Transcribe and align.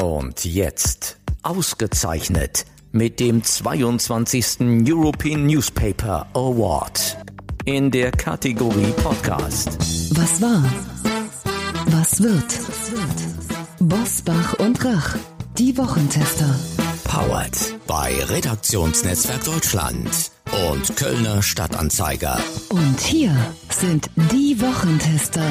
Und 0.00 0.44
jetzt 0.44 1.18
ausgezeichnet 1.42 2.66
mit 2.92 3.20
dem 3.20 3.42
22. 3.42 4.60
European 4.86 5.46
Newspaper 5.46 6.26
Award 6.34 7.16
in 7.64 7.90
der 7.90 8.10
Kategorie 8.10 8.92
Podcast. 9.02 9.78
Was 10.16 10.40
war? 10.42 10.64
Was 11.86 12.22
wird? 12.22 12.60
Bosbach 13.80 14.54
und 14.58 14.84
Rach, 14.84 15.16
die 15.58 15.76
Wochentester. 15.76 16.54
Powered 17.04 17.74
bei 17.86 18.24
Redaktionsnetzwerk 18.24 19.44
Deutschland 19.44 20.10
und 20.70 20.96
Kölner 20.96 21.42
Stadtanzeiger. 21.42 22.38
Und 22.70 23.00
hier 23.00 23.36
sind 23.70 24.10
die 24.32 24.60
Wochentester. 24.60 25.44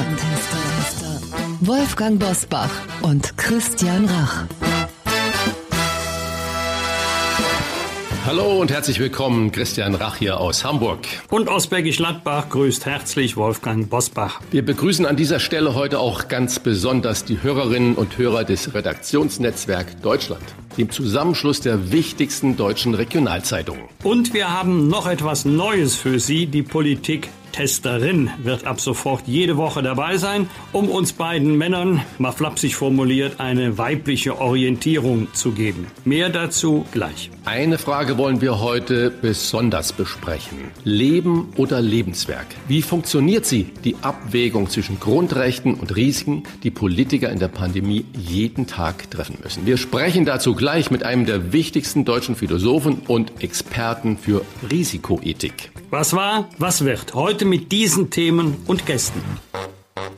Wolfgang 1.60 2.18
Bosbach 2.18 2.70
und 3.02 3.36
Christian 3.36 4.06
Rach. 4.06 4.44
Hallo 8.26 8.60
und 8.60 8.70
herzlich 8.72 8.98
willkommen, 8.98 9.52
Christian 9.52 9.94
Rach 9.94 10.16
hier 10.16 10.40
aus 10.40 10.64
Hamburg. 10.64 11.00
Und 11.30 11.48
aus 11.48 11.66
Bergisch 11.66 11.98
Gladbach 11.98 12.48
grüßt 12.48 12.86
herzlich 12.86 13.36
Wolfgang 13.36 13.88
Bosbach. 13.88 14.40
Wir 14.50 14.64
begrüßen 14.64 15.06
an 15.06 15.16
dieser 15.16 15.38
Stelle 15.38 15.74
heute 15.74 16.00
auch 16.00 16.28
ganz 16.28 16.58
besonders 16.58 17.24
die 17.24 17.42
Hörerinnen 17.42 17.94
und 17.94 18.18
Hörer 18.18 18.44
des 18.44 18.74
Redaktionsnetzwerk 18.74 20.02
Deutschland, 20.02 20.42
dem 20.76 20.90
Zusammenschluss 20.90 21.60
der 21.60 21.92
wichtigsten 21.92 22.56
deutschen 22.56 22.94
Regionalzeitungen. 22.94 23.84
Und 24.02 24.34
wir 24.34 24.50
haben 24.52 24.88
noch 24.88 25.06
etwas 25.06 25.44
Neues 25.44 25.94
für 25.94 26.18
Sie, 26.18 26.46
die 26.46 26.62
Politik 26.62 27.28
Testerin 27.54 28.30
wird 28.42 28.66
ab 28.66 28.80
sofort 28.80 29.28
jede 29.28 29.56
Woche 29.56 29.80
dabei 29.80 30.16
sein, 30.16 30.50
um 30.72 30.88
uns 30.88 31.12
beiden 31.12 31.56
Männern, 31.56 32.00
mal 32.18 32.32
flapsig 32.32 32.74
formuliert, 32.74 33.38
eine 33.38 33.78
weibliche 33.78 34.40
Orientierung 34.40 35.28
zu 35.34 35.52
geben. 35.52 35.86
Mehr 36.04 36.30
dazu 36.30 36.84
gleich. 36.90 37.30
Eine 37.44 37.78
Frage 37.78 38.18
wollen 38.18 38.40
wir 38.40 38.58
heute 38.58 39.12
besonders 39.12 39.92
besprechen. 39.92 40.58
Leben 40.82 41.52
oder 41.56 41.80
Lebenswerk? 41.80 42.46
Wie 42.66 42.82
funktioniert 42.82 43.46
sie, 43.46 43.70
die 43.84 43.94
Abwägung 44.02 44.68
zwischen 44.68 44.98
Grundrechten 44.98 45.74
und 45.74 45.94
Risiken, 45.94 46.42
die 46.64 46.72
Politiker 46.72 47.30
in 47.30 47.38
der 47.38 47.48
Pandemie 47.48 48.04
jeden 48.14 48.66
Tag 48.66 49.12
treffen 49.12 49.38
müssen? 49.44 49.64
Wir 49.64 49.76
sprechen 49.76 50.24
dazu 50.24 50.56
gleich 50.56 50.90
mit 50.90 51.04
einem 51.04 51.24
der 51.24 51.52
wichtigsten 51.52 52.04
deutschen 52.04 52.34
Philosophen 52.34 53.02
und 53.06 53.44
Experten 53.44 54.18
für 54.18 54.44
Risikoethik. 54.68 55.70
Was 55.90 56.12
war, 56.12 56.48
was 56.58 56.84
wird? 56.84 57.14
Heute 57.14 57.43
mit 57.44 57.72
diesen 57.72 58.10
Themen 58.10 58.56
und 58.66 58.86
Gästen. 58.86 59.22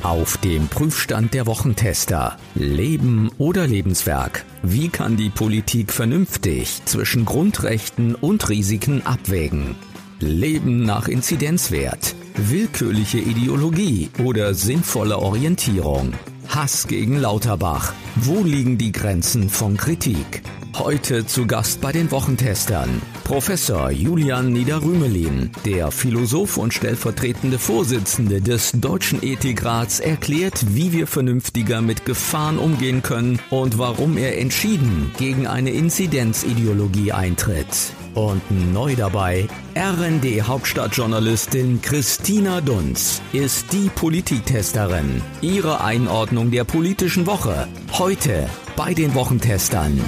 Auf 0.03 0.37
dem 0.39 0.69
Prüfstand 0.69 1.35
der 1.35 1.47
Wochentester. 1.47 2.39
Leben 2.55 3.31
oder 3.39 3.67
Lebenswerk? 3.67 4.45
Wie 4.63 4.89
kann 4.89 5.17
die 5.17 5.31
Politik 5.31 5.93
vernünftig 5.93 6.83
zwischen 6.85 7.25
Grundrechten 7.25 8.15
und 8.15 8.49
Risiken 8.49 9.05
abwägen? 9.05 9.75
Leben 10.21 10.85
nach 10.85 11.09
Inzidenzwert? 11.09 12.15
Willkürliche 12.39 13.19
Ideologie 13.19 14.11
oder 14.23 14.53
sinnvolle 14.53 15.19
Orientierung? 15.19 16.13
Hass 16.49 16.87
gegen 16.87 17.19
Lauterbach. 17.19 17.95
Wo 18.15 18.43
liegen 18.43 18.77
die 18.77 18.93
Grenzen 18.93 19.49
von 19.49 19.79
Kritik? 19.79 20.43
Heute 20.77 21.25
zu 21.25 21.47
Gast 21.47 21.81
bei 21.81 21.93
den 21.93 22.11
Wochentestern 22.11 23.01
Professor 23.25 23.91
Julian 23.91 24.53
Niederrümelin, 24.53 25.51
der 25.65 25.91
Philosoph 25.91 26.59
und 26.59 26.75
stellvertretende 26.75 27.59
Vorsitzende 27.59 28.43
des 28.43 28.73
Deutschen 28.73 29.23
Ethikrats, 29.23 30.01
erklärt, 30.01 30.63
wie 30.75 30.93
wir 30.93 31.07
vernünftiger 31.07 31.81
mit 31.81 32.05
Gefahren 32.05 32.59
umgehen 32.59 33.01
können 33.01 33.41
und 33.49 33.79
warum 33.79 34.19
er 34.19 34.39
entschieden 34.39 35.11
gegen 35.17 35.47
eine 35.47 35.71
Inzidenzideologie 35.71 37.13
eintritt. 37.13 37.96
Und 38.17 38.43
neu 38.73 38.97
dabei, 38.97 39.47
RND-Hauptstadtjournalistin 39.75 41.83
Christina 41.83 42.63
Dunz 42.63 43.21
ist 43.35 43.75
die 43.75 43.91
Politiktesterin. 43.95 45.21
Ihre 45.43 45.85
Einordnung 45.85 46.51
der 46.51 46.65
politischen 46.65 47.27
Woche. 47.27 47.69
Heute 47.93 48.49
bei 48.75 48.95
den 48.95 49.15
Wochentestern. 49.15 50.01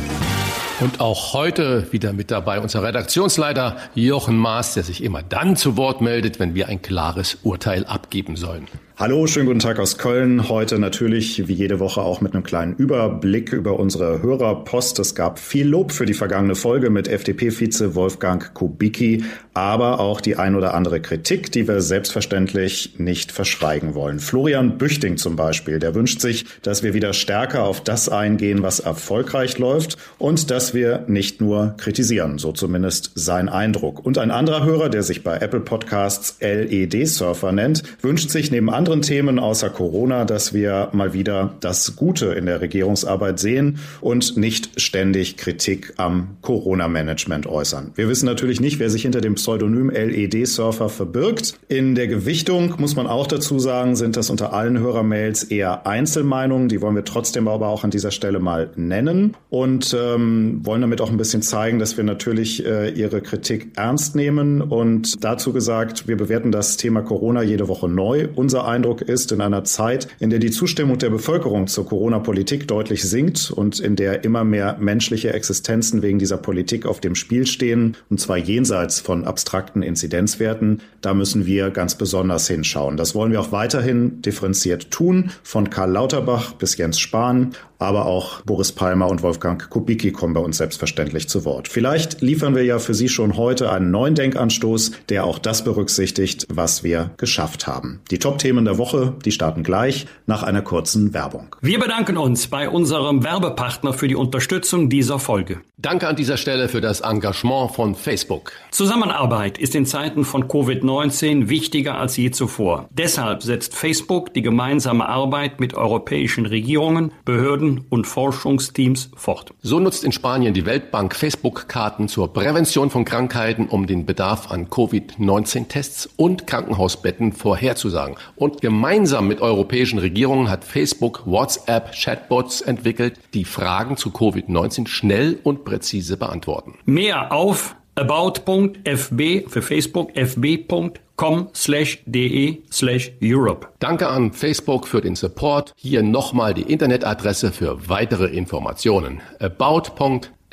Und 0.81 1.01
auch 1.01 1.35
heute 1.35 1.93
wieder 1.93 2.15
mit 2.15 2.31
dabei 2.31 2.61
unser 2.61 2.83
Redaktionsleiter 2.83 3.77
Jochen 3.95 4.39
Maas, 4.39 4.73
der 4.73 4.85
sich 4.85 5.05
immer 5.05 5.23
dann 5.23 5.57
zu 5.57 5.77
Wort 5.77 6.01
meldet, 6.01 6.39
wenn 6.39 6.55
wir 6.55 6.69
ein 6.69 6.81
klares 6.81 7.37
Urteil 7.43 7.85
abgeben 7.85 8.37
sollen. 8.37 8.69
Hallo, 9.01 9.29
schönen 9.29 9.47
guten 9.47 9.61
Tag 9.61 9.79
aus 9.79 9.97
Köln. 9.97 10.49
Heute 10.49 10.81
natürlich 10.81 11.47
wie 11.47 11.53
jede 11.53 11.79
Woche 11.79 12.01
auch 12.01 12.21
mit 12.21 12.35
einem 12.35 12.43
kleinen 12.43 12.75
Überblick 12.75 13.53
über 13.53 13.79
unsere 13.79 14.23
Hörerpost. 14.23 14.99
Es 14.99 15.15
gab 15.15 15.39
viel 15.39 15.69
Lob 15.69 15.93
für 15.93 16.05
die 16.05 16.15
vergangene 16.15 16.57
Folge 16.57 16.91
mit 16.91 17.07
FDP-Vize 17.07 17.95
Wolfgang 17.95 18.53
Kubicki, 18.55 19.23
aber 19.55 20.01
auch 20.01 20.21
die 20.21 20.35
ein 20.35 20.57
oder 20.57 20.75
andere 20.75 21.01
Kritik, 21.01 21.53
die 21.53 21.69
wir 21.69 21.81
selbstverständlich 21.81 22.95
nicht 22.99 23.31
verschweigen 23.31 23.95
wollen. 23.95 24.19
Florian 24.19 24.79
Büchting 24.79 25.17
zum 25.17 25.37
Beispiel, 25.37 25.79
der 25.79 25.95
wünscht 25.95 26.21
sich, 26.21 26.47
dass 26.63 26.83
wir 26.83 26.93
wieder 26.93 27.13
stärker 27.13 27.63
auf 27.63 27.81
das 27.81 28.09
eingehen, 28.09 28.65
was 28.65 28.81
erfolgreich 28.81 29.59
läuft 29.59 29.97
und 30.19 30.51
dass 30.51 30.75
wir 30.75 31.05
nicht 31.07 31.41
nur 31.41 31.77
kritisieren, 31.77 32.39
so 32.39 32.51
zumindest 32.51 33.13
sein 33.15 33.49
Eindruck. 33.49 34.05
Und 34.05 34.19
ein 34.19 34.33
anderer 34.33 34.65
Hörer, 34.65 34.89
der 34.89 35.05
sich 35.05 35.23
bei 35.23 35.37
Apple 35.37 35.61
Podcasts 35.61 36.37
LED-Surfer 36.41 37.53
nennt, 37.53 37.85
wünscht 38.03 38.31
sich 38.31 38.51
neben 38.51 38.69
anderen 38.69 38.88
anderen 38.89 39.03
Themen 39.03 39.39
außer 39.39 39.69
Corona, 39.69 40.25
dass 40.25 40.55
wir 40.55 40.89
mal 40.93 41.13
wieder 41.13 41.55
das 41.61 41.95
Gute 41.95 42.29
in 42.29 42.47
der 42.47 42.63
Regierungsarbeit 42.63 43.39
sehen 43.39 43.81
und 44.01 44.39
nicht 44.39 44.81
ständig 44.81 45.37
Kritik 45.37 45.93
am 45.99 46.39
Corona-Management 46.41 47.47
äußern. 47.47 47.93
Wir 47.97 48.09
wissen 48.09 48.25
natürlich 48.25 48.63
nicht, 48.63 48.79
wer 48.79 48.89
sich 48.89 49.03
hinter 49.03 49.21
dem 49.21 49.35
Pseudonym 49.35 49.91
LED-Surfer 49.91 50.89
verbirgt. 50.89 51.59
In 51.69 51.97
der 51.97 52.09
Gewichtung 52.09 52.77
muss 52.79 52.97
man 52.97 53.07
auch 53.07 53.27
dazu 53.27 53.59
sagen, 53.59 53.95
sind 53.95 54.17
das 54.17 54.31
unter 54.31 54.55
allen 54.55 54.79
Hörermails 54.79 55.45
eher 55.45 55.87
Einzelmeinungen. 55.87 56.69
Die 56.69 56.81
wollen 56.81 56.95
wir 56.95 57.05
trotzdem 57.05 57.47
aber 57.47 57.69
auch 57.69 57.85
an 57.85 57.91
dieser 57.91 58.11
Stelle 58.11 58.39
mal 58.39 58.71
nennen 58.77 59.37
und 59.51 59.95
ähm, 59.99 60.61
wollen 60.65 60.81
damit 60.81 61.03
auch 61.03 61.11
ein 61.11 61.19
bisschen 61.19 61.43
zeigen, 61.43 61.79
dass 61.79 61.99
wir 61.99 62.05
natürlich 62.05 62.65
äh, 62.65 62.89
ihre 62.89 63.21
Kritik 63.21 63.73
ernst 63.77 64.17
nehmen. 64.17 64.63
Und 64.63 65.23
dazu 65.23 65.53
gesagt, 65.53 66.09
wir 66.09 66.17
bewerten 66.17 66.53
das 66.53 66.79
Thema 66.79 67.03
Corona 67.03 67.43
jede 67.43 67.69
Woche 67.69 67.87
neu. 67.87 68.29
Unser 68.35 68.65
Eindruck 68.79 69.03
ist, 69.03 69.33
in 69.33 69.41
einer 69.41 69.65
Zeit, 69.65 70.07
in 70.21 70.31
der 70.31 70.39
die 70.39 70.53
Zustimmung 70.53 70.99
der 70.99 71.11
Bevölkerung 71.11 71.67
zur 71.67 71.85
Corona-Politik 71.85 72.69
deutlich 72.69 73.03
sinkt 73.03 73.51
und 73.51 73.81
in 73.81 73.97
der 73.97 74.23
immer 74.23 74.45
mehr 74.45 74.77
menschliche 74.79 75.33
Existenzen 75.33 76.01
wegen 76.01 76.21
dieser 76.21 76.37
Politik 76.37 76.87
auf 76.87 77.01
dem 77.01 77.17
Spiel 77.17 77.45
stehen, 77.45 77.97
und 78.09 78.21
zwar 78.21 78.37
jenseits 78.37 79.01
von 79.01 79.25
abstrakten 79.25 79.83
Inzidenzwerten, 79.83 80.81
da 81.01 81.13
müssen 81.13 81.45
wir 81.45 81.71
ganz 81.71 81.97
besonders 81.97 82.47
hinschauen. 82.47 82.97
Das 82.97 83.17
wollen 83.17 83.33
wir 83.33 83.41
auch 83.41 83.51
weiterhin 83.51 84.23
differenziert 84.23 84.93
tun, 84.93 85.33
von 85.43 85.71
Karl 85.71 85.91
Lauterbach 85.91 86.53
bis 86.53 86.77
Jens 86.77 87.01
Spahn, 87.01 87.51
aber 87.79 88.07
auch 88.07 88.43
Boris 88.43 88.73
Palmer 88.73 89.09
und 89.09 89.23
Wolfgang 89.23 89.71
Kubicki 89.71 90.11
kommen 90.13 90.35
bei 90.35 90.41
uns 90.41 90.59
selbstverständlich 90.59 91.29
zu 91.29 91.45
Wort. 91.45 91.69
Vielleicht 91.69 92.21
liefern 92.21 92.57
wir 92.57 92.65
ja 92.65 92.79
für 92.79 92.95
Sie 92.95 93.09
schon 93.09 93.37
heute 93.37 93.71
einen 93.71 93.91
neuen 93.91 94.15
Denkanstoß, 94.15 94.93
der 95.09 95.25
auch 95.25 95.39
das 95.39 95.63
berücksichtigt, 95.63 96.47
was 96.49 96.83
wir 96.83 97.11
geschafft 97.17 97.67
haben. 97.67 98.01
Die 98.11 98.19
Top-Themen 98.19 98.65
der 98.69 98.79
Woche, 98.79 99.15
die 99.25 99.33
starten 99.33 99.63
gleich 99.63 100.07
nach 100.27 100.43
einer 100.43 100.63
kurzen 100.63 101.15
Werbung. 101.15 101.57
Wir 101.61 101.81
bedanken 101.81 102.19
uns 102.19 102.49
bei 102.49 102.69
unserem 102.69 103.25
Werbepartner 103.25 103.95
für 103.95 104.09
die 104.09 104.15
Unterstützung 104.15 104.91
dieser 104.91 105.19
Folge. 105.19 105.63
Danke 105.79 106.09
an 106.09 106.17
dieser 106.17 106.37
Stelle 106.37 106.69
für 106.69 106.81
das 106.81 107.01
Engagement 107.01 107.71
von 107.71 107.95
Facebook. 107.95 108.53
Zusammenarbeit 108.73 109.59
ist 109.59 109.75
in 109.75 109.87
Zeiten 109.87 110.25
von 110.25 110.49
Covid-19 110.49 111.49
wichtiger 111.49 111.99
als 111.99 112.17
je 112.17 112.31
zuvor. 112.31 112.89
Deshalb 112.91 113.43
setzt 113.43 113.75
Facebook 113.75 114.35
die 114.35 114.43
gemeinsame 114.43 115.09
Arbeit 115.09 115.61
mit 115.61 115.75
europäischen 115.75 116.47
Regierungen, 116.47 117.13
Behörden 117.25 117.85
und 117.91 118.07
Forschungsteams 118.07 119.11
fort. 119.15 119.55
So 119.63 119.79
nutzt 119.79 120.03
in 120.03 120.13
Spanien 120.13 120.53
die 120.53 120.67
Weltbank 120.67 121.15
Facebook-Karten 121.15 122.09
zur 122.09 122.33
Prävention 122.33 122.91
von 122.91 123.05
Krankheiten, 123.05 123.69
um 123.69 123.87
den 123.87 124.05
Bedarf 124.05 124.51
an 124.51 124.69
Covid-19-Tests 124.69 126.11
und 126.17 126.47
Krankenhausbetten 126.49 127.33
vorherzusagen. 127.33 128.17
Und 128.35 128.48
gemeinsam 128.61 129.29
mit 129.29 129.41
europäischen 129.41 129.99
Regierungen 129.99 130.51
hat 130.51 130.65
Facebook 130.65 131.23
WhatsApp-Chatbots 131.27 132.61
entwickelt, 132.63 133.21
die 133.35 133.45
Fragen 133.45 133.97
zu 133.97 134.11
Covid-19 134.11 134.87
schnell 134.89 135.39
und 135.43 135.65
präzise 135.65 136.17
beantworten. 136.17 136.75
Mehr 136.85 137.33
auf 137.33 137.77
about.fb 137.95 139.49
für 139.49 139.63
Facebook 139.63 140.17
fb.com 140.17 141.49
slash 141.55 142.03
de 142.07 142.63
slash 142.71 143.11
Europe. 143.21 143.69
Danke 143.81 144.09
an 144.09 144.33
Facebook 144.33 144.87
für 144.87 145.01
den 145.01 145.17
Support. 145.17 145.75
Hier 145.77 146.03
nochmal 146.03 146.55
die 146.55 146.63
Internetadresse 146.63 147.53
für 147.53 147.89
weitere 147.89 148.27
Informationen. 148.27 149.21
about.fb.com 149.41 150.49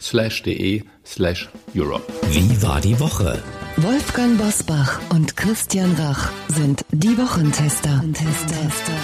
slash 0.00 0.42
de 0.42 0.84
slash 1.04 1.48
Europe. 1.74 2.04
Wie 2.30 2.62
war 2.62 2.80
die 2.80 2.98
Woche? 2.98 3.42
Wolfgang 3.82 4.38
Bosbach 4.38 5.00
und 5.10 5.36
Christian 5.36 5.96
Rach 5.96 6.30
sind 6.46 6.84
die 6.92 7.18
Wochentester. 7.18 8.00
Tester. 8.12 8.94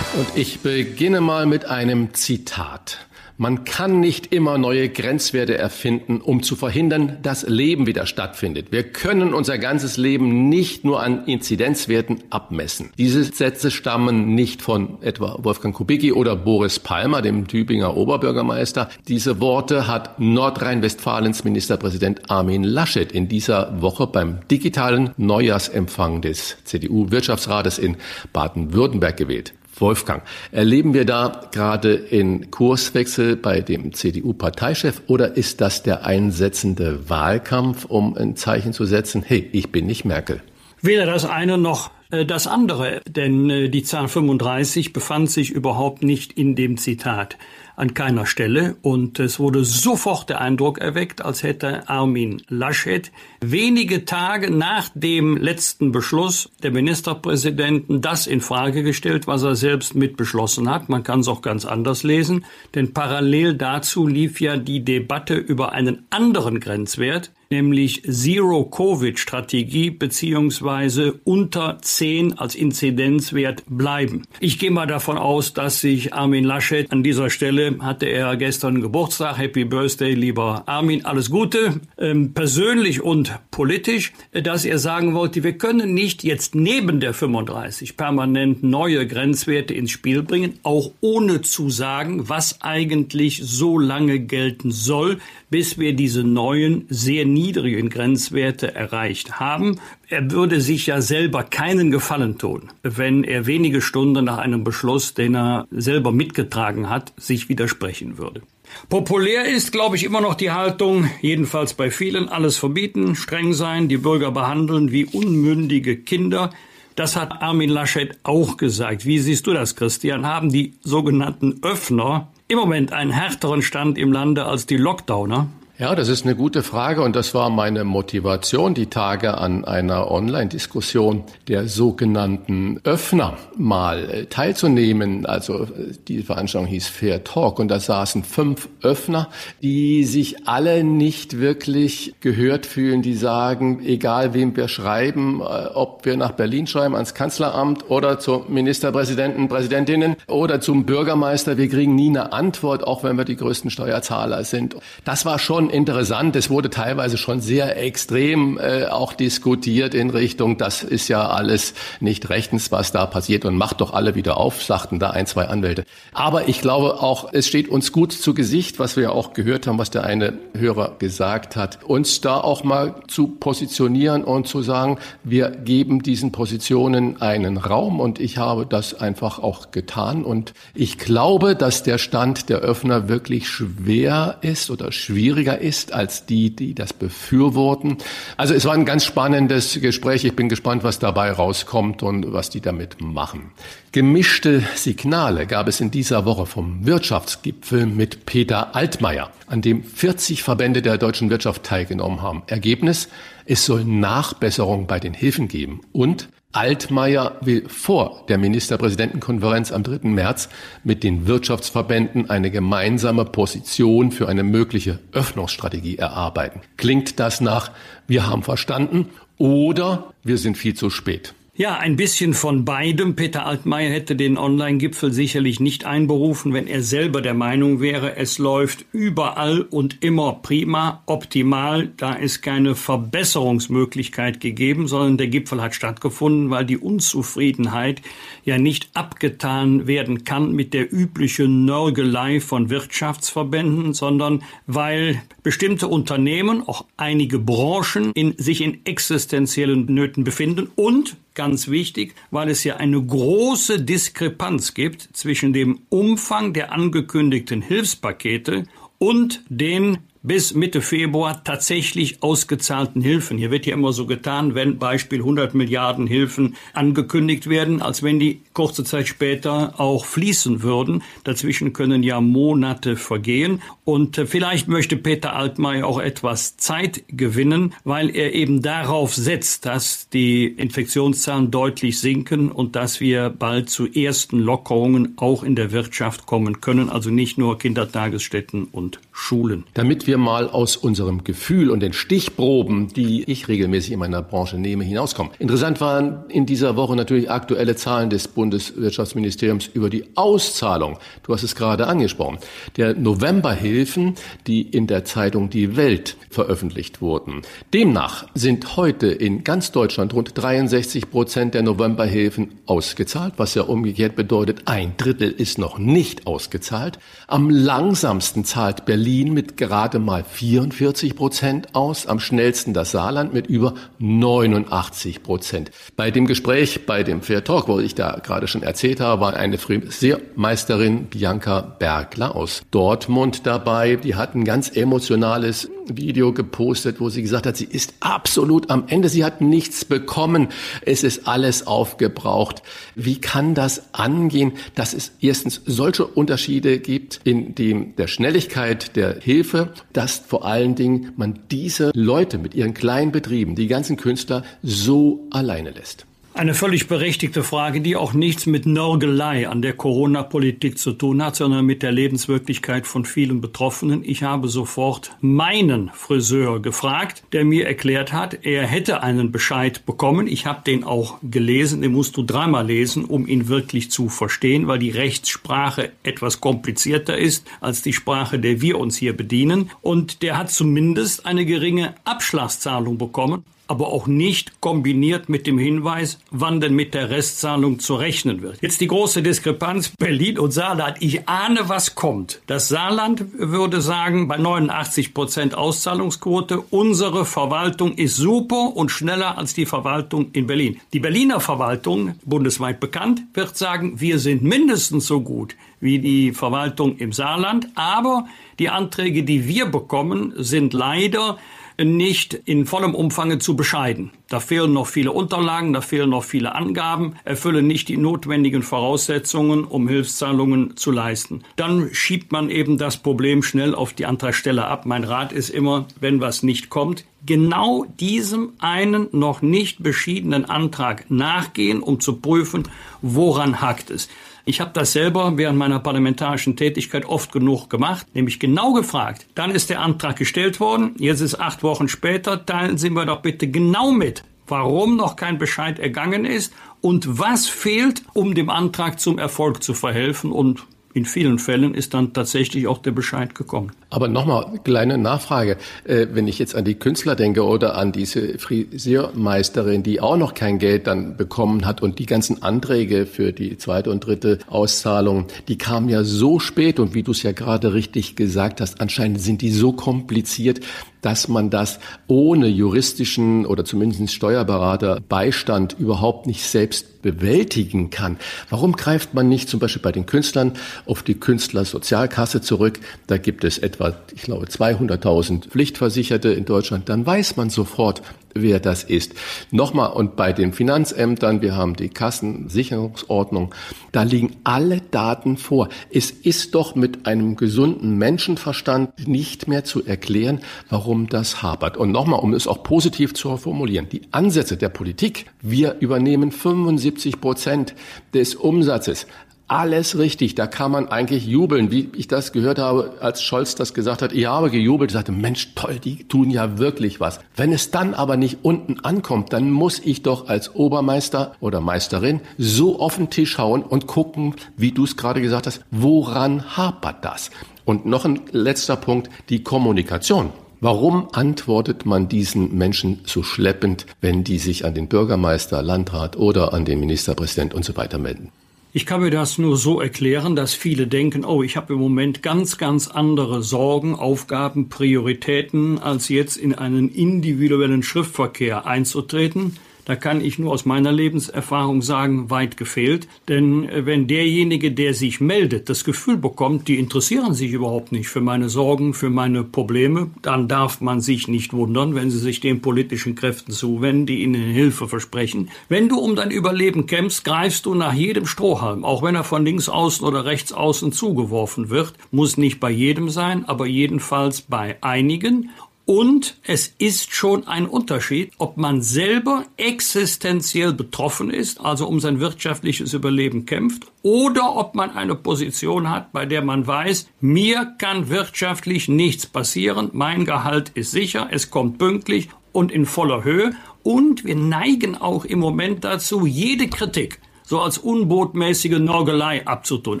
Und 0.18 0.26
ich 0.34 0.60
beginne 0.60 1.22
mal 1.22 1.46
mit 1.46 1.64
einem 1.64 2.12
Zitat. 2.12 3.06
Man 3.42 3.64
kann 3.64 4.00
nicht 4.00 4.34
immer 4.34 4.58
neue 4.58 4.90
Grenzwerte 4.90 5.56
erfinden, 5.56 6.20
um 6.20 6.42
zu 6.42 6.56
verhindern, 6.56 7.16
dass 7.22 7.48
Leben 7.48 7.86
wieder 7.86 8.04
stattfindet. 8.04 8.66
Wir 8.70 8.82
können 8.82 9.32
unser 9.32 9.56
ganzes 9.56 9.96
Leben 9.96 10.50
nicht 10.50 10.84
nur 10.84 11.02
an 11.02 11.24
Inzidenzwerten 11.24 12.22
abmessen. 12.28 12.90
Diese 12.98 13.24
Sätze 13.24 13.70
stammen 13.70 14.34
nicht 14.34 14.60
von 14.60 15.00
etwa 15.00 15.38
Wolfgang 15.38 15.74
Kubicki 15.74 16.12
oder 16.12 16.36
Boris 16.36 16.80
Palmer, 16.80 17.22
dem 17.22 17.48
Tübinger 17.48 17.96
Oberbürgermeister. 17.96 18.90
Diese 19.08 19.40
Worte 19.40 19.86
hat 19.86 20.20
Nordrhein-Westfalens 20.20 21.42
Ministerpräsident 21.42 22.30
Armin 22.30 22.62
Laschet 22.62 23.10
in 23.10 23.28
dieser 23.28 23.80
Woche 23.80 24.06
beim 24.06 24.40
digitalen 24.50 25.12
Neujahrsempfang 25.16 26.20
des 26.20 26.58
CDU-Wirtschaftsrates 26.64 27.78
in 27.78 27.96
Baden-Württemberg 28.34 29.16
gewählt. 29.16 29.54
Wolfgang, 29.80 30.22
erleben 30.52 30.94
wir 30.94 31.04
da 31.04 31.48
gerade 31.52 31.94
in 31.94 32.50
Kurswechsel 32.50 33.36
bei 33.36 33.60
dem 33.60 33.92
CDU-Parteichef 33.92 35.02
oder 35.06 35.36
ist 35.36 35.60
das 35.60 35.82
der 35.82 36.06
einsetzende 36.06 37.08
Wahlkampf, 37.08 37.84
um 37.86 38.16
ein 38.16 38.36
Zeichen 38.36 38.72
zu 38.72 38.84
setzen, 38.84 39.22
hey, 39.26 39.48
ich 39.52 39.72
bin 39.72 39.86
nicht 39.86 40.04
Merkel? 40.04 40.42
Weder 40.82 41.06
das 41.06 41.24
eine 41.24 41.58
noch 41.58 41.90
das 42.26 42.46
andere, 42.46 43.02
denn 43.08 43.48
äh, 43.50 43.68
die 43.68 43.82
Zahl 43.82 44.08
35 44.08 44.92
befand 44.92 45.30
sich 45.30 45.50
überhaupt 45.50 46.02
nicht 46.02 46.32
in 46.32 46.56
dem 46.56 46.76
Zitat 46.76 47.36
an 47.76 47.94
keiner 47.94 48.26
Stelle 48.26 48.76
und 48.82 49.18
es 49.20 49.38
wurde 49.38 49.64
sofort 49.64 50.28
der 50.28 50.40
Eindruck 50.40 50.78
erweckt, 50.78 51.24
als 51.24 51.42
hätte 51.42 51.88
Armin 51.88 52.42
Laschet 52.48 53.10
wenige 53.40 54.04
Tage 54.04 54.50
nach 54.50 54.90
dem 54.94 55.36
letzten 55.38 55.90
Beschluss 55.90 56.50
der 56.62 56.72
Ministerpräsidenten 56.72 58.02
das 58.02 58.26
in 58.26 58.42
Frage 58.42 58.82
gestellt, 58.82 59.26
was 59.26 59.44
er 59.44 59.56
selbst 59.56 59.94
mit 59.94 60.18
beschlossen 60.18 60.68
hat. 60.68 60.90
Man 60.90 61.04
kann 61.04 61.20
es 61.20 61.28
auch 61.28 61.40
ganz 61.40 61.64
anders 61.64 62.02
lesen, 62.02 62.44
denn 62.74 62.92
parallel 62.92 63.54
dazu 63.54 64.06
lief 64.06 64.40
ja 64.40 64.58
die 64.58 64.84
Debatte 64.84 65.34
über 65.34 65.72
einen 65.72 66.04
anderen 66.10 66.60
Grenzwert, 66.60 67.30
nämlich 67.50 68.04
Zero-Covid-Strategie 68.04 69.90
beziehungsweise 69.90 71.20
unter 71.24 71.78
10 71.82 72.38
als 72.38 72.54
Inzidenzwert 72.54 73.64
bleiben. 73.68 74.22
Ich 74.38 74.60
gehe 74.60 74.70
mal 74.70 74.86
davon 74.86 75.18
aus, 75.18 75.52
dass 75.52 75.80
sich 75.80 76.14
Armin 76.14 76.44
Laschet 76.44 76.90
an 76.92 77.02
dieser 77.02 77.28
Stelle, 77.28 77.76
hatte 77.80 78.06
er 78.06 78.36
gestern 78.36 78.80
Geburtstag, 78.80 79.36
Happy 79.36 79.64
Birthday, 79.64 80.14
lieber 80.14 80.62
Armin, 80.66 81.04
alles 81.04 81.28
Gute, 81.28 81.80
ähm, 81.98 82.34
persönlich 82.34 83.02
und 83.02 83.34
politisch, 83.50 84.12
dass 84.32 84.64
er 84.64 84.78
sagen 84.78 85.14
wollte, 85.14 85.42
wir 85.42 85.58
können 85.58 85.92
nicht 85.92 86.22
jetzt 86.22 86.54
neben 86.54 87.00
der 87.00 87.14
35 87.14 87.96
permanent 87.96 88.62
neue 88.62 89.08
Grenzwerte 89.08 89.74
ins 89.74 89.90
Spiel 89.90 90.22
bringen, 90.22 90.60
auch 90.62 90.92
ohne 91.00 91.42
zu 91.42 91.68
sagen, 91.68 92.28
was 92.28 92.62
eigentlich 92.62 93.40
so 93.42 93.76
lange 93.76 94.20
gelten 94.20 94.70
soll, 94.70 95.18
bis 95.50 95.78
wir 95.78 95.94
diese 95.94 96.24
neuen, 96.24 96.86
sehr 96.88 97.26
niedrigen 97.26 97.90
Grenzwerte 97.90 98.74
erreicht 98.74 99.40
haben. 99.40 99.78
Er 100.08 100.30
würde 100.30 100.60
sich 100.60 100.86
ja 100.86 101.02
selber 101.02 101.42
keinen 101.42 101.90
Gefallen 101.90 102.38
tun, 102.38 102.70
wenn 102.82 103.24
er 103.24 103.46
wenige 103.46 103.80
Stunden 103.82 104.24
nach 104.24 104.38
einem 104.38 104.64
Beschluss, 104.64 105.12
den 105.14 105.34
er 105.34 105.66
selber 105.70 106.12
mitgetragen 106.12 106.88
hat, 106.88 107.12
sich 107.16 107.48
widersprechen 107.48 108.16
würde. 108.16 108.42
Populär 108.88 109.46
ist, 109.46 109.72
glaube 109.72 109.96
ich, 109.96 110.04
immer 110.04 110.20
noch 110.20 110.34
die 110.34 110.52
Haltung, 110.52 111.10
jedenfalls 111.20 111.74
bei 111.74 111.90
vielen, 111.90 112.28
alles 112.28 112.56
verbieten, 112.56 113.16
streng 113.16 113.52
sein, 113.52 113.88
die 113.88 113.96
Bürger 113.96 114.30
behandeln 114.30 114.92
wie 114.92 115.06
unmündige 115.06 115.96
Kinder. 115.96 116.50
Das 116.94 117.16
hat 117.16 117.42
Armin 117.42 117.70
Laschet 117.70 118.18
auch 118.22 118.56
gesagt. 118.56 119.06
Wie 119.06 119.18
siehst 119.18 119.46
du 119.48 119.52
das, 119.52 119.74
Christian? 119.74 120.26
Haben 120.26 120.50
die 120.50 120.74
sogenannten 120.82 121.60
Öffner 121.62 122.28
im 122.50 122.58
Moment 122.58 122.92
einen 122.92 123.12
härteren 123.12 123.62
Stand 123.62 123.96
im 123.96 124.12
Lande 124.12 124.44
als 124.44 124.66
die 124.66 124.76
Lockdowner? 124.76 125.46
Ja, 125.80 125.94
das 125.94 126.10
ist 126.10 126.26
eine 126.26 126.36
gute 126.36 126.62
Frage 126.62 127.00
und 127.00 127.16
das 127.16 127.32
war 127.32 127.48
meine 127.48 127.84
Motivation, 127.84 128.74
die 128.74 128.88
Tage 128.88 129.38
an 129.38 129.64
einer 129.64 130.10
Online-Diskussion 130.10 131.24
der 131.48 131.68
sogenannten 131.68 132.82
Öffner 132.84 133.38
mal 133.56 134.26
teilzunehmen. 134.28 135.24
Also 135.24 135.66
die 136.06 136.22
Veranstaltung 136.22 136.68
hieß 136.68 136.86
Fair 136.86 137.24
Talk 137.24 137.58
und 137.58 137.68
da 137.68 137.80
saßen 137.80 138.24
fünf 138.24 138.68
Öffner, 138.82 139.30
die 139.62 140.04
sich 140.04 140.46
alle 140.46 140.84
nicht 140.84 141.38
wirklich 141.38 142.14
gehört 142.20 142.66
fühlen, 142.66 143.00
die 143.00 143.14
sagen, 143.14 143.82
egal 143.82 144.34
wem 144.34 144.54
wir 144.54 144.68
schreiben, 144.68 145.40
äh, 145.40 145.68
ob 145.72 146.04
wir 146.04 146.18
nach 146.18 146.32
Berlin 146.32 146.66
schreiben, 146.66 146.94
ans 146.94 147.14
Kanzleramt 147.14 147.88
oder 147.88 148.18
zum 148.18 148.52
Ministerpräsidenten, 148.52 149.48
Präsidentinnen 149.48 150.16
oder 150.26 150.60
zum 150.60 150.84
Bürgermeister, 150.84 151.56
wir 151.56 151.70
kriegen 151.70 151.94
nie 151.94 152.10
eine 152.10 152.34
Antwort, 152.34 152.86
auch 152.86 153.02
wenn 153.02 153.16
wir 153.16 153.24
die 153.24 153.36
größten 153.36 153.70
Steuerzahler 153.70 154.44
sind. 154.44 154.76
Das 155.06 155.24
war 155.24 155.38
schon 155.38 155.69
interessant. 155.72 156.36
Es 156.36 156.50
wurde 156.50 156.70
teilweise 156.70 157.16
schon 157.16 157.40
sehr 157.40 157.76
extrem 157.82 158.58
äh, 158.58 158.86
auch 158.86 159.12
diskutiert 159.12 159.94
in 159.94 160.10
Richtung, 160.10 160.58
das 160.58 160.82
ist 160.82 161.08
ja 161.08 161.28
alles 161.28 161.74
nicht 162.00 162.28
rechtens, 162.28 162.70
was 162.72 162.92
da 162.92 163.06
passiert 163.06 163.44
und 163.44 163.56
macht 163.56 163.80
doch 163.80 163.92
alle 163.92 164.14
wieder 164.14 164.36
auf, 164.36 164.62
sagten 164.62 164.98
da 164.98 165.10
ein, 165.10 165.26
zwei 165.26 165.46
Anwälte. 165.48 165.84
Aber 166.12 166.48
ich 166.48 166.60
glaube 166.60 167.02
auch, 167.02 167.32
es 167.32 167.46
steht 167.46 167.68
uns 167.68 167.92
gut 167.92 168.12
zu 168.12 168.34
Gesicht, 168.34 168.78
was 168.78 168.96
wir 168.96 169.04
ja 169.04 169.10
auch 169.10 169.32
gehört 169.32 169.66
haben, 169.66 169.78
was 169.78 169.90
der 169.90 170.04
eine 170.04 170.34
Hörer 170.56 170.96
gesagt 170.98 171.56
hat, 171.56 171.84
uns 171.84 172.20
da 172.20 172.36
auch 172.36 172.64
mal 172.64 172.96
zu 173.08 173.28
positionieren 173.28 174.24
und 174.24 174.46
zu 174.46 174.62
sagen, 174.62 174.98
wir 175.24 175.50
geben 175.50 176.02
diesen 176.02 176.32
Positionen 176.32 177.20
einen 177.20 177.56
Raum 177.56 178.00
und 178.00 178.20
ich 178.20 178.38
habe 178.38 178.66
das 178.66 178.94
einfach 179.00 179.38
auch 179.38 179.70
getan 179.70 180.24
und 180.24 180.52
ich 180.74 180.98
glaube, 180.98 181.54
dass 181.56 181.82
der 181.82 181.98
Stand 181.98 182.48
der 182.48 182.58
Öffner 182.58 183.08
wirklich 183.08 183.48
schwer 183.48 184.38
ist 184.42 184.70
oder 184.70 184.92
schwieriger 184.92 185.59
ist 185.60 185.92
als 185.92 186.26
die, 186.26 186.54
die 186.54 186.74
das 186.74 186.92
befürworten. 186.92 187.98
Also 188.36 188.54
es 188.54 188.64
war 188.64 188.74
ein 188.74 188.84
ganz 188.84 189.04
spannendes 189.04 189.80
Gespräch. 189.80 190.24
Ich 190.24 190.34
bin 190.34 190.48
gespannt, 190.48 190.82
was 190.82 190.98
dabei 190.98 191.30
rauskommt 191.30 192.02
und 192.02 192.32
was 192.32 192.50
die 192.50 192.60
damit 192.60 193.00
machen. 193.00 193.52
Gemischte 193.92 194.62
Signale 194.74 195.46
gab 195.46 195.68
es 195.68 195.80
in 195.80 195.90
dieser 195.90 196.24
Woche 196.24 196.46
vom 196.46 196.86
Wirtschaftsgipfel 196.86 197.86
mit 197.86 198.26
Peter 198.26 198.74
Altmaier, 198.74 199.30
an 199.46 199.62
dem 199.62 199.82
40 199.82 200.42
Verbände 200.42 200.82
der 200.82 200.96
deutschen 200.96 201.30
Wirtschaft 201.30 201.64
teilgenommen 201.64 202.22
haben. 202.22 202.42
Ergebnis, 202.46 203.08
es 203.46 203.64
soll 203.64 203.84
Nachbesserung 203.84 204.86
bei 204.86 205.00
den 205.00 205.14
Hilfen 205.14 205.48
geben 205.48 205.80
und 205.92 206.28
Altmaier 206.52 207.36
will 207.42 207.68
vor 207.68 208.24
der 208.28 208.36
Ministerpräsidentenkonferenz 208.36 209.70
am 209.70 209.84
3. 209.84 210.08
März 210.08 210.48
mit 210.82 211.04
den 211.04 211.28
Wirtschaftsverbänden 211.28 212.28
eine 212.28 212.50
gemeinsame 212.50 213.24
Position 213.24 214.10
für 214.10 214.28
eine 214.28 214.42
mögliche 214.42 214.98
Öffnungsstrategie 215.12 215.96
erarbeiten. 215.96 216.60
Klingt 216.76 217.20
das 217.20 217.40
nach, 217.40 217.70
wir 218.08 218.26
haben 218.26 218.42
verstanden 218.42 219.10
oder 219.38 220.12
wir 220.24 220.38
sind 220.38 220.58
viel 220.58 220.74
zu 220.74 220.90
spät? 220.90 221.34
Ja, 221.52 221.76
ein 221.76 221.96
bisschen 221.96 222.32
von 222.32 222.64
beidem. 222.64 223.16
Peter 223.16 223.44
Altmaier 223.44 223.90
hätte 223.90 224.14
den 224.14 224.38
Online-Gipfel 224.38 225.12
sicherlich 225.12 225.58
nicht 225.58 225.84
einberufen, 225.84 226.54
wenn 226.54 226.68
er 226.68 226.80
selber 226.80 227.20
der 227.20 227.34
Meinung 227.34 227.80
wäre, 227.80 228.16
es 228.16 228.38
läuft 228.38 228.84
überall 228.92 229.62
und 229.62 230.02
immer 230.02 230.34
prima, 230.34 231.02
optimal. 231.06 231.88
Da 231.96 232.12
ist 232.12 232.40
keine 232.42 232.76
Verbesserungsmöglichkeit 232.76 234.40
gegeben, 234.40 234.86
sondern 234.86 235.18
der 235.18 235.26
Gipfel 235.26 235.60
hat 235.60 235.74
stattgefunden, 235.74 236.50
weil 236.50 236.64
die 236.64 236.78
Unzufriedenheit 236.78 238.00
ja 238.44 238.56
nicht 238.56 238.88
abgetan 238.94 239.88
werden 239.88 240.22
kann 240.22 240.52
mit 240.52 240.72
der 240.72 240.92
üblichen 240.92 241.64
Nörgelei 241.64 242.40
von 242.40 242.70
Wirtschaftsverbänden, 242.70 243.92
sondern 243.92 244.44
weil 244.68 245.20
bestimmte 245.42 245.88
Unternehmen, 245.88 246.62
auch 246.66 246.84
einige 246.96 247.40
Branchen, 247.40 248.12
in, 248.14 248.34
sich 248.38 248.62
in 248.62 248.86
existenziellen 248.86 249.86
Nöten 249.86 250.22
befinden 250.22 250.70
und 250.76 251.16
ganz 251.34 251.68
wichtig, 251.68 252.14
weil 252.30 252.48
es 252.48 252.64
ja 252.64 252.76
eine 252.76 253.02
große 253.02 253.82
Diskrepanz 253.82 254.74
gibt 254.74 255.08
zwischen 255.12 255.52
dem 255.52 255.80
Umfang 255.88 256.52
der 256.52 256.72
angekündigten 256.72 257.62
Hilfspakete 257.62 258.64
und 258.98 259.42
den 259.48 259.98
bis 260.22 260.54
Mitte 260.54 260.82
Februar 260.82 261.42
tatsächlich 261.44 262.22
ausgezahlten 262.22 263.00
Hilfen. 263.00 263.38
Hier 263.38 263.50
wird 263.50 263.64
ja 263.64 263.74
immer 263.74 263.92
so 263.92 264.06
getan, 264.06 264.54
wenn 264.54 264.78
Beispiel 264.78 265.20
100 265.20 265.54
Milliarden 265.54 266.06
Hilfen 266.06 266.56
angekündigt 266.74 267.48
werden, 267.48 267.80
als 267.80 268.02
wenn 268.02 268.20
die 268.20 268.42
kurze 268.60 268.84
Zeit 268.84 269.08
später 269.08 269.80
auch 269.80 270.04
fließen 270.04 270.62
würden. 270.62 271.02
Dazwischen 271.24 271.72
können 271.72 272.02
ja 272.02 272.20
Monate 272.20 272.96
vergehen. 272.96 273.62
Und 273.84 274.18
äh, 274.18 274.26
vielleicht 274.26 274.68
möchte 274.68 274.98
Peter 274.98 275.34
Altmaier 275.34 275.86
auch 275.86 275.98
etwas 275.98 276.58
Zeit 276.58 277.04
gewinnen, 277.08 277.72
weil 277.84 278.14
er 278.14 278.34
eben 278.34 278.60
darauf 278.60 279.14
setzt, 279.14 279.64
dass 279.64 280.10
die 280.10 280.44
Infektionszahlen 280.44 281.50
deutlich 281.50 282.00
sinken 282.00 282.52
und 282.52 282.76
dass 282.76 283.00
wir 283.00 283.30
bald 283.30 283.70
zu 283.70 283.86
ersten 283.86 284.38
Lockerungen 284.38 285.14
auch 285.16 285.42
in 285.42 285.56
der 285.56 285.72
Wirtschaft 285.72 286.26
kommen 286.26 286.60
können, 286.60 286.90
also 286.90 287.08
nicht 287.08 287.38
nur 287.38 287.58
Kindertagesstätten 287.58 288.64
und 288.64 289.00
Schulen. 289.10 289.64
Damit 289.72 290.06
wir 290.06 290.18
mal 290.18 290.50
aus 290.50 290.76
unserem 290.76 291.24
Gefühl 291.24 291.70
und 291.70 291.80
den 291.80 291.94
Stichproben, 291.94 292.88
die 292.88 293.24
ich 293.24 293.48
regelmäßig 293.48 293.92
in 293.92 294.00
meiner 294.00 294.20
Branche 294.20 294.58
nehme, 294.58 294.84
hinauskommen. 294.84 295.32
Interessant 295.38 295.80
waren 295.80 296.24
in 296.28 296.44
dieser 296.44 296.76
Woche 296.76 296.94
natürlich 296.94 297.30
aktuelle 297.30 297.74
Zahlen 297.74 298.10
des 298.10 298.28
Bundes 298.28 298.49
Bundeswirtschaftsministeriums 298.50 299.68
über 299.68 299.90
die 299.90 300.04
Auszahlung, 300.16 300.98
du 301.22 301.32
hast 301.32 301.44
es 301.44 301.54
gerade 301.54 301.86
angesprochen, 301.86 302.38
der 302.76 302.94
Novemberhilfen, 302.94 304.14
die 304.46 304.62
in 304.62 304.88
der 304.88 305.04
Zeitung 305.04 305.50
Die 305.50 305.76
Welt 305.76 306.16
veröffentlicht 306.30 307.00
wurden. 307.00 307.42
Demnach 307.72 308.26
sind 308.34 308.76
heute 308.76 309.06
in 309.06 309.44
ganz 309.44 309.70
Deutschland 309.70 310.14
rund 310.14 310.32
63 310.34 311.10
Prozent 311.10 311.54
der 311.54 311.62
Novemberhilfen 311.62 312.48
ausgezahlt, 312.66 313.34
was 313.36 313.54
ja 313.54 313.62
umgekehrt 313.62 314.16
bedeutet, 314.16 314.62
ein 314.64 314.94
Drittel 314.96 315.30
ist 315.30 315.58
noch 315.58 315.78
nicht 315.78 316.26
ausgezahlt. 316.26 316.98
Am 317.28 317.50
langsamsten 317.50 318.44
zahlt 318.44 318.84
Berlin 318.84 319.32
mit 319.32 319.56
gerade 319.56 320.00
mal 320.00 320.24
44 320.24 321.14
Prozent 321.14 321.74
aus, 321.76 322.06
am 322.06 322.18
schnellsten 322.18 322.74
das 322.74 322.90
Saarland 322.90 323.32
mit 323.32 323.46
über 323.46 323.74
89 324.00 325.22
Prozent. 325.22 325.70
Bei 325.94 326.10
dem 326.10 326.26
Gespräch, 326.26 326.86
bei 326.86 327.04
dem 327.04 327.22
Fair 327.22 327.44
Talk, 327.44 327.68
wo 327.68 327.78
ich 327.78 327.94
da 327.94 328.18
gerade 328.30 328.46
schon 328.46 328.62
erzählt 328.62 329.00
habe, 329.00 329.22
war 329.22 329.34
eine 329.34 329.58
Friseurmeisterin 329.58 331.06
Bianca 331.06 331.62
Bergler 331.62 332.36
aus 332.36 332.62
Dortmund 332.70 333.44
dabei. 333.44 333.96
Die 333.96 334.14
hat 334.14 334.36
ein 334.36 334.44
ganz 334.44 334.70
emotionales 334.70 335.68
Video 335.88 336.32
gepostet, 336.32 337.00
wo 337.00 337.08
sie 337.08 337.22
gesagt 337.22 337.46
hat, 337.46 337.56
sie 337.56 337.64
ist 337.64 337.94
absolut 337.98 338.70
am 338.70 338.84
Ende. 338.86 339.08
Sie 339.08 339.24
hat 339.24 339.40
nichts 339.40 339.84
bekommen. 339.84 340.46
Es 340.82 341.02
ist 341.02 341.26
alles 341.26 341.66
aufgebraucht. 341.66 342.62
Wie 342.94 343.20
kann 343.20 343.56
das 343.56 343.92
angehen, 343.92 344.52
dass 344.76 344.94
es 344.94 345.10
erstens 345.20 345.62
solche 345.66 346.06
Unterschiede 346.06 346.78
gibt 346.78 347.20
in 347.24 347.56
dem, 347.56 347.96
der 347.96 348.06
Schnelligkeit 348.06 348.94
der 348.94 349.18
Hilfe, 349.18 349.72
dass 349.92 350.18
vor 350.18 350.44
allen 350.44 350.76
Dingen 350.76 351.12
man 351.16 351.40
diese 351.50 351.90
Leute 351.94 352.38
mit 352.38 352.54
ihren 352.54 352.74
kleinen 352.74 353.10
Betrieben, 353.10 353.56
die 353.56 353.66
ganzen 353.66 353.96
Künstler 353.96 354.44
so 354.62 355.26
alleine 355.32 355.70
lässt? 355.70 356.06
Eine 356.40 356.54
völlig 356.54 356.88
berechtigte 356.88 357.44
Frage, 357.44 357.82
die 357.82 357.96
auch 357.96 358.14
nichts 358.14 358.46
mit 358.46 358.64
Nörgelei 358.64 359.46
an 359.46 359.60
der 359.60 359.74
Corona-Politik 359.74 360.78
zu 360.78 360.92
tun 360.92 361.22
hat, 361.22 361.36
sondern 361.36 361.66
mit 361.66 361.82
der 361.82 361.92
Lebenswirklichkeit 361.92 362.86
von 362.86 363.04
vielen 363.04 363.42
Betroffenen. 363.42 364.02
Ich 364.02 364.22
habe 364.22 364.48
sofort 364.48 365.14
meinen 365.20 365.90
Friseur 365.92 366.62
gefragt, 366.62 367.24
der 367.32 367.44
mir 367.44 367.66
erklärt 367.66 368.14
hat, 368.14 368.38
er 368.42 368.66
hätte 368.66 369.02
einen 369.02 369.32
Bescheid 369.32 369.84
bekommen. 369.84 370.26
Ich 370.26 370.46
habe 370.46 370.62
den 370.64 370.82
auch 370.82 371.18
gelesen, 371.22 371.82
den 371.82 371.92
musst 371.92 372.16
du 372.16 372.22
dreimal 372.22 372.66
lesen, 372.66 373.04
um 373.04 373.26
ihn 373.26 373.48
wirklich 373.48 373.90
zu 373.90 374.08
verstehen, 374.08 374.66
weil 374.66 374.78
die 374.78 374.88
Rechtssprache 374.88 375.92
etwas 376.04 376.40
komplizierter 376.40 377.18
ist 377.18 377.46
als 377.60 377.82
die 377.82 377.92
Sprache, 377.92 378.38
der 378.38 378.62
wir 378.62 378.78
uns 378.78 378.96
hier 378.96 379.14
bedienen. 379.14 379.70
Und 379.82 380.22
der 380.22 380.38
hat 380.38 380.50
zumindest 380.50 381.26
eine 381.26 381.44
geringe 381.44 381.96
Abschlagszahlung 382.04 382.96
bekommen 382.96 383.44
aber 383.70 383.88
auch 383.88 384.08
nicht 384.08 384.60
kombiniert 384.60 385.28
mit 385.28 385.46
dem 385.46 385.56
Hinweis, 385.56 386.18
wann 386.30 386.60
denn 386.60 386.74
mit 386.74 386.92
der 386.92 387.08
Restzahlung 387.08 387.78
zu 387.78 387.94
rechnen 387.94 388.42
wird. 388.42 388.60
Jetzt 388.60 388.80
die 388.80 388.88
große 388.88 389.22
Diskrepanz 389.22 389.88
Berlin 389.98 390.38
und 390.38 390.50
Saarland. 390.50 390.96
Ich 391.00 391.28
ahne, 391.28 391.68
was 391.68 391.94
kommt. 391.94 392.40
Das 392.46 392.68
Saarland 392.68 393.24
würde 393.38 393.80
sagen, 393.80 394.26
bei 394.26 394.38
89 394.38 395.14
Prozent 395.14 395.54
Auszahlungsquote, 395.54 396.60
unsere 396.70 397.24
Verwaltung 397.24 397.94
ist 397.94 398.16
super 398.16 398.76
und 398.76 398.90
schneller 398.90 399.38
als 399.38 399.54
die 399.54 399.66
Verwaltung 399.66 400.30
in 400.32 400.48
Berlin. 400.48 400.80
Die 400.92 401.00
Berliner 401.00 401.38
Verwaltung, 401.38 402.16
bundesweit 402.24 402.80
bekannt, 402.80 403.22
wird 403.34 403.56
sagen, 403.56 404.00
wir 404.00 404.18
sind 404.18 404.42
mindestens 404.42 405.06
so 405.06 405.20
gut 405.20 405.54
wie 405.80 405.98
die 405.98 406.32
Verwaltung 406.32 406.96
im 406.98 407.12
Saarland, 407.12 407.68
aber 407.74 408.26
die 408.58 408.68
Anträge, 408.68 409.22
die 409.22 409.46
wir 409.46 409.66
bekommen, 409.66 410.34
sind 410.36 410.72
leider 410.74 411.38
nicht 411.84 412.34
in 412.34 412.66
vollem 412.66 412.94
Umfange 412.94 413.38
zu 413.38 413.56
bescheiden. 413.56 414.10
Da 414.28 414.40
fehlen 414.40 414.72
noch 414.72 414.86
viele 414.86 415.12
Unterlagen, 415.12 415.72
da 415.72 415.80
fehlen 415.80 416.10
noch 416.10 416.24
viele 416.24 416.54
Angaben, 416.54 417.14
erfüllen 417.24 417.66
nicht 417.66 417.88
die 417.88 417.96
notwendigen 417.96 418.62
Voraussetzungen, 418.62 419.64
um 419.64 419.88
Hilfszahlungen 419.88 420.76
zu 420.76 420.90
leisten. 420.90 421.42
Dann 421.56 421.90
schiebt 421.92 422.32
man 422.32 422.50
eben 422.50 422.78
das 422.78 422.96
Problem 422.96 423.42
schnell 423.42 423.74
auf 423.74 423.92
die 423.92 424.06
Antragsteller 424.06 424.68
ab. 424.68 424.86
Mein 424.86 425.04
Rat 425.04 425.32
ist 425.32 425.50
immer, 425.50 425.86
wenn 426.00 426.20
was 426.20 426.42
nicht 426.42 426.70
kommt, 426.70 427.04
genau 427.26 427.86
diesem 427.98 428.52
einen 428.58 429.08
noch 429.12 429.42
nicht 429.42 429.82
beschiedenen 429.82 430.44
Antrag 430.44 431.10
nachgehen, 431.10 431.82
um 431.82 432.00
zu 432.00 432.16
prüfen, 432.16 432.64
woran 433.02 433.60
hakt 433.60 433.90
es. 433.90 434.08
Ich 434.44 434.60
habe 434.60 434.70
das 434.72 434.92
selber 434.92 435.36
während 435.36 435.58
meiner 435.58 435.78
parlamentarischen 435.78 436.56
Tätigkeit 436.56 437.04
oft 437.04 437.32
genug 437.32 437.68
gemacht, 437.68 438.06
nämlich 438.14 438.40
genau 438.40 438.72
gefragt. 438.72 439.26
Dann 439.34 439.50
ist 439.50 439.70
der 439.70 439.80
Antrag 439.80 440.16
gestellt 440.16 440.60
worden, 440.60 440.94
jetzt 440.98 441.20
ist 441.20 441.40
acht 441.40 441.62
Wochen 441.62 441.88
später, 441.88 442.44
teilen 442.44 442.78
Sie 442.78 442.90
mir 442.90 443.06
doch 443.06 443.22
bitte 443.22 443.48
genau 443.48 443.92
mit, 443.92 444.24
warum 444.48 444.96
noch 444.96 445.16
kein 445.16 445.38
Bescheid 445.38 445.78
ergangen 445.78 446.24
ist 446.24 446.52
und 446.80 447.18
was 447.18 447.48
fehlt, 447.48 448.02
um 448.14 448.34
dem 448.34 448.50
Antrag 448.50 448.98
zum 448.98 449.18
Erfolg 449.18 449.62
zu 449.62 449.74
verhelfen 449.74 450.32
und 450.32 450.66
in 450.92 451.04
vielen 451.04 451.38
Fällen 451.38 451.74
ist 451.74 451.94
dann 451.94 452.12
tatsächlich 452.12 452.66
auch 452.66 452.78
der 452.78 452.90
Bescheid 452.90 453.34
gekommen. 453.34 453.72
Aber 453.90 454.08
nochmal 454.08 454.58
kleine 454.64 454.98
Nachfrage. 454.98 455.56
Äh, 455.84 456.08
wenn 456.12 456.26
ich 456.26 456.38
jetzt 456.38 456.54
an 456.54 456.64
die 456.64 456.74
Künstler 456.74 457.14
denke 457.14 457.44
oder 457.44 457.76
an 457.76 457.92
diese 457.92 458.38
Frisiermeisterin, 458.38 459.82
die 459.82 460.00
auch 460.00 460.16
noch 460.16 460.34
kein 460.34 460.58
Geld 460.58 460.86
dann 460.86 461.16
bekommen 461.16 461.64
hat 461.64 461.80
und 461.82 461.98
die 461.98 462.06
ganzen 462.06 462.42
Anträge 462.42 463.06
für 463.06 463.32
die 463.32 463.56
zweite 463.56 463.90
und 463.90 464.04
dritte 464.04 464.38
Auszahlung, 464.48 465.26
die 465.48 465.58
kamen 465.58 465.88
ja 465.88 466.02
so 466.02 466.40
spät 466.40 466.80
und 466.80 466.94
wie 466.94 467.02
du 467.02 467.12
es 467.12 467.22
ja 467.22 467.32
gerade 467.32 467.72
richtig 467.72 468.16
gesagt 468.16 468.60
hast, 468.60 468.80
anscheinend 468.80 469.20
sind 469.20 469.42
die 469.42 469.52
so 469.52 469.72
kompliziert, 469.72 470.60
dass 471.02 471.28
man 471.28 471.50
das 471.50 471.78
ohne 472.06 472.48
juristischen 472.48 473.46
oder 473.46 473.64
zumindest 473.64 474.14
Steuerberater 474.14 475.00
Beistand 475.08 475.76
überhaupt 475.78 476.26
nicht 476.26 476.44
selbst 476.44 477.02
bewältigen 477.02 477.90
kann. 477.90 478.18
Warum 478.50 478.72
greift 478.72 479.14
man 479.14 479.28
nicht 479.28 479.48
zum 479.48 479.60
Beispiel 479.60 479.82
bei 479.82 479.92
den 479.92 480.06
Künstlern 480.06 480.52
auf 480.86 481.02
die 481.02 481.14
Künstlersozialkasse 481.14 482.42
zurück? 482.42 482.80
Da 483.06 483.16
gibt 483.16 483.44
es 483.44 483.58
etwa, 483.58 483.94
ich 484.14 484.22
glaube, 484.22 484.46
200.000 484.46 485.48
Pflichtversicherte 485.48 486.30
in 486.30 486.44
Deutschland. 486.44 486.88
Dann 486.88 487.06
weiß 487.06 487.36
man 487.36 487.50
sofort, 487.50 488.02
wer 488.34 488.60
das 488.60 488.84
ist. 488.84 489.14
Nochmal, 489.50 489.92
und 489.92 490.16
bei 490.16 490.32
den 490.32 490.52
Finanzämtern, 490.52 491.42
wir 491.42 491.56
haben 491.56 491.74
die 491.74 491.88
Kassensicherungsordnung, 491.88 493.54
da 493.92 494.02
liegen 494.02 494.36
alle 494.44 494.80
Daten 494.80 495.36
vor. 495.36 495.68
Es 495.90 496.10
ist 496.10 496.54
doch 496.54 496.74
mit 496.74 497.06
einem 497.06 497.36
gesunden 497.36 497.98
Menschenverstand 497.98 499.08
nicht 499.08 499.48
mehr 499.48 499.64
zu 499.64 499.84
erklären, 499.84 500.40
warum 500.68 501.08
das 501.08 501.42
hapert. 501.42 501.76
Und 501.76 501.90
nochmal, 501.92 502.20
um 502.20 502.34
es 502.34 502.46
auch 502.46 502.62
positiv 502.62 503.14
zu 503.14 503.36
formulieren, 503.36 503.88
die 503.90 504.02
Ansätze 504.10 504.56
der 504.56 504.68
Politik, 504.68 505.26
wir 505.40 505.76
übernehmen 505.80 506.32
75 506.32 507.20
Prozent 507.20 507.74
des 508.14 508.34
Umsatzes 508.34 509.06
alles 509.50 509.98
richtig. 509.98 510.36
Da 510.36 510.46
kann 510.46 510.70
man 510.70 510.88
eigentlich 510.88 511.26
jubeln, 511.26 511.72
wie 511.72 511.90
ich 511.96 512.06
das 512.06 512.32
gehört 512.32 512.58
habe, 512.58 512.94
als 513.00 513.20
Scholz 513.22 513.56
das 513.56 513.74
gesagt 513.74 514.00
hat. 514.00 514.12
Ich 514.12 514.26
habe 514.26 514.48
gejubelt, 514.48 514.92
sagte, 514.92 515.10
Mensch, 515.10 515.54
toll, 515.56 515.80
die 515.80 516.04
tun 516.04 516.30
ja 516.30 516.58
wirklich 516.58 517.00
was. 517.00 517.18
Wenn 517.34 517.52
es 517.52 517.72
dann 517.72 517.94
aber 517.94 518.16
nicht 518.16 518.38
unten 518.42 518.78
ankommt, 518.80 519.32
dann 519.32 519.50
muss 519.50 519.80
ich 519.80 520.02
doch 520.02 520.28
als 520.28 520.54
Obermeister 520.54 521.32
oder 521.40 521.60
Meisterin 521.60 522.20
so 522.38 522.78
auf 522.78 522.96
den 522.96 523.10
Tisch 523.10 523.38
hauen 523.38 523.62
und 523.62 523.88
gucken, 523.88 524.36
wie 524.56 524.70
du 524.70 524.84
es 524.84 524.96
gerade 524.96 525.20
gesagt 525.20 525.48
hast, 525.48 525.64
woran 525.72 526.56
hapert 526.56 527.04
das? 527.04 527.30
Und 527.64 527.86
noch 527.86 528.04
ein 528.04 528.20
letzter 528.30 528.76
Punkt, 528.76 529.10
die 529.30 529.42
Kommunikation. 529.42 530.30
Warum 530.60 531.08
antwortet 531.12 531.86
man 531.86 532.08
diesen 532.08 532.56
Menschen 532.56 533.00
so 533.04 533.22
schleppend, 533.22 533.86
wenn 534.00 534.22
die 534.22 534.38
sich 534.38 534.64
an 534.64 534.74
den 534.74 534.88
Bürgermeister, 534.88 535.62
Landrat 535.62 536.16
oder 536.16 536.52
an 536.52 536.64
den 536.64 536.78
Ministerpräsident 536.78 537.54
und 537.54 537.64
so 537.64 537.76
weiter 537.76 537.98
melden? 537.98 538.30
Ich 538.72 538.86
kann 538.86 539.00
mir 539.00 539.10
das 539.10 539.36
nur 539.36 539.56
so 539.56 539.80
erklären, 539.80 540.36
dass 540.36 540.54
viele 540.54 540.86
denken, 540.86 541.24
oh, 541.24 541.42
ich 541.42 541.56
habe 541.56 541.72
im 541.72 541.80
Moment 541.80 542.22
ganz, 542.22 542.56
ganz 542.56 542.86
andere 542.86 543.42
Sorgen, 543.42 543.96
Aufgaben, 543.96 544.68
Prioritäten, 544.68 545.80
als 545.80 546.08
jetzt 546.08 546.36
in 546.36 546.54
einen 546.54 546.88
individuellen 546.88 547.82
Schriftverkehr 547.82 548.66
einzutreten. 548.66 549.56
Da 549.90 549.96
kann 549.96 550.24
ich 550.24 550.38
nur 550.38 550.52
aus 550.52 550.66
meiner 550.66 550.92
Lebenserfahrung 550.92 551.82
sagen, 551.82 552.30
weit 552.30 552.56
gefehlt. 552.56 553.08
Denn 553.26 553.68
äh, 553.68 553.86
wenn 553.86 554.06
derjenige, 554.06 554.70
der 554.70 554.94
sich 554.94 555.20
meldet, 555.20 555.68
das 555.68 555.82
Gefühl 555.82 556.16
bekommt, 556.16 556.68
die 556.68 556.78
interessieren 556.78 557.34
sich 557.34 557.50
überhaupt 557.50 557.90
nicht 557.90 558.06
für 558.06 558.20
meine 558.20 558.50
Sorgen, 558.50 558.94
für 558.94 559.10
meine 559.10 559.42
Probleme, 559.42 560.12
dann 560.22 560.46
darf 560.46 560.80
man 560.80 561.00
sich 561.00 561.26
nicht 561.26 561.52
wundern, 561.52 561.96
wenn 561.96 562.08
sie 562.08 562.20
sich 562.20 562.38
den 562.38 562.62
politischen 562.62 563.16
Kräften 563.16 563.50
zuwenden, 563.50 564.06
die 564.06 564.22
ihnen 564.22 564.52
Hilfe 564.52 564.86
versprechen. 564.86 565.50
Wenn 565.68 565.88
du 565.88 565.98
um 565.98 566.14
dein 566.14 566.30
Überleben 566.30 566.86
kämpfst, 566.86 567.24
greifst 567.24 567.66
du 567.66 567.74
nach 567.74 567.92
jedem 567.92 568.26
Strohhalm, 568.26 568.84
auch 568.84 569.02
wenn 569.02 569.16
er 569.16 569.24
von 569.24 569.44
links 569.44 569.68
außen 569.68 570.06
oder 570.06 570.24
rechts 570.24 570.52
außen 570.52 570.92
zugeworfen 570.92 571.68
wird. 571.68 571.94
Muss 572.12 572.36
nicht 572.36 572.60
bei 572.60 572.70
jedem 572.70 573.10
sein, 573.10 573.44
aber 573.44 573.66
jedenfalls 573.66 574.40
bei 574.40 574.80
einigen. 574.82 575.50
Und 575.86 576.36
es 576.44 576.72
ist 576.78 577.12
schon 577.12 577.48
ein 577.48 577.66
Unterschied, 577.66 578.32
ob 578.38 578.56
man 578.56 578.80
selber 578.80 579.44
existenziell 579.56 580.72
betroffen 580.72 581.30
ist, 581.30 581.60
also 581.60 581.88
um 581.88 581.98
sein 581.98 582.20
wirtschaftliches 582.20 582.92
Überleben 582.92 583.44
kämpft, 583.44 583.86
oder 584.02 584.56
ob 584.56 584.74
man 584.74 584.90
eine 584.92 585.16
Position 585.16 585.90
hat, 585.90 586.12
bei 586.12 586.26
der 586.26 586.42
man 586.42 586.66
weiß, 586.66 587.08
mir 587.20 587.74
kann 587.78 588.08
wirtschaftlich 588.08 588.88
nichts 588.88 589.26
passieren, 589.26 589.90
mein 589.92 590.24
Gehalt 590.24 590.70
ist 590.74 590.92
sicher, 590.92 591.28
es 591.32 591.50
kommt 591.50 591.78
pünktlich 591.78 592.28
und 592.52 592.70
in 592.70 592.86
voller 592.86 593.24
Höhe. 593.24 593.52
Und 593.82 594.24
wir 594.24 594.36
neigen 594.36 594.96
auch 594.96 595.24
im 595.24 595.38
Moment 595.38 595.84
dazu, 595.84 596.26
jede 596.26 596.68
Kritik 596.68 597.20
so 597.50 597.60
als 597.60 597.78
unbotmäßige 597.78 598.78
Norgelei 598.78 599.44
abzutun. 599.44 600.00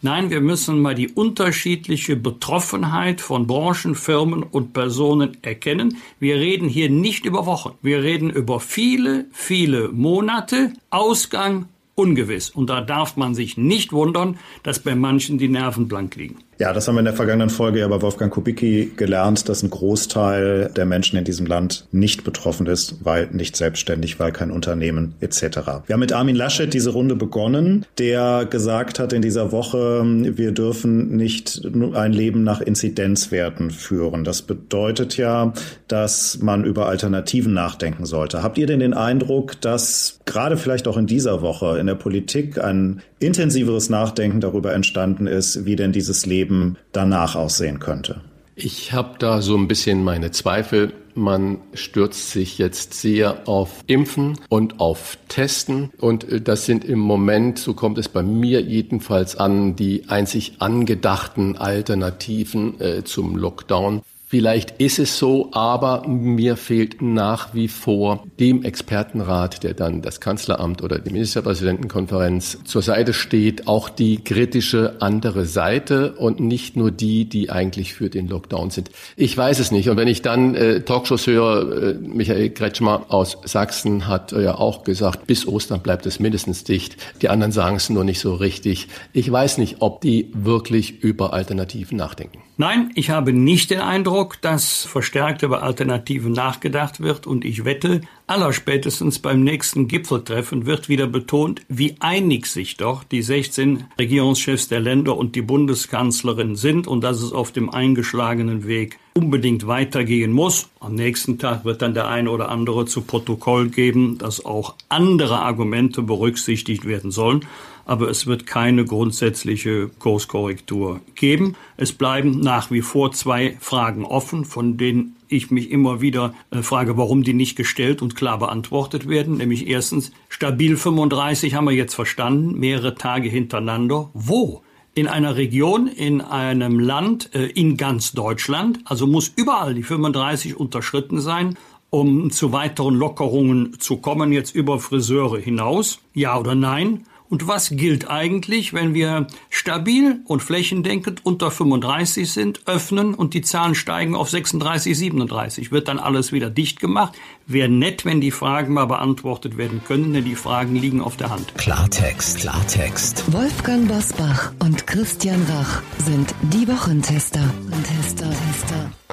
Nein, 0.00 0.30
wir 0.30 0.40
müssen 0.40 0.80
mal 0.80 0.94
die 0.94 1.08
unterschiedliche 1.08 2.16
Betroffenheit 2.16 3.20
von 3.20 3.46
Branchen, 3.46 3.94
Firmen 3.94 4.42
und 4.42 4.72
Personen 4.72 5.36
erkennen. 5.42 5.98
Wir 6.18 6.36
reden 6.36 6.70
hier 6.70 6.88
nicht 6.88 7.26
über 7.26 7.44
Wochen. 7.44 7.74
Wir 7.82 8.02
reden 8.02 8.30
über 8.30 8.60
viele, 8.60 9.26
viele 9.30 9.90
Monate. 9.90 10.72
Ausgang 10.88 11.66
ungewiss. 11.94 12.48
Und 12.48 12.70
da 12.70 12.80
darf 12.80 13.18
man 13.18 13.34
sich 13.34 13.58
nicht 13.58 13.92
wundern, 13.92 14.38
dass 14.62 14.78
bei 14.78 14.94
manchen 14.94 15.36
die 15.36 15.48
Nerven 15.48 15.86
blank 15.86 16.16
liegen. 16.16 16.38
Ja, 16.58 16.72
das 16.72 16.88
haben 16.88 16.96
wir 16.96 17.00
in 17.00 17.04
der 17.04 17.14
vergangenen 17.14 17.50
Folge 17.50 17.78
ja 17.78 17.86
bei 17.86 18.02
Wolfgang 18.02 18.32
Kubicki 18.32 18.90
gelernt, 18.96 19.48
dass 19.48 19.62
ein 19.62 19.70
Großteil 19.70 20.72
der 20.74 20.86
Menschen 20.86 21.16
in 21.16 21.22
diesem 21.22 21.46
Land 21.46 21.86
nicht 21.92 22.24
betroffen 22.24 22.66
ist, 22.66 22.96
weil 23.04 23.28
nicht 23.30 23.56
selbstständig, 23.56 24.18
weil 24.18 24.32
kein 24.32 24.50
Unternehmen 24.50 25.14
etc. 25.20 25.40
Wir 25.86 25.92
haben 25.92 26.00
mit 26.00 26.12
Armin 26.12 26.34
Laschet 26.34 26.74
diese 26.74 26.90
Runde 26.90 27.14
begonnen, 27.14 27.86
der 27.98 28.44
gesagt 28.44 28.98
hat 28.98 29.12
in 29.12 29.22
dieser 29.22 29.52
Woche, 29.52 30.02
wir 30.04 30.50
dürfen 30.50 31.14
nicht 31.14 31.62
ein 31.94 32.12
Leben 32.12 32.42
nach 32.42 32.60
Inzidenzwerten 32.60 33.70
führen. 33.70 34.24
Das 34.24 34.42
bedeutet 34.42 35.16
ja, 35.16 35.52
dass 35.86 36.40
man 36.42 36.64
über 36.64 36.88
Alternativen 36.88 37.54
nachdenken 37.54 38.04
sollte. 38.04 38.42
Habt 38.42 38.58
ihr 38.58 38.66
denn 38.66 38.80
den 38.80 38.94
Eindruck, 38.94 39.60
dass 39.60 40.18
gerade 40.24 40.56
vielleicht 40.56 40.88
auch 40.88 40.96
in 40.96 41.06
dieser 41.06 41.40
Woche 41.40 41.78
in 41.78 41.86
der 41.86 41.94
Politik 41.94 42.58
ein 42.58 43.00
intensiveres 43.20 43.90
Nachdenken 43.90 44.40
darüber 44.40 44.74
entstanden 44.74 45.26
ist, 45.26 45.64
wie 45.64 45.76
denn 45.76 45.92
dieses 45.92 46.26
Leben 46.26 46.47
Leben 46.48 46.76
danach 46.92 47.36
aussehen 47.36 47.78
könnte? 47.78 48.22
Ich 48.54 48.92
habe 48.92 49.18
da 49.18 49.40
so 49.40 49.56
ein 49.56 49.68
bisschen 49.68 50.02
meine 50.02 50.32
Zweifel. 50.32 50.92
Man 51.14 51.58
stürzt 51.74 52.30
sich 52.30 52.58
jetzt 52.58 52.94
sehr 52.94 53.46
auf 53.46 53.84
Impfen 53.86 54.38
und 54.48 54.80
auf 54.80 55.16
Testen. 55.28 55.90
Und 56.00 56.24
äh, 56.24 56.40
das 56.40 56.66
sind 56.66 56.84
im 56.84 56.98
Moment, 56.98 57.58
so 57.58 57.74
kommt 57.74 57.98
es 57.98 58.08
bei 58.08 58.22
mir 58.22 58.60
jedenfalls 58.60 59.36
an, 59.36 59.76
die 59.76 60.08
einzig 60.08 60.54
angedachten 60.58 61.56
Alternativen 61.56 62.80
äh, 62.80 63.04
zum 63.04 63.36
Lockdown. 63.36 64.02
Vielleicht 64.30 64.72
ist 64.72 64.98
es 64.98 65.18
so, 65.18 65.48
aber 65.52 66.06
mir 66.06 66.58
fehlt 66.58 67.00
nach 67.00 67.54
wie 67.54 67.66
vor 67.66 68.26
dem 68.38 68.62
Expertenrat, 68.62 69.64
der 69.64 69.72
dann 69.72 70.02
das 70.02 70.20
Kanzleramt 70.20 70.82
oder 70.82 70.98
die 70.98 71.10
Ministerpräsidentenkonferenz 71.10 72.58
zur 72.64 72.82
Seite 72.82 73.14
steht, 73.14 73.66
auch 73.66 73.88
die 73.88 74.22
kritische 74.22 74.96
andere 75.00 75.46
Seite 75.46 76.12
und 76.12 76.40
nicht 76.40 76.76
nur 76.76 76.90
die, 76.90 77.24
die 77.24 77.48
eigentlich 77.48 77.94
für 77.94 78.10
den 78.10 78.28
Lockdown 78.28 78.68
sind. 78.68 78.90
Ich 79.16 79.34
weiß 79.34 79.60
es 79.60 79.70
nicht. 79.70 79.88
Und 79.88 79.96
wenn 79.96 80.08
ich 80.08 80.20
dann 80.20 80.54
äh, 80.54 80.82
Talkshows 80.82 81.26
höre, 81.26 81.82
äh, 81.82 81.94
Michael 81.94 82.50
Kretschmer 82.50 83.06
aus 83.08 83.38
Sachsen 83.44 84.08
hat 84.08 84.32
ja 84.32 84.56
auch 84.56 84.84
gesagt, 84.84 85.26
bis 85.26 85.48
Ostern 85.48 85.80
bleibt 85.80 86.04
es 86.04 86.20
mindestens 86.20 86.64
dicht. 86.64 86.98
Die 87.22 87.30
anderen 87.30 87.52
sagen 87.52 87.76
es 87.76 87.88
nur 87.88 88.04
nicht 88.04 88.20
so 88.20 88.34
richtig. 88.34 88.88
Ich 89.14 89.32
weiß 89.32 89.56
nicht, 89.56 89.76
ob 89.78 90.02
die 90.02 90.30
wirklich 90.34 91.02
über 91.02 91.32
Alternativen 91.32 91.96
nachdenken. 91.96 92.40
Nein, 92.60 92.90
ich 92.96 93.10
habe 93.10 93.32
nicht 93.32 93.70
den 93.70 93.78
Eindruck, 93.78 94.40
dass 94.40 94.84
verstärkt 94.84 95.44
über 95.44 95.62
Alternativen 95.62 96.32
nachgedacht 96.32 96.98
wird 96.98 97.24
und 97.24 97.44
ich 97.44 97.64
wette, 97.64 98.00
allerspätestens 98.26 99.20
beim 99.20 99.44
nächsten 99.44 99.86
Gipfeltreffen 99.86 100.66
wird 100.66 100.88
wieder 100.88 101.06
betont, 101.06 101.62
wie 101.68 101.94
einig 102.00 102.46
sich 102.46 102.76
doch 102.76 103.04
die 103.04 103.22
16 103.22 103.84
Regierungschefs 103.96 104.66
der 104.66 104.80
Länder 104.80 105.16
und 105.16 105.36
die 105.36 105.42
Bundeskanzlerin 105.42 106.56
sind 106.56 106.88
und 106.88 107.04
dass 107.04 107.22
es 107.22 107.32
auf 107.32 107.52
dem 107.52 107.70
eingeschlagenen 107.70 108.66
Weg 108.66 108.98
unbedingt 109.14 109.68
weitergehen 109.68 110.32
muss. 110.32 110.68
Am 110.80 110.96
nächsten 110.96 111.38
Tag 111.38 111.64
wird 111.64 111.80
dann 111.80 111.94
der 111.94 112.08
eine 112.08 112.28
oder 112.28 112.48
andere 112.48 112.86
zu 112.86 113.02
Protokoll 113.02 113.68
geben, 113.68 114.18
dass 114.18 114.44
auch 114.44 114.74
andere 114.88 115.38
Argumente 115.38 116.02
berücksichtigt 116.02 116.86
werden 116.86 117.12
sollen 117.12 117.44
aber 117.88 118.08
es 118.08 118.26
wird 118.26 118.46
keine 118.46 118.84
grundsätzliche 118.84 119.88
Kurskorrektur 119.98 121.00
geben. 121.14 121.56
Es 121.76 121.92
bleiben 121.92 122.38
nach 122.38 122.70
wie 122.70 122.82
vor 122.82 123.12
zwei 123.12 123.56
Fragen 123.60 124.04
offen, 124.04 124.44
von 124.44 124.76
denen 124.76 125.16
ich 125.26 125.50
mich 125.50 125.70
immer 125.70 126.00
wieder 126.00 126.34
äh, 126.50 126.62
frage, 126.62 126.96
warum 126.96 127.22
die 127.22 127.34
nicht 127.34 127.56
gestellt 127.56 128.02
und 128.02 128.14
klar 128.14 128.38
beantwortet 128.38 129.08
werden. 129.08 129.38
Nämlich 129.38 129.68
erstens, 129.68 130.12
stabil 130.28 130.76
35 130.76 131.54
haben 131.54 131.64
wir 131.66 131.72
jetzt 131.72 131.94
verstanden, 131.94 132.58
mehrere 132.58 132.94
Tage 132.94 133.28
hintereinander. 133.28 134.10
Wo? 134.14 134.62
in 134.94 135.06
einer 135.06 135.36
Region, 135.36 135.86
in 135.86 136.20
einem 136.20 136.80
Land, 136.80 137.32
äh, 137.32 137.46
in 137.46 137.76
ganz 137.76 138.12
Deutschland. 138.12 138.80
Also 138.84 139.06
muss 139.06 139.32
überall 139.36 139.74
die 139.74 139.84
35 139.84 140.58
unterschritten 140.58 141.20
sein, 141.20 141.56
um 141.90 142.32
zu 142.32 142.50
weiteren 142.52 142.96
Lockerungen 142.96 143.78
zu 143.78 143.98
kommen, 143.98 144.32
jetzt 144.32 144.54
über 144.56 144.80
Friseure 144.80 145.38
hinaus. 145.38 146.00
Ja 146.14 146.36
oder 146.36 146.56
nein? 146.56 147.04
Und 147.30 147.46
was 147.46 147.70
gilt 147.70 148.08
eigentlich, 148.08 148.72
wenn 148.72 148.94
wir 148.94 149.26
stabil 149.50 150.20
und 150.24 150.42
flächendeckend 150.42 151.26
unter 151.26 151.50
35 151.50 152.32
sind, 152.32 152.62
öffnen 152.66 153.14
und 153.14 153.34
die 153.34 153.42
Zahlen 153.42 153.74
steigen 153.74 154.14
auf 154.14 154.30
36, 154.30 154.96
37? 154.96 155.70
Wird 155.70 155.88
dann 155.88 155.98
alles 155.98 156.32
wieder 156.32 156.48
dicht 156.48 156.80
gemacht? 156.80 157.14
Wäre 157.46 157.68
nett, 157.68 158.04
wenn 158.04 158.20
die 158.20 158.30
Fragen 158.30 158.72
mal 158.72 158.86
beantwortet 158.86 159.58
werden 159.58 159.82
können, 159.86 160.14
denn 160.14 160.24
die 160.24 160.36
Fragen 160.36 160.74
liegen 160.74 161.02
auf 161.02 161.16
der 161.16 161.30
Hand. 161.30 161.54
Klartext, 161.56 162.38
Klartext. 162.40 163.30
Wolfgang 163.32 163.88
Bosbach 163.88 164.52
und 164.60 164.86
Christian 164.86 165.42
Rach 165.50 165.82
sind 165.98 166.34
die 166.42 166.66
Wochentester. 166.66 167.42
Tester, 167.84 168.30
Tester. 168.30 169.07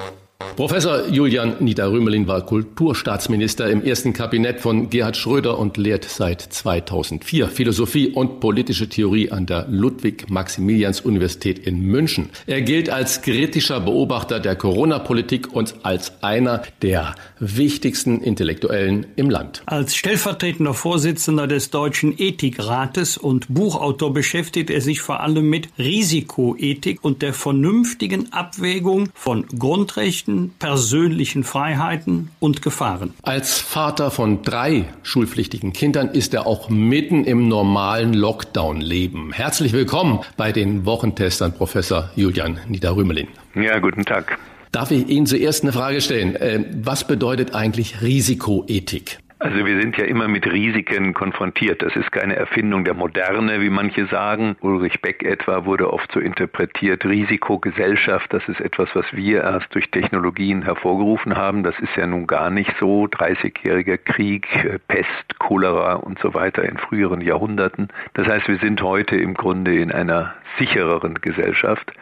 Professor 0.56 1.06
Julian 1.08 1.56
Niederrümelin 1.60 2.28
war 2.28 2.40
Kulturstaatsminister 2.40 3.68
im 3.68 3.84
ersten 3.84 4.14
Kabinett 4.14 4.58
von 4.58 4.88
Gerhard 4.88 5.18
Schröder 5.18 5.58
und 5.58 5.76
lehrt 5.76 6.04
seit 6.04 6.40
2004 6.40 7.48
Philosophie 7.48 8.08
und 8.08 8.40
politische 8.40 8.88
Theorie 8.88 9.30
an 9.30 9.44
der 9.44 9.66
Ludwig-Maximilians-Universität 9.68 11.58
in 11.58 11.82
München. 11.82 12.30
Er 12.46 12.62
gilt 12.62 12.88
als 12.88 13.20
kritischer 13.20 13.80
Beobachter 13.80 14.40
der 14.40 14.56
Corona-Politik 14.56 15.52
und 15.52 15.74
als 15.82 16.22
einer 16.22 16.62
der 16.80 17.14
wichtigsten 17.38 18.22
Intellektuellen 18.22 19.08
im 19.16 19.28
Land. 19.28 19.62
Als 19.66 19.94
stellvertretender 19.94 20.72
Vorsitzender 20.72 21.46
des 21.46 21.68
Deutschen 21.68 22.14
Ethikrates 22.16 23.18
und 23.18 23.52
Buchautor 23.52 24.14
beschäftigt 24.14 24.70
er 24.70 24.80
sich 24.80 25.02
vor 25.02 25.20
allem 25.20 25.50
mit 25.50 25.68
Risikoethik 25.78 27.04
und 27.04 27.20
der 27.20 27.34
vernünftigen 27.34 28.32
Abwägung 28.32 29.10
von 29.12 29.46
Grundrechten 29.48 30.45
Rechten, 30.46 30.50
persönlichen 30.58 31.44
Freiheiten 31.44 32.30
und 32.40 32.62
Gefahren. 32.62 33.14
Als 33.22 33.58
Vater 33.58 34.10
von 34.10 34.42
drei 34.42 34.84
schulpflichtigen 35.02 35.72
Kindern 35.72 36.08
ist 36.08 36.34
er 36.34 36.46
auch 36.46 36.68
mitten 36.68 37.24
im 37.24 37.48
normalen 37.48 38.14
Lockdown-Leben. 38.14 39.32
Herzlich 39.32 39.72
willkommen 39.72 40.20
bei 40.36 40.52
den 40.52 40.84
Wochentestern 40.84 41.52
Professor 41.52 42.10
Julian 42.16 42.58
Niederrümelin. 42.68 43.28
Ja, 43.54 43.78
guten 43.78 44.04
Tag. 44.04 44.38
Darf 44.72 44.90
ich 44.90 45.08
Ihnen 45.08 45.26
zuerst 45.26 45.62
eine 45.62 45.72
Frage 45.72 46.00
stellen? 46.00 46.36
Äh, 46.36 46.64
was 46.82 47.06
bedeutet 47.06 47.54
eigentlich 47.54 48.02
Risikoethik? 48.02 49.18
Also 49.38 49.66
wir 49.66 49.78
sind 49.82 49.98
ja 49.98 50.06
immer 50.06 50.28
mit 50.28 50.50
Risiken 50.50 51.12
konfrontiert. 51.12 51.82
Das 51.82 51.94
ist 51.94 52.10
keine 52.10 52.36
Erfindung 52.36 52.84
der 52.84 52.94
Moderne, 52.94 53.60
wie 53.60 53.68
manche 53.68 54.06
sagen. 54.06 54.56
Ulrich 54.60 55.02
Beck 55.02 55.22
etwa 55.22 55.66
wurde 55.66 55.92
oft 55.92 56.10
so 56.10 56.20
interpretiert, 56.20 57.04
Risikogesellschaft, 57.04 58.32
das 58.32 58.48
ist 58.48 58.62
etwas, 58.62 58.88
was 58.94 59.04
wir 59.12 59.42
erst 59.42 59.74
durch 59.74 59.90
Technologien 59.90 60.62
hervorgerufen 60.62 61.36
haben. 61.36 61.62
Das 61.64 61.78
ist 61.80 61.94
ja 61.96 62.06
nun 62.06 62.26
gar 62.26 62.48
nicht 62.48 62.74
so. 62.80 63.04
30-jähriger 63.04 63.98
Krieg, 63.98 64.46
Pest, 64.88 65.38
Cholera 65.38 65.94
und 65.94 66.18
so 66.20 66.32
weiter 66.32 66.64
in 66.64 66.78
früheren 66.78 67.20
Jahrhunderten. 67.20 67.88
Das 68.14 68.26
heißt, 68.26 68.48
wir 68.48 68.58
sind 68.58 68.80
heute 68.80 69.16
im 69.16 69.34
Grunde 69.34 69.76
in 69.76 69.92
einer 69.92 70.34
sichereren 70.58 71.20
Gesellschaft. 71.20 71.92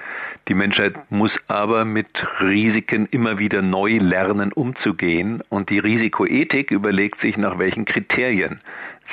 Die 0.49 0.55
Menschheit 0.55 0.95
muss 1.11 1.31
aber 1.49 1.85
mit 1.85 2.07
Risiken 2.41 3.07
immer 3.11 3.39
wieder 3.39 3.63
neu 3.63 3.99
lernen, 3.99 4.53
umzugehen. 4.53 5.43
Und 5.49 5.71
die 5.71 5.79
Risikoethik 5.79 6.71
überlegt 6.71 7.21
sich, 7.21 7.37
nach 7.37 7.59
welchen 7.59 7.87
Kriterien 7.87 8.61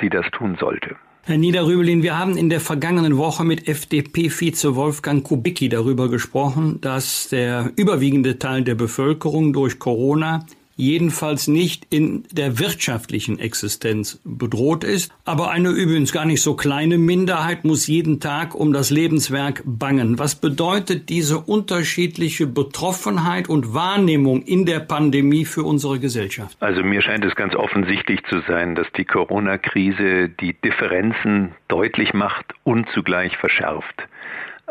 sie 0.00 0.10
das 0.10 0.26
tun 0.32 0.56
sollte. 0.60 0.96
Herr 1.24 1.38
Niederrübelin, 1.38 2.02
wir 2.02 2.18
haben 2.18 2.36
in 2.36 2.50
der 2.50 2.60
vergangenen 2.60 3.16
Woche 3.16 3.44
mit 3.44 3.68
FDP-Vize 3.68 4.74
Wolfgang 4.74 5.22
Kubicki 5.22 5.68
darüber 5.68 6.10
gesprochen, 6.10 6.80
dass 6.80 7.28
der 7.28 7.70
überwiegende 7.76 8.40
Teil 8.40 8.64
der 8.64 8.74
Bevölkerung 8.74 9.52
durch 9.52 9.78
Corona 9.78 10.44
jedenfalls 10.82 11.48
nicht 11.48 11.86
in 11.90 12.24
der 12.32 12.58
wirtschaftlichen 12.58 13.38
Existenz 13.38 14.20
bedroht 14.24 14.84
ist. 14.84 15.12
Aber 15.24 15.50
eine 15.50 15.70
übrigens 15.70 16.12
gar 16.12 16.24
nicht 16.24 16.42
so 16.42 16.54
kleine 16.54 16.98
Minderheit 16.98 17.64
muss 17.64 17.86
jeden 17.86 18.20
Tag 18.20 18.54
um 18.54 18.72
das 18.72 18.90
Lebenswerk 18.90 19.62
bangen. 19.64 20.18
Was 20.18 20.34
bedeutet 20.34 21.08
diese 21.08 21.38
unterschiedliche 21.38 22.46
Betroffenheit 22.46 23.48
und 23.48 23.74
Wahrnehmung 23.74 24.42
in 24.42 24.66
der 24.66 24.80
Pandemie 24.80 25.44
für 25.44 25.62
unsere 25.62 26.00
Gesellschaft? 26.00 26.56
Also 26.60 26.82
mir 26.82 27.00
scheint 27.00 27.24
es 27.24 27.36
ganz 27.36 27.54
offensichtlich 27.54 28.20
zu 28.28 28.40
sein, 28.48 28.74
dass 28.74 28.86
die 28.96 29.04
Corona-Krise 29.04 30.28
die 30.28 30.54
Differenzen 30.54 31.52
deutlich 31.68 32.12
macht 32.12 32.46
und 32.64 32.88
zugleich 32.92 33.36
verschärft. 33.36 34.08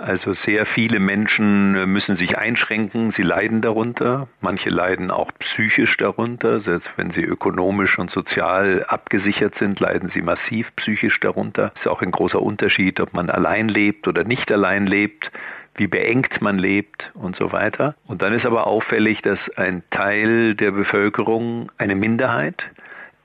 Also 0.01 0.33
sehr 0.45 0.65
viele 0.65 0.99
Menschen 0.99 1.75
äh, 1.75 1.85
müssen 1.85 2.17
sich 2.17 2.35
einschränken, 2.35 3.13
sie 3.15 3.21
leiden 3.21 3.61
darunter. 3.61 4.27
Manche 4.41 4.71
leiden 4.71 5.11
auch 5.11 5.31
psychisch 5.37 5.95
darunter. 5.97 6.61
Selbst 6.61 6.89
wenn 6.97 7.11
sie 7.11 7.21
ökonomisch 7.21 7.99
und 7.99 8.09
sozial 8.09 8.83
abgesichert 8.87 9.53
sind, 9.59 9.79
leiden 9.79 10.09
sie 10.11 10.23
massiv 10.23 10.75
psychisch 10.77 11.19
darunter. 11.19 11.71
Ist 11.75 11.87
auch 11.87 12.01
ein 12.01 12.11
großer 12.11 12.41
Unterschied, 12.41 12.99
ob 12.99 13.13
man 13.13 13.29
allein 13.29 13.69
lebt 13.69 14.07
oder 14.07 14.23
nicht 14.23 14.51
allein 14.51 14.87
lebt 14.87 15.31
wie 15.75 15.87
beengt 15.87 16.41
man 16.41 16.59
lebt 16.59 17.11
und 17.13 17.37
so 17.37 17.53
weiter. 17.53 17.95
Und 18.05 18.21
dann 18.21 18.33
ist 18.33 18.45
aber 18.45 18.67
auffällig, 18.67 19.21
dass 19.21 19.39
ein 19.55 19.83
Teil 19.89 20.53
der 20.53 20.71
Bevölkerung, 20.71 21.71
eine 21.77 21.95
Minderheit, 21.95 22.61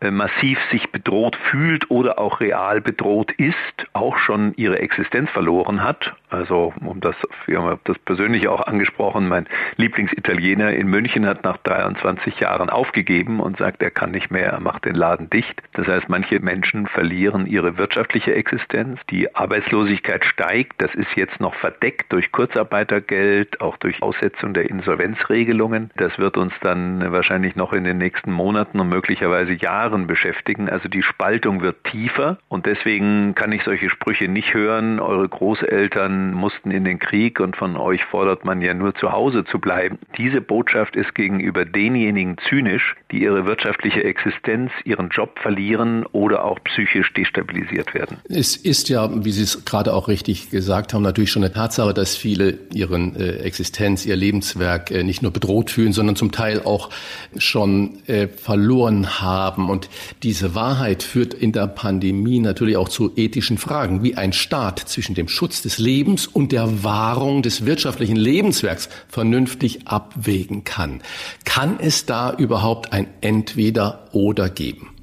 massiv 0.03 0.59
sich 0.71 0.91
bedroht 0.93 1.37
fühlt 1.51 1.91
oder 1.91 2.19
auch 2.19 2.41
real 2.41 2.81
bedroht 2.81 3.33
ist, 3.33 3.57
auch 3.95 4.19
schon 4.19 4.53
ihre 4.57 4.79
Existenz 4.79 5.31
verloren 5.31 5.83
hat. 5.83 6.15
Also 6.29 6.75
um 6.85 7.01
das, 7.01 7.17
wir 7.47 7.63
haben 7.63 7.81
das 7.85 7.99
persönlich 8.01 8.49
auch 8.49 8.67
angesprochen, 8.67 9.29
mein 9.29 9.47
Lieblingsitaliener 9.77 10.73
in 10.73 10.89
München 10.89 11.25
hat 11.27 11.45
nach 11.45 11.57
23 11.59 12.41
Jahren 12.41 12.69
aufgegeben 12.69 13.41
und 13.41 13.57
sagt, 13.57 13.83
er 13.83 13.91
kann 13.91 14.11
nicht 14.11 14.31
mehr, 14.31 14.53
er 14.53 14.61
macht 14.61 14.85
den 14.85 14.97
Laden 14.97 15.31
dicht. 15.31 15.63
Das 15.73 15.87
heißt, 15.87 16.09
manche 16.09 16.41
Menschen 16.41 16.87
verlieren 16.89 17.47
ihre 17.47 17.79
wirtschaftliche 17.79 18.35
Existenz, 18.35 19.01
die 19.11 19.35
Arbeitslosigkeit 19.35 20.25
steigt, 20.25 20.83
das 20.83 20.95
ist 20.95 21.15
jetzt 21.17 21.41
noch 21.41 21.55
verdeckt 21.55 22.13
durch 22.13 22.33
Kurzarbeitergeld, 22.33 23.61
auch 23.61 23.77
durch 23.79 24.03
Aussetzung 24.03 24.53
der 24.53 24.69
Insolvenzregelungen. 24.69 25.91
Das 25.97 26.19
wird 26.19 26.37
uns 26.37 26.53
dann 26.61 27.13
wahrscheinlich 27.13 27.57
noch 27.57 27.73
in 27.73 27.85
den 27.85 27.99
nächsten 27.99 28.33
Monaten 28.33 28.81
und 28.81 28.89
möglicherweise 28.89 29.53
Jahren 29.53 29.86
Jahren 29.87 30.07
beschäftigen. 30.07 30.69
Also 30.69 30.89
die 30.89 31.03
Spaltung 31.03 31.63
wird 31.63 31.85
tiefer 31.85 32.39
und 32.49 32.67
deswegen 32.67 33.35
kann 33.35 33.53
ich 33.53 33.63
solche 33.65 33.89
Sprüche 33.89 34.29
nicht 34.29 34.53
hören. 34.53 34.99
Eure 35.01 35.29
Großeltern 35.29 36.33
mussten 36.33 36.71
in 36.71 36.85
den 36.85 36.99
Krieg 36.99 37.39
und 37.41 37.57
von 37.57 37.77
euch 37.77 38.05
fordert 38.05 38.45
man 38.45 38.61
ja 38.61 38.75
nur 38.75 38.95
zu 38.95 39.13
Hause 39.13 39.45
zu 39.45 39.59
bleiben. 39.59 39.99
Diese 40.19 40.41
Botschaft 40.41 40.97
ist 40.97 41.15
gegenüber 41.15 41.65
denjenigen 41.65 42.37
zynisch, 42.49 42.97
die 43.13 43.23
ihre 43.23 43.47
wirtschaftliche 43.47 44.03
Existenz, 44.03 44.73
ihren 44.85 45.09
Job 45.11 45.39
verlieren 45.41 46.05
oder 46.07 46.45
auch 46.45 46.59
psychisch 46.65 47.13
destabilisiert 47.15 47.95
werden. 47.95 48.19
Es 48.29 48.57
ist 48.57 48.89
ja, 48.89 49.09
wie 49.25 49.31
Sie 49.31 49.43
es 49.43 49.65
gerade 49.65 49.95
auch 49.95 50.09
richtig 50.09 50.51
gesagt 50.51 50.95
haben, 50.95 51.03
natürlich 51.03 51.31
schon 51.31 51.45
eine 51.45 51.53
Tatsache, 51.53 51.95
dass 51.95 52.17
viele 52.17 52.59
ihren 52.75 53.15
äh, 53.17 53.37
Existenz, 53.37 54.05
ihr 54.05 54.17
Lebenswerk 54.17 54.91
äh, 54.91 55.05
nicht 55.05 55.23
nur 55.23 55.33
bedroht 55.33 55.71
fühlen, 55.71 55.93
sondern 55.93 56.17
zum 56.17 56.33
Teil 56.33 56.63
auch 56.65 56.91
schon 57.37 57.99
äh, 58.07 58.27
verloren 58.29 59.21
haben. 59.21 59.69
Und 59.69 59.76
und 59.77 59.91
diese 60.23 60.55
Wahrheit 60.55 61.03
führt 61.03 61.35
in 61.35 61.53
der 61.53 61.67
Pandemie 61.67 62.41
natürlich 62.41 62.79
auch 62.79 62.89
zu 62.89 63.13
ethischen 63.15 63.59
Fragen, 63.59 64.03
wie 64.03 64.15
ein 64.15 64.33
Staat 64.33 64.79
zwischen 64.79 65.15
dem 65.15 65.29
Schutz 65.29 65.61
des 65.61 65.77
Lebens 65.77 66.27
und 66.27 66.51
der 66.53 66.83
Wahrung 66.83 67.43
des 67.43 67.67
wirtschaftlichen 67.67 68.17
Lebenswerks 68.17 68.89
vernünftig 69.07 69.87
abwägen 69.87 70.65
kann. 70.65 71.03
Kann 71.45 71.79
es 71.79 72.07
da 72.07 72.33
überhaupt 72.33 72.95
ein 72.95 73.07
Entweder 73.21 74.09
oder 74.13 74.49
geben? 74.49 74.96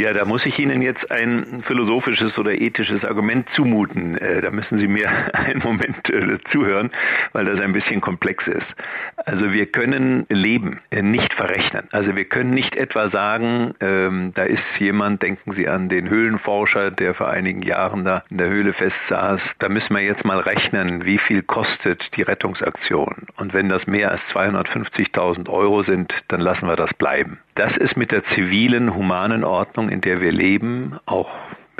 Ja, 0.00 0.14
da 0.14 0.24
muss 0.24 0.46
ich 0.46 0.58
Ihnen 0.58 0.80
jetzt 0.80 1.10
ein 1.10 1.62
philosophisches 1.66 2.38
oder 2.38 2.52
ethisches 2.52 3.04
Argument 3.04 3.46
zumuten. 3.54 4.16
Äh, 4.16 4.40
da 4.40 4.50
müssen 4.50 4.78
Sie 4.78 4.88
mir 4.88 5.06
einen 5.34 5.60
Moment 5.62 6.08
äh, 6.08 6.38
zuhören, 6.50 6.90
weil 7.32 7.44
das 7.44 7.60
ein 7.60 7.74
bisschen 7.74 8.00
komplex 8.00 8.46
ist. 8.46 8.66
Also 9.26 9.52
wir 9.52 9.66
können 9.66 10.24
Leben 10.30 10.80
äh, 10.90 11.02
nicht 11.02 11.34
verrechnen. 11.34 11.86
Also 11.92 12.16
wir 12.16 12.24
können 12.24 12.54
nicht 12.54 12.76
etwa 12.76 13.10
sagen, 13.10 13.74
ähm, 13.80 14.32
da 14.34 14.44
ist 14.44 14.62
jemand, 14.78 15.20
denken 15.20 15.52
Sie 15.52 15.68
an 15.68 15.90
den 15.90 16.08
Höhlenforscher, 16.08 16.90
der 16.90 17.12
vor 17.12 17.28
einigen 17.28 17.60
Jahren 17.60 18.06
da 18.06 18.22
in 18.30 18.38
der 18.38 18.48
Höhle 18.48 18.72
festsaß, 18.72 19.42
da 19.58 19.68
müssen 19.68 19.94
wir 19.94 20.02
jetzt 20.02 20.24
mal 20.24 20.38
rechnen, 20.38 21.04
wie 21.04 21.18
viel 21.18 21.42
kostet 21.42 22.16
die 22.16 22.22
Rettungsaktion. 22.22 23.26
Und 23.36 23.52
wenn 23.52 23.68
das 23.68 23.86
mehr 23.86 24.12
als 24.12 24.22
250.000 24.32 25.50
Euro 25.50 25.82
sind, 25.82 26.10
dann 26.28 26.40
lassen 26.40 26.66
wir 26.66 26.76
das 26.76 26.94
bleiben. 26.94 27.38
Das 27.60 27.76
ist 27.76 27.94
mit 27.94 28.10
der 28.10 28.24
zivilen, 28.34 28.94
humanen 28.94 29.44
Ordnung, 29.44 29.89
in 29.90 30.00
der 30.00 30.20
wir 30.20 30.32
leben, 30.32 30.98
auch 31.06 31.30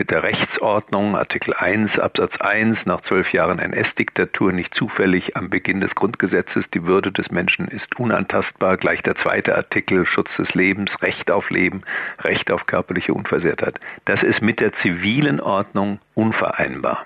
mit 0.01 0.11
der 0.11 0.23
Rechtsordnung, 0.23 1.15
Artikel 1.15 1.53
1 1.53 1.99
Absatz 1.99 2.33
1 2.41 2.87
nach 2.87 3.03
zwölf 3.03 3.35
Jahren 3.35 3.59
NS-Diktatur 3.59 4.51
nicht 4.51 4.75
zufällig 4.75 5.37
am 5.37 5.51
Beginn 5.51 5.83
des 5.83 5.95
Grundgesetzes. 5.95 6.65
Die 6.73 6.85
Würde 6.85 7.13
des 7.13 7.31
Menschen 7.31 7.69
ist 7.69 8.01
unantastbar. 8.01 8.79
Gleich 8.79 9.03
der 9.03 9.15
zweite 9.17 9.55
Artikel 9.55 10.07
Schutz 10.07 10.31
des 10.39 10.55
Lebens, 10.55 10.91
Recht 11.03 11.31
auf 11.31 11.51
Leben, 11.51 11.83
Recht 12.25 12.51
auf 12.51 12.65
körperliche 12.67 13.13
Unversehrtheit. 13.13 13.79
Das 14.07 14.23
ist 14.23 14.41
mit 14.41 14.59
der 14.59 14.73
zivilen 14.81 15.39
Ordnung 15.39 15.99
unvereinbar. 16.15 17.05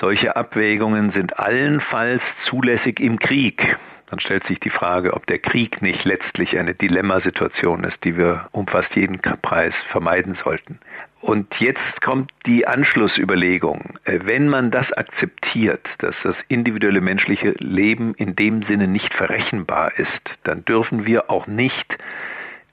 Solche 0.00 0.34
Abwägungen 0.34 1.12
sind 1.12 1.38
allenfalls 1.38 2.22
zulässig 2.46 3.00
im 3.00 3.18
Krieg 3.18 3.76
dann 4.14 4.20
stellt 4.20 4.46
sich 4.46 4.60
die 4.60 4.70
Frage, 4.70 5.14
ob 5.14 5.26
der 5.26 5.40
Krieg 5.40 5.82
nicht 5.82 6.04
letztlich 6.04 6.56
eine 6.56 6.72
Dilemmasituation 6.72 7.82
ist, 7.82 7.96
die 8.04 8.16
wir 8.16 8.48
um 8.52 8.68
fast 8.68 8.94
jeden 8.94 9.18
Preis 9.18 9.74
vermeiden 9.90 10.38
sollten. 10.44 10.78
Und 11.20 11.52
jetzt 11.58 12.00
kommt 12.00 12.30
die 12.46 12.64
Anschlussüberlegung. 12.64 13.98
Äh, 14.04 14.20
wenn 14.22 14.48
man 14.48 14.70
das 14.70 14.92
akzeptiert, 14.92 15.84
dass 15.98 16.14
das 16.22 16.36
individuelle 16.46 17.00
menschliche 17.00 17.56
Leben 17.58 18.14
in 18.14 18.36
dem 18.36 18.62
Sinne 18.62 18.86
nicht 18.86 19.12
verrechenbar 19.12 19.98
ist, 19.98 20.30
dann 20.44 20.64
dürfen 20.64 21.06
wir 21.06 21.28
auch 21.28 21.48
nicht 21.48 21.98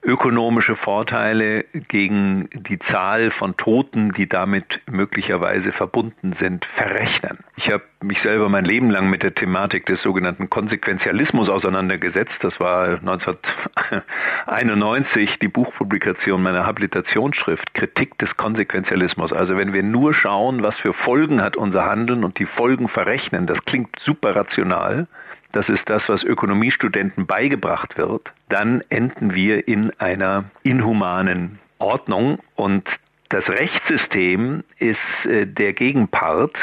ökonomische 0.04 0.76
Vorteile 0.76 1.64
gegen 1.88 2.50
die 2.54 2.80
Zahl 2.80 3.32
von 3.32 3.56
Toten, 3.58 4.14
die 4.14 4.28
damit 4.28 4.82
möglicherweise 4.90 5.72
verbunden 5.72 6.36
sind, 6.40 6.66
verrechnen. 6.76 7.38
Ich 7.56 7.72
habe 7.72 7.84
mich 8.02 8.20
selber 8.24 8.50
mein 8.50 8.66
Leben 8.66 8.90
lang 8.90 9.12
mit 9.12 9.22
der 9.22 9.36
Thematik 9.36 9.86
des 9.86 10.02
sogenannten 10.02 10.50
Konsequenzialismus 10.50 11.50
auseinandergesetzt. 11.50 12.34
Das 12.42 12.60
war 12.60 13.00
1991 13.00 15.38
die 15.40 15.48
Buchpublikation 15.48 16.42
meiner 16.42 16.66
Habilitationsschrift 16.66 17.76
Kritik 17.76 18.18
des 18.18 18.36
Konsequenzialismus. 18.38 19.32
Also 19.32 19.56
wenn 19.56 19.74
wir 19.74 19.84
nur 19.84 20.16
schauen, 20.16 20.64
was 20.64 20.76
für 20.80 20.94
Folgen 20.94 21.44
hat 21.44 21.58
unser 21.58 21.86
Handeln 21.86 22.24
und 22.24 22.40
die 22.40 22.48
Folgen 22.48 22.88
verrechnen, 22.88 23.46
das 23.46 23.64
klingt 23.66 23.96
super 24.00 24.36
rational 24.36 25.08
das 25.54 25.68
ist 25.70 25.84
das, 25.86 26.04
was 26.08 26.24
Ökonomiestudenten 26.24 27.26
beigebracht 27.26 27.98
wird, 27.98 28.32
dann 28.50 28.84
enden 28.90 29.34
wir 29.34 29.68
in 29.68 29.92
einer 30.00 30.46
inhumanen 30.64 31.60
Ordnung 31.80 32.40
und 32.56 32.88
das 33.32 33.48
Rechtssystem 33.48 34.62
ist 34.78 34.98
äh, 35.26 35.48
der 35.48 35.72
Gegenpart. 35.72 36.54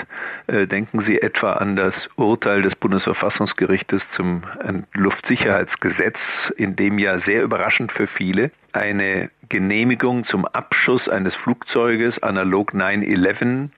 Äh, 0.49 0.67
denken 0.67 1.03
Sie 1.07 1.21
etwa 1.21 1.55
an 1.55 1.77
das 1.77 1.95
Urteil 2.17 2.61
des 2.61 2.75
Bundesverfassungsgerichtes 2.77 4.03
zum 4.17 4.43
äh, 4.63 4.75
Luftsicherheitsgesetz, 4.93 6.19
in 6.59 6.77
dem 6.77 6.99
ja 6.99 7.21
sehr 7.21 7.43
überraschend 7.43 7.91
für 7.93 8.07
viele 8.07 8.51
eine 8.73 9.31
Genehmigung 9.49 10.27
zum 10.27 10.45
Abschuss 10.45 11.09
eines 11.09 11.35
Flugzeuges 11.37 12.23
analog 12.23 12.75
9-11 12.75 13.71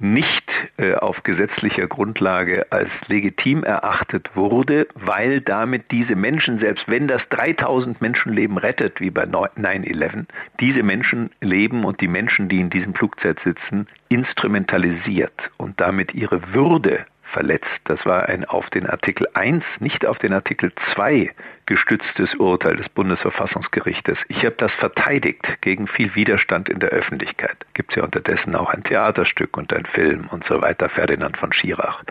nicht 0.00 0.50
äh, 0.78 0.94
auf 0.94 1.22
gesetzlicher 1.22 1.86
Grundlage 1.86 2.66
als 2.70 2.88
legitim 3.06 3.62
erachtet 3.62 4.30
wurde, 4.34 4.88
weil 4.94 5.40
damit 5.40 5.90
diese 5.90 6.16
Menschen, 6.16 6.58
selbst 6.58 6.88
wenn 6.88 7.06
das 7.06 7.22
3000 7.28 8.00
Menschenleben 8.00 8.56
rettet, 8.58 9.00
wie 9.00 9.10
bei 9.10 9.24
9-11, 9.24 10.24
diese 10.58 10.82
Menschenleben 10.82 11.84
und 11.84 12.00
die 12.00 12.08
Menschen, 12.08 12.48
die 12.48 12.60
in 12.60 12.70
diesem 12.70 12.94
Flugzeug 12.94 13.38
sitzen, 13.44 13.86
instrumentalisiert 14.08 15.32
und 15.58 15.78
damit 15.80 16.14
ihre 16.14 16.52
Würde 16.52 17.04
verletzt. 17.32 17.68
Das 17.84 18.04
war 18.06 18.28
ein 18.28 18.44
auf 18.44 18.68
den 18.70 18.86
Artikel 18.86 19.26
1, 19.34 19.64
nicht 19.80 20.06
auf 20.06 20.18
den 20.18 20.32
Artikel 20.32 20.72
2 20.94 21.30
gestütztes 21.66 22.34
Urteil 22.34 22.76
des 22.76 22.88
Bundesverfassungsgerichtes. 22.88 24.18
Ich 24.28 24.38
habe 24.38 24.56
das 24.58 24.72
verteidigt 24.72 25.46
gegen 25.60 25.86
viel 25.86 26.14
Widerstand 26.16 26.68
in 26.68 26.80
der 26.80 26.90
Öffentlichkeit. 26.90 27.56
Gibt 27.74 27.92
es 27.92 27.96
ja 27.96 28.02
unterdessen 28.02 28.56
auch 28.56 28.70
ein 28.70 28.82
Theaterstück 28.82 29.56
und 29.56 29.72
ein 29.72 29.86
Film 29.86 30.28
und 30.32 30.44
so 30.46 30.60
weiter, 30.60 30.88
Ferdinand 30.88 31.36
von 31.36 31.52
Schirach. 31.52 32.02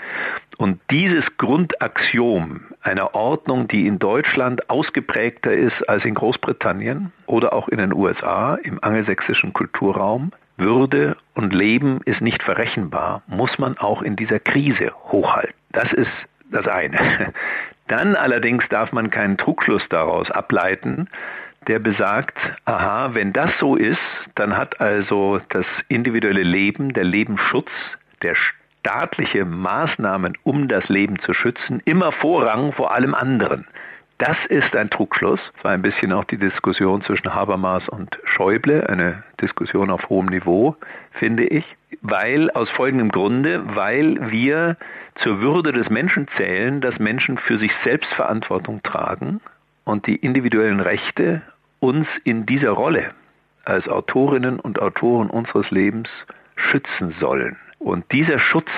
Und 0.58 0.80
dieses 0.90 1.26
Grundaxiom 1.38 2.62
einer 2.82 3.14
Ordnung, 3.16 3.68
die 3.68 3.86
in 3.86 4.00
Deutschland 4.00 4.70
ausgeprägter 4.70 5.52
ist 5.52 5.88
als 5.90 6.06
in 6.06 6.16
Großbritannien 6.16 7.12
oder 7.26 7.54
auch 7.54 7.68
in 7.68 7.80
den 7.80 7.94
USA 7.94 8.56
im 8.56 8.82
angelsächsischen 8.82 9.54
Kulturraum, 9.54 10.32
würde 10.60 11.18
und 11.34 11.54
Leben 11.54 12.02
ist 12.06 12.22
nicht 12.22 12.44
verrechenbar, 12.44 13.22
muss 13.28 13.58
man 13.58 13.78
auch 13.78 14.02
in 14.02 14.16
dieser 14.16 14.40
Krise 14.40 14.92
hochhalten. 15.12 15.56
Das 15.72 15.92
ist 15.94 16.12
das 16.52 16.68
eine. 16.68 17.34
Dann 17.88 18.16
allerdings 18.16 18.68
darf 18.70 18.92
man 18.92 19.10
keinen 19.10 19.38
Trugschluss 19.38 19.82
daraus 19.90 20.30
ableiten, 20.30 21.10
der 21.68 21.80
besagt, 21.80 22.38
aha, 22.66 23.14
wenn 23.14 23.34
das 23.34 23.52
so 23.60 23.76
ist, 23.76 24.00
dann 24.36 24.56
hat 24.56 24.80
also 24.80 25.42
das 25.50 25.66
individuelle 25.88 26.44
Leben, 26.44 26.94
der 26.94 27.04
Lebensschutz, 27.04 27.70
der 28.22 28.36
staatliche 28.36 29.44
Maßnahmen, 29.44 30.38
um 30.44 30.68
das 30.68 30.88
Leben 30.88 31.20
zu 31.20 31.34
schützen, 31.34 31.82
immer 31.86 32.12
Vorrang 32.12 32.72
vor 32.74 32.94
allem 32.94 33.14
anderen. 33.14 33.68
Das 34.20 34.36
ist 34.50 34.76
ein 34.76 34.90
Trugschluss. 34.90 35.40
Es 35.58 35.64
war 35.64 35.72
ein 35.72 35.82
bisschen 35.82 36.12
auch 36.12 36.26
die 36.26 36.38
Diskussion 36.38 37.02
zwischen 37.04 37.34
Habermas 37.34 37.88
und 37.88 38.20
Schäuble, 38.26 38.86
eine 38.90 39.24
Diskussion 39.42 39.90
auf 39.90 40.10
hohem 40.10 40.26
Niveau, 40.26 40.76
finde 41.14 41.46
ich. 41.46 41.64
Weil, 42.02 42.52
aus 42.52 42.70
folgendem 42.72 43.14
Grunde, 43.14 43.64
weil 43.76 44.30
wir 44.30 44.76
zur 45.24 45.40
Würde 45.40 45.72
des 45.72 45.90
Menschen 45.90 46.28
zählen, 46.36 46.82
dass 46.82 47.00
Menschen 47.00 47.38
für 47.38 47.60
sich 47.60 47.72
selbst 47.86 48.12
Verantwortung 48.14 48.84
tragen 48.84 49.40
und 49.86 50.06
die 50.06 50.18
individuellen 50.18 50.82
Rechte 50.82 51.42
uns 51.80 52.08
in 52.26 52.46
dieser 52.46 52.72
Rolle 52.72 53.12
als 53.64 53.88
Autorinnen 53.88 54.60
und 54.60 54.82
Autoren 54.82 55.30
unseres 55.30 55.72
Lebens 55.72 56.10
schützen 56.58 57.16
sollen. 57.22 57.56
Und 57.80 58.12
dieser 58.12 58.40
Schutz 58.40 58.70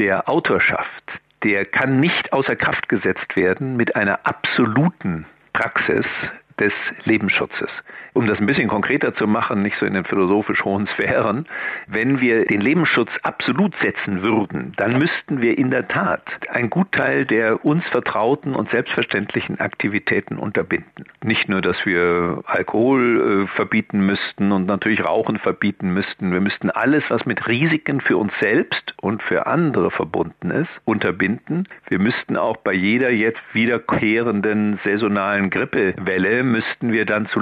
der 0.00 0.28
Autorschaft, 0.28 1.04
der 1.44 1.64
kann 1.64 2.00
nicht 2.00 2.32
außer 2.32 2.56
Kraft 2.56 2.88
gesetzt 2.88 3.36
werden 3.36 3.76
mit 3.76 3.96
einer 3.96 4.20
absoluten 4.24 5.26
Praxis 5.52 6.06
des 6.58 6.72
Lebensschutzes. 7.04 7.70
Um 8.14 8.26
das 8.26 8.38
ein 8.38 8.46
bisschen 8.46 8.68
konkreter 8.68 9.14
zu 9.14 9.26
machen, 9.26 9.62
nicht 9.62 9.76
so 9.78 9.86
in 9.86 9.94
den 9.94 10.04
philosophisch 10.04 10.64
hohen 10.64 10.86
Sphären, 10.88 11.46
wenn 11.86 12.20
wir 12.20 12.44
den 12.44 12.60
Lebensschutz 12.60 13.10
absolut 13.22 13.74
setzen 13.82 14.22
würden, 14.22 14.74
dann 14.76 14.98
müssten 14.98 15.40
wir 15.40 15.56
in 15.56 15.70
der 15.70 15.88
Tat 15.88 16.22
einen 16.50 16.68
Gutteil 16.68 17.24
der 17.24 17.64
uns 17.64 17.84
vertrauten 17.86 18.54
und 18.54 18.70
selbstverständlichen 18.70 19.60
Aktivitäten 19.60 20.36
unterbinden. 20.36 21.06
Nicht 21.22 21.48
nur, 21.48 21.62
dass 21.62 21.86
wir 21.86 22.42
Alkohol 22.46 23.46
äh, 23.50 23.56
verbieten 23.56 24.04
müssten 24.04 24.52
und 24.52 24.66
natürlich 24.66 25.04
Rauchen 25.04 25.38
verbieten 25.38 25.94
müssten, 25.94 26.32
wir 26.32 26.40
müssten 26.40 26.70
alles, 26.70 27.04
was 27.08 27.24
mit 27.24 27.46
Risiken 27.48 28.00
für 28.00 28.18
uns 28.18 28.32
selbst 28.40 28.94
und 29.00 29.22
für 29.22 29.46
andere 29.46 29.90
verbunden 29.90 30.50
ist, 30.50 30.70
unterbinden. 30.84 31.68
Wir 31.88 31.98
müssten 31.98 32.36
auch 32.36 32.58
bei 32.58 32.72
jeder 32.72 33.10
jetzt 33.10 33.40
wiederkehrenden 33.52 34.78
saisonalen 34.84 35.50
Grippewelle 35.50 36.42
müssten 36.42 36.92
wir 36.92 37.06
dann 37.06 37.28
zu 37.28 37.40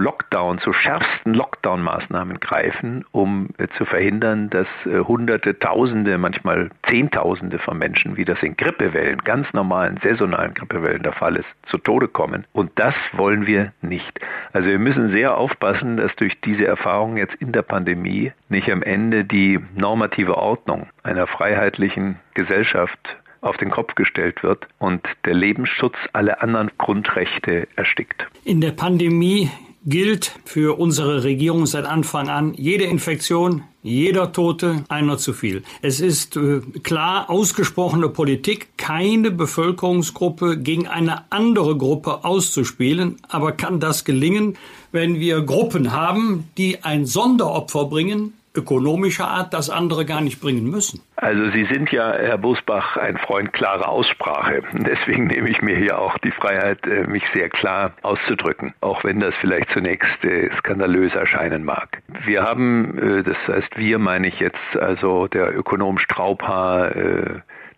Zu 0.62 0.72
schärfsten 0.72 1.34
Lockdown-Maßnahmen 1.34 2.40
greifen, 2.40 3.04
um 3.12 3.48
äh, 3.58 3.68
zu 3.78 3.84
verhindern, 3.84 4.50
dass 4.50 4.66
äh, 4.84 5.00
Hunderte, 5.00 5.58
Tausende, 5.58 6.18
manchmal 6.18 6.70
Zehntausende 6.88 7.58
von 7.58 7.78
Menschen, 7.78 8.16
wie 8.16 8.24
das 8.24 8.42
in 8.42 8.56
Grippewellen, 8.56 9.18
ganz 9.24 9.52
normalen 9.52 9.98
saisonalen 10.02 10.54
Grippewellen 10.54 11.02
der 11.02 11.12
Fall 11.12 11.36
ist, 11.36 11.48
zu 11.66 11.78
Tode 11.78 12.08
kommen. 12.08 12.46
Und 12.52 12.70
das 12.76 12.94
wollen 13.12 13.46
wir 13.46 13.72
nicht. 13.82 14.20
Also 14.52 14.68
wir 14.68 14.78
müssen 14.78 15.12
sehr 15.12 15.36
aufpassen, 15.36 15.96
dass 15.96 16.14
durch 16.16 16.40
diese 16.42 16.66
Erfahrung 16.66 17.16
jetzt 17.16 17.34
in 17.36 17.52
der 17.52 17.62
Pandemie 17.62 18.32
nicht 18.48 18.70
am 18.70 18.82
Ende 18.82 19.24
die 19.24 19.58
normative 19.74 20.36
Ordnung 20.36 20.88
einer 21.02 21.26
freiheitlichen 21.26 22.18
Gesellschaft 22.34 22.98
auf 23.40 23.56
den 23.56 23.70
Kopf 23.70 23.94
gestellt 23.94 24.42
wird 24.42 24.66
und 24.78 25.06
der 25.24 25.34
Lebensschutz 25.34 25.96
alle 26.12 26.42
anderen 26.42 26.70
Grundrechte 26.78 27.68
erstickt. 27.76 28.26
In 28.44 28.60
der 28.60 28.72
Pandemie 28.72 29.50
gilt 29.84 30.38
für 30.44 30.78
unsere 30.78 31.24
Regierung 31.24 31.66
seit 31.66 31.86
Anfang 31.86 32.28
an, 32.28 32.54
jede 32.54 32.84
Infektion, 32.84 33.62
jeder 33.82 34.32
Tote, 34.32 34.84
einer 34.88 35.16
zu 35.16 35.32
viel. 35.32 35.62
Es 35.80 36.00
ist 36.00 36.36
äh, 36.36 36.60
klar 36.82 37.30
ausgesprochene 37.30 38.10
Politik, 38.10 38.76
keine 38.76 39.30
Bevölkerungsgruppe 39.30 40.58
gegen 40.58 40.86
eine 40.86 41.30
andere 41.30 41.76
Gruppe 41.76 42.24
auszuspielen. 42.24 43.16
Aber 43.28 43.52
kann 43.52 43.80
das 43.80 44.04
gelingen, 44.04 44.58
wenn 44.92 45.18
wir 45.18 45.40
Gruppen 45.42 45.92
haben, 45.92 46.44
die 46.58 46.84
ein 46.84 47.06
Sonderopfer 47.06 47.86
bringen, 47.86 48.34
ökonomischer 48.54 49.28
Art 49.28 49.54
das 49.54 49.70
andere 49.70 50.04
gar 50.04 50.20
nicht 50.20 50.40
bringen 50.40 50.68
müssen. 50.68 51.00
Also 51.16 51.50
Sie 51.50 51.66
sind 51.66 51.92
ja, 51.92 52.12
Herr 52.12 52.38
Busbach, 52.38 52.96
ein 52.96 53.16
Freund 53.18 53.52
klarer 53.52 53.88
Aussprache. 53.88 54.62
Deswegen 54.72 55.26
nehme 55.26 55.48
ich 55.48 55.62
mir 55.62 55.76
hier 55.76 55.98
auch 55.98 56.18
die 56.18 56.32
Freiheit, 56.32 56.84
äh, 56.86 57.06
mich 57.06 57.22
sehr 57.32 57.48
klar 57.48 57.92
auszudrücken, 58.02 58.74
auch 58.80 59.04
wenn 59.04 59.20
das 59.20 59.34
vielleicht 59.40 59.70
zunächst 59.70 60.24
äh, 60.24 60.50
skandalös 60.58 61.14
erscheinen 61.14 61.64
mag. 61.64 62.02
Wir 62.24 62.42
haben, 62.42 62.98
äh, 62.98 63.22
das 63.22 63.36
heißt 63.46 63.76
wir 63.76 63.98
meine 63.98 64.26
ich 64.28 64.40
jetzt 64.40 64.76
also 64.78 65.28
der 65.28 65.56
Ökonom 65.56 65.98
Straubhaar, 65.98 66.90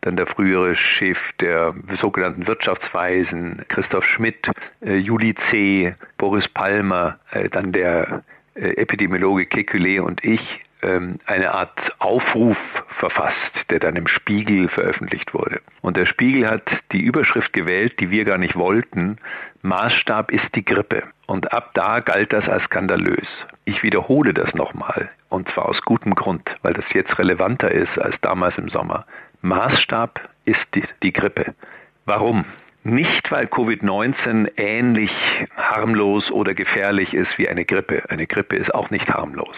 dann 0.01 0.17
der 0.17 0.27
frühere 0.27 0.75
Chef 0.75 1.19
der 1.41 1.75
sogenannten 2.01 2.47
Wirtschaftsweisen, 2.47 3.65
Christoph 3.69 4.05
Schmidt, 4.05 4.49
Juli 4.81 5.35
C., 5.51 5.95
Boris 6.19 6.49
Palmer, 6.49 7.19
dann 7.53 7.73
der 7.73 8.23
Epidemiologe 8.55 9.45
Kekulé 9.45 10.01
und 10.01 10.25
ich 10.25 10.41
ähm, 10.83 11.19
eine 11.27 11.53
Art 11.53 11.79
Aufruf 12.01 12.57
verfasst, 12.99 13.37
der 13.71 13.81
dann 13.81 13.97
im 13.97 14.07
Spiegel 14.07 14.69
veröffentlicht 14.69 15.33
wurde. 15.33 15.61
Und 15.81 15.97
der 15.97 16.07
Spiegel 16.07 16.49
hat 16.49 16.69
die 16.93 17.01
Überschrift 17.01 17.53
gewählt, 17.53 17.99
die 18.01 18.11
wir 18.11 18.25
gar 18.25 18.39
nicht 18.39 18.57
wollten. 18.57 19.19
Maßstab 19.63 20.31
ist 20.33 20.55
die 20.55 20.65
Grippe. 20.65 21.05
Und 21.27 21.53
ab 21.53 21.71
da 21.75 22.01
galt 22.01 22.33
das 22.33 22.49
als 22.49 22.65
skandalös. 22.65 23.27
Ich 23.65 23.83
wiederhole 23.83 24.35
das 24.35 24.53
nochmal. 24.55 25.09
Und 25.29 25.49
zwar 25.51 25.67
aus 25.67 25.81
gutem 25.83 26.15
Grund, 26.15 26.51
weil 26.63 26.75
das 26.75 26.85
jetzt 26.93 27.19
relevanter 27.19 27.71
ist 27.71 27.97
als 27.99 28.17
damals 28.21 28.59
im 28.59 28.69
Sommer. 28.69 29.07
Maßstab 29.41 30.21
ist 30.45 30.67
die, 30.75 30.85
die 31.03 31.13
Grippe. 31.13 31.55
Warum? 32.05 32.45
Nicht, 32.85 33.31
weil 33.31 33.47
Covid-19 33.47 34.53
ähnlich 34.57 35.13
harmlos 35.57 36.31
oder 36.33 36.53
gefährlich 36.53 37.15
ist 37.15 37.39
wie 37.39 37.49
eine 37.49 37.65
Grippe. 37.65 38.03
Eine 38.11 38.27
Grippe 38.27 38.57
ist 38.57 38.75
auch 38.75 38.91
nicht 38.91 39.09
harmlos. 39.09 39.57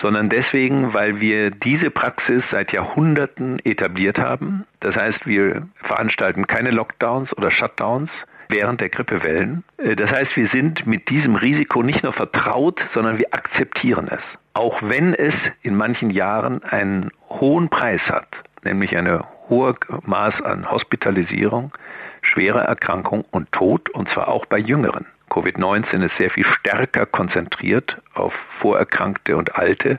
Sondern 0.00 0.28
deswegen, 0.28 0.92
weil 0.92 1.20
wir 1.20 1.50
diese 1.50 1.90
Praxis 1.90 2.42
seit 2.50 2.72
Jahrhunderten 2.72 3.60
etabliert 3.64 4.18
haben. 4.18 4.64
Das 4.80 4.96
heißt, 4.96 5.24
wir 5.26 5.68
veranstalten 5.84 6.46
keine 6.48 6.70
Lockdowns 6.70 7.36
oder 7.36 7.50
Shutdowns 7.50 8.10
während 8.48 8.80
der 8.80 8.88
Grippewellen. 8.88 9.62
Äh, 9.78 9.94
das 9.94 10.10
heißt, 10.10 10.34
wir 10.36 10.48
sind 10.48 10.86
mit 10.86 11.08
diesem 11.10 11.36
Risiko 11.36 11.82
nicht 11.82 12.02
nur 12.02 12.12
vertraut, 12.12 12.80
sondern 12.92 13.18
wir 13.18 13.26
akzeptieren 13.32 14.08
es. 14.08 14.22
Auch 14.54 14.82
wenn 14.82 15.14
es 15.14 15.34
in 15.62 15.76
manchen 15.76 16.10
Jahren 16.10 16.62
einen 16.64 17.10
hohen 17.28 17.68
Preis 17.68 18.02
hat, 18.08 18.28
nämlich 18.64 18.96
eine 18.96 19.24
hohe 19.48 19.74
Maß 20.04 20.42
an 20.42 20.70
Hospitalisierung, 20.70 21.72
schwere 22.22 22.60
Erkrankung 22.60 23.24
und 23.30 23.52
Tod, 23.52 23.90
und 23.90 24.08
zwar 24.10 24.28
auch 24.28 24.46
bei 24.46 24.58
Jüngeren. 24.58 25.06
Covid-19 25.30 26.04
ist 26.04 26.16
sehr 26.18 26.30
viel 26.30 26.44
stärker 26.44 27.06
konzentriert 27.06 28.00
auf 28.14 28.34
Vorerkrankte 28.60 29.36
und 29.36 29.54
Alte 29.56 29.98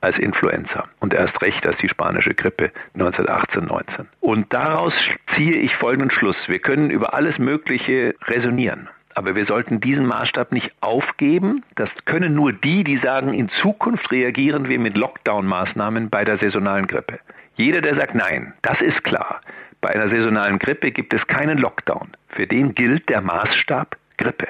als 0.00 0.18
Influenza 0.18 0.84
und 1.00 1.14
erst 1.14 1.40
recht 1.42 1.66
als 1.66 1.78
die 1.78 1.88
spanische 1.88 2.34
Grippe 2.34 2.70
1918, 2.94 3.64
19. 3.64 4.08
Und 4.20 4.52
daraus 4.52 4.92
ziehe 5.34 5.56
ich 5.56 5.74
folgenden 5.76 6.10
Schluss. 6.10 6.36
Wir 6.46 6.60
können 6.60 6.90
über 6.90 7.14
alles 7.14 7.38
Mögliche 7.38 8.14
resonieren. 8.26 8.88
Aber 9.14 9.34
wir 9.34 9.46
sollten 9.46 9.80
diesen 9.80 10.06
Maßstab 10.06 10.52
nicht 10.52 10.70
aufgeben. 10.80 11.64
Das 11.74 11.90
können 12.04 12.34
nur 12.34 12.52
die, 12.52 12.84
die 12.84 12.98
sagen, 12.98 13.34
in 13.34 13.48
Zukunft 13.48 14.12
reagieren 14.12 14.68
wir 14.68 14.78
mit 14.78 14.96
Lockdown-Maßnahmen 14.96 16.08
bei 16.08 16.24
der 16.24 16.38
saisonalen 16.38 16.86
Grippe. 16.86 17.18
Jeder, 17.56 17.80
der 17.80 17.96
sagt, 17.96 18.14
nein, 18.14 18.54
das 18.62 18.80
ist 18.80 19.02
klar. 19.02 19.40
Bei 19.80 19.90
einer 19.90 20.08
saisonalen 20.08 20.58
Grippe 20.58 20.90
gibt 20.90 21.14
es 21.14 21.26
keinen 21.26 21.58
Lockdown. 21.58 22.08
Für 22.30 22.46
den 22.46 22.74
gilt 22.74 23.08
der 23.08 23.20
Maßstab 23.20 23.96
Grippe. 24.16 24.48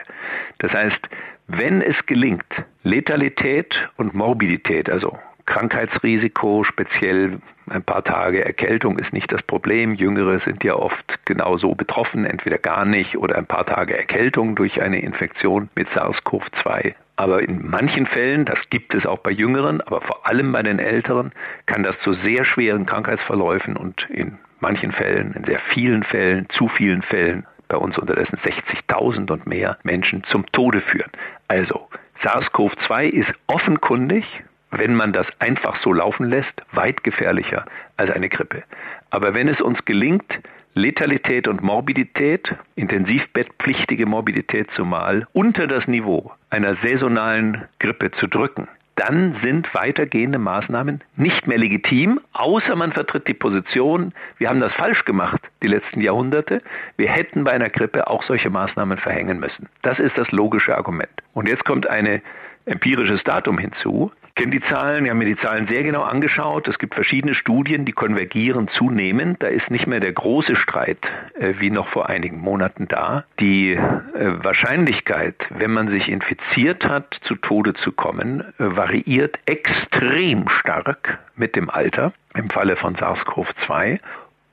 Das 0.59 0.73
heißt, 0.73 1.01
wenn 1.49 1.83
es 1.83 1.95
gelingt, 2.07 2.47
Letalität 2.83 3.89
und 3.97 4.15
Morbidität, 4.15 4.91
also 4.91 5.19
Krankheitsrisiko, 5.47 6.65
speziell 6.65 7.39
ein 7.71 7.83
paar 7.83 8.05
Tage 8.05 8.45
Erkältung 8.45 8.99
ist 8.99 9.13
nicht 9.13 9.33
das 9.33 9.43
Problem. 9.43 9.95
Jüngere 9.95 10.41
sind 10.41 10.65
ja 10.65 10.75
oft 10.75 11.25
genauso 11.25 11.75
betroffen, 11.75 12.25
entweder 12.25 12.59
gar 12.59 12.85
nicht 12.85 13.17
oder 13.17 13.37
ein 13.37 13.47
paar 13.47 13.67
Tage 13.67 13.97
Erkältung 13.97 14.57
durch 14.57 14.81
eine 14.81 15.01
Infektion 15.01 15.69
mit 15.75 15.89
SARS-CoV-2. 15.89 16.95
Aber 17.19 17.43
in 17.43 17.69
manchen 17.69 18.07
Fällen, 18.07 18.45
das 18.45 18.61
gibt 18.71 18.95
es 18.95 19.05
auch 19.05 19.19
bei 19.19 19.33
Jüngeren, 19.33 19.81
aber 19.81 20.01
vor 20.03 20.25
allem 20.25 20.53
bei 20.53 20.63
den 20.63 20.79
Älteren, 20.79 21.33
kann 21.67 21.83
das 21.83 21.99
zu 22.05 22.13
sehr 22.13 22.45
schweren 22.45 22.87
Krankheitsverläufen 22.87 23.77
und 23.77 24.09
in 24.09 24.39
manchen 24.61 24.93
Fällen, 24.93 25.33
in 25.33 25.43
sehr 25.43 25.59
vielen 25.75 26.05
Fällen, 26.05 26.47
zu 26.51 26.69
vielen 26.69 27.03
Fällen, 27.03 27.45
bei 27.67 27.77
uns 27.77 27.99
unterdessen 27.99 28.39
60.000 28.39 29.33
und 29.33 29.49
mehr 29.49 29.79
Menschen 29.83 30.23
zum 30.31 30.47
Tode 30.53 30.81
führen. 30.81 31.11
Also, 31.49 31.89
SARS-CoV-2 32.23 33.09
ist 33.09 33.33
offenkundig, 33.49 34.25
wenn 34.71 34.95
man 34.95 35.13
das 35.13 35.27
einfach 35.41 35.83
so 35.83 35.93
laufen 35.93 36.29
lässt, 36.29 36.63
weit 36.71 37.03
gefährlicher 37.03 37.65
als 37.97 38.13
eine 38.13 38.29
Grippe. 38.29 38.63
Aber 39.11 39.35
wenn 39.35 39.49
es 39.49 39.61
uns 39.61 39.85
gelingt, 39.85 40.41
Letalität 40.75 41.49
und 41.49 41.63
Morbidität, 41.63 42.55
intensivbettpflichtige 42.77 44.07
Morbidität 44.07 44.69
zumal, 44.77 45.27
unter 45.33 45.67
das 45.67 45.87
Niveau 45.89 46.33
einer 46.51 46.77
saisonalen 46.83 47.65
Grippe 47.81 48.11
zu 48.13 48.27
drücken, 48.29 48.69
dann 48.99 49.37
sind 49.45 49.73
weitergehende 49.75 50.39
Maßnahmen 50.41 51.03
nicht 51.17 51.47
mehr 51.47 51.59
legitim, 51.59 52.21
außer 52.33 52.75
man 52.75 52.93
vertritt 52.93 53.29
die 53.29 53.35
Position, 53.35 54.13
wir 54.39 54.49
haben 54.49 54.61
das 54.61 54.73
falsch 54.75 55.05
gemacht 55.05 55.41
die 55.63 55.69
letzten 55.69 56.01
Jahrhunderte, 56.01 56.63
wir 56.97 57.09
hätten 57.09 57.45
bei 57.45 57.53
einer 57.53 57.71
Grippe 57.71 58.09
auch 58.09 58.25
solche 58.25 58.51
Maßnahmen 58.51 58.99
verhängen 58.99 59.39
müssen. 59.39 59.69
Das 59.83 60.01
ist 60.01 60.19
das 60.19 60.31
logische 60.33 60.77
Argument. 60.77 61.11
Und 61.33 61.49
jetzt 61.49 61.65
kommt 61.65 61.89
ein 61.89 62.21
empirisches 62.67 63.23
Datum 63.23 63.59
hinzu. 63.59 64.11
Kenne 64.39 64.53
die 64.53 64.63
Zahlen, 64.63 65.03
wir 65.03 65.11
haben 65.11 65.19
mir 65.19 65.25
die 65.25 65.37
Zahlen 65.37 65.67
sehr 65.67 65.83
genau 65.83 66.03
angeschaut. 66.03 66.69
Es 66.69 66.79
gibt 66.79 66.95
verschiedene 66.95 67.35
Studien, 67.35 67.85
die 67.85 67.93
konvergieren 67.93 68.69
zunehmend. 68.69 69.43
Da 69.43 69.49
ist 69.49 69.69
nicht 69.69 69.89
mehr 69.89 69.99
der 69.99 70.13
große 70.13 70.55
Streit 70.55 70.99
äh, 71.35 71.55
wie 71.59 71.71
noch 71.71 71.89
vor 71.89 72.09
einigen 72.09 72.39
Monaten 72.41 72.87
da. 72.87 73.25
Die 73.41 73.73
äh, 73.73 73.79
Wahrscheinlichkeit, 74.15 75.35
wenn 75.51 75.73
man 75.73 75.89
sich 75.89 76.09
infiziert 76.09 76.85
hat, 76.89 77.19
zu 77.23 77.35
Tode 77.35 77.75
zu 77.75 77.91
kommen, 77.91 78.41
äh, 78.41 78.45
variiert 78.59 79.37
extrem 79.47 80.49
stark 80.49 81.19
mit 81.35 81.57
dem 81.57 81.69
Alter 81.69 82.13
im 82.35 82.49
Falle 82.49 82.77
von 82.77 82.95
SARS-CoV-2 82.95 83.99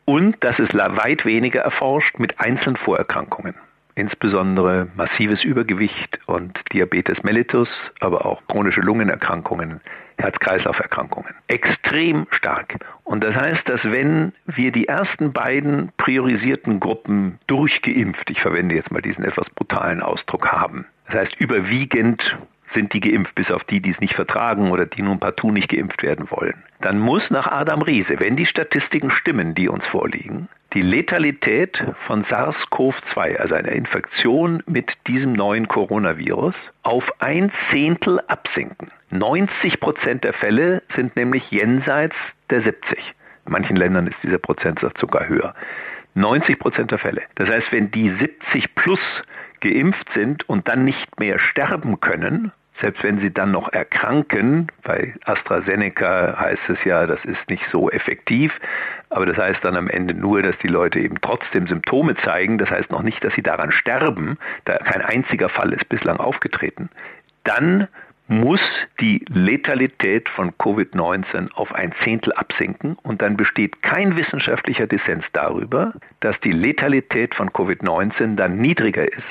und 0.06 0.38
das 0.40 0.58
ist 0.58 0.76
weit 0.76 1.26
weniger 1.26 1.62
erforscht 1.62 2.18
mit 2.18 2.40
einzelnen 2.40 2.76
Vorerkrankungen 2.76 3.56
insbesondere 3.96 4.88
massives 4.96 5.44
Übergewicht 5.44 6.20
und 6.26 6.60
Diabetes 6.74 7.24
mellitus, 7.24 7.70
aber 8.00 8.26
auch 8.26 8.42
chronische 8.48 8.82
Lungenerkrankungen, 8.82 9.80
Herz-Kreislauf-Erkrankungen. 10.18 11.34
Extrem 11.48 12.28
stark. 12.32 12.78
Und 13.04 13.24
das 13.24 13.36
heißt, 13.36 13.68
dass 13.68 13.84
wenn 13.84 14.34
wir 14.46 14.72
die 14.72 14.88
ersten 14.88 15.34
beiden 15.34 15.92
priorisierten 15.98 16.80
Gruppen 16.80 17.40
durchgeimpft, 17.48 18.30
ich 18.30 18.42
verwende 18.42 18.76
jetzt 18.76 18.92
mal 18.92 19.02
diesen 19.02 19.24
etwas 19.24 19.50
brutalen 19.52 20.02
Ausdruck 20.02 20.52
haben, 20.52 20.86
das 21.08 21.16
heißt 21.16 21.40
überwiegend 21.40 22.22
sind 22.74 22.94
die 22.94 23.00
geimpft, 23.00 23.36
bis 23.36 23.50
auf 23.52 23.64
die, 23.64 23.80
die 23.80 23.92
es 23.92 24.00
nicht 24.00 24.16
vertragen 24.16 24.72
oder 24.72 24.86
die 24.86 25.02
nun 25.02 25.20
partout 25.20 25.52
nicht 25.52 25.70
geimpft 25.70 26.04
werden 26.04 26.30
wollen. 26.30 26.56
Dann 26.82 27.00
muss 27.00 27.30
nach 27.30 27.48
Adam 27.48 27.82
Riese, 27.82 28.20
wenn 28.20 28.36
die 28.36 28.46
Statistiken 28.46 29.12
stimmen, 29.12 29.56
die 29.56 29.70
uns 29.70 29.86
vorliegen, 29.88 30.50
die 30.76 30.82
Letalität 30.82 31.82
von 32.06 32.26
SARS-CoV-2, 32.26 33.38
also 33.38 33.56
einer 33.56 33.72
Infektion 33.72 34.62
mit 34.68 34.92
diesem 35.08 35.32
neuen 35.32 35.70
Coronavirus, 35.70 36.54
auf 36.84 37.10
ein 37.20 37.50
Zehntel 37.72 38.20
absinken. 38.28 38.92
90 39.10 39.80
Prozent 39.80 40.26
der 40.26 40.34
Fälle 40.34 40.84
sind 40.94 41.16
nämlich 41.16 41.50
jenseits 41.50 42.16
der 42.50 42.62
70. 42.62 42.98
In 43.46 43.52
manchen 43.54 43.78
Ländern 43.78 44.08
ist 44.08 44.18
dieser 44.22 44.38
Prozentsatz 44.38 45.00
sogar 45.00 45.30
höher. 45.30 45.56
90 46.16 46.60
Prozent 46.60 46.92
der 46.92 47.00
Fälle. 47.00 47.22
Das 47.36 47.48
heißt, 47.50 47.72
wenn 47.72 47.90
die 47.92 48.10
70 48.10 48.76
plus 48.76 49.00
geimpft 49.62 50.10
sind 50.14 50.48
und 50.50 50.68
dann 50.68 50.84
nicht 50.84 51.20
mehr 51.20 51.40
sterben 51.40 52.02
können, 52.02 52.52
selbst 52.82 53.04
wenn 53.04 53.20
sie 53.20 53.34
dann 53.34 53.52
noch 53.52 53.72
erkranken, 53.72 54.68
bei 54.84 55.14
AstraZeneca 55.26 56.38
heißt 56.40 56.70
es 56.70 56.84
ja, 56.84 57.08
das 57.08 57.24
ist 57.24 57.50
nicht 57.50 57.64
so 57.72 57.90
effektiv, 57.90 58.52
aber 59.10 59.26
das 59.26 59.38
heißt 59.38 59.64
dann 59.64 59.78
am 59.78 59.88
Ende 59.88 60.14
nur, 60.14 60.42
dass 60.42 60.58
die 60.60 60.68
Leute 60.68 61.00
eben 61.00 61.20
trotzdem 61.22 61.68
Symptome 61.68 62.16
zeigen, 62.18 62.58
das 62.58 62.70
heißt 62.70 62.92
noch 62.92 63.02
nicht, 63.02 63.24
dass 63.24 63.34
sie 63.34 63.44
daran 63.44 63.72
sterben, 63.72 64.38
da 64.66 64.78
kein 64.78 65.02
einziger 65.02 65.50
Fall 65.50 65.72
ist 65.74 65.88
bislang 65.88 66.18
aufgetreten, 66.18 66.90
dann 67.44 67.88
muss 68.28 68.62
die 69.00 69.24
Letalität 69.30 70.30
von 70.30 70.52
Covid-19 70.54 71.52
auf 71.54 71.74
ein 71.74 71.94
Zehntel 72.04 72.34
absinken 72.34 72.98
und 73.04 73.22
dann 73.22 73.38
besteht 73.38 73.84
kein 73.84 74.18
wissenschaftlicher 74.18 74.88
Dissens 74.88 75.24
darüber, 75.34 75.94
dass 76.22 76.40
die 76.42 76.52
Letalität 76.52 77.36
von 77.36 77.52
Covid-19 77.52 78.36
dann 78.36 78.58
niedriger 78.58 79.06
ist 79.06 79.24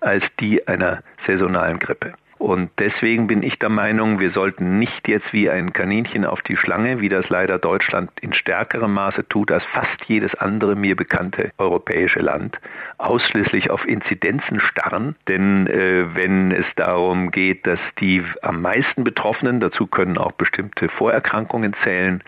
als 0.00 0.24
die 0.40 0.68
einer 0.68 1.02
saisonalen 1.26 1.78
Grippe. 1.78 2.12
Und 2.44 2.72
deswegen 2.78 3.26
bin 3.26 3.42
ich 3.42 3.58
der 3.58 3.70
Meinung, 3.70 4.20
wir 4.20 4.30
sollten 4.32 4.78
nicht 4.78 5.08
jetzt 5.08 5.32
wie 5.32 5.48
ein 5.48 5.72
Kaninchen 5.72 6.26
auf 6.26 6.42
die 6.42 6.58
Schlange, 6.58 7.00
wie 7.00 7.08
das 7.08 7.30
leider 7.30 7.58
Deutschland 7.58 8.10
in 8.20 8.34
stärkerem 8.34 8.92
Maße 8.92 9.26
tut 9.26 9.50
als 9.50 9.64
fast 9.72 10.04
jedes 10.08 10.34
andere 10.34 10.76
mir 10.76 10.94
bekannte 10.94 11.52
europäische 11.56 12.20
Land, 12.20 12.58
ausschließlich 12.98 13.70
auf 13.70 13.88
Inzidenzen 13.88 14.60
starren. 14.60 15.16
Denn 15.26 15.68
äh, 15.68 16.14
wenn 16.14 16.52
es 16.52 16.66
darum 16.76 17.30
geht, 17.30 17.66
dass 17.66 17.80
die 17.98 18.22
am 18.42 18.60
meisten 18.60 19.04
Betroffenen, 19.04 19.60
dazu 19.60 19.86
können 19.86 20.18
auch 20.18 20.32
bestimmte 20.32 20.90
Vorerkrankungen 20.90 21.74
zählen, 21.82 22.22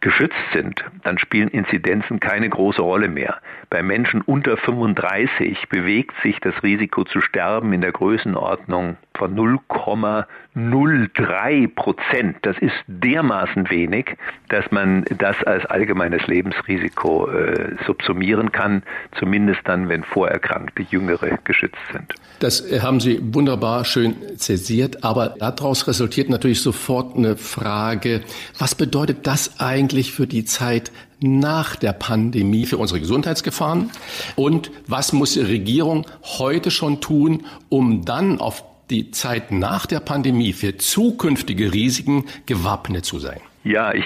geschützt 0.00 0.34
sind, 0.52 0.84
dann 1.04 1.16
spielen 1.16 1.48
Inzidenzen 1.48 2.18
keine 2.18 2.48
große 2.48 2.82
Rolle 2.82 3.08
mehr. 3.08 3.38
Bei 3.70 3.84
Menschen 3.84 4.20
unter 4.20 4.56
35 4.56 5.68
bewegt 5.68 6.14
sich 6.24 6.40
das 6.40 6.60
Risiko 6.64 7.04
zu 7.04 7.20
sterben 7.20 7.72
in 7.72 7.82
der 7.82 7.92
Größenordnung 7.92 8.96
von 9.24 9.34
0,03 9.34 11.74
Prozent. 11.74 12.36
Das 12.42 12.58
ist 12.58 12.74
dermaßen 12.86 13.70
wenig, 13.70 14.18
dass 14.50 14.70
man 14.70 15.06
das 15.18 15.42
als 15.44 15.64
allgemeines 15.64 16.26
Lebensrisiko 16.26 17.30
äh, 17.30 17.74
subsumieren 17.86 18.52
kann, 18.52 18.82
zumindest 19.18 19.62
dann, 19.64 19.88
wenn 19.88 20.04
vorerkrankte 20.04 20.82
Jüngere 20.90 21.38
geschützt 21.44 21.78
sind. 21.90 22.12
Das 22.40 22.62
haben 22.82 23.00
Sie 23.00 23.18
wunderbar 23.22 23.86
schön 23.86 24.14
zäsiert, 24.36 25.04
aber 25.04 25.36
daraus 25.38 25.88
resultiert 25.88 26.28
natürlich 26.28 26.60
sofort 26.60 27.16
eine 27.16 27.36
Frage, 27.36 28.20
was 28.58 28.74
bedeutet 28.74 29.26
das 29.26 29.58
eigentlich 29.58 30.12
für 30.12 30.26
die 30.26 30.44
Zeit 30.44 30.92
nach 31.20 31.76
der 31.76 31.94
Pandemie 31.94 32.66
für 32.66 32.76
unsere 32.76 33.00
Gesundheitsgefahren 33.00 33.90
und 34.36 34.70
was 34.86 35.14
muss 35.14 35.32
die 35.32 35.40
Regierung 35.40 36.04
heute 36.38 36.70
schon 36.70 37.00
tun, 37.00 37.46
um 37.70 38.04
dann 38.04 38.40
auf 38.40 38.62
die 38.90 39.10
Zeit 39.10 39.50
nach 39.50 39.86
der 39.86 40.00
Pandemie 40.00 40.52
für 40.52 40.76
zukünftige 40.76 41.72
Risiken 41.72 42.24
gewappnet 42.46 43.04
zu 43.04 43.18
sein? 43.18 43.40
Ja, 43.64 43.94
ich 43.94 44.04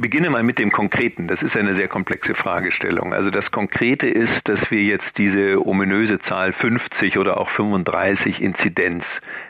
beginne 0.00 0.30
mal 0.30 0.42
mit 0.42 0.58
dem 0.58 0.72
Konkreten. 0.72 1.28
Das 1.28 1.42
ist 1.42 1.54
eine 1.54 1.76
sehr 1.76 1.88
komplexe 1.88 2.34
Fragestellung. 2.34 3.12
Also 3.12 3.30
das 3.30 3.50
Konkrete 3.50 4.06
ist, 4.06 4.40
dass 4.44 4.58
wir 4.70 4.82
jetzt 4.82 5.04
diese 5.18 5.64
ominöse 5.66 6.18
Zahl 6.20 6.54
50 6.54 7.18
oder 7.18 7.38
auch 7.38 7.50
35 7.50 8.40
Inzidenz 8.40 9.04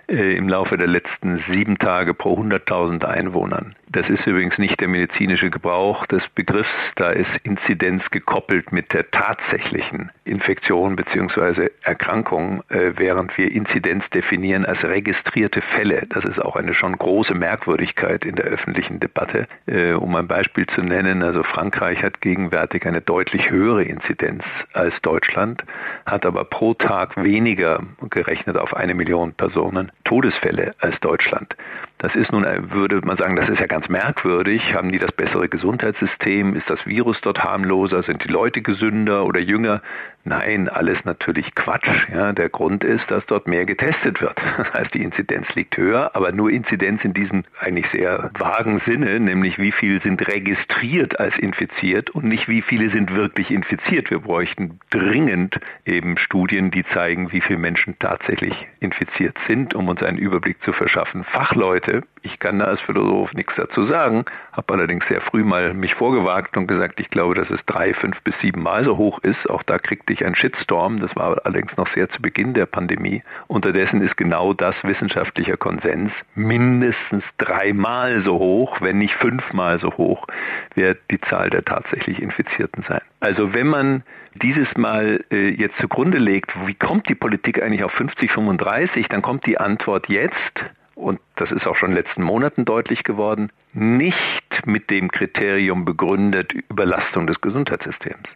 im 0.06 0.48
Laufe 0.48 0.76
der 0.76 0.86
letzten 0.86 1.42
sieben 1.50 1.78
Tage 1.78 2.14
pro 2.14 2.38
100.000 2.38 3.04
Einwohnern. 3.04 3.74
Das 3.94 4.08
ist 4.10 4.26
übrigens 4.26 4.58
nicht 4.58 4.80
der 4.80 4.88
medizinische 4.88 5.50
Gebrauch 5.50 6.04
des 6.06 6.22
Begriffs. 6.34 6.68
Da 6.96 7.10
ist 7.10 7.30
Inzidenz 7.44 8.02
gekoppelt 8.10 8.72
mit 8.72 8.92
der 8.92 9.08
tatsächlichen 9.12 10.10
Infektion 10.24 10.96
bzw. 10.96 11.70
Erkrankung, 11.82 12.64
äh, 12.70 12.90
während 12.96 13.38
wir 13.38 13.52
Inzidenz 13.52 14.02
definieren 14.10 14.66
als 14.66 14.82
registrierte 14.82 15.62
Fälle. 15.62 16.06
Das 16.08 16.24
ist 16.24 16.40
auch 16.40 16.56
eine 16.56 16.74
schon 16.74 16.98
große 16.98 17.34
Merkwürdigkeit 17.34 18.24
in 18.24 18.34
der 18.34 18.46
öffentlichen 18.46 18.98
Debatte. 18.98 19.46
Äh, 19.66 19.92
um 19.92 20.16
ein 20.16 20.26
Beispiel 20.26 20.66
zu 20.66 20.82
nennen, 20.82 21.22
also 21.22 21.44
Frankreich 21.44 22.02
hat 22.02 22.20
gegenwärtig 22.20 22.86
eine 22.86 23.00
deutlich 23.00 23.48
höhere 23.48 23.84
Inzidenz 23.84 24.42
als 24.72 24.94
Deutschland, 25.02 25.62
hat 26.04 26.26
aber 26.26 26.44
pro 26.44 26.74
Tag 26.74 27.22
weniger 27.22 27.80
gerechnet 28.10 28.56
auf 28.56 28.74
eine 28.74 28.94
Million 28.94 29.34
Personen 29.34 29.92
Todesfälle 30.04 30.74
als 30.78 30.98
Deutschland. 31.00 31.56
Das 31.98 32.14
ist 32.14 32.32
nun, 32.32 32.44
würde 32.44 33.00
man 33.04 33.16
sagen, 33.16 33.36
das 33.36 33.48
ist 33.48 33.60
ja 33.60 33.66
ganz 33.66 33.88
merkwürdig. 33.88 34.74
Haben 34.74 34.92
die 34.92 34.98
das 34.98 35.12
bessere 35.12 35.48
Gesundheitssystem? 35.48 36.54
Ist 36.54 36.68
das 36.68 36.84
Virus 36.86 37.20
dort 37.22 37.42
harmloser? 37.42 38.02
Sind 38.02 38.22
die 38.24 38.28
Leute 38.28 38.60
gesünder 38.60 39.24
oder 39.24 39.40
jünger? 39.40 39.80
Nein, 40.26 40.70
alles 40.70 41.04
natürlich 41.04 41.54
Quatsch. 41.54 42.08
Ja, 42.10 42.32
der 42.32 42.48
Grund 42.48 42.82
ist, 42.82 43.10
dass 43.10 43.26
dort 43.26 43.46
mehr 43.46 43.66
getestet 43.66 44.22
wird. 44.22 44.38
Das 44.56 44.72
heißt, 44.74 44.94
die 44.94 45.02
Inzidenz 45.02 45.46
liegt 45.54 45.76
höher, 45.76 46.12
aber 46.14 46.32
nur 46.32 46.50
Inzidenz 46.50 47.04
in 47.04 47.12
diesem 47.12 47.44
eigentlich 47.60 47.86
sehr 47.92 48.30
vagen 48.38 48.80
Sinne, 48.86 49.20
nämlich 49.20 49.58
wie 49.58 49.70
viele 49.70 50.00
sind 50.00 50.26
registriert 50.26 51.20
als 51.20 51.36
infiziert 51.38 52.08
und 52.10 52.24
nicht 52.24 52.48
wie 52.48 52.62
viele 52.62 52.88
sind 52.88 53.14
wirklich 53.14 53.50
infiziert. 53.50 54.10
Wir 54.10 54.20
bräuchten 54.20 54.80
dringend 54.88 55.60
eben 55.84 56.16
Studien, 56.16 56.70
die 56.70 56.86
zeigen, 56.86 57.30
wie 57.30 57.42
viele 57.42 57.58
Menschen 57.58 57.98
tatsächlich 57.98 58.66
infiziert 58.80 59.36
sind, 59.46 59.74
um 59.74 59.88
uns 59.88 60.02
einen 60.02 60.16
Überblick 60.16 60.62
zu 60.62 60.72
verschaffen. 60.72 61.24
Fachleute, 61.24 62.02
ich 62.24 62.38
kann 62.38 62.58
da 62.58 62.64
als 62.64 62.80
Philosoph 62.80 63.32
nichts 63.34 63.52
dazu 63.56 63.86
sagen, 63.86 64.24
habe 64.52 64.72
allerdings 64.72 65.06
sehr 65.08 65.20
früh 65.20 65.44
mal 65.44 65.74
mich 65.74 65.94
vorgewagt 65.94 66.56
und 66.56 66.66
gesagt, 66.66 66.98
ich 66.98 67.10
glaube, 67.10 67.34
dass 67.34 67.50
es 67.50 67.60
drei, 67.66 67.92
fünf 67.92 68.20
bis 68.22 68.34
sieben 68.40 68.62
Mal 68.62 68.84
so 68.84 68.96
hoch 68.96 69.18
ist. 69.20 69.48
Auch 69.50 69.62
da 69.62 69.78
kriegte 69.78 70.12
ich 70.12 70.24
einen 70.24 70.34
Shitstorm. 70.34 71.00
Das 71.00 71.14
war 71.16 71.38
allerdings 71.44 71.76
noch 71.76 71.86
sehr 71.94 72.08
zu 72.08 72.22
Beginn 72.22 72.54
der 72.54 72.66
Pandemie. 72.66 73.22
Unterdessen 73.46 74.00
ist 74.00 74.16
genau 74.16 74.54
das 74.54 74.74
wissenschaftlicher 74.82 75.58
Konsens. 75.58 76.12
Mindestens 76.34 77.24
dreimal 77.36 78.22
so 78.24 78.38
hoch, 78.38 78.80
wenn 78.80 78.98
nicht 78.98 79.14
fünfmal 79.16 79.78
so 79.80 79.92
hoch, 79.98 80.26
wird 80.74 80.98
die 81.10 81.20
Zahl 81.20 81.50
der 81.50 81.64
tatsächlich 81.64 82.22
Infizierten 82.22 82.84
sein. 82.88 83.02
Also 83.20 83.52
wenn 83.52 83.66
man 83.66 84.02
dieses 84.42 84.68
Mal 84.76 85.24
äh, 85.30 85.50
jetzt 85.50 85.76
zugrunde 85.78 86.18
legt, 86.18 86.50
wie 86.66 86.74
kommt 86.74 87.08
die 87.08 87.14
Politik 87.14 87.62
eigentlich 87.62 87.84
auf 87.84 87.92
50, 87.92 88.32
35, 88.32 89.08
dann 89.08 89.22
kommt 89.22 89.46
die 89.46 89.58
Antwort 89.58 90.08
jetzt 90.08 90.64
und 90.94 91.20
das 91.36 91.50
ist 91.50 91.66
auch 91.66 91.76
schon 91.76 91.90
in 91.90 91.96
den 91.96 92.04
letzten 92.04 92.22
Monaten 92.22 92.64
deutlich 92.64 93.02
geworden, 93.02 93.50
nicht 93.72 94.66
mit 94.66 94.90
dem 94.90 95.10
Kriterium 95.10 95.84
begründet 95.84 96.52
Überlastung 96.52 97.26
des 97.26 97.40
Gesundheitssystems, 97.40 98.28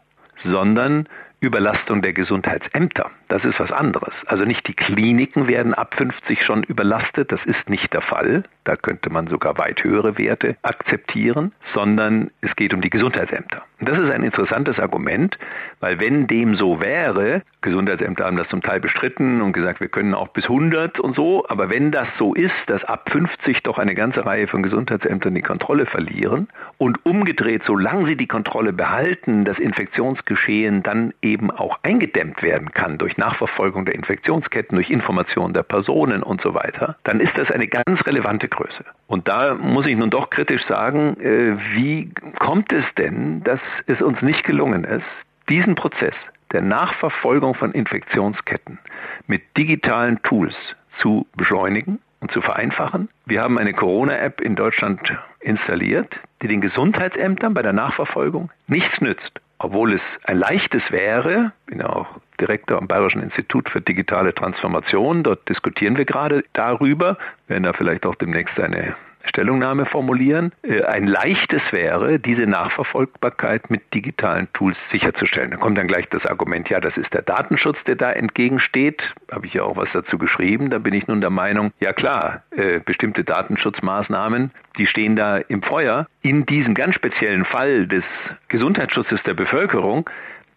sondern 0.45 1.09
Überlastung 1.41 2.03
der 2.03 2.13
Gesundheitsämter. 2.13 3.11
Das 3.29 3.45
ist 3.45 3.61
was 3.61 3.71
anderes. 3.71 4.15
Also 4.27 4.45
nicht 4.45 4.67
die 4.67 4.75
Kliniken 4.75 5.49
werden 5.49 5.75
ab 5.75 5.95
50 5.97 6.43
schon 6.45 6.63
überlastet, 6.63 7.31
das 7.31 7.45
ist 7.45 7.69
nicht 7.69 7.93
der 7.93 8.01
Fall. 8.01 8.45
Da 8.65 8.77
könnte 8.77 9.11
man 9.11 9.27
sogar 9.27 9.59
weit 9.59 9.85
höhere 9.85 10.19
Werte 10.19 10.57
akzeptieren, 10.63 11.53
sondern 11.75 12.31
es 12.41 12.57
geht 12.57 12.73
um 12.73 12.81
die 12.81 12.91
Gesundheitsämter. 12.91 13.63
Und 13.81 13.89
das 13.89 13.99
ist 13.99 14.11
ein 14.11 14.25
interessantes 14.25 14.79
Argument, 14.81 15.39
weil 15.81 16.01
wenn 16.01 16.27
dem 16.27 16.57
so 16.57 16.81
wäre, 16.81 17.43
Gesundheitsämter 17.61 18.25
haben 18.25 18.37
das 18.37 18.49
zum 18.49 18.63
Teil 18.63 18.81
bestritten 18.81 19.41
und 19.41 19.53
gesagt, 19.53 19.81
wir 19.81 19.89
können 19.89 20.15
auch 20.15 20.29
bis 20.29 20.45
100 20.45 20.99
und 20.99 21.15
so, 21.15 21.47
aber 21.49 21.71
wenn 21.71 21.93
das 21.93 22.09
so 22.19 22.35
ist, 22.35 22.55
dass 22.67 22.83
ab 22.85 23.11
50 23.11 23.63
doch 23.63 23.79
eine 23.79 23.95
ganze 23.95 24.25
Reihe 24.25 24.49
von 24.49 24.63
Gesundheitsämtern 24.63 25.35
die 25.35 25.43
Kontrolle 25.43 25.87
verlieren 25.87 26.49
und 26.79 27.05
umgedreht, 27.05 27.63
solange 27.67 28.07
sie 28.07 28.17
die 28.17 28.27
Kontrolle 28.27 28.73
behalten, 28.73 29.45
das 29.45 29.59
Infektionsgeschehen 29.59 30.83
dann 30.83 31.13
eben 31.23 31.51
auch 31.51 31.79
eingedämmt 31.83 32.43
werden 32.43 32.73
kann 32.73 32.99
durch 32.99 33.18
Nachverfolgung 33.19 33.85
der 33.85 33.95
Infektionsketten, 33.95 34.77
durch 34.77 34.91
Information 34.91 35.53
der 35.53 35.63
Personen 35.63 36.23
und 36.23 36.41
so 36.41 36.55
weiter, 36.55 36.97
dann 37.05 37.21
ist 37.21 37.37
das 37.37 37.51
eine 37.51 37.69
ganz 37.69 38.07
relevante 38.07 38.49
Größe. 38.49 38.85
Und 39.07 39.29
da 39.29 39.55
muss 39.55 39.87
ich 39.87 39.97
nun 39.97 40.11
doch 40.11 40.31
kritisch 40.31 40.65
sagen, 40.67 41.21
äh, 41.21 41.57
wie 41.75 42.11
kommt 42.39 42.73
es 42.73 42.85
denn, 42.97 43.43
dass 43.45 43.61
es 43.87 44.01
uns 44.01 44.23
nicht 44.23 44.45
gelungen 44.45 44.85
ist, 44.85 45.05
diesen 45.49 45.75
Prozess 45.75 46.15
der 46.53 46.63
Nachverfolgung 46.63 47.55
von 47.55 47.73
Infektionsketten 47.73 48.79
mit 49.27 49.43
digitalen 49.57 50.23
Tools 50.23 50.55
zu 51.01 51.27
beschleunigen 51.37 51.99
und 52.21 52.33
zu 52.33 52.41
vereinfachen. 52.41 53.09
Wir 53.27 53.43
haben 53.43 53.59
eine 53.59 53.75
Corona-App 53.75 54.41
in 54.41 54.57
Deutschland 54.57 55.01
installiert, 55.41 56.15
die 56.43 56.49
den 56.49 56.61
Gesundheitsämtern 56.61 57.55
bei 57.55 57.63
der 57.63 57.73
Nachverfolgung 57.73 58.51
nichts 58.67 59.01
nützt 59.01 59.41
obwohl 59.59 59.95
es 59.95 60.01
ein 60.25 60.39
leichtes 60.39 60.83
wäre, 60.91 61.53
bin 61.67 61.81
ja 61.81 61.89
auch 61.89 62.07
Direktor 62.41 62.79
am 62.79 62.87
Bayerischen 62.87 63.23
Institut 63.23 63.69
für 63.69 63.81
digitale 63.81 64.35
Transformation, 64.35 65.23
dort 65.25 65.49
diskutieren 65.49 65.97
wir 65.97 66.05
gerade 66.05 66.45
darüber, 66.53 67.19
werden 67.49 67.65
da 67.65 67.73
vielleicht 67.73 68.07
auch 68.07 68.15
demnächst 68.15 68.59
eine 68.61 68.95
Stellungnahme 69.29 69.87
formulieren, 69.87 70.53
äh, 70.63 70.83
ein 70.83 71.07
leichtes 71.07 71.63
wäre, 71.71 72.19
diese 72.19 72.47
Nachverfolgbarkeit 72.47 73.71
mit 73.71 73.95
digitalen 73.95 74.49
Tools 74.53 74.77
sicherzustellen. 74.91 75.51
Da 75.51 75.57
kommt 75.57 75.79
dann 75.79 75.89
gleich 75.89 76.09
das 76.11 76.27
Argument, 76.27 76.69
ja, 76.69 76.81
das 76.81 76.97
ist 76.97 77.13
der 77.13 77.23
Datenschutz, 77.23 77.79
der 77.87 77.97
da 77.97 78.13
entgegensteht. 78.13 79.03
Habe 79.31 79.47
ich 79.47 79.55
ja 79.55 79.63
auch 79.63 79.77
was 79.77 79.89
dazu 79.93 80.19
geschrieben. 80.19 80.71
Da 80.71 80.79
bin 80.79 80.95
ich 80.95 81.07
nun 81.07 81.21
der 81.21 81.31
Meinung, 81.31 81.73
ja 81.81 81.93
klar, 81.93 82.43
äh, 82.51 82.81
bestimmte 82.81 83.25
Datenschutzmaßnahmen, 83.25 84.51
die 84.79 84.87
stehen 84.87 85.17
da 85.17 85.39
im 85.39 85.63
Feuer. 85.63 86.07
In 86.23 86.47
diesem 86.47 86.75
ganz 86.75 86.95
speziellen 86.95 87.45
Fall 87.45 87.87
des 87.87 88.05
Gesundheitsschutzes 88.49 89.23
der 89.25 89.35
Bevölkerung 89.35 90.09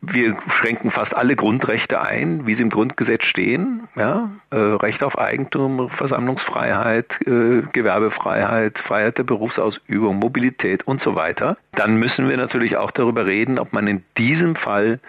wir 0.01 0.35
schränken 0.59 0.89
fast 0.91 1.15
alle 1.15 1.35
Grundrechte 1.35 2.01
ein, 2.01 2.47
wie 2.47 2.55
sie 2.55 2.63
im 2.63 2.71
Grundgesetz 2.71 3.23
stehen. 3.23 3.87
Ja? 3.95 4.31
Äh, 4.49 4.55
Recht 4.55 5.03
auf 5.03 5.17
Eigentum, 5.17 5.89
Versammlungsfreiheit, 5.91 7.05
äh, 7.21 7.61
Gewerbefreiheit, 7.71 8.79
Freiheit 8.79 9.19
der 9.19 9.23
Berufsausübung, 9.23 10.17
Mobilität 10.17 10.87
und 10.87 11.03
so 11.03 11.15
weiter. 11.15 11.57
Dann 11.73 11.97
müssen 11.97 12.27
wir 12.27 12.37
natürlich 12.37 12.77
auch 12.77 12.91
darüber 12.91 13.27
reden, 13.27 13.59
ob 13.59 13.73
man 13.73 13.87
in 13.87 14.03
diesem 14.17 14.55
Fall 14.55 14.99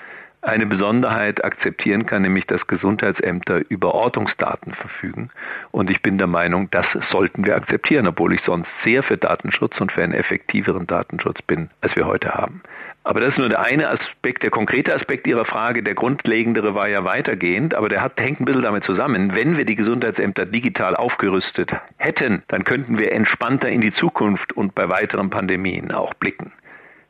eine 0.43 0.67
Besonderheit 0.67 1.45
akzeptieren 1.45 2.05
kann, 2.05 2.23
nämlich 2.23 2.47
dass 2.47 2.67
Gesundheitsämter 2.67 3.63
über 3.69 3.95
Ortungsdaten 3.95 4.75
verfügen. 4.75 5.31
Und 5.71 5.89
ich 5.89 6.03
bin 6.03 6.19
der 6.19 6.27
Meinung, 6.27 6.69
das 6.71 6.85
sollten 7.11 7.47
wir 7.47 7.55
akzeptieren, 7.55 8.09
obwohl 8.09 8.35
ich 8.35 8.41
sonst 8.45 8.69
sehr 8.85 9.05
für 9.05 9.17
Datenschutz 9.17 9.81
und 9.81 9.93
für 9.93 10.03
einen 10.03 10.15
effektiveren 10.15 10.89
Datenschutz 10.89 11.41
bin, 11.43 11.71
als 11.81 11.95
wir 11.95 12.07
heute 12.07 12.35
haben. 12.35 12.61
Aber 13.05 13.21
das 13.21 13.31
ist 13.31 13.39
nur 13.39 13.49
der 13.49 13.61
eine 13.63 13.89
Aspekt, 13.89 14.45
der 14.45 14.51
konkrete 14.51 14.95
Aspekt 14.95 15.27
Ihrer 15.27 15.45
Frage. 15.45 15.83
Der 15.83 15.95
grundlegendere 15.95 16.75
war 16.75 16.89
ja 16.89 17.05
weitergehend, 17.05 17.75
aber 17.75 17.89
der 17.89 18.01
hat, 18.01 18.21
hängt 18.21 18.41
ein 18.41 18.45
bisschen 18.45 18.63
damit 18.63 18.85
zusammen. 18.85 19.35
Wenn 19.35 19.57
wir 19.57 19.65
die 19.65 19.75
Gesundheitsämter 19.75 20.47
digital 20.47 20.95
aufgerüstet 20.95 21.73
hätten, 21.97 22.45
dann 22.49 22.63
könnten 22.63 22.99
wir 22.99 23.11
entspannter 23.13 23.69
in 23.69 23.81
die 23.81 23.93
Zukunft 23.95 24.53
und 24.53 24.75
bei 24.75 24.89
weiteren 24.89 25.31
Pandemien 25.31 25.91
auch 25.91 26.15
blicken. 26.15 26.53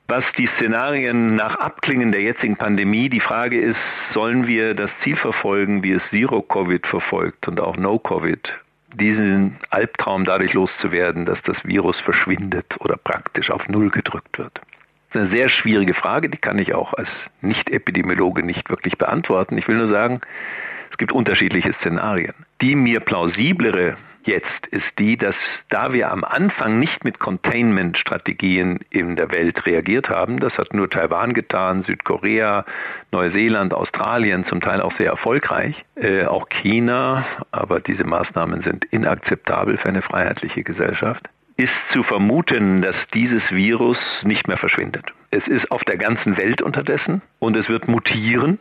Was 0.08 0.24
die 0.36 0.48
Szenarien 0.56 1.36
nach 1.36 1.56
Abklingen 1.56 2.10
der 2.10 2.22
jetzigen 2.22 2.56
Pandemie, 2.56 3.08
die 3.08 3.20
Frage 3.20 3.60
ist, 3.60 3.78
sollen 4.12 4.46
wir 4.46 4.74
das 4.74 4.90
Ziel 5.02 5.16
verfolgen, 5.16 5.82
wie 5.82 5.92
es 5.92 6.02
Zero-Covid 6.10 6.86
verfolgt 6.86 7.48
und 7.48 7.60
auch 7.60 7.76
No-Covid, 7.76 8.40
diesen 8.94 9.58
Albtraum 9.70 10.24
dadurch 10.24 10.52
loszuwerden, 10.54 11.24
dass 11.24 11.40
das 11.44 11.56
Virus 11.64 11.98
verschwindet 12.00 12.66
oder 12.80 12.96
praktisch 12.96 13.50
auf 13.50 13.66
Null 13.68 13.90
gedrückt 13.90 14.38
wird? 14.38 14.60
Ist 15.12 15.20
eine 15.20 15.36
sehr 15.36 15.50
schwierige 15.50 15.92
Frage, 15.92 16.30
die 16.30 16.38
kann 16.38 16.58
ich 16.58 16.72
auch 16.72 16.94
als 16.94 17.08
Nicht-Epidemiologe 17.42 18.42
nicht 18.42 18.70
wirklich 18.70 18.96
beantworten. 18.96 19.58
Ich 19.58 19.68
will 19.68 19.76
nur 19.76 19.90
sagen, 19.90 20.22
es 20.90 20.96
gibt 20.96 21.12
unterschiedliche 21.12 21.74
Szenarien. 21.74 22.32
Die 22.62 22.74
mir 22.74 23.00
plausiblere 23.00 23.98
jetzt 24.24 24.66
ist 24.70 24.86
die, 24.98 25.18
dass 25.18 25.34
da 25.68 25.92
wir 25.92 26.10
am 26.10 26.24
Anfang 26.24 26.78
nicht 26.78 27.04
mit 27.04 27.18
Containment-Strategien 27.18 28.80
in 28.88 29.16
der 29.16 29.30
Welt 29.32 29.66
reagiert 29.66 30.08
haben, 30.08 30.40
das 30.40 30.56
hat 30.56 30.72
nur 30.72 30.88
Taiwan 30.88 31.34
getan, 31.34 31.82
Südkorea, 31.84 32.64
Neuseeland, 33.10 33.74
Australien, 33.74 34.46
zum 34.46 34.60
Teil 34.60 34.80
auch 34.80 34.96
sehr 34.96 35.10
erfolgreich, 35.10 35.74
äh, 35.96 36.24
auch 36.24 36.48
China, 36.48 37.26
aber 37.50 37.80
diese 37.80 38.04
Maßnahmen 38.04 38.62
sind 38.62 38.86
inakzeptabel 38.86 39.76
für 39.76 39.88
eine 39.88 40.02
freiheitliche 40.02 40.62
Gesellschaft 40.62 41.28
ist 41.62 41.92
zu 41.92 42.02
vermuten, 42.02 42.82
dass 42.82 42.96
dieses 43.14 43.42
Virus 43.50 43.98
nicht 44.24 44.48
mehr 44.48 44.56
verschwindet. 44.56 45.04
Es 45.30 45.46
ist 45.46 45.70
auf 45.70 45.84
der 45.84 45.96
ganzen 45.96 46.36
Welt 46.36 46.60
unterdessen 46.60 47.22
und 47.38 47.56
es 47.56 47.68
wird 47.68 47.86
mutieren 47.86 48.58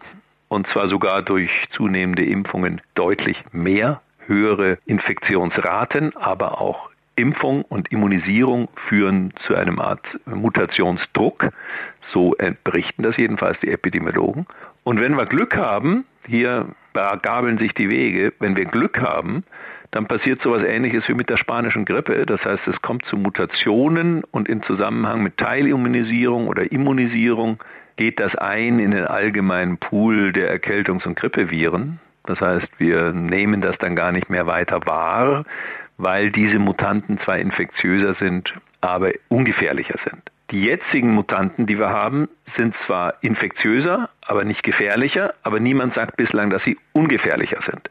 und 0.50 0.68
zwar 0.68 0.88
sogar 0.88 1.24
durch 1.24 1.50
zunehmende 1.72 2.24
Impfungen 2.24 2.82
deutlich 2.94 3.44
mehr, 3.52 4.02
höhere 4.28 4.78
Infektionsraten, 4.86 6.16
aber 6.16 6.62
auch 6.62 6.92
Impfung 7.16 7.64
und 7.64 7.92
Immunisierung 7.92 8.70
führen 8.88 9.34
zu 9.48 9.56
einem 9.56 9.80
Art 9.80 10.06
Mutationsdruck. 10.26 11.50
So 12.14 12.36
berichten 12.64 13.02
das 13.02 13.18
jedenfalls 13.18 13.60
die 13.62 13.72
Epidemiologen. 13.72 14.46
Und 14.84 15.02
wenn 15.02 15.16
wir 15.16 15.26
Glück 15.26 15.56
haben, 15.58 16.06
hier 16.28 16.68
gabeln 16.94 17.58
sich 17.58 17.74
die 17.74 17.90
Wege, 17.90 18.34
wenn 18.40 18.56
wir 18.56 18.66
Glück 18.66 19.02
haben, 19.02 19.44
dann 19.92 20.08
passiert 20.08 20.42
sowas 20.42 20.64
ähnliches 20.64 21.08
wie 21.08 21.14
mit 21.14 21.30
der 21.30 21.38
spanischen 21.38 21.86
Grippe. 21.86 22.26
Das 22.26 22.44
heißt, 22.44 22.66
es 22.68 22.82
kommt 22.82 23.06
zu 23.06 23.18
Mutationen 23.18 24.24
und 24.32 24.48
in 24.48 24.64
Zusammenhang 24.64 25.22
mit 25.22 25.38
Teilimmunisierung 25.38 26.48
oder 26.48 26.72
Immunisierung 26.72 27.60
geht 27.98 28.20
das 28.20 28.34
ein 28.36 28.80
in 28.80 28.92
den 28.92 29.06
allgemeinen 29.06 29.78
Pool 29.78 30.32
der 30.32 30.50
Erkältungs- 30.50 31.06
und 31.06 31.16
Grippeviren. 31.16 32.00
Das 32.24 32.40
heißt, 32.40 32.68
wir 32.78 33.12
nehmen 33.12 33.62
das 33.62 33.78
dann 33.80 33.96
gar 33.96 34.12
nicht 34.12 34.30
mehr 34.30 34.48
weiter 34.48 34.80
wahr, 34.86 35.44
weil 35.98 36.32
diese 36.32 36.60
Mutanten 36.60 37.20
zwar 37.20 37.38
infektiöser 37.38 38.16
sind, 38.16 38.54
aber 38.80 39.12
ungefährlicher 39.28 40.00
sind. 40.06 40.22
Die 40.52 40.64
jetzigen 40.64 41.14
Mutanten, 41.14 41.66
die 41.66 41.78
wir 41.78 41.90
haben, 41.90 42.28
sind 42.58 42.76
zwar 42.86 43.16
infektiöser, 43.22 44.10
aber 44.22 44.44
nicht 44.46 44.64
gefährlicher, 44.64 45.34
aber 45.44 45.60
niemand 45.60 45.94
sagt 45.96 46.18
bislang, 46.18 46.50
dass 46.50 46.64
sie 46.64 46.78
ungefährlicher 46.94 47.60
sind. 47.66 47.90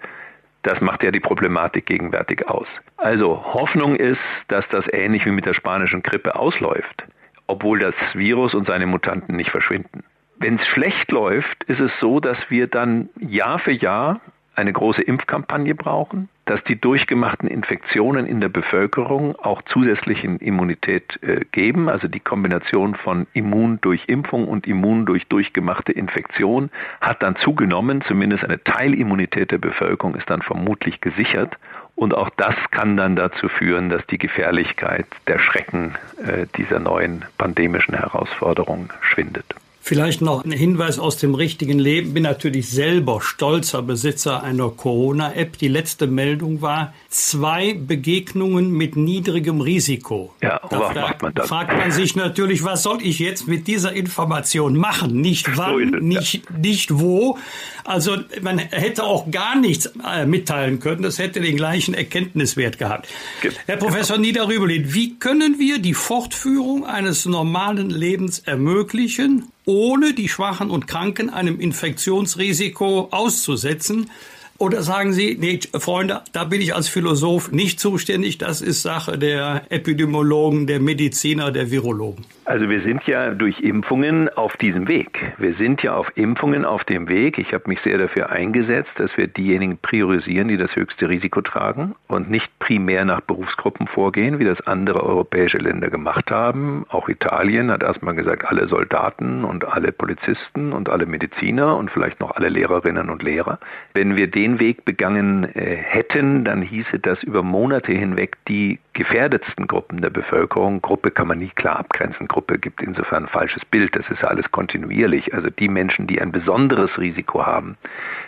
Das 0.63 0.81
macht 0.81 1.03
ja 1.03 1.11
die 1.11 1.21
Problematik 1.21 1.87
gegenwärtig 1.87 2.47
aus. 2.49 2.67
Also 2.97 3.43
Hoffnung 3.55 3.97
ist, 3.97 4.21
dass 4.49 4.69
das 4.69 4.85
ähnlich 4.93 5.25
wie 5.25 5.31
mit 5.31 5.47
der 5.47 5.55
spanischen 5.55 6.03
Grippe 6.03 6.37
ausläuft, 6.37 7.05
obwohl 7.47 7.79
das 7.79 7.95
Virus 8.13 8.55
und 8.55 8.67
seine 8.67 8.87
Mutanten 8.87 9.37
nicht 9.37 9.51
verschwinden. 9.51 10.05
Wenn 10.39 10.59
es 10.59 10.67
schlecht 10.69 11.11
läuft, 11.11 11.65
ist 11.65 11.81
es 11.81 11.93
so, 12.01 12.21
dass 12.21 12.39
wir 12.49 12.67
dann 12.67 13.09
Jahr 13.19 13.59
für 13.59 13.73
Jahr 13.73 14.21
eine 14.61 14.73
große 14.73 15.03
Impfkampagne 15.03 15.75
brauchen, 15.75 16.29
dass 16.45 16.63
die 16.65 16.81
durchgemachten 16.81 17.49
Infektionen 17.49 18.27
in 18.27 18.41
der 18.41 18.49
Bevölkerung 18.49 19.37
auch 19.37 19.63
zusätzlichen 19.63 20.39
Immunität 20.39 21.23
äh, 21.23 21.45
geben. 21.53 21.89
Also 21.89 22.09
die 22.09 22.21
Kombination 22.21 22.95
von 22.95 23.27
Immun 23.33 23.79
durch 23.81 24.05
Impfung 24.09 24.49
und 24.49 24.67
Immun 24.67 25.07
durch 25.07 25.27
durchgemachte 25.29 25.93
Infektion 25.93 26.71
hat 27.01 27.23
dann 27.23 27.37
zugenommen. 27.37 28.03
Zumindest 28.07 28.45
eine 28.45 28.63
Teilimmunität 28.63 29.51
der 29.51 29.59
Bevölkerung 29.59 30.15
ist 30.15 30.29
dann 30.29 30.43
vermutlich 30.43 31.01
gesichert. 31.01 31.57
Und 31.95 32.15
auch 32.15 32.31
das 32.31 32.55
kann 32.71 32.97
dann 32.97 33.15
dazu 33.15 33.49
führen, 33.49 33.91
dass 33.91 34.07
die 34.07 34.19
Gefährlichkeit 34.19 35.07
der 35.27 35.39
Schrecken 35.39 35.95
äh, 36.25 36.47
dieser 36.57 36.81
neuen 36.81 37.25
pandemischen 37.37 37.95
Herausforderung 37.95 38.91
schwindet. 39.01 39.55
Vielleicht 39.83 40.21
noch 40.21 40.45
ein 40.45 40.53
Hinweis 40.53 40.99
aus 40.99 41.17
dem 41.17 41.35
richtigen 41.35 41.79
Leben. 41.79 42.13
Bin 42.13 42.23
natürlich 42.23 42.69
selber 42.69 43.23
stolzer 43.23 43.81
Besitzer 43.81 44.43
einer 44.43 44.69
Corona-App. 44.69 45.57
Die 45.57 45.69
letzte 45.69 46.07
Meldung 46.07 46.61
war 46.61 46.93
zwei 47.09 47.73
Begegnungen 47.75 48.71
mit 48.71 48.97
niedrigem 48.97 49.63
Risiko. 49.63 50.35
Ja, 50.43 50.61
da 50.69 50.93
macht 50.93 51.23
man 51.23 51.35
das? 51.35 51.49
fragt 51.49 51.77
man 51.77 51.91
sich 51.91 52.15
natürlich, 52.15 52.63
was 52.63 52.83
soll 52.83 52.99
ich 53.01 53.19
jetzt 53.19 53.49
mit 53.49 53.67
dieser 53.67 53.95
Information 53.95 54.77
machen? 54.77 55.21
Nicht 55.23 55.57
wann, 55.57 55.93
so 55.93 55.97
nicht, 55.99 56.51
nicht 56.59 57.01
wo. 57.01 57.39
Also 57.85 58.17
man 58.41 58.59
hätte 58.59 59.05
auch 59.05 59.31
gar 59.31 59.57
nichts 59.57 59.91
äh, 60.07 60.27
mitteilen 60.27 60.81
können. 60.81 61.03
Das 61.03 61.19
hätte 61.19 61.41
den 61.41 61.57
gleichen 61.57 61.95
Erkenntniswert 61.95 62.79
gehabt. 62.79 63.09
Ge 63.43 63.53
Herr 63.67 63.77
Professor 63.77 64.17
genau. 64.17 64.27
Niederrübelin, 64.29 64.95
wie 64.95 65.19
können 65.19 65.59
wir 65.59 65.79
die 65.79 65.95
Fortführung 65.95 66.85
eines 66.85 67.27
normalen 67.27 67.91
Lebens 67.91 68.41
ermöglichen? 68.41 69.51
ohne 69.67 70.15
die 70.15 70.29
Schwachen 70.29 70.69
und 70.69 70.89
Kranken 70.89 71.31
einem 71.31 71.61
Infektionsrisiko 71.61 73.09
auszusetzen. 73.13 74.11
Oder 74.59 74.83
sagen 74.83 75.15
Sie, 75.15 75.39
nee, 75.41 75.59
Freunde, 75.79 76.23
da 76.33 76.45
bin 76.45 76.61
ich 76.61 76.75
als 76.75 76.89
Philosoph 76.89 77.51
nicht 77.51 77.81
zuständig, 77.81 78.37
das 78.37 78.61
ist 78.61 78.83
Sache 78.83 79.17
der 79.17 79.63
Epidemiologen, 79.71 80.67
der 80.67 80.81
Mediziner, 80.81 81.51
der 81.51 81.71
Virologen? 81.71 82.27
Also 82.51 82.69
wir 82.69 82.81
sind 82.81 83.07
ja 83.07 83.33
durch 83.33 83.61
Impfungen 83.61 84.29
auf 84.29 84.57
diesem 84.57 84.89
Weg. 84.89 85.21
Wir 85.39 85.55
sind 85.55 85.85
ja 85.85 85.95
auf 85.95 86.11
Impfungen 86.17 86.65
auf 86.65 86.83
dem 86.83 87.09
Weg. 87.09 87.39
Ich 87.39 87.55
habe 87.55 87.69
mich 87.69 87.81
sehr 87.83 87.97
dafür 87.97 88.31
eingesetzt, 88.31 88.91
dass 88.97 89.17
wir 89.17 89.29
diejenigen 89.29 89.79
priorisieren, 89.79 90.49
die 90.49 90.57
das 90.57 90.75
höchste 90.75 91.09
Risiko 91.09 91.43
tragen 91.43 91.95
und 92.09 92.29
nicht 92.29 92.51
primär 92.59 93.05
nach 93.05 93.21
Berufsgruppen 93.21 93.87
vorgehen, 93.87 94.41
wie 94.41 94.45
das 94.45 94.61
andere 94.63 95.05
europäische 95.05 95.59
Länder 95.59 95.91
gemacht 95.91 96.33
haben. 96.33 96.87
Auch 96.89 97.09
Italien 97.09 97.71
hat 97.71 97.85
erstmal 97.85 98.17
gesagt, 98.17 98.45
alle 98.45 98.67
Soldaten 98.67 99.45
und 99.45 99.69
alle 99.69 99.93
Polizisten 99.93 100.73
und 100.73 100.89
alle 100.89 101.07
Mediziner 101.07 101.77
und 101.77 101.93
vielleicht 101.93 102.19
noch 102.19 102.33
alle 102.33 102.49
Lehrerinnen 102.49 103.11
und 103.11 103.23
Lehrer. 103.23 103.61
Wenn 103.95 104.17
wir 104.17 104.27
den 104.27 104.59
Weg 104.59 104.85
begangen 104.85 105.45
äh, 105.55 105.77
hätten, 105.77 106.45
dann 106.45 106.63
hieße 106.63 106.99
das 106.99 107.23
über 107.23 107.45
Monate 107.45 107.93
hinweg 107.93 108.39
die 108.49 108.81
gefährdetsten 109.01 109.67
Gruppen 109.67 110.03
der 110.03 110.11
Bevölkerung, 110.11 110.83
Gruppe 110.83 111.11
kann 111.11 111.27
man 111.27 111.39
nie 111.39 111.49
klar 111.49 111.79
abgrenzen, 111.79 112.29
Gruppe 112.29 112.59
gibt 112.59 112.83
insofern 112.83 113.25
ein 113.25 113.29
falsches 113.31 113.65
Bild, 113.65 113.97
das 113.97 114.05
ist 114.11 114.23
alles 114.23 114.51
kontinuierlich. 114.51 115.33
Also 115.33 115.49
die 115.49 115.71
Menschen, 115.71 116.07
die 116.07 116.21
ein 116.21 116.33
besonderes 116.33 116.99
Risiko 116.99 117.47
haben, 117.47 117.79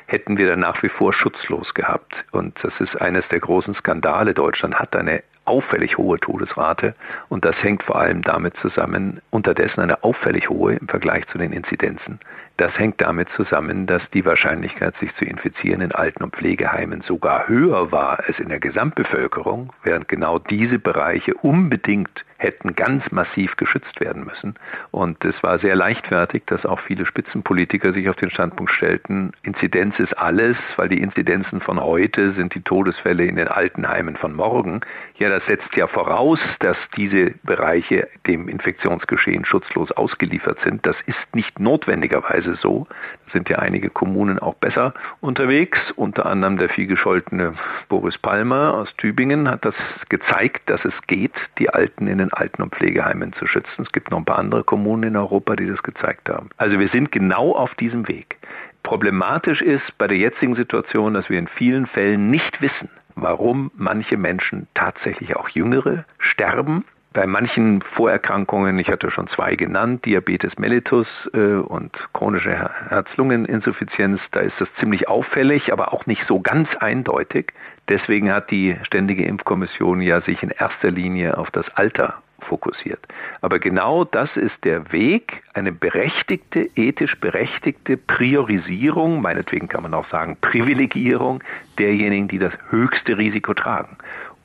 hätten 0.06 0.38
wir 0.38 0.48
dann 0.48 0.60
nach 0.60 0.82
wie 0.82 0.88
vor 0.88 1.12
schutzlos 1.12 1.74
gehabt. 1.74 2.14
Und 2.30 2.58
das 2.62 2.72
ist 2.80 2.98
eines 3.02 3.28
der 3.28 3.40
großen 3.40 3.74
Skandale. 3.74 4.32
Deutschland 4.32 4.76
hat 4.76 4.96
eine 4.96 5.22
auffällig 5.44 5.98
hohe 5.98 6.18
Todesrate 6.18 6.94
und 7.28 7.44
das 7.44 7.62
hängt 7.62 7.82
vor 7.82 7.96
allem 7.96 8.22
damit 8.22 8.54
zusammen, 8.62 9.20
unterdessen 9.28 9.80
eine 9.80 10.02
auffällig 10.02 10.48
hohe 10.48 10.76
im 10.76 10.88
Vergleich 10.88 11.26
zu 11.28 11.36
den 11.36 11.52
Inzidenzen. 11.52 12.18
Das 12.56 12.78
hängt 12.78 13.00
damit 13.00 13.28
zusammen, 13.36 13.86
dass 13.86 14.02
die 14.12 14.24
Wahrscheinlichkeit, 14.24 14.94
sich 14.98 15.14
zu 15.16 15.24
infizieren 15.24 15.80
in 15.80 15.92
Alten- 15.92 16.22
und 16.22 16.36
Pflegeheimen 16.36 17.02
sogar 17.02 17.48
höher 17.48 17.90
war 17.92 18.20
als 18.26 18.38
in 18.38 18.48
der 18.48 18.60
Gesamtbevölkerung, 18.60 19.72
während 19.82 20.08
genau 20.08 20.38
diese 20.38 20.78
Bereiche 20.78 21.34
unbedingt 21.34 22.24
hätten 22.42 22.74
ganz 22.74 23.10
massiv 23.10 23.56
geschützt 23.56 24.00
werden 24.00 24.24
müssen. 24.24 24.54
Und 24.90 25.24
es 25.24 25.40
war 25.42 25.58
sehr 25.58 25.76
leichtfertig, 25.76 26.42
dass 26.46 26.66
auch 26.66 26.80
viele 26.80 27.06
Spitzenpolitiker 27.06 27.92
sich 27.92 28.08
auf 28.08 28.16
den 28.16 28.30
Standpunkt 28.30 28.72
stellten, 28.72 29.32
Inzidenz 29.42 29.98
ist 29.98 30.16
alles, 30.18 30.56
weil 30.76 30.88
die 30.88 31.00
Inzidenzen 31.00 31.60
von 31.60 31.80
heute 31.80 32.32
sind 32.32 32.54
die 32.54 32.62
Todesfälle 32.62 33.24
in 33.24 33.36
den 33.36 33.48
Altenheimen 33.48 34.16
von 34.16 34.34
morgen. 34.34 34.80
Ja, 35.16 35.28
das 35.28 35.44
setzt 35.46 35.76
ja 35.76 35.86
voraus, 35.86 36.38
dass 36.60 36.76
diese 36.96 37.34
Bereiche 37.42 38.08
dem 38.26 38.48
Infektionsgeschehen 38.48 39.44
schutzlos 39.44 39.92
ausgeliefert 39.92 40.58
sind. 40.64 40.86
Das 40.86 40.96
ist 41.06 41.18
nicht 41.34 41.60
notwendigerweise 41.60 42.56
so. 42.56 42.86
Da 43.26 43.32
sind 43.32 43.48
ja 43.48 43.58
einige 43.58 43.90
Kommunen 43.90 44.38
auch 44.38 44.54
besser 44.54 44.94
unterwegs. 45.20 45.78
Unter 45.96 46.26
anderem 46.26 46.58
der 46.58 46.68
vielgescholtene 46.68 47.54
Boris 47.88 48.18
Palmer 48.18 48.74
aus 48.74 48.94
Tübingen 48.96 49.48
hat 49.48 49.64
das 49.64 49.74
gezeigt, 50.08 50.62
dass 50.68 50.84
es 50.84 50.94
geht, 51.06 51.34
die 51.58 51.70
Alten 51.70 52.06
in 52.06 52.18
den 52.18 52.31
Alten- 52.32 52.62
und 52.62 52.74
Pflegeheimen 52.74 53.32
zu 53.34 53.46
schützen. 53.46 53.82
Es 53.82 53.92
gibt 53.92 54.10
noch 54.10 54.18
ein 54.18 54.24
paar 54.24 54.38
andere 54.38 54.64
Kommunen 54.64 55.04
in 55.04 55.16
Europa, 55.16 55.56
die 55.56 55.66
das 55.66 55.82
gezeigt 55.82 56.28
haben. 56.28 56.50
Also 56.56 56.78
wir 56.78 56.88
sind 56.88 57.12
genau 57.12 57.52
auf 57.54 57.74
diesem 57.74 58.08
Weg. 58.08 58.38
Problematisch 58.82 59.62
ist 59.62 59.96
bei 59.98 60.06
der 60.06 60.16
jetzigen 60.16 60.56
Situation, 60.56 61.14
dass 61.14 61.28
wir 61.30 61.38
in 61.38 61.48
vielen 61.48 61.86
Fällen 61.86 62.30
nicht 62.30 62.60
wissen, 62.60 62.88
warum 63.14 63.70
manche 63.74 64.16
Menschen, 64.16 64.66
tatsächlich 64.74 65.36
auch 65.36 65.48
Jüngere, 65.50 66.04
sterben. 66.18 66.84
Bei 67.12 67.26
manchen 67.26 67.82
Vorerkrankungen, 67.82 68.78
ich 68.78 68.88
hatte 68.88 69.10
schon 69.10 69.28
zwei 69.28 69.54
genannt, 69.54 70.04
Diabetes 70.06 70.58
mellitus 70.58 71.06
äh, 71.34 71.54
und 71.56 71.92
chronische 72.14 72.70
Herz-Lungen-Insuffizienz, 72.88 74.20
da 74.30 74.40
ist 74.40 74.54
das 74.58 74.68
ziemlich 74.80 75.08
auffällig, 75.08 75.72
aber 75.72 75.92
auch 75.92 76.06
nicht 76.06 76.26
so 76.26 76.40
ganz 76.40 76.68
eindeutig. 76.76 77.52
Deswegen 77.88 78.32
hat 78.32 78.50
die 78.50 78.76
Ständige 78.84 79.24
Impfkommission 79.24 80.00
ja 80.00 80.22
sich 80.22 80.42
in 80.42 80.50
erster 80.50 80.90
Linie 80.90 81.36
auf 81.36 81.50
das 81.50 81.68
Alter 81.74 82.14
fokussiert. 82.40 83.00
Aber 83.40 83.58
genau 83.58 84.04
das 84.04 84.34
ist 84.36 84.64
der 84.64 84.90
Weg, 84.92 85.42
eine 85.54 85.72
berechtigte, 85.72 86.68
ethisch 86.76 87.18
berechtigte 87.20 87.96
Priorisierung, 87.96 89.20
meinetwegen 89.20 89.68
kann 89.68 89.82
man 89.82 89.94
auch 89.94 90.08
sagen 90.08 90.36
Privilegierung 90.40 91.42
derjenigen, 91.78 92.28
die 92.28 92.38
das 92.38 92.52
höchste 92.70 93.16
Risiko 93.16 93.54
tragen. 93.54 93.96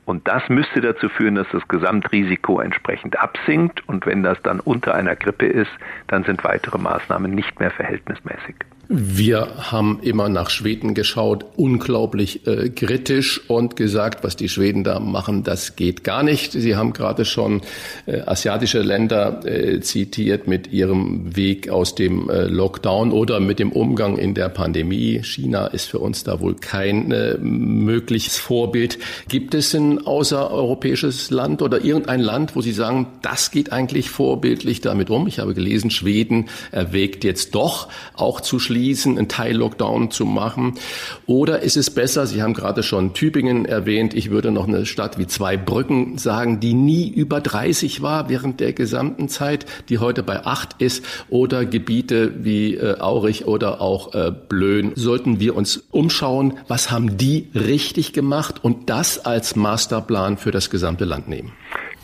Und 0.08 0.26
das 0.26 0.48
müsste 0.48 0.80
dazu 0.80 1.10
führen, 1.10 1.34
dass 1.34 1.48
das 1.52 1.68
Gesamtrisiko 1.68 2.60
entsprechend 2.60 3.20
absinkt. 3.20 3.86
Und 3.86 4.06
wenn 4.06 4.22
das 4.22 4.40
dann 4.40 4.58
unter 4.58 4.94
einer 4.94 5.14
Grippe 5.14 5.44
ist, 5.44 5.70
dann 6.06 6.24
sind 6.24 6.42
weitere 6.44 6.78
Maßnahmen 6.78 7.30
nicht 7.30 7.60
mehr 7.60 7.70
verhältnismäßig. 7.70 8.54
Wir 8.90 9.48
haben 9.70 10.00
immer 10.00 10.30
nach 10.30 10.48
Schweden 10.48 10.94
geschaut, 10.94 11.44
unglaublich 11.56 12.46
äh, 12.46 12.70
kritisch 12.70 13.38
und 13.46 13.76
gesagt, 13.76 14.24
was 14.24 14.34
die 14.34 14.48
Schweden 14.48 14.82
da 14.82 14.98
machen, 14.98 15.44
das 15.44 15.76
geht 15.76 16.04
gar 16.04 16.22
nicht. 16.22 16.52
Sie 16.52 16.74
haben 16.74 16.94
gerade 16.94 17.26
schon 17.26 17.60
äh, 18.06 18.20
asiatische 18.20 18.80
Länder 18.80 19.44
äh, 19.44 19.80
zitiert 19.80 20.46
mit 20.48 20.72
ihrem 20.72 21.36
Weg 21.36 21.68
aus 21.68 21.96
dem 21.96 22.30
äh, 22.30 22.44
Lockdown 22.44 23.12
oder 23.12 23.40
mit 23.40 23.58
dem 23.58 23.72
Umgang 23.72 24.16
in 24.16 24.32
der 24.32 24.48
Pandemie. 24.48 25.20
China 25.22 25.66
ist 25.66 25.84
für 25.84 25.98
uns 25.98 26.24
da 26.24 26.40
wohl 26.40 26.54
kein 26.54 27.12
äh, 27.12 27.36
mögliches 27.36 28.38
Vorbild. 28.38 28.98
Gibt 29.28 29.52
es 29.52 29.74
ein 29.74 30.06
außereuropäisches 30.06 31.30
Land 31.30 31.60
oder 31.60 31.84
irgendein 31.84 32.20
Land, 32.20 32.56
wo 32.56 32.62
Sie 32.62 32.72
sagen, 32.72 33.08
das 33.20 33.50
geht 33.50 33.70
eigentlich 33.70 34.08
vorbildlich 34.08 34.80
damit 34.80 35.10
um? 35.10 35.26
Ich 35.26 35.40
habe 35.40 35.52
gelesen, 35.52 35.90
Schweden 35.90 36.46
erwägt 36.72 37.22
jetzt 37.22 37.54
doch 37.54 37.88
auch 38.14 38.40
zu 38.40 38.58
schließen 38.58 38.77
schließen, 38.78 39.18
einen 39.18 39.28
Teil-Lockdown 39.28 40.10
zu 40.10 40.24
machen? 40.24 40.74
Oder 41.26 41.60
ist 41.62 41.76
es 41.76 41.90
besser, 41.90 42.26
Sie 42.26 42.42
haben 42.42 42.54
gerade 42.54 42.82
schon 42.84 43.12
Tübingen 43.12 43.64
erwähnt, 43.64 44.14
ich 44.14 44.30
würde 44.30 44.52
noch 44.52 44.68
eine 44.68 44.86
Stadt 44.86 45.18
wie 45.18 45.26
Zweibrücken 45.26 46.16
sagen, 46.16 46.60
die 46.60 46.74
nie 46.74 47.08
über 47.08 47.40
30 47.40 48.02
war 48.02 48.28
während 48.28 48.60
der 48.60 48.72
gesamten 48.72 49.28
Zeit, 49.28 49.66
die 49.88 49.98
heute 49.98 50.22
bei 50.22 50.46
8 50.46 50.80
ist, 50.80 51.04
oder 51.28 51.64
Gebiete 51.64 52.32
wie 52.44 52.74
äh, 52.74 53.00
Aurich 53.00 53.46
oder 53.46 53.80
auch 53.80 54.14
äh, 54.14 54.32
Blöen. 54.48 54.92
Sollten 54.94 55.40
wir 55.40 55.56
uns 55.56 55.82
umschauen, 55.90 56.58
was 56.68 56.90
haben 56.90 57.18
die 57.18 57.48
richtig 57.54 58.12
gemacht 58.12 58.62
und 58.62 58.88
das 58.90 59.24
als 59.24 59.56
Masterplan 59.56 60.36
für 60.36 60.52
das 60.52 60.70
gesamte 60.70 61.04
Land 61.04 61.28
nehmen? 61.28 61.52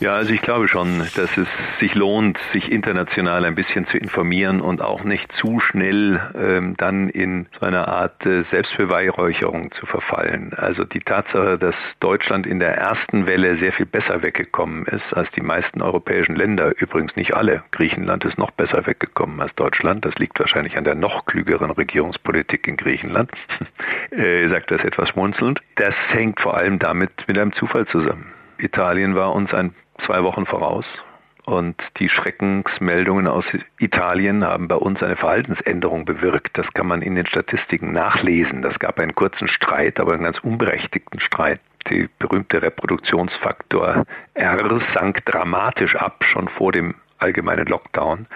Ja, 0.01 0.13
also 0.13 0.33
ich 0.33 0.41
glaube 0.41 0.67
schon, 0.67 0.99
dass 0.99 1.37
es 1.37 1.47
sich 1.79 1.95
lohnt, 1.95 2.37
sich 2.51 2.69
international 2.69 3.45
ein 3.45 3.55
bisschen 3.55 3.87
zu 3.87 3.97
informieren 3.97 4.59
und 4.59 4.81
auch 4.81 5.05
nicht 5.05 5.31
zu 5.37 5.61
schnell 5.61 6.19
ähm, 6.37 6.75
dann 6.75 7.07
in 7.07 7.47
so 7.57 7.65
einer 7.65 7.87
Art 7.87 8.25
äh, 8.25 8.43
Selbstbeweihräucherung 8.51 9.71
zu 9.71 9.85
verfallen. 9.85 10.53
Also 10.53 10.83
die 10.83 10.99
Tatsache, 10.99 11.57
dass 11.57 11.75
Deutschland 12.01 12.45
in 12.45 12.59
der 12.59 12.75
ersten 12.75 13.25
Welle 13.25 13.57
sehr 13.57 13.71
viel 13.71 13.85
besser 13.85 14.21
weggekommen 14.21 14.85
ist 14.85 15.13
als 15.13 15.31
die 15.31 15.41
meisten 15.41 15.81
europäischen 15.81 16.35
Länder, 16.35 16.73
übrigens 16.77 17.15
nicht 17.15 17.33
alle. 17.33 17.63
Griechenland 17.71 18.25
ist 18.25 18.37
noch 18.37 18.51
besser 18.51 18.85
weggekommen 18.85 19.39
als 19.39 19.55
Deutschland. 19.55 20.03
Das 20.03 20.15
liegt 20.15 20.37
wahrscheinlich 20.41 20.77
an 20.77 20.83
der 20.83 20.95
noch 20.95 21.25
klügeren 21.25 21.71
Regierungspolitik 21.71 22.67
in 22.67 22.75
Griechenland. 22.75 23.31
äh, 24.11 24.49
sagt 24.49 24.71
das 24.71 24.83
etwas 24.83 25.07
schmunzelnd. 25.09 25.61
Das 25.75 25.95
hängt 26.09 26.41
vor 26.41 26.57
allem 26.57 26.79
damit 26.79 27.11
mit 27.27 27.39
einem 27.39 27.53
Zufall 27.53 27.87
zusammen. 27.87 28.33
Italien 28.57 29.15
war 29.15 29.33
uns 29.33 29.53
ein 29.53 29.73
zwei 30.05 30.23
Wochen 30.23 30.45
voraus. 30.45 30.85
Und 31.45 31.75
die 31.99 32.09
Schreckensmeldungen 32.09 33.27
aus 33.27 33.45
Italien 33.77 34.43
haben 34.43 34.67
bei 34.67 34.75
uns 34.75 35.03
eine 35.03 35.15
Verhaltensänderung 35.15 36.03
bewirkt. 36.03 36.57
Das 36.57 36.65
kann 36.73 36.87
man 36.87 37.03
in 37.03 37.13
den 37.13 37.27
Statistiken 37.27 37.93
nachlesen. 37.93 38.63
Das 38.63 38.79
gab 38.79 38.99
einen 38.99 39.13
kurzen 39.13 39.47
Streit, 39.47 39.99
aber 39.99 40.13
einen 40.13 40.23
ganz 40.23 40.39
unberechtigten 40.39 41.19
Streit. 41.19 41.59
Die 41.87 42.09
berühmte 42.17 42.63
Reproduktionsfaktor 42.63 44.05
R 44.33 44.81
sank 44.95 45.23
dramatisch 45.25 45.95
ab, 45.95 46.23
schon 46.23 46.47
vor 46.49 46.71
dem 46.71 46.95
allgemeinen 47.17 47.65
Lockdown. 47.65 48.27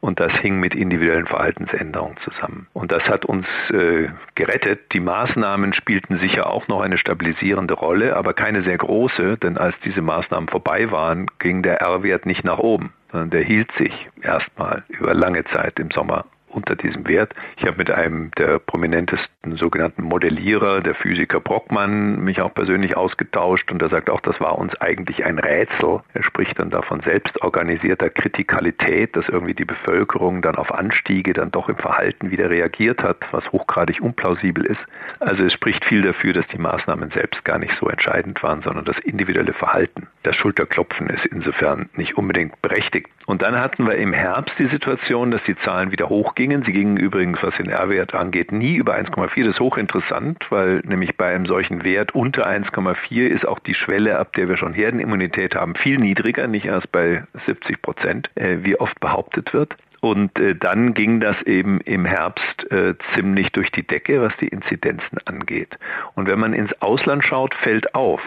Und 0.00 0.20
das 0.20 0.32
hing 0.40 0.60
mit 0.60 0.74
individuellen 0.74 1.26
Verhaltensänderungen 1.26 2.16
zusammen. 2.18 2.66
Und 2.72 2.92
das 2.92 3.02
hat 3.04 3.24
uns 3.24 3.46
äh, 3.70 4.08
gerettet. 4.34 4.92
Die 4.92 5.00
Maßnahmen 5.00 5.72
spielten 5.72 6.18
sicher 6.18 6.48
auch 6.48 6.68
noch 6.68 6.80
eine 6.80 6.98
stabilisierende 6.98 7.74
Rolle, 7.74 8.16
aber 8.16 8.34
keine 8.34 8.62
sehr 8.62 8.78
große, 8.78 9.38
denn 9.38 9.58
als 9.58 9.74
diese 9.84 10.02
Maßnahmen 10.02 10.48
vorbei 10.48 10.90
waren, 10.90 11.26
ging 11.38 11.62
der 11.62 11.80
R-Wert 11.80 12.26
nicht 12.26 12.44
nach 12.44 12.58
oben, 12.58 12.92
sondern 13.10 13.30
der 13.30 13.42
hielt 13.42 13.70
sich 13.78 14.08
erstmal 14.22 14.84
über 14.88 15.14
lange 15.14 15.44
Zeit 15.44 15.78
im 15.78 15.90
Sommer 15.90 16.24
unter 16.54 16.76
diesem 16.76 17.06
Wert. 17.06 17.34
Ich 17.56 17.66
habe 17.66 17.76
mit 17.76 17.90
einem 17.90 18.30
der 18.38 18.58
prominentesten 18.58 19.56
sogenannten 19.56 20.02
Modellierer, 20.02 20.80
der 20.80 20.94
Physiker 20.94 21.40
Brockmann, 21.40 22.22
mich 22.22 22.40
auch 22.40 22.54
persönlich 22.54 22.96
ausgetauscht 22.96 23.70
und 23.70 23.82
er 23.82 23.88
sagt 23.88 24.08
auch, 24.10 24.20
das 24.20 24.40
war 24.40 24.58
uns 24.58 24.74
eigentlich 24.80 25.24
ein 25.24 25.38
Rätsel. 25.38 26.00
Er 26.12 26.22
spricht 26.22 26.58
dann 26.58 26.70
davon 26.70 27.00
selbstorganisierter 27.00 28.10
Kritikalität, 28.10 29.16
dass 29.16 29.28
irgendwie 29.28 29.54
die 29.54 29.64
Bevölkerung 29.64 30.42
dann 30.42 30.56
auf 30.56 30.72
Anstiege 30.72 31.32
dann 31.32 31.50
doch 31.50 31.68
im 31.68 31.76
Verhalten 31.76 32.30
wieder 32.30 32.50
reagiert 32.50 33.02
hat, 33.02 33.18
was 33.32 33.50
hochgradig 33.52 34.00
unplausibel 34.00 34.64
ist. 34.64 34.80
Also 35.20 35.44
es 35.44 35.52
spricht 35.52 35.84
viel 35.84 36.02
dafür, 36.02 36.32
dass 36.32 36.46
die 36.48 36.58
Maßnahmen 36.58 37.10
selbst 37.10 37.44
gar 37.44 37.58
nicht 37.58 37.76
so 37.78 37.88
entscheidend 37.88 38.42
waren, 38.42 38.62
sondern 38.62 38.84
das 38.84 38.98
individuelle 39.00 39.52
Verhalten. 39.52 40.08
Das 40.22 40.36
Schulterklopfen 40.36 41.08
ist 41.10 41.26
insofern 41.26 41.88
nicht 41.96 42.16
unbedingt 42.16 42.60
berechtigt. 42.62 43.08
Und 43.26 43.42
dann 43.42 43.58
hatten 43.58 43.86
wir 43.86 43.96
im 43.96 44.12
Herbst 44.12 44.54
die 44.58 44.66
Situation, 44.66 45.30
dass 45.30 45.42
die 45.44 45.56
Zahlen 45.56 45.92
wieder 45.92 46.08
hochgingen. 46.08 46.62
Sie 46.64 46.72
gingen 46.72 46.96
übrigens, 46.96 47.42
was 47.42 47.56
den 47.56 47.70
R-Wert 47.70 48.14
angeht, 48.14 48.52
nie 48.52 48.76
über 48.76 48.94
1,4. 48.94 49.44
Das 49.44 49.54
ist 49.54 49.60
hochinteressant, 49.60 50.46
weil 50.50 50.82
nämlich 50.84 51.16
bei 51.16 51.34
einem 51.34 51.46
solchen 51.46 51.84
Wert 51.84 52.14
unter 52.14 52.46
1,4 52.46 53.26
ist 53.28 53.46
auch 53.46 53.58
die 53.60 53.74
Schwelle, 53.74 54.18
ab 54.18 54.32
der 54.34 54.48
wir 54.48 54.56
schon 54.56 54.74
Herdenimmunität 54.74 55.54
haben, 55.54 55.74
viel 55.74 55.98
niedriger, 55.98 56.46
nicht 56.46 56.66
erst 56.66 56.90
bei 56.92 57.24
70 57.46 57.80
Prozent, 57.82 58.30
äh, 58.34 58.58
wie 58.62 58.78
oft 58.78 58.98
behauptet 59.00 59.52
wird. 59.54 59.76
Und 60.00 60.38
äh, 60.38 60.54
dann 60.54 60.92
ging 60.92 61.20
das 61.20 61.40
eben 61.42 61.80
im 61.80 62.04
Herbst 62.04 62.70
äh, 62.70 62.94
ziemlich 63.14 63.52
durch 63.52 63.72
die 63.72 63.86
Decke, 63.86 64.20
was 64.20 64.36
die 64.36 64.48
Inzidenzen 64.48 65.18
angeht. 65.24 65.78
Und 66.14 66.28
wenn 66.28 66.38
man 66.38 66.52
ins 66.52 66.72
Ausland 66.82 67.24
schaut, 67.24 67.54
fällt 67.54 67.94
auf, 67.94 68.20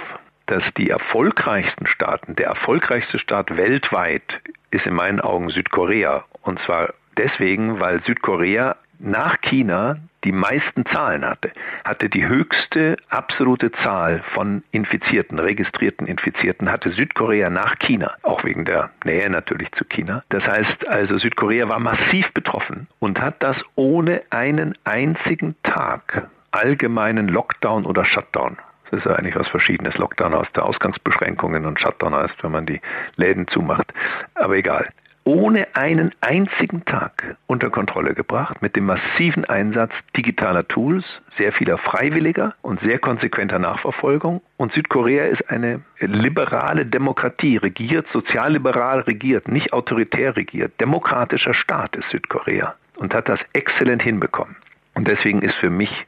dass 0.48 0.64
die 0.78 0.89
erfolgreichsten 0.89 1.88
Staaten, 1.88 2.36
der 2.36 2.48
erfolgreichste 2.48 3.20
Staat 3.20 3.56
weltweit 3.56 4.41
ist 4.72 4.86
in 4.86 4.95
meinen 4.95 5.22
Augen 5.22 5.50
Südkorea. 5.50 6.26
Und 6.41 6.60
zwar 6.62 6.93
deswegen, 7.18 7.80
weil 7.80 8.02
Südkorea 8.04 8.76
nach 9.00 9.39
China 9.41 9.98
die 10.24 10.32
meisten 10.32 10.86
Zahlen 10.88 11.24
hatte, 11.24 11.52
hatte 11.86 12.10
die 12.10 12.28
höchste 12.28 12.98
absolute 13.10 13.72
Zahl 13.84 14.24
von 14.34 14.64
Infizierten, 14.72 15.39
registrierten 15.39 16.08
Infizierten, 16.08 16.72
hatte 16.72 16.91
Südkorea 16.91 17.50
nach 17.50 17.78
China, 17.80 18.16
auch 18.24 18.43
wegen 18.43 18.66
der 18.66 18.89
Nähe 19.06 19.30
natürlich 19.30 19.72
zu 19.74 19.86
China. 19.86 20.24
Das 20.30 20.45
heißt 20.45 20.88
also, 20.88 21.18
Südkorea 21.18 21.70
war 21.70 21.80
massiv 21.80 22.32
betroffen 22.34 22.88
und 23.00 23.22
hat 23.22 23.41
das 23.43 23.58
ohne 23.76 24.24
einen 24.32 24.76
einzigen 24.84 25.56
Tag 25.64 26.30
allgemeinen 26.52 27.28
Lockdown 27.28 27.86
oder 27.86 28.04
Shutdown 28.04 28.58
das 28.91 28.99
ist 28.99 29.05
ja 29.05 29.13
eigentlich 29.13 29.35
was 29.35 29.47
Verschiedenes. 29.47 29.97
Lockdown 29.97 30.33
aus 30.33 30.47
der 30.55 30.65
Ausgangsbeschränkungen 30.65 31.65
und 31.65 31.79
Shutdown 31.79 32.15
heißt, 32.15 32.43
wenn 32.43 32.51
man 32.51 32.65
die 32.65 32.81
Läden 33.15 33.47
zumacht. 33.47 33.93
Aber 34.35 34.55
egal. 34.55 34.89
Ohne 35.27 35.67
einen 35.73 36.13
einzigen 36.21 36.85
Tag 36.85 37.35
unter 37.47 37.69
Kontrolle 37.69 38.13
gebracht 38.13 38.61
mit 38.61 38.77
dem 38.77 38.85
massiven 38.85 39.43
Einsatz 39.43 39.91
digitaler 40.15 40.65
Tools, 40.69 41.03
sehr 41.38 41.51
vieler 41.51 41.77
Freiwilliger 41.77 42.55
und 42.61 42.79
sehr 42.79 42.97
konsequenter 42.97 43.59
Nachverfolgung. 43.59 44.41
Und 44.55 44.71
Südkorea 44.71 45.25
ist 45.25 45.49
eine 45.49 45.81
liberale 45.99 46.85
Demokratie, 46.85 47.57
regiert, 47.57 48.07
sozialliberal 48.13 49.01
regiert, 49.01 49.49
nicht 49.49 49.73
autoritär 49.73 50.38
regiert. 50.38 50.79
Demokratischer 50.79 51.53
Staat 51.53 51.97
ist 51.97 52.09
Südkorea 52.09 52.75
und 52.95 53.13
hat 53.13 53.27
das 53.27 53.41
exzellent 53.51 54.01
hinbekommen. 54.01 54.55
Und 54.93 55.09
deswegen 55.09 55.41
ist 55.41 55.55
für 55.55 55.69
mich 55.69 56.07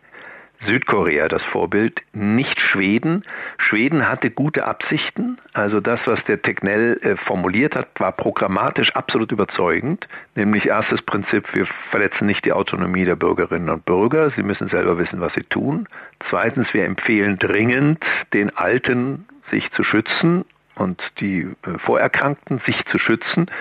Südkorea 0.65 1.29
das 1.29 1.43
Vorbild, 1.43 2.01
nicht 2.11 2.59
Schweden. 2.59 3.23
Schweden 3.57 4.09
hatte 4.09 4.29
gute 4.29 4.65
Absichten. 4.65 5.37
Also 5.53 5.79
das, 5.79 5.99
was 6.05 6.23
der 6.25 6.41
Tegnell 6.41 6.99
äh, 7.01 7.15
formuliert 7.15 7.75
hat, 7.75 7.87
war 7.97 8.11
programmatisch 8.11 8.93
absolut 8.95 9.31
überzeugend. 9.31 10.07
Nämlich 10.35 10.65
erstes 10.65 11.01
Prinzip, 11.01 11.45
wir 11.53 11.65
verletzen 11.91 12.25
nicht 12.25 12.43
die 12.43 12.51
Autonomie 12.51 13.05
der 13.05 13.15
Bürgerinnen 13.15 13.69
und 13.69 13.85
Bürger. 13.85 14.31
Sie 14.31 14.43
müssen 14.43 14.67
selber 14.67 14.97
wissen, 14.97 15.21
was 15.21 15.33
sie 15.33 15.43
tun. 15.43 15.87
Zweitens, 16.29 16.67
wir 16.73 16.83
empfehlen 16.85 17.39
dringend, 17.39 18.03
den 18.33 18.55
Alten 18.55 19.25
sich 19.51 19.71
zu 19.71 19.83
schützen 19.83 20.45
und 20.79 21.01
die 21.19 21.41
äh, 21.41 21.77
Vorerkrankten 21.79 22.61
sich 22.65 22.83
zu 22.85 22.97
schützen. 22.97 23.51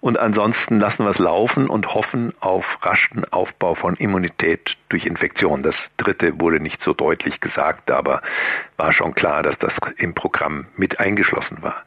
Und 0.00 0.18
ansonsten 0.18 0.78
lassen 0.78 1.04
wir 1.04 1.10
es 1.10 1.18
laufen 1.18 1.68
und 1.68 1.94
hoffen 1.94 2.34
auf 2.40 2.64
raschen 2.82 3.24
Aufbau 3.32 3.74
von 3.74 3.96
Immunität 3.96 4.76
durch 4.88 5.06
Infektion. 5.06 5.62
Das 5.62 5.74
dritte 5.96 6.38
wurde 6.38 6.60
nicht 6.60 6.82
so 6.84 6.92
deutlich 6.92 7.40
gesagt, 7.40 7.90
aber 7.90 8.22
war 8.76 8.92
schon 8.92 9.14
klar, 9.14 9.42
dass 9.42 9.58
das 9.58 9.72
im 9.96 10.14
Programm 10.14 10.66
mit 10.76 11.00
eingeschlossen 11.00 11.62
war. 11.62 11.82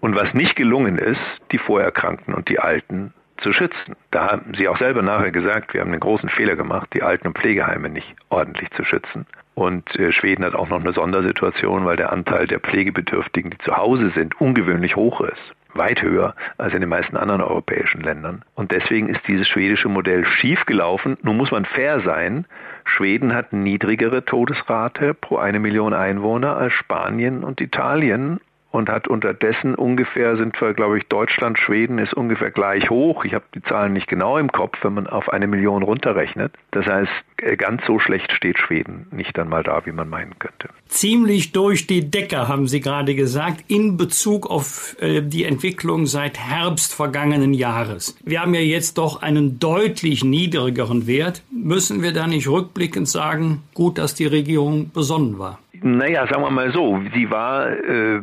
Und 0.00 0.16
was 0.16 0.32
nicht 0.34 0.56
gelungen 0.56 0.98
ist, 0.98 1.20
die 1.52 1.58
Vorerkrankten 1.58 2.34
und 2.34 2.48
die 2.48 2.58
Alten 2.58 3.12
zu 3.42 3.52
schützen. 3.52 3.96
Da 4.10 4.32
haben 4.32 4.52
Sie 4.54 4.68
auch 4.68 4.78
selber 4.78 5.02
nachher 5.02 5.30
gesagt, 5.30 5.72
wir 5.72 5.80
haben 5.80 5.92
einen 5.92 6.00
großen 6.00 6.28
Fehler 6.28 6.56
gemacht, 6.56 6.90
die 6.94 7.02
Alten- 7.02 7.28
und 7.28 7.38
Pflegeheime 7.38 7.88
nicht 7.88 8.14
ordentlich 8.28 8.70
zu 8.72 8.84
schützen. 8.84 9.26
Und 9.54 9.94
äh, 9.96 10.12
Schweden 10.12 10.44
hat 10.44 10.54
auch 10.54 10.68
noch 10.68 10.80
eine 10.80 10.92
Sondersituation, 10.92 11.84
weil 11.84 11.96
der 11.96 12.12
Anteil 12.12 12.46
der 12.46 12.60
Pflegebedürftigen, 12.60 13.50
die 13.50 13.58
zu 13.58 13.76
Hause 13.76 14.10
sind, 14.14 14.40
ungewöhnlich 14.40 14.96
hoch 14.96 15.20
ist. 15.20 15.54
Weit 15.74 16.02
höher 16.02 16.34
als 16.58 16.74
in 16.74 16.80
den 16.80 16.88
meisten 16.88 17.16
anderen 17.16 17.40
europäischen 17.40 18.00
Ländern. 18.00 18.44
Und 18.54 18.72
deswegen 18.72 19.08
ist 19.08 19.20
dieses 19.28 19.48
schwedische 19.48 19.88
Modell 19.88 20.24
schiefgelaufen. 20.24 21.16
Nun 21.22 21.36
muss 21.36 21.52
man 21.52 21.64
fair 21.64 22.00
sein. 22.00 22.46
Schweden 22.84 23.34
hat 23.34 23.52
niedrigere 23.52 24.24
Todesrate 24.24 25.14
pro 25.14 25.36
eine 25.36 25.60
Million 25.60 25.94
Einwohner 25.94 26.56
als 26.56 26.72
Spanien 26.72 27.44
und 27.44 27.60
Italien 27.60 28.40
und 28.70 28.88
hat 28.88 29.08
unterdessen 29.08 29.74
ungefähr, 29.74 30.36
sind 30.36 30.60
wir, 30.60 30.74
glaube 30.74 30.98
ich, 30.98 31.06
Deutschland, 31.08 31.58
Schweden 31.58 31.98
ist 31.98 32.14
ungefähr 32.14 32.50
gleich 32.50 32.88
hoch. 32.88 33.24
Ich 33.24 33.34
habe 33.34 33.44
die 33.54 33.62
Zahlen 33.62 33.92
nicht 33.92 34.06
genau 34.06 34.38
im 34.38 34.52
Kopf, 34.52 34.78
wenn 34.82 34.94
man 34.94 35.06
auf 35.06 35.28
eine 35.28 35.46
Million 35.46 35.82
runterrechnet. 35.82 36.52
Das 36.70 36.86
heißt, 36.86 37.10
äh, 37.38 37.56
ganz 37.56 37.82
so 37.86 37.98
schlecht 37.98 38.32
steht 38.32 38.58
Schweden 38.58 39.06
nicht 39.10 39.38
einmal 39.38 39.62
da, 39.62 39.84
wie 39.86 39.92
man 39.92 40.08
meinen 40.08 40.38
könnte. 40.38 40.68
Ziemlich 40.86 41.52
durch 41.52 41.86
die 41.86 42.10
Decke, 42.10 42.48
haben 42.48 42.68
Sie 42.68 42.80
gerade 42.80 43.14
gesagt, 43.14 43.64
in 43.68 43.96
Bezug 43.96 44.48
auf 44.48 44.96
äh, 45.00 45.20
die 45.22 45.44
Entwicklung 45.44 46.06
seit 46.06 46.38
Herbst 46.38 46.94
vergangenen 46.94 47.54
Jahres. 47.54 48.16
Wir 48.24 48.40
haben 48.40 48.54
ja 48.54 48.60
jetzt 48.60 48.98
doch 48.98 49.22
einen 49.22 49.58
deutlich 49.58 50.22
niedrigeren 50.22 51.06
Wert. 51.06 51.42
Müssen 51.50 52.02
wir 52.02 52.12
da 52.12 52.26
nicht 52.26 52.48
rückblickend 52.48 53.08
sagen, 53.08 53.62
gut, 53.74 53.98
dass 53.98 54.14
die 54.14 54.26
Regierung 54.26 54.92
besonnen 54.92 55.38
war? 55.38 55.58
Naja, 55.82 56.26
sagen 56.26 56.42
wir 56.42 56.50
mal 56.50 56.72
so, 56.72 57.00
sie 57.14 57.30
war 57.30 57.70
äh, 57.70 58.20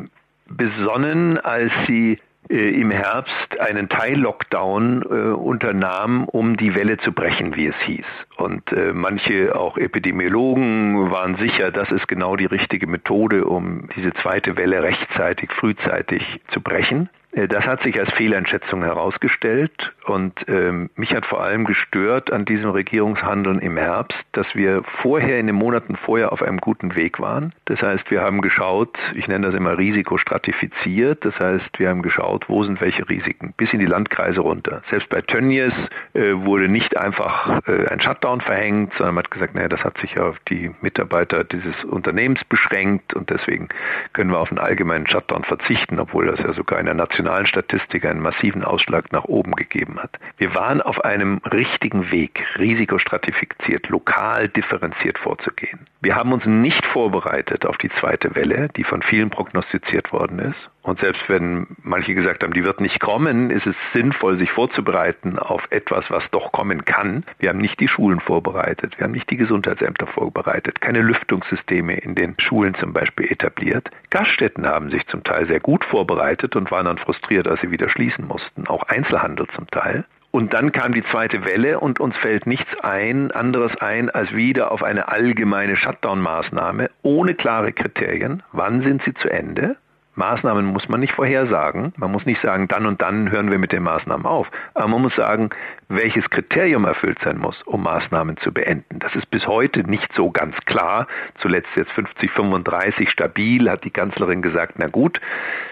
besonnen, 0.49 1.37
als 1.37 1.71
sie 1.87 2.19
äh, 2.49 2.79
im 2.79 2.91
Herbst 2.91 3.59
einen 3.59 3.89
Teil-Lockdown 3.89 5.01
äh, 5.01 5.05
unternahm, 5.33 6.25
um 6.25 6.55
die 6.55 6.75
Welle 6.75 6.97
zu 6.97 7.11
brechen, 7.11 7.55
wie 7.55 7.67
es 7.67 7.75
hieß. 7.85 8.05
Und 8.37 8.71
äh, 8.71 8.93
manche, 8.93 9.55
auch 9.55 9.77
Epidemiologen, 9.77 11.11
waren 11.11 11.35
sicher, 11.37 11.71
das 11.71 11.91
ist 11.91 12.07
genau 12.07 12.35
die 12.35 12.45
richtige 12.45 12.87
Methode, 12.87 13.45
um 13.45 13.89
diese 13.95 14.13
zweite 14.21 14.55
Welle 14.55 14.81
rechtzeitig, 14.81 15.51
frühzeitig 15.51 16.23
zu 16.51 16.61
brechen. 16.61 17.09
Äh, 17.37 17.47
das 17.47 17.65
hat 17.65 17.83
sich 17.83 17.99
als 17.99 18.11
Fehleinschätzung 18.13 18.83
herausgestellt 18.83 19.93
und 20.05 20.33
ähm, 20.47 20.89
mich 20.95 21.13
hat 21.13 21.25
vor 21.25 21.41
allem 21.41 21.65
gestört 21.65 22.31
an 22.31 22.45
diesem 22.45 22.71
Regierungshandeln 22.71 23.59
im 23.59 23.77
Herbst, 23.77 24.17
dass 24.31 24.47
wir 24.55 24.83
vorher 25.01 25.39
in 25.39 25.47
den 25.47 25.55
Monaten 25.55 25.95
vorher 25.95 26.31
auf 26.31 26.41
einem 26.41 26.59
guten 26.59 26.95
Weg 26.95 27.19
waren. 27.19 27.53
Das 27.65 27.81
heißt, 27.81 28.09
wir 28.09 28.21
haben 28.21 28.41
geschaut, 28.41 28.97
ich 29.15 29.27
nenne 29.27 29.47
das 29.47 29.55
immer 29.55 29.77
risikostratifiziert, 29.77 31.23
das 31.23 31.39
heißt, 31.39 31.77
wir 31.77 31.89
haben 31.89 32.01
geschaut, 32.01 32.49
wo 32.49 32.63
sind 32.63 32.81
welche 32.81 33.07
Risiken, 33.07 33.53
bis 33.57 33.71
in 33.71 33.79
die 33.79 33.85
Landkreise 33.85 34.41
runter. 34.41 34.81
Selbst 34.89 35.09
bei 35.09 35.21
Tönnies 35.21 35.73
äh, 36.13 36.33
wurde 36.33 36.67
nicht 36.67 36.97
einfach 36.97 37.61
äh, 37.67 37.87
ein 37.87 38.01
Shutdown 38.01 38.41
verhängt, 38.41 38.93
sondern 38.97 39.15
man 39.15 39.23
hat 39.23 39.31
gesagt, 39.31 39.53
naja, 39.55 39.67
das 39.67 39.83
hat 39.83 39.97
sich 39.99 40.19
auf 40.19 40.37
die 40.49 40.71
Mitarbeiter 40.81 41.43
dieses 41.43 41.83
Unternehmens 41.83 42.43
beschränkt 42.45 43.13
und 43.13 43.29
deswegen 43.29 43.69
können 44.13 44.31
wir 44.31 44.39
auf 44.39 44.49
einen 44.49 44.59
allgemeinen 44.59 45.07
Shutdown 45.07 45.43
verzichten, 45.43 45.99
obwohl 45.99 46.25
das 46.25 46.39
ja 46.39 46.53
sogar 46.53 46.79
in 46.79 46.85
der 46.85 46.95
nationalen 46.95 47.26
nationalen 47.27 47.45
Statistik 47.45 48.05
einen 48.05 48.21
massiven 48.21 48.63
Ausschlag 48.63 49.11
nach 49.11 49.25
oben 49.25 49.51
gegeben 49.51 49.99
hat. 49.99 50.17
Wir 50.37 50.55
waren 50.55 50.81
auf 50.81 51.03
einem 51.03 51.41
richtigen 51.51 52.09
Weg, 52.09 52.43
risikostratifiziert, 52.57 53.89
lokal 53.89 54.47
differenziert 54.47 55.17
vorzugehen. 55.19 55.79
Wir 55.99 56.15
haben 56.15 56.31
uns 56.31 56.45
nicht 56.45 56.85
vorbereitet 56.85 57.65
auf 57.65 57.77
die 57.77 57.89
zweite 57.99 58.33
Welle, 58.35 58.69
die 58.77 58.83
von 58.83 59.01
vielen 59.01 59.29
prognostiziert 59.29 60.13
worden 60.13 60.39
ist. 60.39 60.69
Und 60.83 61.01
selbst 61.01 61.27
wenn 61.27 61.67
manche 61.83 62.15
gesagt 62.15 62.43
haben, 62.43 62.53
die 62.53 62.63
wird 62.63 62.79
nicht 62.79 63.01
kommen, 63.01 63.49
ist 63.49 63.67
es 63.67 63.75
sinnvoll, 63.93 64.37
sich 64.37 64.51
vorzubereiten 64.51 65.37
auf 65.37 65.61
etwas, 65.69 66.05
was 66.09 66.23
doch 66.31 66.53
kommen 66.53 66.85
kann. 66.85 67.25
Wir 67.39 67.49
haben 67.49 67.57
nicht 67.57 67.77
die 67.81 67.89
Schulen 67.89 68.21
vorbereitet, 68.21 68.97
wir 68.97 69.03
haben 69.03 69.11
nicht 69.11 69.29
die 69.29 69.35
Gesundheitsämter 69.35 70.07
vorbereitet, 70.07 70.79
keine 70.79 71.01
Lüftungssysteme 71.01 71.97
in 71.97 72.15
den 72.15 72.35
Schulen 72.39 72.73
zum 72.75 72.93
Beispiel 72.93 73.29
etabliert. 73.29 73.91
Gaststätten 74.11 74.65
haben 74.65 74.89
sich 74.89 75.05
zum 75.07 75.25
Teil 75.25 75.45
sehr 75.47 75.59
gut 75.59 75.83
vorbereitet 75.83 76.55
und 76.55 76.71
waren 76.71 76.85
dann 76.85 76.97
frustriert, 76.97 77.16
als 77.47 77.61
sie 77.61 77.71
wieder 77.71 77.89
schließen 77.89 78.25
mussten, 78.27 78.67
auch 78.67 78.83
Einzelhandel 78.83 79.47
zum 79.55 79.67
Teil. 79.67 80.05
Und 80.31 80.53
dann 80.53 80.71
kam 80.71 80.93
die 80.93 81.03
zweite 81.05 81.45
Welle 81.45 81.79
und 81.79 81.99
uns 81.99 82.15
fällt 82.17 82.45
nichts 82.45 82.69
ein, 82.81 83.31
anderes 83.31 83.75
ein, 83.77 84.09
als 84.09 84.31
wieder 84.33 84.71
auf 84.71 84.83
eine 84.83 85.07
allgemeine 85.07 85.75
Shutdown-Maßnahme 85.75 86.89
ohne 87.01 87.33
klare 87.33 87.73
Kriterien. 87.73 88.43
Wann 88.51 88.83
sind 88.83 89.01
sie 89.03 89.13
zu 89.15 89.29
Ende? 89.29 89.77
Maßnahmen 90.17 90.65
muss 90.65 90.89
man 90.89 90.99
nicht 90.99 91.13
vorhersagen. 91.13 91.93
Man 91.97 92.11
muss 92.11 92.25
nicht 92.25 92.41
sagen, 92.41 92.67
dann 92.67 92.85
und 92.85 93.01
dann 93.01 93.31
hören 93.31 93.51
wir 93.51 93.59
mit 93.59 93.71
den 93.71 93.83
Maßnahmen 93.83 94.25
auf. 94.25 94.47
Aber 94.73 94.87
man 94.87 95.03
muss 95.03 95.15
sagen, 95.15 95.49
welches 95.89 96.29
Kriterium 96.29 96.85
erfüllt 96.85 97.19
sein 97.23 97.37
muss, 97.37 97.61
um 97.63 97.83
Maßnahmen 97.83 98.37
zu 98.37 98.51
beenden. 98.51 98.99
Das 98.99 99.15
ist 99.15 99.29
bis 99.29 99.45
heute 99.47 99.89
nicht 99.89 100.11
so 100.15 100.31
ganz 100.31 100.55
klar. 100.65 101.07
Zuletzt 101.39 101.69
jetzt 101.75 101.91
50, 101.91 102.31
35 102.31 103.09
stabil, 103.09 103.69
hat 103.69 103.83
die 103.83 103.91
Kanzlerin 103.91 104.41
gesagt, 104.41 104.75
na 104.77 104.87
gut, 104.87 105.21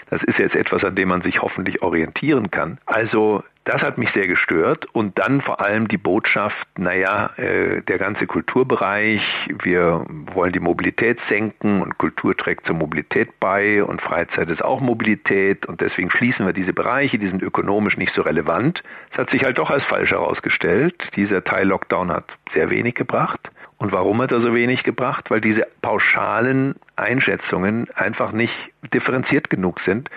das 0.09 0.21
ist 0.23 0.37
jetzt 0.37 0.55
etwas, 0.55 0.83
an 0.83 0.95
dem 0.95 1.09
man 1.09 1.23
sich 1.23 1.41
hoffentlich 1.41 1.81
orientieren 1.81 2.51
kann. 2.51 2.77
Also 2.85 3.43
Das 3.65 3.81
hat 3.81 3.97
mich 3.97 4.11
sehr 4.11 4.27
gestört 4.27 4.85
und 4.93 5.17
dann 5.17 5.41
vor 5.41 5.59
allem 5.59 5.87
die 5.87 5.97
Botschaft, 5.97 6.67
naja, 6.77 7.31
äh, 7.37 7.81
der 7.81 7.97
ganze 7.97 8.27
Kulturbereich, 8.27 9.23
wir 9.63 10.05
wollen 10.33 10.53
die 10.53 10.59
Mobilität 10.59 11.19
senken 11.29 11.81
und 11.81 11.97
Kultur 11.97 12.37
trägt 12.37 12.67
zur 12.67 12.75
Mobilität 12.75 13.39
bei 13.39 13.83
und 13.83 14.03
Freizeit 14.03 14.51
ist 14.51 14.63
auch 14.63 14.81
Mobilität 14.81 15.65
und 15.65 15.81
deswegen 15.81 16.11
schließen 16.11 16.45
wir 16.45 16.53
diese 16.53 16.73
Bereiche, 16.73 17.17
die 17.17 17.27
sind 17.27 17.41
ökonomisch 17.41 17.97
nicht 17.97 18.13
so 18.13 18.21
relevant. 18.21 18.83
Es 19.11 19.17
hat 19.17 19.31
sich 19.31 19.43
halt 19.43 19.57
doch 19.57 19.71
als 19.71 19.83
falsch 19.85 20.11
herausgestellt. 20.11 20.95
Dieser 21.15 21.43
Teil 21.43 21.67
Lockdown 21.67 22.11
hat 22.11 22.25
sehr 22.53 22.69
wenig 22.69 22.93
gebracht. 22.93 23.49
Und 23.77 23.91
warum 23.91 24.21
hat 24.21 24.31
er 24.31 24.41
so 24.41 24.53
wenig 24.53 24.83
gebracht? 24.83 25.31
Weil 25.31 25.41
diese 25.41 25.67
pauschalen 25.81 26.75
Einschätzungen 26.97 27.87
einfach 27.95 28.31
nicht 28.31 28.53
differenziert 28.93 29.49
genug 29.49 29.79
sind. 29.81 30.09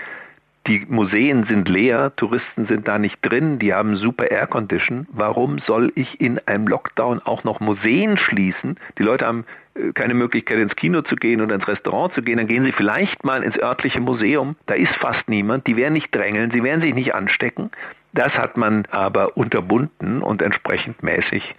Die 0.68 0.84
Museen 0.86 1.46
sind 1.48 1.66
leer, 1.66 2.12
Touristen 2.16 2.66
sind 2.66 2.86
da 2.86 2.98
nicht 2.98 3.18
drin, 3.22 3.58
die 3.58 3.72
haben 3.72 3.96
super 3.96 4.30
Aircondition. 4.30 5.06
Warum 5.10 5.60
soll 5.60 5.90
ich 5.94 6.20
in 6.20 6.38
einem 6.46 6.68
Lockdown 6.68 7.22
auch 7.22 7.42
noch 7.42 7.58
Museen 7.58 8.18
schließen? 8.18 8.78
Die 8.98 9.02
Leute 9.02 9.26
haben 9.26 9.46
äh, 9.74 9.92
keine 9.94 10.12
Möglichkeit 10.12 10.58
ins 10.58 10.76
Kino 10.76 11.00
zu 11.00 11.16
gehen 11.16 11.40
oder 11.40 11.54
ins 11.54 11.66
Restaurant 11.66 12.12
zu 12.12 12.20
gehen, 12.20 12.36
dann 12.36 12.48
gehen 12.48 12.66
sie 12.66 12.72
vielleicht 12.72 13.24
mal 13.24 13.42
ins 13.42 13.58
örtliche 13.58 14.00
Museum. 14.00 14.56
Da 14.66 14.74
ist 14.74 14.94
fast 14.96 15.26
niemand, 15.26 15.66
die 15.66 15.76
werden 15.76 15.94
nicht 15.94 16.14
drängeln, 16.14 16.50
sie 16.50 16.62
werden 16.62 16.82
sich 16.82 16.94
nicht 16.94 17.14
anstecken. 17.14 17.70
Das 18.12 18.34
hat 18.34 18.58
man 18.58 18.84
aber 18.90 19.38
unterbunden 19.38 20.20
und 20.20 20.42
entsprechend 20.42 21.02
mäßig 21.02 21.54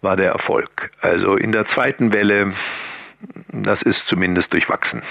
war 0.00 0.14
der 0.14 0.30
Erfolg. 0.30 0.92
Also 1.00 1.34
in 1.34 1.50
der 1.50 1.66
zweiten 1.70 2.14
Welle, 2.14 2.52
das 3.48 3.82
ist 3.82 4.00
zumindest 4.06 4.52
durchwachsen 4.52 5.02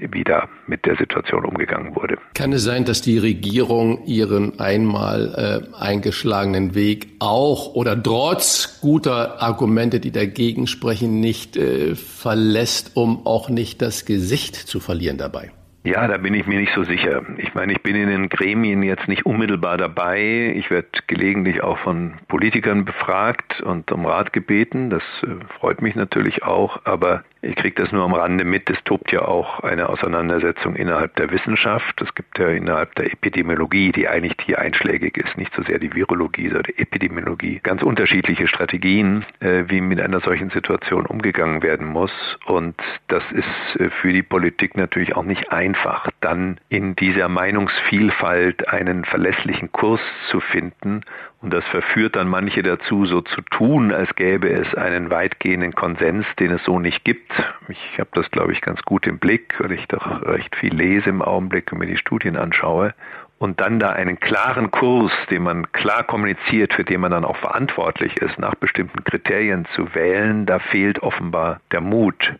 wieder 0.00 0.48
mit 0.66 0.86
der 0.86 0.96
Situation 0.96 1.44
umgegangen 1.44 1.94
wurde. 1.94 2.16
Kann 2.34 2.52
es 2.52 2.64
sein, 2.64 2.84
dass 2.84 3.02
die 3.02 3.18
Regierung 3.18 4.04
ihren 4.06 4.58
einmal 4.60 5.70
äh, 5.72 5.76
eingeschlagenen 5.76 6.74
Weg 6.74 7.08
auch 7.18 7.74
oder 7.74 8.00
trotz 8.00 8.80
guter 8.80 9.42
Argumente, 9.42 10.00
die 10.00 10.12
dagegen 10.12 10.66
sprechen, 10.66 11.20
nicht 11.20 11.56
äh, 11.56 11.94
verlässt, 11.94 12.92
um 12.96 13.26
auch 13.26 13.48
nicht 13.48 13.82
das 13.82 14.04
Gesicht 14.04 14.56
zu 14.56 14.80
verlieren 14.80 15.18
dabei? 15.18 15.50
Ja, 15.82 16.06
da 16.06 16.18
bin 16.18 16.34
ich 16.34 16.46
mir 16.46 16.60
nicht 16.60 16.74
so 16.74 16.84
sicher. 16.84 17.22
Ich 17.38 17.54
meine, 17.54 17.72
ich 17.72 17.82
bin 17.82 17.96
in 17.96 18.08
den 18.08 18.28
Gremien 18.28 18.82
jetzt 18.82 19.08
nicht 19.08 19.24
unmittelbar 19.24 19.78
dabei. 19.78 20.52
Ich 20.54 20.70
werde 20.70 20.88
gelegentlich 21.06 21.62
auch 21.62 21.78
von 21.78 22.18
Politikern 22.28 22.84
befragt 22.84 23.62
und 23.62 23.90
um 23.90 24.04
Rat 24.04 24.34
gebeten. 24.34 24.90
Das 24.90 25.02
äh, 25.22 25.42
freut 25.58 25.80
mich 25.80 25.94
natürlich 25.94 26.42
auch. 26.42 26.84
Aber 26.84 27.24
ich 27.42 27.56
kriege 27.56 27.82
das 27.82 27.90
nur 27.90 28.04
am 28.04 28.12
Rande 28.12 28.44
mit. 28.44 28.68
Es 28.68 28.82
tobt 28.84 29.12
ja 29.12 29.22
auch 29.22 29.60
eine 29.60 29.88
Auseinandersetzung 29.88 30.76
innerhalb 30.76 31.16
der 31.16 31.30
Wissenschaft. 31.30 32.00
Es 32.02 32.14
gibt 32.14 32.38
ja 32.38 32.48
innerhalb 32.48 32.94
der 32.96 33.10
Epidemiologie, 33.12 33.92
die 33.92 34.08
eigentlich 34.08 34.36
hier 34.44 34.58
einschlägig 34.58 35.16
ist, 35.16 35.38
nicht 35.38 35.54
so 35.54 35.62
sehr 35.62 35.78
die 35.78 35.94
Virologie, 35.94 36.48
sondern 36.48 36.64
die 36.64 36.78
Epidemiologie, 36.78 37.60
ganz 37.62 37.82
unterschiedliche 37.82 38.46
Strategien, 38.46 39.24
äh, 39.40 39.64
wie 39.68 39.80
mit 39.80 40.00
einer 40.00 40.20
solchen 40.20 40.50
Situation 40.50 41.06
umgegangen 41.06 41.62
werden 41.62 41.86
muss. 41.86 42.12
Und 42.44 42.74
das 43.08 43.22
ist 43.32 43.80
äh, 43.80 43.88
für 43.88 44.12
die 44.12 44.22
Politik 44.22 44.76
natürlich 44.76 45.16
auch 45.16 45.24
nicht 45.24 45.50
einfach, 45.50 46.09
dann 46.20 46.58
in 46.68 46.96
dieser 46.96 47.28
Meinungsvielfalt 47.28 48.68
einen 48.68 49.04
verlässlichen 49.04 49.72
Kurs 49.72 50.00
zu 50.30 50.40
finden 50.40 51.02
und 51.42 51.54
das 51.54 51.64
verführt 51.68 52.16
dann 52.16 52.28
manche 52.28 52.62
dazu, 52.62 53.06
so 53.06 53.22
zu 53.22 53.40
tun, 53.40 53.92
als 53.92 54.14
gäbe 54.14 54.50
es 54.50 54.74
einen 54.74 55.10
weitgehenden 55.10 55.74
Konsens, 55.74 56.26
den 56.38 56.50
es 56.52 56.64
so 56.64 56.78
nicht 56.78 57.02
gibt. 57.04 57.32
Ich 57.68 57.98
habe 57.98 58.10
das, 58.12 58.30
glaube 58.30 58.52
ich, 58.52 58.60
ganz 58.60 58.82
gut 58.82 59.06
im 59.06 59.18
Blick, 59.18 59.54
weil 59.58 59.72
ich 59.72 59.88
doch 59.88 60.22
recht 60.22 60.54
viel 60.56 60.74
lese 60.74 61.08
im 61.08 61.22
Augenblick 61.22 61.72
und 61.72 61.78
mir 61.78 61.86
die 61.86 61.96
Studien 61.96 62.36
anschaue. 62.36 62.94
Und 63.38 63.58
dann 63.60 63.78
da 63.78 63.88
einen 63.88 64.20
klaren 64.20 64.70
Kurs, 64.70 65.12
den 65.30 65.44
man 65.44 65.72
klar 65.72 66.04
kommuniziert, 66.04 66.74
für 66.74 66.84
den 66.84 67.00
man 67.00 67.10
dann 67.10 67.24
auch 67.24 67.38
verantwortlich 67.38 68.18
ist, 68.18 68.38
nach 68.38 68.54
bestimmten 68.54 69.02
Kriterien 69.02 69.66
zu 69.74 69.94
wählen, 69.94 70.44
da 70.44 70.58
fehlt 70.58 71.02
offenbar 71.02 71.60
der 71.72 71.80
Mut. 71.80 72.34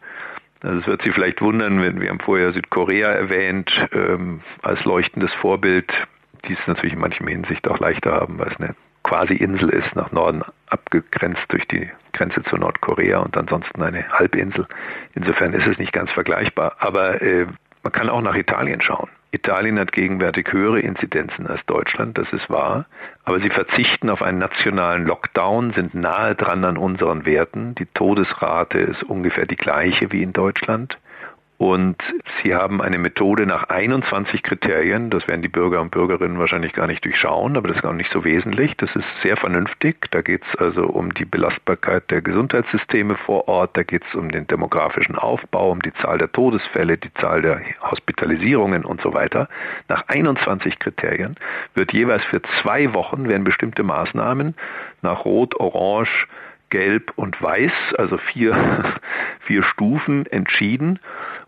Also 0.63 0.81
es 0.81 0.87
wird 0.87 1.03
Sie 1.03 1.13
vielleicht 1.13 1.41
wundern, 1.41 1.81
wenn 1.81 2.01
wir 2.01 2.11
haben 2.11 2.21
vorher 2.21 2.53
Südkorea 2.53 3.09
erwähnt 3.09 3.71
ähm, 3.93 4.41
als 4.63 4.85
leuchtendes 4.85 5.33
Vorbild, 5.35 5.91
die 6.47 6.53
es 6.53 6.67
natürlich 6.67 6.93
in 6.93 7.01
manchen 7.01 7.27
Hinsicht 7.27 7.67
auch 7.69 7.79
leichter 7.79 8.13
haben, 8.13 8.39
weil 8.39 8.49
es 8.49 8.61
eine 8.61 8.75
quasi 9.03 9.35
Insel 9.35 9.71
ist, 9.71 9.97
nach 9.97 10.13
Norden 10.13 10.43
abgegrenzt 10.69 11.43
durch 11.49 11.67
die 11.69 11.91
Grenze 12.13 12.43
zu 12.45 12.57
Nordkorea 12.57 13.19
und 13.19 13.37
ansonsten 13.37 13.83
eine 13.83 14.07
Halbinsel. 14.11 14.67
Insofern 15.15 15.55
ist 15.55 15.67
es 15.67 15.79
nicht 15.79 15.93
ganz 15.93 16.11
vergleichbar. 16.13 16.77
Aber 16.79 17.23
äh, 17.23 17.47
man 17.83 17.93
kann 17.93 18.11
auch 18.11 18.21
nach 18.21 18.35
Italien 18.35 18.83
schauen. 18.83 19.09
Italien 19.33 19.79
hat 19.79 19.93
gegenwärtig 19.93 20.53
höhere 20.53 20.81
Inzidenzen 20.81 21.47
als 21.47 21.65
Deutschland, 21.67 22.19
das 22.19 22.33
ist 22.33 22.51
wahr. 22.51 22.87
Aber 23.25 23.41
sie 23.41 23.51
verzichten 23.51 24.11
auf 24.11 24.23
einen 24.23 24.39
nationalen 24.39 25.07
Lockdown, 25.07 25.73
sind 25.73 25.95
nahe 25.95 26.35
dran 26.35 26.65
an 26.65 26.77
unseren 26.77 27.25
Werten. 27.25 27.75
Die 27.77 27.87
Todesrate 27.87 28.79
ist 28.79 29.05
ungefähr 29.05 29.47
die 29.47 29.57
gleiche 29.57 30.11
wie 30.11 30.23
in 30.23 30.33
Deutschland. 30.33 30.99
Und 31.61 32.03
sie 32.43 32.55
haben 32.55 32.81
eine 32.81 32.97
Methode 32.97 33.45
nach 33.45 33.65
21 33.65 34.43
Kriterien. 34.43 35.11
Das 35.11 35.29
werden 35.29 35.43
die 35.43 35.49
Bürger 35.51 35.83
und 35.83 35.91
Bürgerinnen 35.91 36.39
wahrscheinlich 36.39 36.73
gar 36.73 36.87
nicht 36.87 37.05
durchschauen, 37.05 37.55
aber 37.59 37.69
das 37.69 37.77
ist 37.77 37.85
auch 37.85 37.93
nicht 37.93 38.11
so 38.11 38.25
wesentlich. 38.25 38.79
Das 38.79 38.89
ist 38.97 39.05
sehr 39.23 39.37
vernünftig. 39.37 40.11
Da 40.11 40.23
geht 40.23 40.41
es 40.49 40.59
also 40.59 40.87
um 40.87 41.13
die 41.13 41.27
Belastbarkeit 41.27 42.11
der 42.11 42.23
Gesundheitssysteme 42.23 43.15
vor 43.15 43.47
Ort. 43.47 43.77
Da 43.77 43.83
geht 43.83 44.03
es 44.09 44.15
um 44.15 44.31
den 44.31 44.47
demografischen 44.47 45.17
Aufbau, 45.17 45.71
um 45.71 45.83
die 45.83 45.93
Zahl 46.01 46.17
der 46.17 46.33
Todesfälle, 46.33 46.97
die 46.97 47.13
Zahl 47.21 47.43
der 47.43 47.61
Hospitalisierungen 47.83 48.87
und 48.87 49.03
so 49.03 49.13
weiter. 49.13 49.47
Nach 49.87 50.05
21 50.09 50.79
Kriterien 50.79 51.37
wird 51.75 51.93
jeweils 51.93 52.25
für 52.25 52.41
zwei 52.63 52.95
Wochen 52.95 53.29
werden 53.29 53.45
bestimmte 53.45 53.83
Maßnahmen 53.83 54.55
nach 55.03 55.27
Rot, 55.27 55.61
Orange, 55.61 56.27
Gelb 56.71 57.13
und 57.17 57.41
Weiß, 57.43 57.73
also 57.99 58.17
vier, 58.17 58.95
vier 59.47 59.63
Stufen 59.63 60.25
entschieden. 60.25 61.01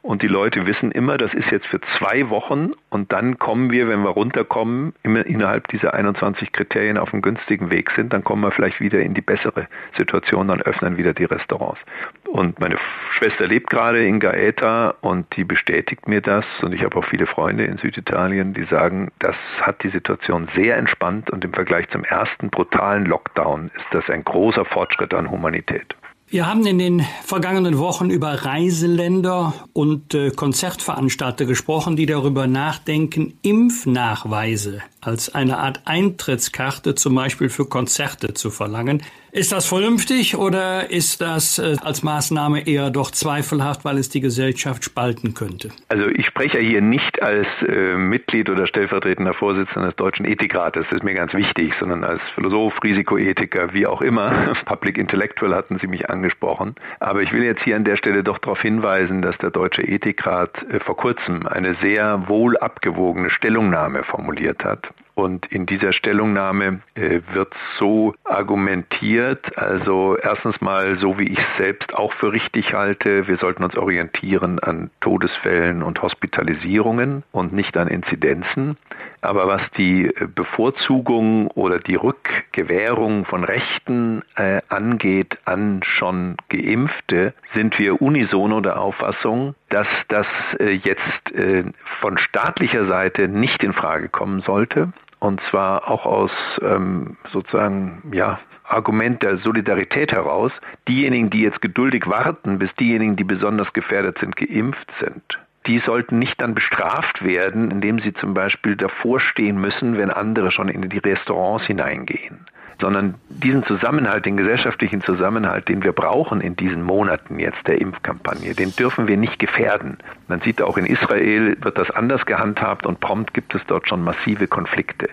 Und 0.02 0.22
die 0.22 0.28
Leute 0.28 0.66
wissen 0.66 0.90
immer, 0.90 1.16
das 1.16 1.32
ist 1.32 1.50
jetzt 1.52 1.66
für 1.68 1.80
zwei 1.96 2.28
Wochen 2.28 2.72
und 2.90 3.12
dann 3.12 3.38
kommen 3.38 3.70
wir, 3.70 3.88
wenn 3.88 4.02
wir 4.02 4.10
runterkommen, 4.10 4.94
immer 5.04 5.24
innerhalb 5.24 5.68
dieser 5.68 5.94
21 5.94 6.50
Kriterien 6.50 6.98
auf 6.98 7.12
einem 7.12 7.22
günstigen 7.22 7.70
Weg 7.70 7.92
sind, 7.92 8.12
dann 8.12 8.24
kommen 8.24 8.42
wir 8.42 8.50
vielleicht 8.50 8.80
wieder 8.80 8.98
in 8.98 9.14
die 9.14 9.20
bessere 9.20 9.68
Situation, 9.96 10.48
dann 10.48 10.60
öffnen 10.60 10.96
wieder 10.96 11.14
die 11.14 11.24
Restaurants. 11.24 11.80
Und 12.24 12.58
meine 12.58 12.78
Schwester 13.12 13.46
lebt 13.46 13.70
gerade 13.70 14.04
in 14.04 14.18
Gaeta 14.18 14.94
und 15.02 15.36
die 15.36 15.44
bestätigt 15.44 16.08
mir 16.08 16.20
das 16.20 16.44
und 16.62 16.74
ich 16.74 16.82
habe 16.82 16.96
auch 16.96 17.04
viele 17.04 17.26
Freunde 17.26 17.64
in 17.64 17.78
Süditalien, 17.78 18.54
die 18.54 18.64
sagen, 18.64 19.12
das 19.20 19.36
hat 19.60 19.84
die 19.84 19.90
Situation 19.90 20.48
sehr 20.56 20.78
entspannt 20.78 21.30
und 21.30 21.44
im 21.44 21.52
Vergleich 21.52 21.88
zum 21.90 22.02
ersten 22.02 22.50
brutalen 22.50 23.06
Lockdown 23.06 23.70
ist 23.76 23.86
das 23.92 24.10
ein 24.10 24.24
großer 24.24 24.64
Fortschritt 24.64 25.14
an 25.14 25.30
Humanität. 25.30 25.94
Wir 26.32 26.46
haben 26.46 26.64
in 26.64 26.78
den 26.78 27.04
vergangenen 27.24 27.76
Wochen 27.76 28.08
über 28.08 28.32
Reiseländer 28.32 29.52
und 29.74 30.14
äh, 30.14 30.30
Konzertveranstalter 30.30 31.44
gesprochen, 31.44 31.94
die 31.94 32.06
darüber 32.06 32.46
nachdenken, 32.46 33.34
Impfnachweise 33.42 34.80
als 35.02 35.34
eine 35.34 35.58
Art 35.58 35.82
Eintrittskarte 35.84 36.94
zum 36.94 37.16
Beispiel 37.16 37.50
für 37.50 37.66
Konzerte 37.66 38.32
zu 38.32 38.50
verlangen. 38.50 39.02
Ist 39.34 39.50
das 39.50 39.66
vernünftig 39.66 40.36
oder 40.36 40.90
ist 40.90 41.22
das 41.22 41.58
äh, 41.58 41.76
als 41.82 42.02
Maßnahme 42.02 42.66
eher 42.66 42.90
doch 42.90 43.10
zweifelhaft, 43.10 43.82
weil 43.82 43.96
es 43.96 44.10
die 44.10 44.20
Gesellschaft 44.20 44.84
spalten 44.84 45.32
könnte? 45.32 45.70
Also 45.88 46.06
ich 46.08 46.26
spreche 46.26 46.58
hier 46.58 46.82
nicht 46.82 47.22
als 47.22 47.46
äh, 47.66 47.96
Mitglied 47.96 48.50
oder 48.50 48.66
stellvertretender 48.66 49.32
Vorsitzender 49.32 49.88
des 49.88 49.96
Deutschen 49.96 50.26
Ethikrates, 50.26 50.84
das 50.90 50.98
ist 50.98 51.02
mir 51.02 51.14
ganz 51.14 51.32
wichtig, 51.32 51.72
sondern 51.80 52.04
als 52.04 52.20
Philosoph, 52.34 52.74
Risikoethiker, 52.84 53.72
wie 53.72 53.86
auch 53.86 54.02
immer. 54.02 54.52
Public 54.66 54.98
Intellectual 54.98 55.54
hatten 55.54 55.78
Sie 55.78 55.86
mich 55.86 56.10
angesprochen. 56.10 56.74
Aber 57.00 57.22
ich 57.22 57.32
will 57.32 57.42
jetzt 57.42 57.62
hier 57.62 57.76
an 57.76 57.84
der 57.84 57.96
Stelle 57.96 58.22
doch 58.22 58.36
darauf 58.36 58.60
hinweisen, 58.60 59.22
dass 59.22 59.38
der 59.38 59.50
Deutsche 59.50 59.80
Ethikrat 59.80 60.62
äh, 60.64 60.78
vor 60.80 60.98
kurzem 60.98 61.46
eine 61.46 61.74
sehr 61.76 62.28
wohl 62.28 62.58
abgewogene 62.58 63.30
Stellungnahme 63.30 64.04
formuliert 64.04 64.62
hat 64.62 64.90
und 65.14 65.46
in 65.46 65.66
dieser 65.66 65.92
Stellungnahme 65.92 66.80
äh, 66.94 67.20
wird 67.32 67.52
so 67.78 68.14
argumentiert, 68.24 69.56
also 69.58 70.16
erstens 70.16 70.60
mal 70.60 70.98
so 70.98 71.18
wie 71.18 71.28
ich 71.28 71.38
es 71.38 71.56
selbst 71.58 71.94
auch 71.94 72.12
für 72.14 72.32
richtig 72.32 72.72
halte, 72.72 73.26
wir 73.28 73.36
sollten 73.36 73.64
uns 73.64 73.76
orientieren 73.76 74.58
an 74.58 74.90
Todesfällen 75.00 75.82
und 75.82 76.00
Hospitalisierungen 76.00 77.22
und 77.32 77.52
nicht 77.52 77.76
an 77.76 77.88
Inzidenzen. 77.88 78.76
Aber 79.22 79.46
was 79.46 79.62
die 79.78 80.06
äh, 80.06 80.26
Bevorzugung 80.26 81.46
oder 81.52 81.78
die 81.78 81.94
Rückgewährung 81.94 83.24
von 83.24 83.44
Rechten 83.44 84.22
äh, 84.36 84.60
angeht 84.68 85.38
an 85.44 85.80
schon 85.84 86.36
Geimpfte, 86.48 87.32
sind 87.54 87.78
wir 87.78 88.02
unisono 88.02 88.60
der 88.60 88.80
Auffassung, 88.80 89.54
dass 89.70 89.86
das 90.08 90.26
äh, 90.58 90.72
jetzt 90.72 91.32
äh, 91.32 91.64
von 92.00 92.18
staatlicher 92.18 92.86
Seite 92.86 93.28
nicht 93.28 93.62
in 93.62 93.72
Frage 93.72 94.08
kommen 94.08 94.42
sollte. 94.42 94.92
Und 95.20 95.40
zwar 95.50 95.88
auch 95.88 96.04
aus 96.04 96.32
ähm, 96.60 97.16
sozusagen 97.30 98.10
ja, 98.12 98.40
Argument 98.64 99.22
der 99.22 99.38
Solidarität 99.38 100.10
heraus. 100.10 100.50
Diejenigen, 100.88 101.30
die 101.30 101.42
jetzt 101.42 101.62
geduldig 101.62 102.08
warten, 102.08 102.58
bis 102.58 102.74
diejenigen, 102.74 103.14
die 103.14 103.22
besonders 103.22 103.72
gefährdet 103.72 104.18
sind, 104.18 104.34
geimpft 104.34 104.90
sind, 104.98 105.22
die 105.66 105.78
sollten 105.80 106.18
nicht 106.18 106.40
dann 106.40 106.54
bestraft 106.54 107.24
werden, 107.24 107.70
indem 107.70 108.00
sie 108.00 108.12
zum 108.14 108.34
Beispiel 108.34 108.76
davor 108.76 109.20
stehen 109.20 109.60
müssen, 109.60 109.96
wenn 109.96 110.10
andere 110.10 110.50
schon 110.50 110.68
in 110.68 110.88
die 110.88 110.98
Restaurants 110.98 111.66
hineingehen 111.66 112.46
sondern 112.82 113.14
diesen 113.28 113.64
Zusammenhalt, 113.64 114.26
den 114.26 114.36
gesellschaftlichen 114.36 115.02
Zusammenhalt, 115.02 115.68
den 115.68 115.84
wir 115.84 115.92
brauchen 115.92 116.40
in 116.40 116.56
diesen 116.56 116.82
Monaten 116.82 117.38
jetzt 117.38 117.64
der 117.68 117.80
Impfkampagne, 117.80 118.54
den 118.54 118.74
dürfen 118.74 119.06
wir 119.06 119.16
nicht 119.16 119.38
gefährden. 119.38 119.98
Man 120.26 120.40
sieht 120.40 120.60
auch 120.60 120.76
in 120.76 120.86
Israel 120.86 121.56
wird 121.60 121.78
das 121.78 121.92
anders 121.92 122.26
gehandhabt 122.26 122.84
und 122.84 122.98
prompt 122.98 123.34
gibt 123.34 123.54
es 123.54 123.62
dort 123.68 123.88
schon 123.88 124.02
massive 124.02 124.48
Konflikte. 124.48 125.08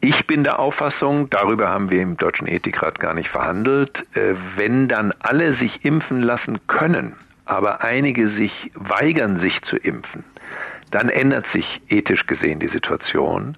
Ich 0.00 0.26
bin 0.26 0.44
der 0.44 0.58
Auffassung, 0.58 1.28
darüber 1.28 1.68
haben 1.68 1.90
wir 1.90 2.00
im 2.00 2.16
Deutschen 2.16 2.46
Ethikrat 2.46 2.98
gar 3.00 3.12
nicht 3.12 3.28
verhandelt, 3.28 3.98
äh, 4.14 4.34
wenn 4.56 4.88
dann 4.88 5.12
alle 5.18 5.56
sich 5.56 5.84
impfen 5.84 6.22
lassen 6.22 6.60
können, 6.68 7.16
aber 7.48 7.82
einige 7.82 8.30
sich 8.30 8.52
weigern, 8.74 9.40
sich 9.40 9.60
zu 9.62 9.76
impfen, 9.76 10.24
dann 10.90 11.08
ändert 11.08 11.46
sich 11.52 11.82
ethisch 11.88 12.26
gesehen 12.26 12.60
die 12.60 12.68
Situation 12.68 13.56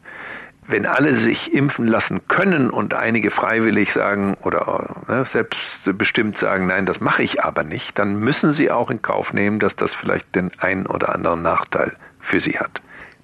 wenn 0.71 0.87
alle 0.87 1.21
sich 1.25 1.53
impfen 1.53 1.87
lassen 1.87 2.27
können 2.29 2.71
und 2.71 2.95
einige 2.95 3.31
freiwillig 3.31 3.93
sagen 3.93 4.37
oder 4.43 5.03
ne, 5.09 5.27
selbstbestimmt 5.33 6.39
sagen, 6.39 6.69
nein, 6.69 6.87
das 6.87 7.01
mache 7.01 7.23
ich 7.23 7.43
aber 7.43 7.65
nicht, 7.65 7.99
dann 7.99 8.17
müssen 8.17 8.55
sie 8.55 8.71
auch 8.71 8.91
in 8.91 9.03
Kauf 9.03 9.33
nehmen, 9.33 9.59
dass 9.59 9.75
das 9.77 9.91
vielleicht 10.01 10.35
den 10.35 10.51
einen 10.61 10.87
oder 10.87 11.15
anderen 11.15 11.43
Nachteil 11.43 11.97
für 12.21 12.41
sie 12.41 12.59
hat. 12.59 12.81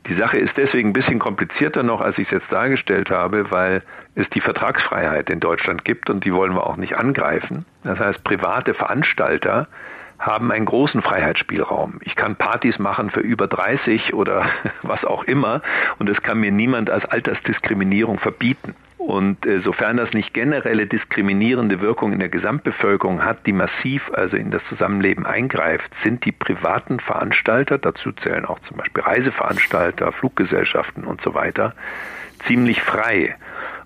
Die 0.08 0.14
Sache 0.14 0.38
ist 0.38 0.56
deswegen 0.56 0.90
ein 0.90 0.92
bisschen 0.92 1.18
komplizierter 1.18 1.82
noch, 1.82 2.00
als 2.00 2.16
ich 2.18 2.26
es 2.26 2.32
jetzt 2.32 2.52
dargestellt 2.52 3.10
habe, 3.10 3.50
weil 3.50 3.82
es 4.14 4.28
die 4.30 4.40
Vertragsfreiheit 4.40 5.30
in 5.30 5.40
Deutschland 5.40 5.84
gibt 5.84 6.10
und 6.10 6.24
die 6.24 6.32
wollen 6.32 6.54
wir 6.54 6.66
auch 6.66 6.76
nicht 6.76 6.96
angreifen. 6.96 7.64
Das 7.82 7.98
heißt, 7.98 8.22
private 8.22 8.74
Veranstalter 8.74 9.66
haben 10.18 10.50
einen 10.50 10.66
großen 10.66 11.02
Freiheitsspielraum. 11.02 12.00
Ich 12.02 12.16
kann 12.16 12.36
Partys 12.36 12.78
machen 12.78 13.10
für 13.10 13.20
über 13.20 13.46
30 13.46 14.14
oder 14.14 14.46
was 14.82 15.04
auch 15.04 15.24
immer 15.24 15.62
und 15.98 16.08
es 16.08 16.22
kann 16.22 16.40
mir 16.40 16.52
niemand 16.52 16.90
als 16.90 17.04
Altersdiskriminierung 17.04 18.18
verbieten. 18.18 18.74
Und 18.98 19.46
äh, 19.46 19.60
sofern 19.60 19.98
das 19.98 20.12
nicht 20.12 20.34
generelle 20.34 20.88
diskriminierende 20.88 21.80
Wirkung 21.80 22.12
in 22.12 22.18
der 22.18 22.28
Gesamtbevölkerung 22.28 23.24
hat, 23.24 23.46
die 23.46 23.52
massiv 23.52 24.10
also 24.12 24.36
in 24.36 24.50
das 24.50 24.62
Zusammenleben 24.68 25.24
eingreift, 25.24 25.88
sind 26.02 26.24
die 26.24 26.32
privaten 26.32 26.98
Veranstalter, 26.98 27.78
dazu 27.78 28.10
zählen 28.10 28.44
auch 28.44 28.58
zum 28.66 28.78
Beispiel 28.78 29.04
Reiseveranstalter, 29.04 30.10
Fluggesellschaften 30.10 31.04
und 31.04 31.20
so 31.20 31.34
weiter, 31.34 31.74
ziemlich 32.48 32.82
frei. 32.82 33.36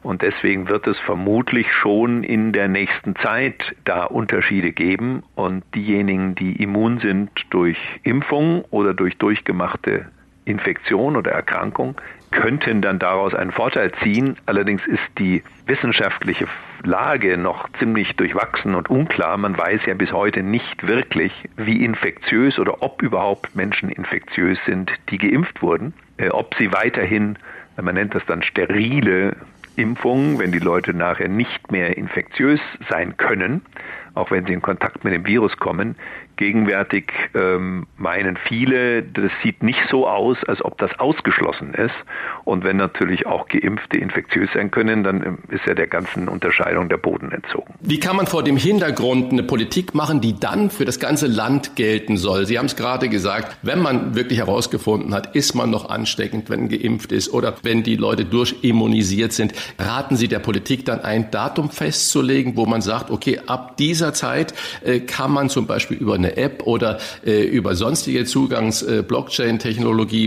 Und 0.03 0.23
deswegen 0.23 0.69
wird 0.69 0.87
es 0.87 0.99
vermutlich 0.99 1.73
schon 1.73 2.25
in 2.25 2.53
der 2.53 2.69
nächsten 2.69 3.17
Zeit 3.17 3.75
da 3.85 4.05
Unterschiede 4.05 4.73
geben. 4.73 5.23
Und 5.35 5.63
diejenigen, 5.75 6.35
die 6.35 6.63
immun 6.63 7.01
sind 7.01 7.31
durch 7.51 7.79
Impfung 8.03 8.65
oder 8.71 8.95
durch 8.95 9.19
durchgemachte 9.19 10.07
Infektion 10.47 11.17
oder 11.17 11.33
Erkrankung, 11.33 11.97
könnten 12.31 12.81
dann 12.81 12.99
daraus 12.99 13.35
einen 13.35 13.53
Vorteil 13.53 13.93
ziehen. 14.03 14.37
Allerdings 14.47 14.87
ist 14.87 15.03
die 15.19 15.43
wissenschaftliche 15.67 16.47
Lage 16.83 17.37
noch 17.37 17.69
ziemlich 17.79 18.17
durchwachsen 18.17 18.75
und 18.75 18.89
unklar. 18.89 19.37
Man 19.37 19.59
weiß 19.59 19.83
ja 19.87 19.95
bis 19.95 20.13
heute 20.13 20.43
nicht 20.43 20.87
wirklich, 20.87 21.33
wie 21.57 21.85
infektiös 21.85 22.59
oder 22.59 22.83
ob 22.83 23.03
überhaupt 23.03 23.55
Menschen 23.55 23.91
infektiös 23.91 24.59
sind, 24.65 24.91
die 25.11 25.19
geimpft 25.19 25.61
wurden. 25.61 25.93
Äh, 26.17 26.31
ob 26.31 26.55
sie 26.57 26.73
weiterhin, 26.73 27.39
man 27.81 27.95
nennt 27.95 28.15
das 28.15 28.25
dann 28.27 28.43
sterile 28.43 29.37
Impfungen, 29.81 30.39
wenn 30.39 30.53
die 30.53 30.59
Leute 30.59 30.95
nachher 30.95 31.28
nicht 31.28 31.72
mehr 31.72 31.97
infektiös 31.97 32.61
sein 32.89 33.16
können, 33.16 33.62
auch 34.14 34.31
wenn 34.31 34.47
sie 34.47 34.53
in 34.53 34.62
Kontakt 34.62 35.05
mit 35.05 35.12
dem 35.12 35.24
Virus 35.24 35.57
kommen, 35.57 35.97
Gegenwärtig 36.41 37.12
ähm, 37.34 37.86
meinen 37.99 38.38
viele, 38.49 39.03
das 39.03 39.30
sieht 39.43 39.62
nicht 39.62 39.78
so 39.91 40.09
aus, 40.09 40.38
als 40.47 40.64
ob 40.64 40.78
das 40.78 40.91
ausgeschlossen 40.99 41.74
ist. 41.74 41.95
Und 42.45 42.64
wenn 42.64 42.78
natürlich 42.78 43.26
auch 43.26 43.47
Geimpfte 43.47 43.99
infektiös 43.99 44.49
sein 44.55 44.70
können, 44.70 45.05
dann 45.05 45.22
ähm, 45.22 45.38
ist 45.49 45.66
ja 45.66 45.74
der 45.74 45.86
ganzen 45.86 46.28
Unterscheidung 46.28 46.88
der 46.88 46.97
Boden 46.97 47.30
entzogen. 47.30 47.74
Wie 47.80 48.01
kann 48.01 48.16
man 48.16 48.26
vor 48.26 48.43
dem 48.43 48.57
Hintergrund 48.57 49.32
eine 49.32 49.43
Politik 49.43 49.95
machen, 49.95 50.22
die 50.22 50.41
dann 50.41 50.70
für 50.70 50.86
das 50.86 50.99
ganze 50.99 51.26
Land 51.26 51.76
gelten 51.76 52.16
soll? 52.16 52.47
Sie 52.47 52.59
haben 52.59 52.64
es 52.64 52.74
gerade 52.74 53.11
gesagt, 53.11 53.59
wenn 53.61 53.82
man 53.82 54.14
wirklich 54.14 54.38
herausgefunden 54.38 55.12
hat, 55.12 55.36
ist 55.36 55.55
man 55.55 55.68
noch 55.68 55.91
ansteckend, 55.91 56.49
wenn 56.49 56.70
geimpft 56.70 57.12
ist 57.12 57.34
oder 57.34 57.55
wenn 57.64 57.82
die 57.82 57.97
Leute 57.97 58.24
durchimmunisiert 58.24 59.34
sind, 59.34 59.53
raten 59.78 60.16
Sie 60.16 60.28
der 60.28 60.38
Politik 60.38 60.86
dann 60.86 61.01
ein 61.01 61.30
Datum 61.30 61.68
festzulegen, 61.68 62.57
wo 62.57 62.64
man 62.64 62.80
sagt, 62.80 63.11
okay, 63.11 63.41
ab 63.47 63.76
dieser 63.76 64.14
Zeit 64.14 64.55
äh, 64.82 65.01
kann 65.01 65.32
man 65.32 65.51
zum 65.51 65.66
Beispiel 65.66 65.99
über 65.99 66.14
eine 66.14 66.30
App 66.37 66.62
oder 66.64 66.99
äh, 67.24 67.43
über 67.43 67.74
sonstige 67.74 68.24
Zugangs 68.24 68.83
äh, 68.83 69.03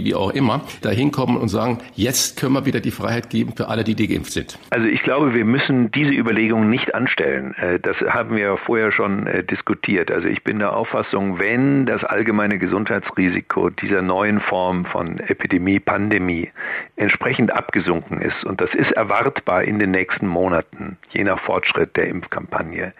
wie 0.03 0.15
auch 0.15 0.31
immer, 0.31 0.61
da 0.81 0.89
hinkommen 0.89 1.37
und 1.37 1.49
sagen, 1.49 1.79
jetzt 1.95 2.39
können 2.39 2.53
wir 2.53 2.65
wieder 2.65 2.79
die 2.79 2.91
Freiheit 2.91 3.29
geben 3.29 3.53
für 3.55 3.67
alle, 3.67 3.83
die, 3.83 3.95
die 3.95 4.07
geimpft 4.07 4.31
sind? 4.31 4.57
Also 4.69 4.87
ich 4.87 5.01
glaube, 5.03 5.33
wir 5.33 5.45
müssen 5.45 5.91
diese 5.91 6.11
Überlegungen 6.11 6.69
nicht 6.69 6.93
anstellen. 6.95 7.53
Äh, 7.55 7.79
das 7.79 7.97
haben 8.01 8.35
wir 8.35 8.57
vorher 8.57 8.91
schon 8.91 9.27
äh, 9.27 9.43
diskutiert. 9.43 10.11
Also 10.11 10.27
ich 10.27 10.43
bin 10.43 10.59
der 10.59 10.75
Auffassung, 10.75 11.39
wenn 11.39 11.85
das 11.85 12.03
allgemeine 12.03 12.57
Gesundheitsrisiko 12.57 13.69
dieser 13.69 14.01
neuen 14.01 14.39
Form 14.41 14.85
von 14.85 15.19
Epidemie, 15.19 15.79
Pandemie 15.79 16.49
entsprechend 16.95 17.53
abgesunken 17.53 18.21
ist, 18.21 18.43
und 18.45 18.61
das 18.61 18.73
ist 18.73 18.91
erwartbar 18.91 19.63
in 19.63 19.79
den 19.79 19.91
nächsten 19.91 20.27
Monaten, 20.27 20.97
je 21.11 21.23
nach 21.23 21.39
Fortschritt 21.39 21.95
der 21.95 22.07
Impfkampagne, 22.07 22.93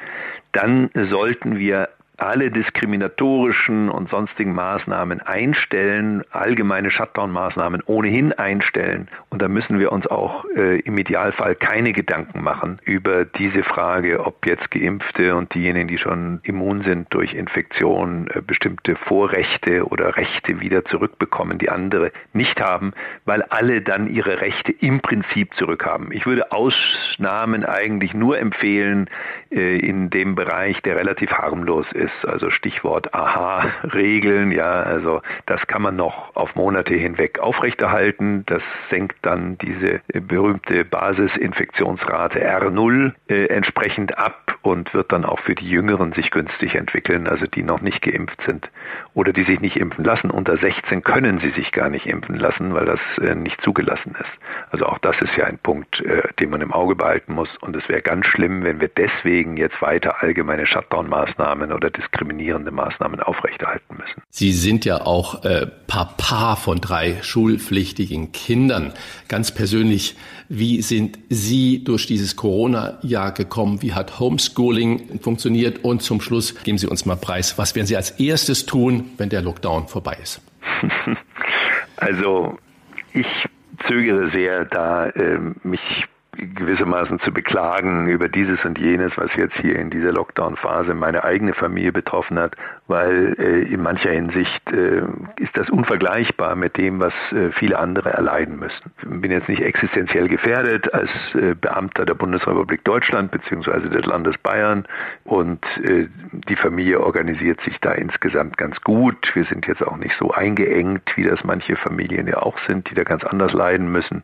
dann 0.51 0.89
sollten 1.10 1.58
wir 1.58 1.89
alle 2.18 2.51
diskriminatorischen 2.51 3.89
und 3.89 4.09
sonstigen 4.09 4.53
Maßnahmen 4.53 5.22
einstellen, 5.22 6.24
allgemeine 6.30 6.91
Shutdown-Maßnahmen 6.91 7.82
ohnehin 7.88 8.34
einstellen. 8.34 9.07
Und 9.30 9.41
da 9.41 9.47
müssen 9.47 9.80
wir 9.80 9.91
uns 9.91 10.05
auch 10.05 10.45
äh, 10.55 10.80
im 10.82 10.97
Idealfall 10.97 11.55
keine 11.55 11.91
Gedanken 11.91 12.43
machen 12.43 12.80
über 12.84 13.26
diese 13.26 13.64
Frage, 13.64 14.24
ob 14.26 14.45
jetzt 14.45 14.70
Geimpfte 14.70 15.36
und 15.36 15.53
diejenigen, 15.55 15.88
die 15.88 15.97
schon 15.97 16.39
immun 16.43 16.84
sind 16.84 17.11
durch 17.11 17.34
Infektion, 17.34 18.28
äh, 18.28 18.41
bestimmte 18.41 18.95
Vorrechte 18.95 19.86
oder 19.88 20.16
Rechte 20.16 20.59
wieder 20.59 20.86
zurückbekommen, 20.86 21.57
die 21.57 21.70
andere 21.70 22.11
nicht 22.32 22.61
haben, 22.61 22.93
weil 23.26 23.41
alle 23.41 23.82
dann 23.82 24.07
ihre 24.07 24.39
Rechte 24.39 24.72
im 24.72 25.01
Prinzip 25.01 25.55
zurückhaben. 25.55 26.11
Ich 26.11 26.28
würde 26.28 26.51
Ausnahmen 26.51 27.66
eigentlich 27.66 28.14
nur 28.14 28.38
empfehlen 28.38 29.09
äh, 29.49 29.80
in 29.80 30.11
dem 30.11 30.36
Bereich, 30.36 30.80
der 30.84 30.95
relativ 30.95 31.32
harmlos 31.32 31.88
ist 31.93 32.03
ist, 32.04 32.28
also 32.28 32.49
Stichwort 32.51 33.14
Aha-Regeln, 33.14 34.51
ja, 34.51 34.84
also 34.84 35.22
das 35.45 35.66
kann 35.68 35.82
man 35.82 35.95
noch 35.95 36.36
auf 36.36 36.56
Monate 36.56 36.93
hinweg 36.93 37.39
aufrechterhalten. 37.39 38.43
Das 38.45 38.62
senkt 38.89 39.18
dann 39.22 39.58
diese 39.58 40.01
berühmte 40.08 40.86
Basisinfektionsrate 40.86 42.39
R0 42.39 43.14
äh, 43.28 43.45
entsprechend 43.47 44.18
ab 44.18 44.58
und 44.62 44.93
wird 44.93 45.12
dann 45.12 45.26
auch 45.26 45.39
für 45.39 45.56
die 45.56 45.70
Jüngeren 45.70 46.14
sich 46.14 46.32
günstig 46.32 46.76
entwickeln, 46.76 47.28
also 47.28 47.45
die 47.45 47.64
noch 47.64 47.82
nicht 47.82 48.01
geimpft 48.01 48.41
sind 48.45 48.70
oder 49.14 49.32
die 49.32 49.43
sich 49.43 49.59
nicht 49.59 49.76
impfen 49.76 50.03
lassen. 50.03 50.32
Unter 50.32 50.57
16 50.57 51.03
können 51.03 51.39
sie 51.39 51.51
sich 51.51 51.72
gar 51.72 51.89
nicht 51.89 52.05
impfen 52.05 52.36
lassen, 52.36 52.74
weil 52.74 52.86
das 52.86 52.99
äh, 53.22 53.36
nicht 53.36 53.61
zugelassen 53.61 54.16
ist. 54.20 54.30
Also 54.72 54.86
auch 54.86 54.97
das 54.99 55.16
ist 55.22 55.36
ja 55.38 55.45
ein 55.45 55.59
Punkt, 55.59 56.01
äh, 56.01 56.24
den 56.39 56.49
man 56.49 56.61
im 56.61 56.72
Auge 56.72 56.95
behalten 56.95 57.34
muss. 57.34 57.49
Und 57.61 57.76
es 57.76 57.88
wäre 57.88 58.01
ganz 58.01 58.26
schlimm, 58.26 58.64
wenn 58.64 58.80
wir 58.80 58.89
deswegen 58.89 59.57
jetzt 59.57 59.82
weiter 59.82 60.22
allgemeine 60.22 60.66
Shutdown-Maßnahmen 60.66 61.72
oder 61.72 61.89
diskriminierende 61.89 62.72
Maßnahmen 62.72 63.20
aufrechterhalten 63.20 63.97
müssen. 63.97 64.24
Sie 64.30 64.51
sind 64.51 64.86
ja 64.86 65.01
auch 65.01 65.43
äh, 65.45 65.68
Papa 65.88 66.55
von 66.55 66.82
drei 66.82 67.22
schulpflichtigen 67.22 68.32
Kindern. 68.32 68.93
Ganz 69.28 69.53
persönlich, 69.53 70.18
wie 70.56 70.84
sind 70.84 71.18
Sie 71.30 71.84
durch 71.84 72.06
dieses 72.06 72.36
Corona-Jahr 72.36 73.32
gekommen? 73.32 73.82
Wie 73.82 73.93
hat 73.93 74.20
Homeschooling 74.20 75.20
funktioniert? 75.20 75.84
Und 75.84 76.04
zum 76.04 76.22
Schluss 76.22 76.54
geben 76.64 76.78
Sie 76.78 76.86
uns 76.86 77.08
mal 77.08 77.16
preis. 77.16 77.58
Was 77.58 77.76
werden 77.76 77.88
Sie 77.88 77.95
als 77.95 78.12
erstes 78.12 78.68
tun, 78.68 79.12
wenn 79.18 79.30
der 79.30 79.41
Lockdown 79.41 79.88
vorbei 79.88 80.18
ist? 80.22 80.41
Also 81.95 82.58
ich 83.14 83.28
zögere 83.88 84.30
sehr, 84.32 84.66
da 84.66 85.08
äh, 85.08 85.39
mich 85.64 85.80
gewissermaßen 86.38 87.20
zu 87.20 87.32
beklagen 87.32 88.08
über 88.08 88.28
dieses 88.28 88.64
und 88.66 88.78
jenes, 88.80 89.12
was 89.18 89.34
jetzt 89.36 89.56
hier 89.56 89.78
in 89.78 89.90
dieser 89.90 90.12
Lockdown-Phase 90.12 90.94
meine 90.94 91.24
eigene 91.24 91.54
Familie 91.54 91.92
betroffen 91.92 92.40
hat, 92.40 92.56
weil 92.88 93.36
äh, 93.38 93.62
in 93.74 93.82
mancher 93.82 94.12
Hinsicht 94.12 94.62
äh, 94.72 95.04
ist 95.38 95.56
das 95.56 95.70
unvergleichbar 95.70 96.56
mit 96.56 96.78
dem, 96.78 97.00
was 97.00 97.14
äh, 97.32 97.52
viele 97.52 97.78
andere 97.80 98.12
erleiden 98.12 98.60
müssen. 98.60 98.92
Ich 99.02 99.22
bin 99.22 99.32
jetzt 99.32 99.48
nicht 99.48 99.62
existenziell 99.62 100.28
gefährdet 100.28 100.94
als 100.94 101.10
äh, 101.36 101.56
Beamter 101.56 102.06
der 102.06 102.16
Bundesrepublik 102.16 102.84
Deutschland 102.84 103.32
beziehungsweise 103.32 103.90
des 103.90 104.06
Landes 104.06 104.38
Bayern 104.40 104.86
und 105.24 105.64
äh, 105.84 106.08
die 106.50 106.56
Familie 106.56 107.00
organisiert 107.00 107.62
sich 107.62 107.80
da 107.80 107.92
insgesamt 107.92 108.58
ganz 108.58 108.80
gut. 108.82 109.32
Wir 109.34 109.46
sind 109.46 109.68
jetzt 109.68 109.86
auch 109.86 109.98
nicht 109.98 110.16
so 110.20 110.32
eingeengt, 110.32 111.04
wie 111.16 111.24
das 111.24 111.44
manche 111.44 111.76
Familien 111.76 112.28
ja 112.28 112.38
auch 112.42 112.58
sind, 112.68 112.90
die 112.90 112.96
da 112.96 113.04
ganz 113.04 113.24
anders 113.24 113.54
leiden 113.54 113.92
müssen. 113.92 114.24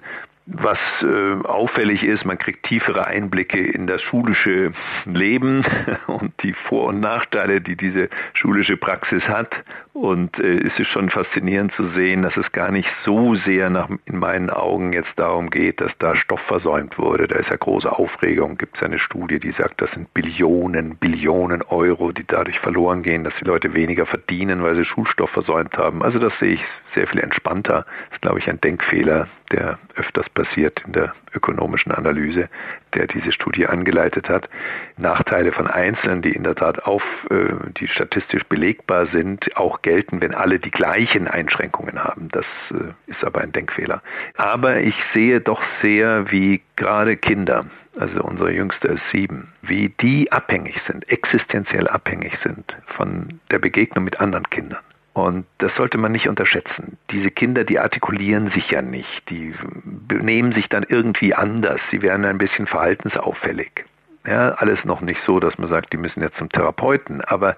Was 0.51 0.79
äh, 1.01 1.47
auffällig 1.47 2.03
ist, 2.03 2.25
man 2.25 2.39
kriegt 2.39 2.65
tiefere 2.65 3.05
Einblicke 3.05 3.59
in 3.59 3.85
das 3.85 4.01
schulische 4.01 4.71
Leben 5.05 5.63
und 6.07 6.33
die 6.41 6.53
Vor- 6.53 6.87
und 6.87 6.99
Nachteile, 6.99 7.61
die 7.61 7.75
diese 7.75 8.09
schulische 8.33 8.75
Praxis 8.75 9.23
hat. 9.27 9.53
Und 9.93 10.37
äh, 10.37 10.57
es 10.57 10.79
ist 10.79 10.87
schon 10.89 11.09
faszinierend 11.09 11.73
zu 11.73 11.89
sehen, 11.89 12.21
dass 12.21 12.37
es 12.37 12.51
gar 12.51 12.71
nicht 12.71 12.89
so 13.03 13.35
sehr 13.35 13.69
nach, 13.69 13.89
in 14.05 14.19
meinen 14.19 14.49
Augen 14.49 14.93
jetzt 14.93 15.11
darum 15.15 15.49
geht, 15.49 15.81
dass 15.81 15.91
da 15.97 16.15
Stoff 16.15 16.41
versäumt 16.41 16.97
wurde. 16.97 17.27
Da 17.27 17.37
ist 17.39 17.49
ja 17.49 17.55
große 17.55 17.91
Aufregung. 17.91 18.57
Gibt 18.57 18.77
es 18.77 18.83
eine 18.83 18.99
Studie, 18.99 19.39
die 19.39 19.51
sagt, 19.51 19.81
das 19.81 19.91
sind 19.91 20.13
Billionen, 20.13 20.95
Billionen 20.97 21.63
Euro, 21.63 22.11
die 22.11 22.25
dadurch 22.25 22.59
verloren 22.59 23.01
gehen, 23.01 23.23
dass 23.23 23.33
die 23.41 23.45
Leute 23.45 23.73
weniger 23.73 24.05
verdienen, 24.05 24.61
weil 24.63 24.75
sie 24.75 24.85
Schulstoff 24.85 25.31
versäumt 25.31 25.77
haben. 25.77 26.03
Also 26.03 26.19
das 26.19 26.37
sehe 26.39 26.53
ich 26.53 26.63
sehr 26.93 27.07
viel 27.07 27.19
entspannter. 27.19 27.85
Das 28.09 28.17
ist, 28.17 28.21
glaube 28.21 28.39
ich, 28.39 28.47
ein 28.47 28.61
Denkfehler, 28.61 29.27
der 29.51 29.79
öfters 29.95 30.29
passiert 30.29 30.83
in 30.85 30.93
der 30.93 31.13
ökonomischen 31.33 31.91
Analyse, 31.91 32.49
der 32.93 33.07
diese 33.07 33.31
Studie 33.31 33.67
angeleitet 33.67 34.29
hat. 34.29 34.49
Nachteile 34.97 35.51
von 35.51 35.67
Einzelnen, 35.67 36.21
die 36.21 36.31
in 36.31 36.43
der 36.43 36.55
Tat 36.55 36.83
auf, 36.83 37.03
äh, 37.29 37.35
die 37.79 37.87
statistisch 37.87 38.43
belegbar 38.43 39.07
sind, 39.07 39.55
auch 39.57 39.81
gelten, 39.81 40.21
wenn 40.21 40.33
alle 40.33 40.59
die 40.59 40.71
gleichen 40.71 41.27
Einschränkungen 41.27 42.03
haben. 42.03 42.29
Das 42.31 42.45
äh, 42.71 43.11
ist 43.11 43.23
aber 43.23 43.41
ein 43.41 43.51
Denkfehler. 43.51 44.01
Aber 44.35 44.77
ich 44.79 44.95
sehe 45.13 45.41
doch 45.41 45.61
sehr, 45.81 46.31
wie 46.31 46.61
gerade 46.75 47.17
Kinder, 47.17 47.65
also 47.97 48.21
unsere 48.21 48.51
Jüngste 48.51 48.89
ist 48.89 49.03
sieben, 49.11 49.51
wie 49.61 49.89
die 50.01 50.31
abhängig 50.31 50.79
sind, 50.87 51.07
existenziell 51.09 51.87
abhängig 51.87 52.33
sind 52.43 52.75
von 52.85 53.39
der 53.51 53.59
Begegnung 53.59 54.05
mit 54.05 54.19
anderen 54.19 54.49
Kindern. 54.49 54.79
Und 55.25 55.45
das 55.57 55.75
sollte 55.75 55.97
man 55.97 56.11
nicht 56.11 56.27
unterschätzen. 56.27 56.97
Diese 57.11 57.31
Kinder, 57.31 57.63
die 57.63 57.79
artikulieren 57.79 58.51
sich 58.51 58.69
ja 58.71 58.81
nicht, 58.81 59.29
die 59.29 59.53
benehmen 59.83 60.53
sich 60.53 60.69
dann 60.69 60.85
irgendwie 60.87 61.33
anders, 61.33 61.81
sie 61.91 62.01
werden 62.01 62.25
ein 62.25 62.37
bisschen 62.37 62.67
verhaltensauffällig. 62.67 63.85
Ja, 64.25 64.51
alles 64.51 64.83
noch 64.85 65.01
nicht 65.01 65.19
so, 65.25 65.39
dass 65.39 65.57
man 65.57 65.69
sagt, 65.69 65.93
die 65.93 65.97
müssen 65.97 66.21
jetzt 66.21 66.37
zum 66.37 66.49
Therapeuten, 66.49 67.21
aber 67.21 67.55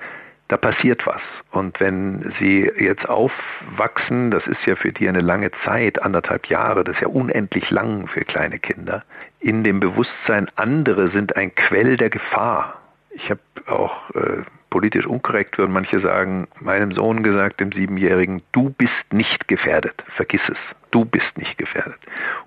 da 0.47 0.57
passiert 0.57 1.05
was. 1.07 1.22
Und 1.51 1.80
wenn 1.80 2.34
sie 2.39 2.70
jetzt 2.78 3.07
aufwachsen, 3.07 4.32
das 4.32 4.45
ist 4.47 4.66
ja 4.66 4.76
für 4.76 4.91
die 4.91 5.07
eine 5.07 5.22
lange 5.22 5.51
Zeit, 5.64 6.01
anderthalb 6.01 6.47
Jahre, 6.47 6.84
das 6.84 6.95
ist 6.95 7.01
ja 7.01 7.07
unendlich 7.07 7.70
lang 7.70 8.07
für 8.07 8.22
kleine 8.22 8.59
Kinder, 8.59 9.03
in 9.39 9.64
dem 9.64 9.80
Bewusstsein, 9.80 10.49
andere 10.55 11.09
sind 11.12 11.36
ein 11.36 11.55
Quell 11.55 11.95
der 11.95 12.09
Gefahr. 12.09 12.82
Ich 13.12 13.30
habe 13.30 13.39
auch 13.68 14.09
äh, 14.12 14.43
politisch 14.72 15.05
unkorrekt, 15.05 15.59
würden 15.59 15.74
manche 15.74 15.99
sagen, 15.99 16.47
meinem 16.59 16.93
Sohn 16.93 17.22
gesagt, 17.22 17.59
dem 17.59 17.72
Siebenjährigen, 17.72 18.41
du 18.53 18.72
bist 18.72 19.13
nicht 19.13 19.47
gefährdet, 19.47 20.03
vergiss 20.15 20.41
es, 20.49 20.57
du 20.89 21.05
bist 21.05 21.38
nicht 21.38 21.59
gefährdet, 21.59 21.99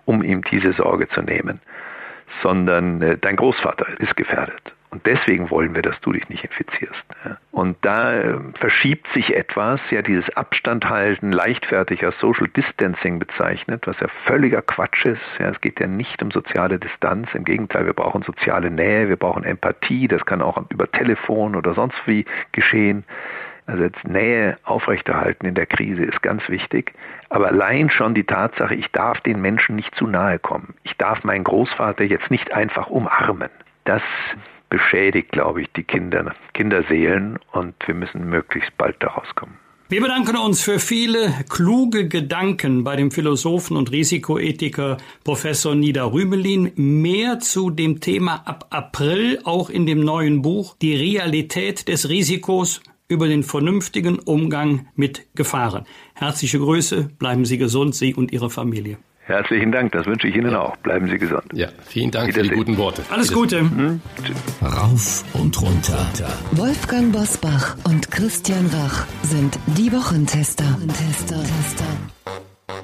um 0.07 0.25
ihm 0.25 0.43
diese 0.51 0.73
Sorge 0.73 1.09
zu 1.11 1.23
nehmen, 1.23 1.61
sondern 2.43 3.01
äh, 3.01 3.17
dein 3.17 3.37
Großvater 3.37 4.01
ist 4.01 4.17
gefährdet. 4.17 4.75
Und 4.95 5.05
deswegen 5.07 5.51
wollen 5.51 5.75
wir, 5.75 5.83
dass 5.83 6.01
du 6.03 6.13
dich 6.13 6.29
nicht 6.29 6.45
infizierst. 6.45 7.03
Und 7.51 7.77
da 7.81 8.13
äh, 8.13 8.39
verschiebt 8.61 9.09
sich 9.13 9.35
etwas, 9.35 9.81
ja 9.91 10.03
dieses 10.03 10.31
Abstand 10.37 10.89
halten, 10.89 11.33
leichtfertig 11.33 12.05
als 12.05 12.17
Social 12.21 12.47
Distancing 12.47 13.19
bezeichnet, 13.19 13.89
was 13.89 13.99
ja 13.99 14.07
völliger 14.25 14.63
Quatsch 14.63 15.05
ist. 15.05 15.21
Ja, 15.41 15.49
es 15.49 15.61
geht 15.61 15.81
ja 15.81 15.89
nicht 15.89 16.23
um 16.23 16.31
soziale 16.31 16.79
Distanz. 16.79 17.29
Im 17.35 17.45
Gegenteil, 17.45 17.87
wir 17.87 17.93
brauchen 17.93 18.23
soziale 18.23 18.71
Nähe, 18.71 19.09
wir 19.09 19.17
brauchen 19.17 19.43
Empathie. 19.43 20.07
Das 20.07 20.25
kann 20.27 20.41
auch 20.41 20.63
über 20.71 20.89
Telefon 20.93 21.57
oder 21.57 21.75
sonst 21.75 22.01
wie 22.07 22.25
geschehen. 22.53 23.03
Also 23.67 23.83
jetzt 23.83 24.07
Nähe 24.07 24.59
aufrechterhalten 24.63 25.45
in 25.45 25.57
der 25.57 25.67
Krise 25.67 26.05
ist 26.05 26.23
ganz 26.23 26.49
wichtig. 26.49 26.93
Aber 27.31 27.49
allein 27.49 27.91
schon 27.91 28.15
die 28.15 28.23
Tatsache, 28.23 28.77
ich 28.77 28.93
darf 28.93 29.21
den 29.23 29.41
Menschen 29.41 29.75
nicht 29.75 29.93
zu 29.97 30.07
nahe 30.07 30.39
kommen. 30.39 30.75
Ich 30.85 30.97
darf 30.99 31.25
meinen 31.25 31.43
Großvater 31.43 32.05
jetzt 32.05 32.31
nicht 32.31 32.53
einfach 32.53 32.87
umarmen. 32.87 33.51
Das 33.87 34.03
beschädigt, 34.75 35.31
glaube 35.31 35.63
ich, 35.63 35.69
die 35.77 35.85
Kinder, 35.85 36.35
Kinderseelen 36.53 37.39
und 37.53 37.75
wir 37.87 37.95
müssen 37.95 38.29
möglichst 38.29 38.77
bald 38.77 38.97
da 38.99 39.09
rauskommen. 39.09 39.57
Wir 39.89 40.01
bedanken 40.01 40.37
uns 40.37 40.63
für 40.63 40.81
viele 40.81 41.33
kluge 41.49 42.09
Gedanken 42.09 42.83
bei 42.83 42.97
dem 42.97 43.13
Philosophen 43.13 43.77
und 43.77 43.93
Risikoethiker 43.93 44.97
Professor 45.23 45.77
Nida 45.77 46.05
Rümelin. 46.05 46.73
Mehr 46.75 47.39
zu 47.39 47.71
dem 47.71 48.01
Thema 48.01 48.43
ab 48.47 48.67
April 48.71 49.39
auch 49.45 49.71
in 49.71 49.87
dem 49.87 50.01
neuen 50.01 50.43
Buch 50.43 50.75
Die 50.83 50.97
Realität 50.97 51.87
des 51.87 52.09
Risikos 52.09 52.81
über 53.07 53.29
den 53.29 53.45
vernünftigen 53.45 54.19
Umgang 54.19 54.89
mit 54.97 55.29
Gefahren. 55.37 55.85
Herzliche 56.15 56.59
Grüße, 56.59 57.11
bleiben 57.19 57.45
Sie 57.45 57.59
gesund, 57.59 57.95
Sie 57.95 58.15
und 58.15 58.33
Ihre 58.33 58.51
Familie. 58.51 58.97
Herzlichen 59.27 59.73
Dank, 59.73 59.93
das 59.93 60.05
wünsche 60.07 60.29
ich 60.29 60.37
Ihnen 60.37 60.53
ja. 60.53 60.61
auch. 60.61 60.77
Bleiben 60.79 61.09
Sie 61.09 61.17
gesund. 61.17 61.45
Ja, 61.55 61.69
vielen 61.87 62.11
Dank 62.11 62.35
für 62.35 62.43
die 62.43 62.51
guten 62.51 62.77
Worte. 62.77 63.03
Alles 63.09 63.33
Gute. 63.33 63.61
Hm? 63.61 64.03
Rauf 64.61 65.25
und 65.33 65.61
runter. 65.63 66.07
Wolfgang 66.53 67.11
Bosbach 67.11 67.77
und 67.85 68.11
Christian 68.11 68.67
Rach 68.67 69.07
sind 69.23 69.59
die 69.79 69.91
Wochentester. 69.93 70.65
Wochentester. 70.65 71.37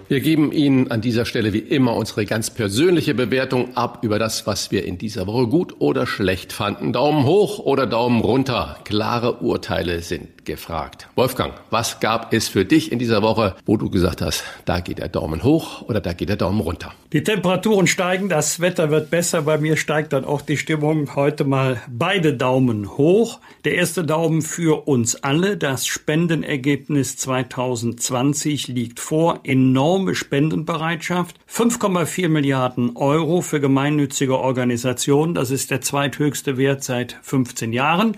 Wir 0.08 0.20
geben 0.20 0.50
Ihnen 0.50 0.90
an 0.90 1.02
dieser 1.02 1.24
Stelle 1.26 1.52
wie 1.52 1.58
immer 1.58 1.94
unsere 1.94 2.24
ganz 2.24 2.50
persönliche 2.50 3.14
Bewertung 3.14 3.76
ab 3.76 3.98
über 4.02 4.18
das, 4.18 4.46
was 4.46 4.72
wir 4.72 4.84
in 4.84 4.98
dieser 4.98 5.26
Woche 5.26 5.46
gut 5.46 5.76
oder 5.78 6.06
schlecht 6.06 6.52
fanden. 6.52 6.92
Daumen 6.92 7.24
hoch 7.24 7.58
oder 7.58 7.86
Daumen 7.86 8.20
runter. 8.20 8.78
Klare 8.84 9.40
Urteile 9.40 10.00
sind 10.00 10.39
gefragt. 10.44 11.08
Wolfgang, 11.14 11.54
was 11.70 12.00
gab 12.00 12.32
es 12.32 12.48
für 12.48 12.64
dich 12.64 12.92
in 12.92 12.98
dieser 12.98 13.22
Woche, 13.22 13.56
wo 13.66 13.76
du 13.76 13.90
gesagt 13.90 14.22
hast, 14.22 14.44
da 14.64 14.80
geht 14.80 14.98
der 14.98 15.08
Daumen 15.08 15.42
hoch 15.42 15.82
oder 15.82 16.00
da 16.00 16.12
geht 16.12 16.28
der 16.28 16.36
Daumen 16.36 16.60
runter? 16.60 16.92
Die 17.12 17.24
Temperaturen 17.24 17.88
steigen, 17.88 18.28
das 18.28 18.60
Wetter 18.60 18.90
wird 18.90 19.10
besser. 19.10 19.42
Bei 19.42 19.58
mir 19.58 19.76
steigt 19.76 20.12
dann 20.12 20.24
auch 20.24 20.42
die 20.42 20.56
Stimmung. 20.56 21.16
Heute 21.16 21.42
mal 21.42 21.82
beide 21.88 22.34
Daumen 22.34 22.96
hoch. 22.96 23.40
Der 23.64 23.74
erste 23.74 24.04
Daumen 24.04 24.42
für 24.42 24.86
uns 24.86 25.16
alle. 25.16 25.56
Das 25.56 25.88
Spendenergebnis 25.88 27.16
2020 27.16 28.68
liegt 28.68 29.00
vor. 29.00 29.40
Enorme 29.42 30.14
Spendenbereitschaft. 30.14 31.36
5,4 31.52 32.28
Milliarden 32.28 32.96
Euro 32.96 33.40
für 33.40 33.60
gemeinnützige 33.60 34.38
Organisationen. 34.38 35.34
Das 35.34 35.50
ist 35.50 35.72
der 35.72 35.80
zweithöchste 35.80 36.58
Wert 36.58 36.84
seit 36.84 37.18
15 37.22 37.72
Jahren. 37.72 38.16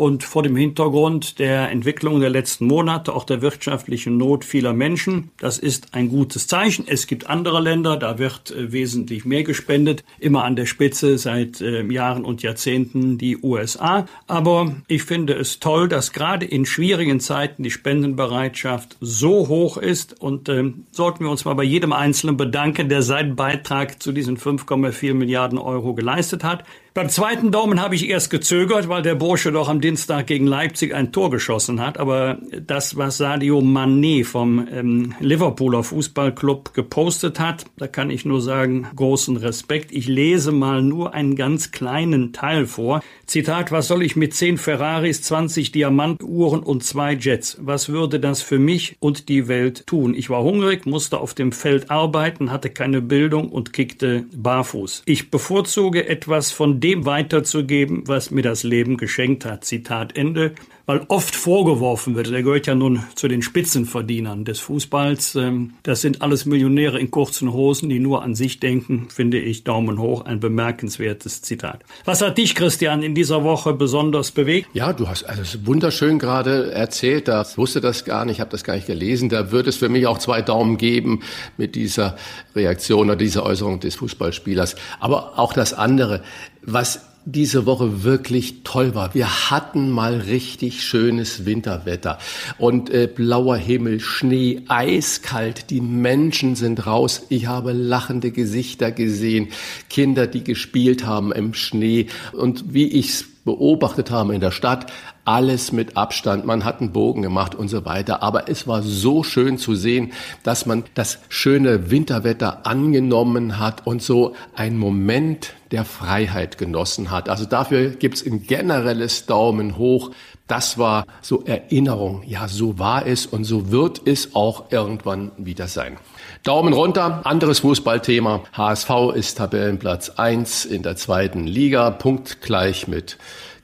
Und 0.00 0.24
vor 0.24 0.42
dem 0.42 0.56
Hintergrund 0.56 1.38
der 1.38 1.70
Entwicklung 1.70 2.20
der 2.20 2.30
letzten 2.30 2.66
Monate, 2.66 3.14
auch 3.14 3.24
der 3.24 3.42
wirtschaftlichen 3.42 4.16
Not 4.16 4.46
vieler 4.46 4.72
Menschen, 4.72 5.30
das 5.36 5.58
ist 5.58 5.92
ein 5.92 6.08
gutes 6.08 6.46
Zeichen. 6.46 6.86
Es 6.88 7.06
gibt 7.06 7.28
andere 7.28 7.60
Länder, 7.60 7.98
da 7.98 8.18
wird 8.18 8.50
äh, 8.50 8.72
wesentlich 8.72 9.26
mehr 9.26 9.42
gespendet. 9.42 10.02
Immer 10.18 10.44
an 10.44 10.56
der 10.56 10.64
Spitze 10.64 11.18
seit 11.18 11.60
äh, 11.60 11.82
Jahren 11.82 12.24
und 12.24 12.40
Jahrzehnten 12.40 13.18
die 13.18 13.36
USA. 13.42 14.06
Aber 14.26 14.74
ich 14.88 15.02
finde 15.02 15.34
es 15.34 15.60
toll, 15.60 15.86
dass 15.86 16.14
gerade 16.14 16.46
in 16.46 16.64
schwierigen 16.64 17.20
Zeiten 17.20 17.62
die 17.62 17.70
Spendenbereitschaft 17.70 18.96
so 19.02 19.48
hoch 19.48 19.76
ist. 19.76 20.18
Und 20.18 20.48
äh, 20.48 20.72
sollten 20.92 21.24
wir 21.24 21.30
uns 21.30 21.44
mal 21.44 21.52
bei 21.52 21.64
jedem 21.64 21.92
Einzelnen 21.92 22.38
bedanken, 22.38 22.88
der 22.88 23.02
seinen 23.02 23.36
Beitrag 23.36 24.02
zu 24.02 24.12
diesen 24.12 24.38
5,4 24.38 25.12
Milliarden 25.12 25.58
Euro 25.58 25.92
geleistet 25.92 26.42
hat. 26.42 26.64
Beim 26.92 27.08
zweiten 27.08 27.52
Daumen 27.52 27.80
habe 27.80 27.94
ich 27.94 28.08
erst 28.08 28.30
gezögert, 28.30 28.88
weil 28.88 29.02
der 29.02 29.14
Bursche 29.14 29.52
doch 29.52 29.68
am 29.68 29.80
Dienstag 29.80 30.26
gegen 30.26 30.48
Leipzig 30.48 30.92
ein 30.92 31.12
Tor 31.12 31.30
geschossen 31.30 31.80
hat. 31.80 31.98
Aber 31.98 32.38
das, 32.66 32.96
was 32.96 33.16
Sadio 33.16 33.60
Mané 33.60 34.24
vom 34.24 34.66
ähm, 34.72 35.14
Liverpooler 35.20 35.84
Fußballclub 35.84 36.74
gepostet 36.74 37.38
hat, 37.38 37.66
da 37.76 37.86
kann 37.86 38.10
ich 38.10 38.24
nur 38.24 38.42
sagen, 38.42 38.88
großen 38.96 39.36
Respekt. 39.36 39.92
Ich 39.92 40.08
lese 40.08 40.50
mal 40.50 40.82
nur 40.82 41.14
einen 41.14 41.36
ganz 41.36 41.70
kleinen 41.70 42.32
Teil 42.32 42.66
vor. 42.66 43.02
Zitat, 43.24 43.70
was 43.70 43.86
soll 43.86 44.02
ich 44.02 44.16
mit 44.16 44.34
zehn 44.34 44.58
Ferraris, 44.58 45.22
20 45.22 45.70
Diamantuhren 45.70 46.60
und 46.60 46.82
zwei 46.82 47.12
Jets? 47.12 47.56
Was 47.60 47.88
würde 47.88 48.18
das 48.18 48.42
für 48.42 48.58
mich 48.58 48.96
und 48.98 49.28
die 49.28 49.46
Welt 49.46 49.86
tun? 49.86 50.12
Ich 50.12 50.28
war 50.28 50.42
hungrig, 50.42 50.86
musste 50.86 51.18
auf 51.18 51.34
dem 51.34 51.52
Feld 51.52 51.88
arbeiten, 51.88 52.50
hatte 52.50 52.70
keine 52.70 53.00
Bildung 53.00 53.48
und 53.48 53.72
kickte 53.72 54.24
barfuß. 54.34 55.02
Ich 55.04 55.30
bevorzuge 55.30 56.08
etwas 56.08 56.50
von 56.50 56.79
dem 56.80 57.04
weiterzugeben, 57.04 58.06
was 58.06 58.30
mir 58.30 58.42
das 58.42 58.62
Leben 58.62 58.96
geschenkt 58.96 59.44
hat. 59.44 59.64
Zitat 59.64 60.16
Ende 60.16 60.54
weil 60.90 61.02
oft 61.06 61.36
vorgeworfen 61.36 62.16
wird, 62.16 62.32
er 62.32 62.42
gehört 62.42 62.66
ja 62.66 62.74
nun 62.74 63.04
zu 63.14 63.28
den 63.28 63.42
Spitzenverdienern 63.42 64.44
des 64.44 64.58
Fußballs. 64.58 65.36
Ähm, 65.36 65.74
das 65.84 66.00
sind 66.00 66.20
alles 66.20 66.46
Millionäre 66.46 66.98
in 66.98 67.12
kurzen 67.12 67.52
Hosen, 67.52 67.88
die 67.88 68.00
nur 68.00 68.24
an 68.24 68.34
sich 68.34 68.58
denken, 68.58 69.06
finde 69.08 69.38
ich 69.38 69.62
Daumen 69.62 70.00
hoch, 70.00 70.24
ein 70.24 70.40
bemerkenswertes 70.40 71.42
Zitat. 71.42 71.84
Was 72.06 72.22
hat 72.22 72.38
dich, 72.38 72.56
Christian, 72.56 73.04
in 73.04 73.14
dieser 73.14 73.44
Woche 73.44 73.72
besonders 73.72 74.32
bewegt? 74.32 74.68
Ja, 74.72 74.92
du 74.92 75.06
hast 75.06 75.22
alles 75.22 75.64
wunderschön 75.64 76.18
gerade 76.18 76.72
erzählt, 76.72 77.28
da 77.28 77.46
wusste 77.54 77.80
das 77.80 78.04
gar 78.04 78.24
nicht, 78.24 78.40
habe 78.40 78.50
das 78.50 78.64
gar 78.64 78.74
nicht 78.74 78.88
gelesen. 78.88 79.28
Da 79.28 79.52
würde 79.52 79.68
es 79.68 79.76
für 79.76 79.88
mich 79.88 80.08
auch 80.08 80.18
zwei 80.18 80.42
Daumen 80.42 80.76
geben 80.76 81.20
mit 81.56 81.76
dieser 81.76 82.16
Reaktion 82.56 83.06
oder 83.06 83.16
dieser 83.16 83.46
Äußerung 83.46 83.78
des 83.78 83.94
Fußballspielers. 83.94 84.74
Aber 84.98 85.38
auch 85.38 85.52
das 85.52 85.72
andere, 85.72 86.24
was 86.62 87.09
diese 87.24 87.66
Woche 87.66 88.02
wirklich 88.02 88.62
toll 88.64 88.94
war. 88.94 89.14
Wir 89.14 89.50
hatten 89.50 89.90
mal 89.90 90.16
richtig 90.16 90.82
schönes 90.82 91.44
Winterwetter 91.44 92.18
und 92.58 92.90
äh, 92.90 93.06
blauer 93.06 93.56
Himmel, 93.56 94.00
Schnee, 94.00 94.62
eiskalt. 94.68 95.70
Die 95.70 95.80
Menschen 95.80 96.56
sind 96.56 96.86
raus. 96.86 97.26
Ich 97.28 97.46
habe 97.46 97.72
lachende 97.72 98.30
Gesichter 98.30 98.90
gesehen, 98.90 99.48
Kinder, 99.88 100.26
die 100.26 100.44
gespielt 100.44 101.04
haben 101.04 101.32
im 101.32 101.54
Schnee 101.54 102.06
und 102.32 102.72
wie 102.72 102.86
ich's 102.86 103.26
beobachtet 103.44 104.10
haben 104.10 104.30
in 104.32 104.40
der 104.40 104.50
Stadt, 104.50 104.92
alles 105.24 105.72
mit 105.72 105.96
Abstand, 105.96 106.44
man 106.44 106.64
hat 106.64 106.80
einen 106.80 106.92
Bogen 106.92 107.22
gemacht 107.22 107.54
und 107.54 107.68
so 107.68 107.84
weiter. 107.84 108.22
Aber 108.22 108.48
es 108.48 108.66
war 108.66 108.82
so 108.82 109.22
schön 109.22 109.58
zu 109.58 109.74
sehen, 109.74 110.12
dass 110.42 110.66
man 110.66 110.84
das 110.94 111.18
schöne 111.28 111.90
Winterwetter 111.90 112.66
angenommen 112.66 113.58
hat 113.58 113.86
und 113.86 114.02
so 114.02 114.34
ein 114.54 114.78
Moment 114.78 115.54
der 115.70 115.84
Freiheit 115.84 116.58
genossen 116.58 117.10
hat. 117.10 117.28
Also 117.28 117.44
dafür 117.44 117.90
gibt's 117.90 118.24
ein 118.24 118.46
generelles 118.46 119.26
Daumen 119.26 119.76
hoch. 119.78 120.10
Das 120.46 120.78
war 120.78 121.06
so 121.20 121.44
Erinnerung. 121.44 122.24
Ja, 122.26 122.48
so 122.48 122.78
war 122.80 123.06
es 123.06 123.24
und 123.26 123.44
so 123.44 123.70
wird 123.70 124.02
es 124.04 124.34
auch 124.34 124.72
irgendwann 124.72 125.30
wieder 125.36 125.68
sein. 125.68 125.96
Daumen 126.42 126.72
runter. 126.72 127.20
Anderes 127.24 127.60
Fußballthema. 127.60 128.42
HSV 128.52 128.90
ist 129.14 129.38
Tabellenplatz 129.38 130.10
eins 130.10 130.64
in 130.64 130.82
der 130.82 130.96
zweiten 130.96 131.46
Liga, 131.46 131.90
punktgleich 131.90 132.88
mit 132.88 133.16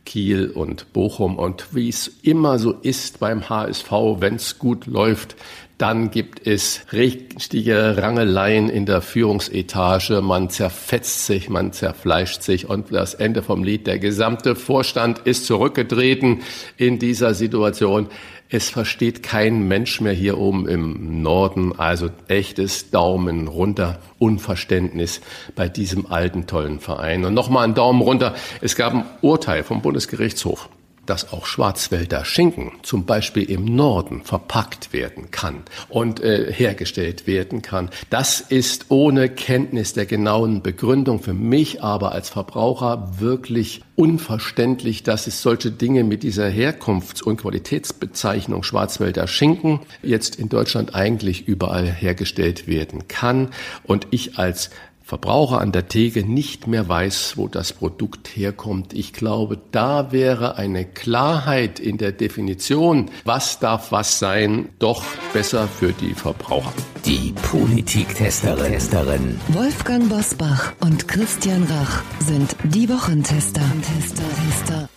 Kiel 0.07 0.50
und 0.50 0.94
Bochum. 0.94 1.36
Und 1.36 1.74
wie 1.74 1.90
es 1.90 2.11
immer 2.22 2.59
so 2.59 2.72
ist 2.72 3.20
beim 3.20 3.50
HSV, 3.50 3.90
wenn 4.20 4.36
es 4.36 4.59
gut 4.59 4.86
läuft, 4.86 5.36
dann 5.78 6.11
gibt 6.11 6.46
es 6.46 6.86
richtige 6.94 7.98
Rangeleien 7.98 8.70
in 8.70 8.86
der 8.86 9.02
Führungsetage. 9.02 10.22
Man 10.22 10.48
zerfetzt 10.48 11.26
sich, 11.26 11.50
man 11.50 11.72
zerfleischt 11.72 12.42
sich 12.42 12.70
und 12.70 12.90
das 12.94 13.12
Ende 13.12 13.42
vom 13.42 13.62
Lied. 13.62 13.86
Der 13.86 13.98
gesamte 13.98 14.54
Vorstand 14.54 15.18
ist 15.18 15.44
zurückgetreten 15.44 16.40
in 16.78 16.98
dieser 16.98 17.34
Situation. 17.34 18.09
Es 18.49 18.70
versteht 18.70 19.22
kein 19.24 19.66
Mensch 19.66 20.01
mehr 20.01 20.12
hier 20.12 20.38
oben 20.38 20.68
im 20.68 21.22
Norden. 21.22 21.78
Also 21.78 22.11
echtes 22.28 22.90
Daumen 22.90 23.49
runter, 23.49 23.99
Unverständnis 24.18 25.20
bei 25.57 25.68
diesem 25.68 26.07
alten 26.07 26.47
tollen 26.47 26.78
Verein. 26.78 27.24
Und 27.24 27.34
nochmal 27.34 27.64
ein 27.64 27.74
Daumen 27.74 28.01
runter. 28.01 28.34
Es 28.61 28.76
gab 28.76 28.94
ein 28.94 29.05
Urteil 29.20 29.64
vom 29.64 29.82
Bundesgerichtshof 29.82 30.68
dass 31.07 31.32
auch 31.32 31.46
Schwarzwälder 31.46 32.24
Schinken 32.24 32.72
zum 32.82 33.07
Beispiel 33.07 33.44
im 33.44 33.64
Norden 33.64 34.22
verpackt 34.22 34.92
werden 34.92 35.30
kann 35.30 35.62
und 35.88 36.20
äh, 36.20 36.52
hergestellt 36.52 37.26
werden 37.26 37.62
kann. 37.62 37.90
Das 38.11 38.40
ist 38.40 38.86
ohne 38.88 39.28
Kenntnis 39.28 39.92
der 39.92 40.07
genauen 40.07 40.62
Begründung 40.62 41.22
für 41.22 41.34
mich 41.34 41.82
aber 41.82 42.12
als 42.12 42.28
Verbraucher 42.28 43.12
wirklich 43.18 43.82
unverständlich, 43.94 45.02
dass 45.02 45.26
es 45.26 45.42
solche 45.42 45.70
Dinge 45.70 46.04
mit 46.04 46.22
dieser 46.22 46.48
Herkunfts- 46.48 47.22
und 47.22 47.38
Qualitätsbezeichnung 47.38 48.62
Schwarzwälder 48.62 49.26
Schinken 49.26 49.80
jetzt 50.02 50.36
in 50.36 50.48
Deutschland 50.48 50.94
eigentlich 50.94 51.48
überall 51.48 51.90
hergestellt 51.90 52.66
werden 52.68 53.09
kann. 53.09 53.48
Und 53.84 54.07
ich 54.11 54.38
als 54.38 54.70
Verbraucher 55.07 55.61
an 55.61 55.70
der 55.70 55.86
Theke 55.86 56.24
nicht 56.24 56.66
mehr 56.66 56.88
weiß, 56.88 57.34
wo 57.36 57.46
das 57.46 57.72
Produkt 57.72 58.26
herkommt. 58.34 58.92
Ich 58.92 59.12
glaube, 59.12 59.57
da 59.70 60.11
wäre 60.11 60.57
eine 60.57 60.84
Klarheit 60.84 61.78
in 61.78 61.96
der 61.96 62.11
Definition, 62.11 63.12
was 63.24 63.61
darf 63.61 63.92
was 63.92 64.18
sein, 64.18 64.70
doch 64.80 65.04
besser 65.32 65.68
für 65.68 65.92
die 65.92 66.12
Verbraucher. 66.12 66.72
Die 67.04 67.32
Politiktesterin. 67.48 69.38
Wolfgang 69.50 70.09
Bosbach 70.09 70.72
und 70.80 71.07
Christian 71.07 71.62
Rach 71.62 72.02
sind 72.18 72.57
die 72.64 72.88
Wochentester. 72.88 73.62
Tester, 73.82 74.24
Tester. 74.44 74.88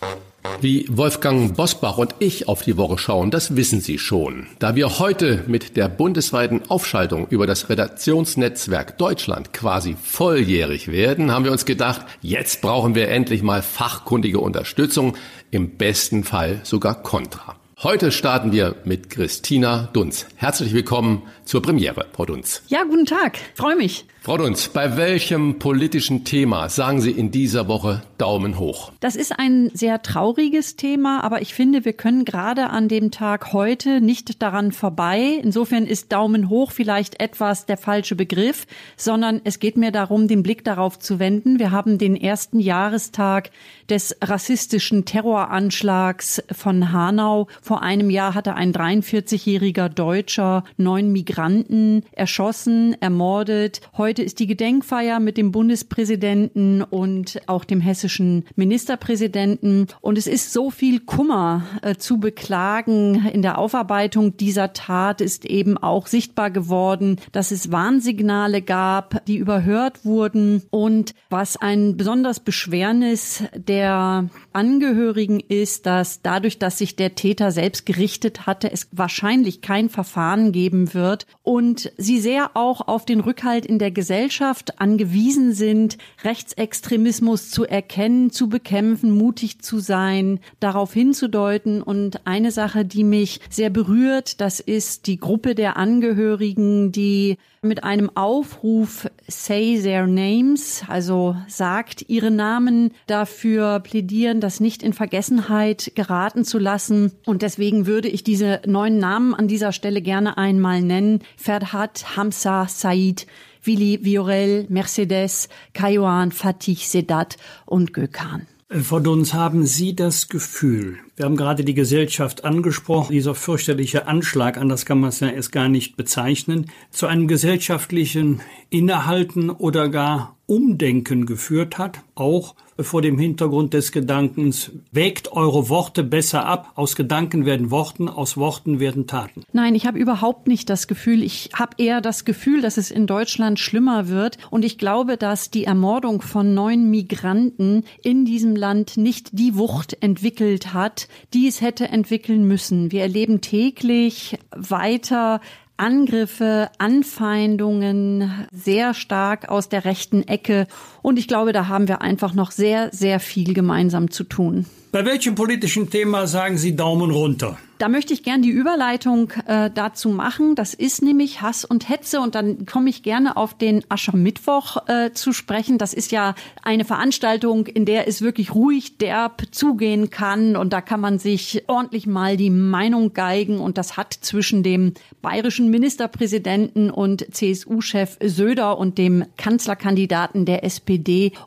Wie 0.60 0.86
Wolfgang 0.88 1.56
Bosbach 1.56 1.98
und 1.98 2.14
ich 2.18 2.48
auf 2.48 2.62
die 2.62 2.76
Woche 2.76 2.98
schauen, 2.98 3.30
das 3.30 3.56
wissen 3.56 3.80
Sie 3.80 3.98
schon. 3.98 4.46
Da 4.58 4.74
wir 4.74 4.98
heute 4.98 5.44
mit 5.46 5.76
der 5.76 5.88
bundesweiten 5.88 6.62
Aufschaltung 6.68 7.26
über 7.28 7.46
das 7.46 7.68
Redaktionsnetzwerk 7.68 8.98
Deutschland 8.98 9.52
quasi 9.52 9.96
volljährig 10.02 10.88
werden, 10.88 11.32
haben 11.32 11.44
wir 11.44 11.52
uns 11.52 11.64
gedacht, 11.64 12.04
jetzt 12.20 12.60
brauchen 12.60 12.94
wir 12.94 13.08
endlich 13.08 13.42
mal 13.42 13.62
fachkundige 13.62 14.40
Unterstützung, 14.40 15.16
im 15.50 15.76
besten 15.76 16.24
Fall 16.24 16.60
sogar 16.62 17.02
Kontra. 17.02 17.56
Heute 17.82 18.12
starten 18.12 18.52
wir 18.52 18.76
mit 18.84 19.08
Christina 19.08 19.88
Dunz. 19.94 20.26
Herzlich 20.36 20.74
willkommen 20.74 21.22
zur 21.46 21.62
Premiere, 21.62 22.08
Frau 22.12 22.26
Dunz. 22.26 22.60
Ja, 22.68 22.84
guten 22.84 23.06
Tag. 23.06 23.38
Freue 23.54 23.74
mich. 23.74 24.04
Frau 24.22 24.36
Dunz, 24.36 24.68
bei 24.68 24.98
welchem 24.98 25.58
politischen 25.58 26.26
Thema 26.26 26.68
sagen 26.68 27.00
Sie 27.00 27.10
in 27.10 27.30
dieser 27.30 27.68
Woche 27.68 28.02
Daumen 28.18 28.58
hoch? 28.58 28.92
Das 29.00 29.16
ist 29.16 29.38
ein 29.38 29.70
sehr 29.72 30.02
trauriges 30.02 30.76
Thema, 30.76 31.24
aber 31.24 31.40
ich 31.40 31.54
finde, 31.54 31.86
wir 31.86 31.94
können 31.94 32.26
gerade 32.26 32.68
an 32.68 32.88
dem 32.88 33.10
Tag 33.12 33.54
heute 33.54 34.02
nicht 34.02 34.42
daran 34.42 34.72
vorbei. 34.72 35.40
Insofern 35.42 35.86
ist 35.86 36.12
Daumen 36.12 36.50
hoch 36.50 36.70
vielleicht 36.70 37.18
etwas 37.18 37.64
der 37.64 37.78
falsche 37.78 38.14
Begriff, 38.14 38.66
sondern 38.98 39.40
es 39.44 39.58
geht 39.58 39.78
mir 39.78 39.90
darum, 39.90 40.28
den 40.28 40.42
Blick 40.42 40.64
darauf 40.64 40.98
zu 40.98 41.18
wenden. 41.18 41.58
Wir 41.58 41.70
haben 41.70 41.96
den 41.96 42.14
ersten 42.14 42.60
Jahrestag 42.60 43.50
des 43.88 44.14
rassistischen 44.22 45.06
Terroranschlags 45.06 46.42
von 46.52 46.92
Hanau. 46.92 47.48
Vor 47.62 47.82
einem 47.82 48.10
Jahr 48.10 48.34
hatte 48.34 48.52
ein 48.52 48.74
43-jähriger 48.74 49.88
Deutscher 49.88 50.64
neun 50.76 51.10
Migranten 51.10 52.04
erschossen, 52.12 53.00
ermordet. 53.00 53.80
Heute 53.96 54.09
Heute 54.10 54.24
ist 54.24 54.40
die 54.40 54.48
Gedenkfeier 54.48 55.20
mit 55.20 55.36
dem 55.36 55.52
Bundespräsidenten 55.52 56.82
und 56.82 57.40
auch 57.46 57.64
dem 57.64 57.80
hessischen 57.80 58.44
Ministerpräsidenten. 58.56 59.86
Und 60.00 60.18
es 60.18 60.26
ist 60.26 60.52
so 60.52 60.72
viel 60.72 60.98
Kummer 60.98 61.62
äh, 61.82 61.94
zu 61.94 62.18
beklagen. 62.18 63.28
In 63.32 63.42
der 63.42 63.56
Aufarbeitung 63.56 64.36
dieser 64.36 64.72
Tat 64.72 65.20
ist 65.20 65.44
eben 65.44 65.78
auch 65.78 66.08
sichtbar 66.08 66.50
geworden, 66.50 67.20
dass 67.30 67.52
es 67.52 67.70
Warnsignale 67.70 68.62
gab, 68.62 69.24
die 69.26 69.36
überhört 69.36 70.04
wurden. 70.04 70.64
Und 70.70 71.14
was 71.28 71.56
ein 71.56 71.96
besonders 71.96 72.40
Beschwernis 72.40 73.44
der 73.54 74.28
Angehörigen 74.52 75.38
ist, 75.38 75.86
dass 75.86 76.20
dadurch, 76.20 76.58
dass 76.58 76.78
sich 76.78 76.96
der 76.96 77.14
Täter 77.14 77.52
selbst 77.52 77.86
gerichtet 77.86 78.48
hatte, 78.48 78.72
es 78.72 78.88
wahrscheinlich 78.90 79.60
kein 79.60 79.88
Verfahren 79.88 80.50
geben 80.50 80.94
wird 80.94 81.28
und 81.44 81.92
sie 81.96 82.18
sehr 82.18 82.56
auch 82.56 82.88
auf 82.88 83.06
den 83.06 83.20
Rückhalt 83.20 83.64
in 83.64 83.78
der 83.78 83.99
Gesellschaft 84.00 84.80
angewiesen 84.80 85.52
sind, 85.52 85.98
Rechtsextremismus 86.24 87.50
zu 87.50 87.66
erkennen, 87.66 88.30
zu 88.30 88.48
bekämpfen, 88.48 89.10
mutig 89.10 89.60
zu 89.60 89.78
sein, 89.78 90.40
darauf 90.58 90.94
hinzudeuten. 90.94 91.82
Und 91.82 92.26
eine 92.26 92.50
Sache, 92.50 92.86
die 92.86 93.04
mich 93.04 93.40
sehr 93.50 93.68
berührt, 93.68 94.40
das 94.40 94.58
ist 94.58 95.06
die 95.06 95.20
Gruppe 95.20 95.54
der 95.54 95.76
Angehörigen, 95.76 96.92
die 96.92 97.36
mit 97.60 97.84
einem 97.84 98.08
Aufruf 98.16 99.06
Say 99.28 99.78
Their 99.82 100.06
Names, 100.06 100.82
also 100.88 101.36
sagt 101.46 102.06
ihre 102.08 102.30
Namen, 102.30 102.92
dafür 103.06 103.80
plädieren, 103.80 104.40
das 104.40 104.60
nicht 104.60 104.82
in 104.82 104.94
Vergessenheit 104.94 105.92
geraten 105.94 106.46
zu 106.46 106.58
lassen. 106.58 107.12
Und 107.26 107.42
deswegen 107.42 107.84
würde 107.84 108.08
ich 108.08 108.24
diese 108.24 108.62
neuen 108.64 108.96
Namen 108.96 109.34
an 109.34 109.46
dieser 109.46 109.72
Stelle 109.72 110.00
gerne 110.00 110.38
einmal 110.38 110.80
nennen. 110.80 111.20
Ferhat 111.36 112.16
Hamza 112.16 112.66
Said, 112.66 113.26
Willi 113.62 114.00
Viorel, 114.02 114.66
Mercedes, 114.68 115.48
Kaiwan, 115.74 116.32
Fatih 116.32 116.76
Sedat 116.76 117.36
und 117.66 117.92
Gökhan. 117.92 118.46
Frau 118.72 119.00
Dunz, 119.00 119.34
haben 119.34 119.66
Sie 119.66 119.96
das 119.96 120.28
Gefühl, 120.28 120.98
wir 121.16 121.24
haben 121.24 121.34
gerade 121.34 121.64
die 121.64 121.74
Gesellschaft 121.74 122.44
angesprochen, 122.44 123.12
dieser 123.12 123.34
fürchterliche 123.34 124.06
Anschlag, 124.06 124.58
anders 124.58 124.86
kann 124.86 125.00
man 125.00 125.08
es 125.08 125.18
ja 125.18 125.28
erst 125.28 125.50
gar 125.50 125.68
nicht 125.68 125.96
bezeichnen, 125.96 126.70
zu 126.92 127.08
einem 127.08 127.26
gesellschaftlichen 127.26 128.42
Innehalten 128.68 129.50
oder 129.50 129.88
gar 129.88 130.36
Umdenken 130.46 131.26
geführt 131.26 131.78
hat, 131.78 132.02
auch 132.14 132.54
vor 132.82 133.02
dem 133.02 133.18
Hintergrund 133.18 133.74
des 133.74 133.92
Gedankens, 133.92 134.70
wägt 134.92 135.32
eure 135.32 135.68
Worte 135.68 136.04
besser 136.04 136.46
ab, 136.46 136.72
aus 136.74 136.96
Gedanken 136.96 137.46
werden 137.46 137.70
Worten, 137.70 138.08
aus 138.08 138.36
Worten 138.36 138.80
werden 138.80 139.06
Taten. 139.06 139.44
Nein, 139.52 139.74
ich 139.74 139.86
habe 139.86 139.98
überhaupt 139.98 140.46
nicht 140.46 140.70
das 140.70 140.88
Gefühl, 140.88 141.22
ich 141.22 141.50
habe 141.54 141.76
eher 141.78 142.00
das 142.00 142.24
Gefühl, 142.24 142.60
dass 142.60 142.76
es 142.76 142.90
in 142.90 143.06
Deutschland 143.06 143.58
schlimmer 143.58 144.08
wird 144.08 144.38
und 144.50 144.64
ich 144.64 144.78
glaube, 144.78 145.16
dass 145.16 145.50
die 145.50 145.64
Ermordung 145.64 146.22
von 146.22 146.54
neun 146.54 146.90
Migranten 146.90 147.84
in 148.02 148.24
diesem 148.24 148.56
Land 148.56 148.96
nicht 148.96 149.30
die 149.32 149.56
Wucht 149.56 149.96
entwickelt 150.00 150.74
hat, 150.74 151.08
die 151.34 151.46
es 151.46 151.60
hätte 151.60 151.88
entwickeln 151.88 152.46
müssen. 152.46 152.92
Wir 152.92 153.02
erleben 153.02 153.40
täglich 153.40 154.38
weiter 154.54 155.40
Angriffe, 155.80 156.68
Anfeindungen 156.76 158.46
sehr 158.52 158.92
stark 158.92 159.48
aus 159.48 159.70
der 159.70 159.86
rechten 159.86 160.28
Ecke. 160.28 160.66
Und 161.02 161.18
ich 161.18 161.28
glaube, 161.28 161.52
da 161.52 161.68
haben 161.68 161.88
wir 161.88 162.02
einfach 162.02 162.34
noch 162.34 162.50
sehr, 162.50 162.90
sehr 162.92 163.20
viel 163.20 163.54
gemeinsam 163.54 164.10
zu 164.10 164.24
tun. 164.24 164.66
Bei 164.92 165.04
welchem 165.04 165.36
politischen 165.36 165.88
Thema 165.88 166.26
sagen 166.26 166.58
Sie 166.58 166.74
Daumen 166.74 167.12
runter? 167.12 167.56
Da 167.78 167.88
möchte 167.88 168.12
ich 168.12 168.22
gern 168.22 168.42
die 168.42 168.50
Überleitung 168.50 169.32
äh, 169.46 169.70
dazu 169.74 170.10
machen. 170.10 170.54
Das 170.54 170.74
ist 170.74 171.00
nämlich 171.00 171.40
Hass 171.40 171.64
und 171.64 171.88
Hetze 171.88 172.20
und 172.20 172.34
dann 172.34 172.66
komme 172.66 172.90
ich 172.90 173.02
gerne 173.02 173.38
auf 173.38 173.56
den 173.56 173.82
Aschermittwoch 173.88 174.86
äh, 174.86 175.12
zu 175.14 175.32
sprechen. 175.32 175.78
Das 175.78 175.94
ist 175.94 176.12
ja 176.12 176.34
eine 176.62 176.84
Veranstaltung, 176.84 177.66
in 177.66 177.86
der 177.86 178.06
es 178.06 178.20
wirklich 178.20 178.54
ruhig 178.54 178.98
derb 178.98 179.44
zugehen 179.50 180.10
kann 180.10 180.56
und 180.56 180.74
da 180.74 180.82
kann 180.82 181.00
man 181.00 181.18
sich 181.18 181.64
ordentlich 181.68 182.06
mal 182.06 182.36
die 182.36 182.50
Meinung 182.50 183.14
geigen 183.14 183.60
und 183.60 183.78
das 183.78 183.96
hat 183.96 184.12
zwischen 184.12 184.62
dem 184.62 184.92
bayerischen 185.22 185.70
Ministerpräsidenten 185.70 186.90
und 186.90 187.34
CSU-Chef 187.34 188.18
Söder 188.22 188.76
und 188.76 188.98
dem 188.98 189.24
Kanzlerkandidaten 189.38 190.44
der 190.44 190.64
SPD 190.64 190.89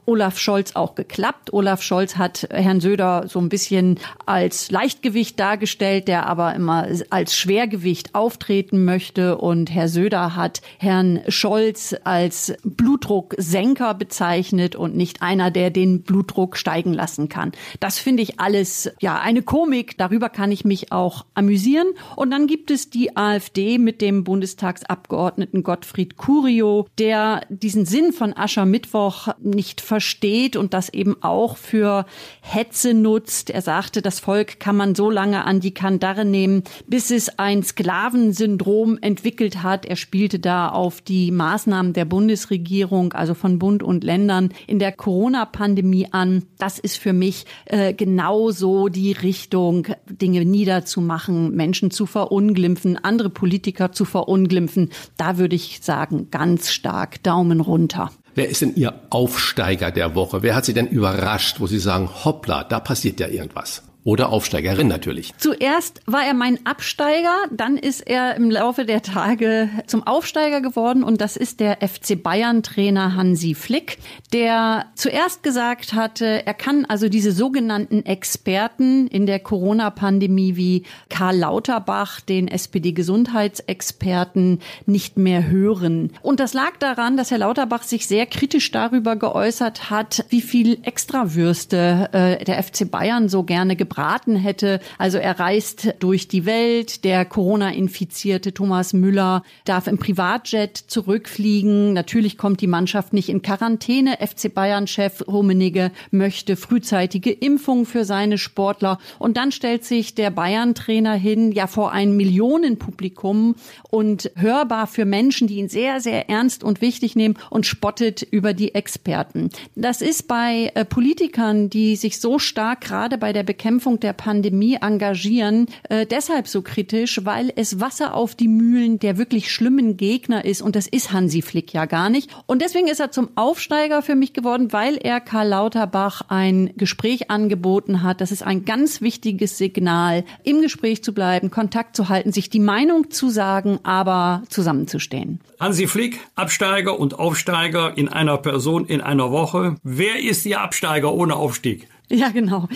Olaf 0.05 0.39
Scholz 0.39 0.75
auch 0.75 0.95
geklappt. 0.95 1.51
Olaf 1.51 1.81
Scholz 1.81 2.17
hat 2.17 2.47
Herrn 2.51 2.79
Söder 2.79 3.25
so 3.27 3.39
ein 3.39 3.49
bisschen 3.49 3.99
als 4.25 4.71
Leichtgewicht 4.71 5.39
dargestellt, 5.39 6.07
der 6.07 6.27
aber 6.27 6.55
immer 6.55 6.87
als 7.09 7.35
Schwergewicht 7.35 8.15
auftreten 8.15 8.85
möchte. 8.85 9.37
Und 9.37 9.69
Herr 9.69 9.89
Söder 9.89 10.35
hat 10.35 10.61
Herrn 10.77 11.21
Scholz 11.27 11.95
als 12.03 12.53
Blutdrucksenker 12.63 13.93
bezeichnet 13.93 14.75
und 14.75 14.95
nicht 14.95 15.21
einer, 15.21 15.51
der 15.51 15.69
den 15.69 16.03
Blutdruck 16.03 16.57
steigen 16.57 16.93
lassen 16.93 17.29
kann. 17.29 17.51
Das 17.79 17.99
finde 17.99 18.23
ich 18.23 18.39
alles, 18.39 18.91
ja, 19.01 19.19
eine 19.19 19.41
Komik. 19.41 19.97
Darüber 19.97 20.29
kann 20.29 20.51
ich 20.51 20.65
mich 20.65 20.91
auch 20.91 21.25
amüsieren. 21.33 21.87
Und 22.15 22.31
dann 22.31 22.47
gibt 22.47 22.71
es 22.71 22.89
die 22.89 23.15
AfD 23.17 23.77
mit 23.77 24.01
dem 24.01 24.23
Bundestagsabgeordneten 24.23 25.63
Gottfried 25.63 26.17
Curio, 26.17 26.87
der 26.97 27.41
diesen 27.49 27.85
Sinn 27.85 28.13
von 28.13 28.35
Aschermittwoch 28.35 29.29
nicht 29.39 29.81
versteht 29.81 30.55
und 30.55 30.73
das 30.73 30.89
eben 30.89 31.15
auch 31.21 31.57
für 31.57 32.05
Hetze 32.41 32.93
nutzt. 32.93 33.49
Er 33.49 33.61
sagte, 33.61 34.01
das 34.01 34.19
Volk 34.19 34.59
kann 34.59 34.75
man 34.75 34.95
so 34.95 35.09
lange 35.09 35.45
an 35.45 35.59
die 35.59 35.73
Kandare 35.73 36.25
nehmen, 36.25 36.63
bis 36.87 37.11
es 37.11 37.39
ein 37.39 37.63
Sklavensyndrom 37.63 38.97
entwickelt 39.01 39.63
hat. 39.63 39.85
Er 39.85 39.95
spielte 39.95 40.39
da 40.39 40.69
auf 40.69 41.01
die 41.01 41.31
Maßnahmen 41.31 41.93
der 41.93 42.05
Bundesregierung, 42.05 43.13
also 43.13 43.33
von 43.33 43.59
Bund 43.59 43.83
und 43.83 44.03
Ländern 44.03 44.49
in 44.67 44.79
der 44.79 44.91
Corona-Pandemie 44.91 46.07
an. 46.11 46.43
Das 46.57 46.79
ist 46.79 46.97
für 46.97 47.13
mich 47.13 47.45
äh, 47.65 47.93
genauso 47.93 48.89
die 48.89 49.11
Richtung, 49.11 49.87
Dinge 50.09 50.45
niederzumachen, 50.45 51.55
Menschen 51.55 51.91
zu 51.91 52.05
verunglimpfen, 52.05 52.97
andere 53.03 53.29
Politiker 53.29 53.91
zu 53.91 54.05
verunglimpfen. 54.05 54.89
Da 55.17 55.37
würde 55.37 55.55
ich 55.55 55.79
sagen, 55.81 56.27
ganz 56.31 56.71
stark 56.71 57.23
Daumen 57.23 57.59
runter. 57.59 58.11
Wer 58.35 58.49
ist 58.49 58.61
denn 58.61 58.75
Ihr 58.75 58.93
Aufsteiger 59.09 59.91
der 59.91 60.15
Woche? 60.15 60.41
Wer 60.41 60.55
hat 60.55 60.65
Sie 60.65 60.73
denn 60.73 60.87
überrascht, 60.87 61.59
wo 61.59 61.67
Sie 61.67 61.79
sagen, 61.79 62.09
hoppla, 62.25 62.63
da 62.63 62.79
passiert 62.79 63.19
ja 63.19 63.27
irgendwas? 63.27 63.83
Oder 64.05 64.33
Aufsteigerin 64.33 64.89
natürlich. 64.89 65.33
Zuerst 65.37 66.01
war 66.05 66.25
er 66.25 66.33
mein 66.33 66.65
Absteiger, 66.65 67.33
dann 67.51 67.77
ist 67.77 68.01
er 68.01 68.35
im 68.35 68.51
Laufe 68.51 68.83
der 68.83 69.01
Tage 69.01 69.69
zum 69.87 70.05
Aufsteiger 70.05 70.59
geworden 70.59 71.03
und 71.03 71.21
das 71.21 71.37
ist 71.37 71.61
der 71.61 71.77
FC 71.77 72.21
Bayern 72.21 72.63
Trainer 72.63 73.15
Hansi 73.15 73.55
Flick, 73.55 73.99
der 74.33 74.87
zuerst 74.95 75.41
gesagt 75.41 75.93
hatte, 75.93 76.45
er 76.45 76.53
kann 76.53 76.83
also 76.83 77.07
diese 77.07 77.31
sogenannten 77.31 78.05
Experten 78.05 79.07
in 79.07 79.25
der 79.25 79.39
Corona-Pandemie 79.39 80.57
wie 80.57 80.83
Karl 81.07 81.37
Lauterbach, 81.37 82.19
den 82.19 82.49
SPD-Gesundheitsexperten, 82.49 84.59
nicht 84.85 85.15
mehr 85.15 85.47
hören. 85.47 86.11
Und 86.21 86.41
das 86.41 86.53
lag 86.53 86.75
daran, 86.77 87.15
dass 87.15 87.31
Herr 87.31 87.37
Lauterbach 87.37 87.83
sich 87.83 88.07
sehr 88.07 88.25
kritisch 88.25 88.69
darüber 88.71 89.15
geäußert 89.15 89.89
hat, 89.89 90.25
wie 90.27 90.41
viel 90.41 90.79
Extrawürste 90.83 92.09
äh, 92.11 92.43
der 92.43 92.61
FC 92.61 92.91
Bayern 92.91 93.29
so 93.29 93.43
gerne 93.43 93.77
gebraucht 93.77 93.92
gebraten 93.93 94.35
hätte. 94.35 94.79
Also 94.97 95.19
er 95.19 95.39
reist 95.39 95.93
durch 95.99 96.27
die 96.27 96.45
Welt. 96.45 97.03
Der 97.03 97.25
Corona-infizierte 97.25 98.53
Thomas 98.53 98.93
Müller 98.93 99.43
darf 99.65 99.85
im 99.85 99.99
Privatjet 99.99 100.77
zurückfliegen. 100.77 101.93
Natürlich 101.93 102.37
kommt 102.37 102.61
die 102.61 102.67
Mannschaft 102.67 103.13
nicht 103.13 103.29
in 103.29 103.43
Quarantäne. 103.43 104.17
FC 104.19 104.51
Bayern-Chef 104.51 105.27
Rummenigge 105.27 105.91
möchte 106.09 106.55
frühzeitige 106.55 107.31
Impfung 107.31 107.85
für 107.85 108.03
seine 108.03 108.39
Sportler. 108.39 108.97
Und 109.19 109.37
dann 109.37 109.51
stellt 109.51 109.85
sich 109.85 110.15
der 110.15 110.31
Bayern-Trainer 110.31 111.13
hin, 111.13 111.51
ja 111.51 111.67
vor 111.67 111.91
ein 111.91 112.17
Millionenpublikum 112.17 113.55
und 113.91 114.31
hörbar 114.35 114.87
für 114.87 115.05
Menschen, 115.05 115.47
die 115.47 115.57
ihn 115.57 115.69
sehr, 115.69 116.01
sehr 116.01 116.29
ernst 116.29 116.63
und 116.63 116.81
wichtig 116.81 117.15
nehmen 117.15 117.35
und 117.51 117.67
spottet 117.67 118.23
über 118.23 118.53
die 118.53 118.73
Experten. 118.73 119.49
Das 119.75 120.01
ist 120.01 120.27
bei 120.27 120.71
äh, 120.73 120.83
Politikern, 120.83 121.69
die 121.69 121.95
sich 121.95 122.19
so 122.19 122.39
stark 122.39 122.81
gerade 122.81 123.19
bei 123.19 123.33
der 123.33 123.43
Bekämpfung 123.43 123.82
Bekämpfung 123.83 123.99
der 123.99 124.13
Pandemie 124.13 124.77
engagieren, 124.79 125.67
äh, 125.89 126.05
deshalb 126.05 126.47
so 126.47 126.61
kritisch, 126.61 127.25
weil 127.25 127.51
es 127.57 127.81
Wasser 127.81 128.13
auf 128.13 128.33
die 128.33 128.47
Mühlen 128.47 128.97
der 128.97 129.17
wirklich 129.17 129.51
schlimmen 129.51 129.97
Gegner 129.97 130.45
ist 130.45 130.61
und 130.61 130.77
das 130.77 130.87
ist 130.87 131.11
Hansi 131.11 131.41
Flick 131.41 131.73
ja 131.73 131.85
gar 131.85 132.09
nicht. 132.09 132.29
Und 132.45 132.61
deswegen 132.61 132.87
ist 132.87 133.01
er 133.01 133.11
zum 133.11 133.31
Aufsteiger 133.35 134.01
für 134.01 134.15
mich 134.15 134.31
geworden, 134.31 134.71
weil 134.71 134.95
er 134.95 135.19
Karl 135.19 135.49
Lauterbach 135.49 136.21
ein 136.29 136.71
Gespräch 136.77 137.29
angeboten 137.29 138.03
hat. 138.03 138.21
Das 138.21 138.31
ist 138.31 138.43
ein 138.43 138.63
ganz 138.63 139.01
wichtiges 139.01 139.57
Signal, 139.57 140.23
im 140.45 140.61
Gespräch 140.61 141.03
zu 141.03 141.13
bleiben, 141.13 141.51
Kontakt 141.51 141.97
zu 141.97 142.07
halten, 142.07 142.31
sich 142.31 142.49
die 142.49 142.61
Meinung 142.61 143.11
zu 143.11 143.29
sagen, 143.29 143.79
aber 143.83 144.43
zusammenzustehen. 144.47 145.41
Hansi 145.59 145.87
Flick, 145.87 146.21
Absteiger 146.35 146.97
und 146.97 147.19
Aufsteiger 147.19 147.97
in 147.97 148.07
einer 148.07 148.37
Person 148.37 148.85
in 148.85 149.01
einer 149.01 149.31
Woche. 149.31 149.75
Wer 149.83 150.21
ist 150.21 150.45
Ihr 150.45 150.61
Absteiger 150.61 151.13
ohne 151.13 151.35
Aufstieg? 151.35 151.89
Ja, 152.23 152.29
genau. 152.29 152.67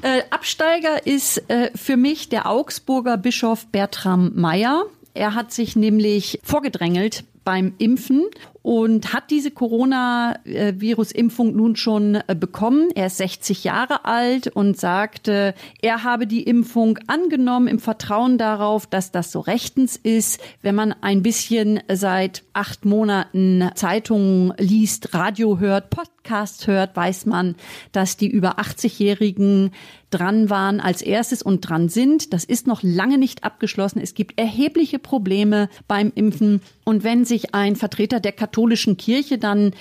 Äh, 0.00 0.22
Absteiger 0.30 1.06
ist 1.06 1.50
äh, 1.50 1.70
für 1.74 1.98
mich 1.98 2.30
der 2.30 2.48
Augsburger 2.48 3.18
Bischof 3.18 3.66
Bertram 3.66 4.32
Meyer. 4.34 4.86
Er 5.12 5.34
hat 5.34 5.52
sich 5.52 5.76
nämlich 5.76 6.40
vorgedrängelt 6.42 7.24
beim 7.44 7.74
Impfen 7.76 8.24
und 8.66 9.12
hat 9.12 9.30
diese 9.30 9.52
Corona-Virus-Impfung 9.52 11.54
nun 11.54 11.76
schon 11.76 12.16
äh, 12.16 12.34
bekommen. 12.34 12.88
Er 12.96 13.06
ist 13.06 13.18
60 13.18 13.62
Jahre 13.62 14.04
alt 14.04 14.48
und 14.48 14.76
sagte, 14.76 15.54
er 15.82 16.02
habe 16.02 16.26
die 16.26 16.42
Impfung 16.42 16.98
angenommen 17.06 17.68
im 17.68 17.78
Vertrauen 17.78 18.38
darauf, 18.38 18.88
dass 18.88 19.12
das 19.12 19.30
so 19.30 19.38
rechtens 19.38 19.94
ist. 19.94 20.40
Wenn 20.62 20.74
man 20.74 20.96
ein 21.00 21.22
bisschen 21.22 21.78
seit 21.92 22.42
acht 22.54 22.84
Monaten 22.84 23.70
Zeitungen 23.76 24.52
liest, 24.58 25.14
Radio 25.14 25.60
hört, 25.60 25.90
Podcast 25.90 26.66
hört, 26.66 26.96
weiß 26.96 27.26
man, 27.26 27.54
dass 27.92 28.16
die 28.16 28.28
über 28.28 28.58
80-Jährigen 28.58 29.70
dran 30.16 30.50
waren 30.50 30.80
als 30.80 31.02
erstes 31.02 31.42
und 31.42 31.60
dran 31.60 31.88
sind. 31.88 32.32
Das 32.32 32.44
ist 32.44 32.66
noch 32.66 32.82
lange 32.82 33.18
nicht 33.18 33.44
abgeschlossen. 33.44 34.00
Es 34.00 34.14
gibt 34.14 34.38
erhebliche 34.38 34.98
Probleme 34.98 35.68
beim 35.88 36.12
Impfen. 36.14 36.60
Und 36.84 37.02
wenn 37.02 37.24
sich 37.24 37.54
ein 37.54 37.76
Vertreter 37.76 38.20
der 38.20 38.32
katholischen 38.32 38.96
Kirche 38.96 39.38
dann 39.38 39.72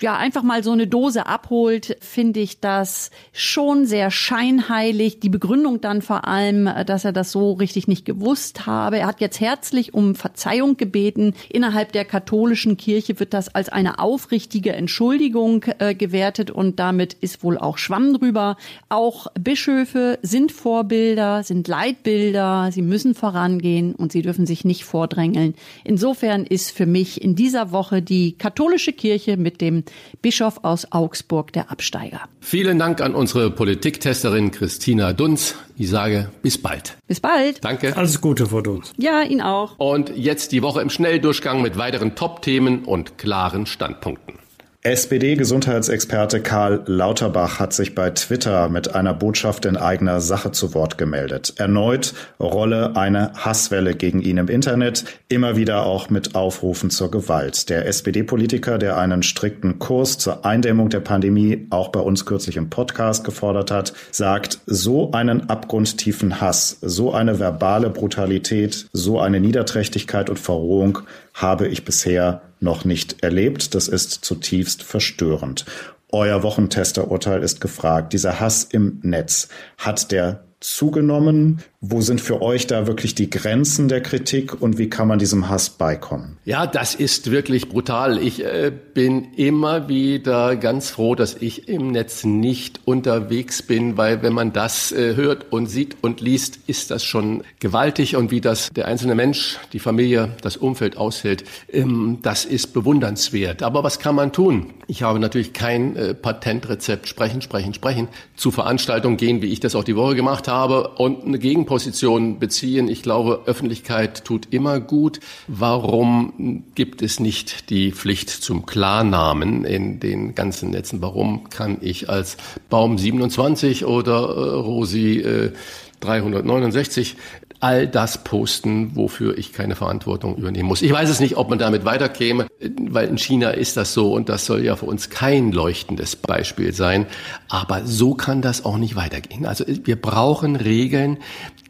ja 0.00 0.16
einfach 0.16 0.42
mal 0.42 0.64
so 0.64 0.72
eine 0.72 0.86
Dose 0.86 1.26
abholt, 1.26 1.96
finde 2.00 2.40
ich 2.40 2.60
das 2.60 3.10
schon 3.32 3.86
sehr 3.86 4.10
scheinheilig. 4.10 5.20
Die 5.20 5.28
Begründung 5.28 5.80
dann 5.80 6.02
vor 6.02 6.26
allem, 6.26 6.68
dass 6.86 7.04
er 7.04 7.12
das 7.12 7.30
so 7.30 7.52
richtig 7.52 7.86
nicht 7.86 8.04
gewusst 8.04 8.66
habe. 8.66 8.98
Er 8.98 9.06
hat 9.06 9.20
jetzt 9.20 9.40
herzlich 9.40 9.94
um 9.94 10.14
Verzeihung 10.14 10.76
gebeten. 10.76 11.34
Innerhalb 11.48 11.92
der 11.92 12.04
katholischen 12.04 12.76
Kirche 12.76 13.20
wird 13.20 13.32
das 13.32 13.54
als 13.54 13.68
eine 13.68 14.00
aufrichtige 14.00 14.72
Entschuldigung 14.72 15.64
äh, 15.78 15.94
gewertet 15.94 16.50
und 16.50 16.80
damit 16.80 17.14
ist 17.14 17.44
wohl 17.44 17.58
auch 17.58 17.78
Schwamm 17.78 18.14
drüber. 18.14 18.56
Auch 18.88 19.28
Bischöfe 19.70 20.18
sind 20.22 20.50
Vorbilder, 20.50 21.44
sind 21.44 21.68
Leitbilder. 21.68 22.70
Sie 22.72 22.82
müssen 22.82 23.14
vorangehen 23.14 23.94
und 23.94 24.10
sie 24.10 24.20
dürfen 24.20 24.44
sich 24.44 24.64
nicht 24.64 24.84
vordrängeln. 24.84 25.54
Insofern 25.84 26.44
ist 26.44 26.72
für 26.72 26.86
mich 26.86 27.22
in 27.22 27.36
dieser 27.36 27.70
Woche 27.70 28.02
die 28.02 28.32
katholische 28.32 28.92
Kirche 28.92 29.36
mit 29.36 29.60
dem 29.60 29.84
Bischof 30.22 30.64
aus 30.64 30.90
Augsburg 30.90 31.52
der 31.52 31.70
Absteiger. 31.70 32.22
Vielen 32.40 32.80
Dank 32.80 33.00
an 33.00 33.14
unsere 33.14 33.52
Politiktesterin 33.52 34.50
Christina 34.50 35.12
Dunz. 35.12 35.54
Ich 35.76 35.88
sage 35.88 36.30
bis 36.42 36.58
bald. 36.58 36.96
Bis 37.06 37.20
bald. 37.20 37.64
Danke. 37.64 37.96
Alles 37.96 38.20
Gute 38.20 38.46
vor 38.46 38.66
uns. 38.66 38.92
Ja, 38.98 39.22
Ihnen 39.22 39.40
auch. 39.40 39.78
Und 39.78 40.12
jetzt 40.16 40.50
die 40.50 40.62
Woche 40.62 40.82
im 40.82 40.90
Schnelldurchgang 40.90 41.62
mit 41.62 41.78
weiteren 41.78 42.16
Top-Themen 42.16 42.84
und 42.86 43.18
klaren 43.18 43.66
Standpunkten. 43.66 44.34
SPD-Gesundheitsexperte 44.82 46.40
Karl 46.40 46.84
Lauterbach 46.86 47.58
hat 47.60 47.74
sich 47.74 47.94
bei 47.94 48.08
Twitter 48.08 48.70
mit 48.70 48.94
einer 48.94 49.12
Botschaft 49.12 49.66
in 49.66 49.76
eigener 49.76 50.22
Sache 50.22 50.52
zu 50.52 50.72
Wort 50.72 50.96
gemeldet. 50.96 51.52
Erneut 51.58 52.14
rolle 52.40 52.96
eine 52.96 53.34
Hasswelle 53.34 53.94
gegen 53.94 54.22
ihn 54.22 54.38
im 54.38 54.48
Internet, 54.48 55.04
immer 55.28 55.56
wieder 55.56 55.84
auch 55.84 56.08
mit 56.08 56.34
Aufrufen 56.34 56.88
zur 56.88 57.10
Gewalt. 57.10 57.68
Der 57.68 57.84
SPD-Politiker, 57.84 58.78
der 58.78 58.96
einen 58.96 59.22
strikten 59.22 59.78
Kurs 59.78 60.16
zur 60.16 60.46
Eindämmung 60.46 60.88
der 60.88 61.00
Pandemie 61.00 61.66
auch 61.68 61.90
bei 61.90 62.00
uns 62.00 62.24
kürzlich 62.24 62.56
im 62.56 62.70
Podcast 62.70 63.22
gefordert 63.22 63.70
hat, 63.70 63.92
sagt, 64.12 64.60
so 64.64 65.12
einen 65.12 65.50
abgrundtiefen 65.50 66.40
Hass, 66.40 66.78
so 66.80 67.12
eine 67.12 67.38
verbale 67.38 67.90
Brutalität, 67.90 68.86
so 68.94 69.20
eine 69.20 69.40
Niederträchtigkeit 69.40 70.30
und 70.30 70.38
Verrohung 70.38 71.00
habe 71.34 71.68
ich 71.68 71.84
bisher 71.84 72.40
noch 72.60 72.84
nicht 72.84 73.22
erlebt. 73.22 73.74
Das 73.74 73.88
ist 73.88 74.24
zutiefst 74.24 74.82
verstörend. 74.82 75.64
Euer 76.12 76.42
Wochentesterurteil 76.42 77.42
ist 77.42 77.60
gefragt. 77.60 78.12
Dieser 78.12 78.40
Hass 78.40 78.64
im 78.64 79.00
Netz, 79.02 79.48
hat 79.78 80.10
der 80.10 80.44
zugenommen? 80.60 81.62
Wo 81.82 82.02
sind 82.02 82.20
für 82.20 82.42
euch 82.42 82.66
da 82.66 82.86
wirklich 82.86 83.14
die 83.14 83.30
Grenzen 83.30 83.88
der 83.88 84.02
Kritik 84.02 84.60
und 84.60 84.76
wie 84.76 84.90
kann 84.90 85.08
man 85.08 85.18
diesem 85.18 85.48
Hass 85.48 85.70
beikommen? 85.70 86.36
Ja, 86.44 86.66
das 86.66 86.94
ist 86.94 87.30
wirklich 87.30 87.70
brutal. 87.70 88.18
Ich 88.18 88.44
äh, 88.44 88.70
bin 88.92 89.32
immer 89.32 89.88
wieder 89.88 90.56
ganz 90.56 90.90
froh, 90.90 91.14
dass 91.14 91.36
ich 91.36 91.68
im 91.68 91.90
Netz 91.90 92.22
nicht 92.22 92.80
unterwegs 92.84 93.62
bin, 93.62 93.96
weil 93.96 94.20
wenn 94.20 94.34
man 94.34 94.52
das 94.52 94.92
äh, 94.92 95.14
hört 95.16 95.50
und 95.54 95.68
sieht 95.68 95.96
und 96.02 96.20
liest, 96.20 96.58
ist 96.66 96.90
das 96.90 97.02
schon 97.02 97.44
gewaltig 97.60 98.14
und 98.14 98.30
wie 98.30 98.42
das 98.42 98.68
der 98.76 98.86
einzelne 98.86 99.14
Mensch, 99.14 99.56
die 99.72 99.78
Familie, 99.78 100.36
das 100.42 100.58
Umfeld 100.58 100.98
aushält, 100.98 101.44
ähm, 101.72 102.18
das 102.20 102.44
ist 102.44 102.74
bewundernswert. 102.74 103.62
Aber 103.62 103.82
was 103.82 103.98
kann 103.98 104.14
man 104.14 104.32
tun? 104.32 104.74
Ich 104.86 105.02
habe 105.02 105.18
natürlich 105.18 105.54
kein 105.54 105.96
äh, 105.96 106.12
Patentrezept. 106.12 107.08
Sprechen, 107.08 107.40
sprechen, 107.40 107.72
sprechen. 107.72 108.08
Zu 108.36 108.50
Veranstaltungen 108.50 109.16
gehen, 109.16 109.40
wie 109.40 109.46
ich 109.46 109.60
das 109.60 109.74
auch 109.74 109.84
die 109.84 109.96
Woche 109.96 110.14
gemacht 110.14 110.46
habe 110.46 110.88
und 110.98 111.24
eine 111.24 111.38
Gegen 111.38 111.69
Gegenposition 111.70 112.40
beziehen. 112.40 112.88
Ich 112.88 113.02
glaube, 113.02 113.42
Öffentlichkeit 113.46 114.24
tut 114.24 114.52
immer 114.52 114.80
gut. 114.80 115.20
Warum 115.46 116.64
gibt 116.74 117.00
es 117.00 117.20
nicht 117.20 117.70
die 117.70 117.92
Pflicht 117.92 118.28
zum 118.28 118.66
Klarnamen 118.66 119.64
in 119.64 120.00
den 120.00 120.34
ganzen 120.34 120.70
Netzen? 120.70 121.00
Warum 121.00 121.48
kann 121.48 121.78
ich 121.80 122.10
als 122.10 122.38
Baum 122.70 122.98
27 122.98 123.84
oder 123.84 124.14
äh, 124.14 124.54
Rosi 124.56 125.18
äh, 125.20 125.52
369 126.00 127.16
all 127.60 127.86
das 127.86 128.24
posten, 128.24 128.96
wofür 128.96 129.36
ich 129.36 129.52
keine 129.52 129.76
Verantwortung 129.76 130.36
übernehmen 130.36 130.68
muss. 130.68 130.80
Ich 130.82 130.92
weiß 130.92 131.10
es 131.10 131.20
nicht, 131.20 131.36
ob 131.36 131.50
man 131.50 131.58
damit 131.58 131.84
weiterkäme, 131.84 132.46
weil 132.90 133.08
in 133.08 133.18
China 133.18 133.50
ist 133.50 133.76
das 133.76 133.92
so 133.92 134.12
und 134.12 134.28
das 134.30 134.46
soll 134.46 134.64
ja 134.64 134.76
für 134.76 134.86
uns 134.86 135.10
kein 135.10 135.52
leuchtendes 135.52 136.16
Beispiel 136.16 136.72
sein. 136.72 137.06
Aber 137.48 137.82
so 137.84 138.14
kann 138.14 138.40
das 138.40 138.64
auch 138.64 138.78
nicht 138.78 138.96
weitergehen. 138.96 139.44
Also 139.44 139.64
wir 139.66 140.00
brauchen 140.00 140.56
Regeln, 140.56 141.18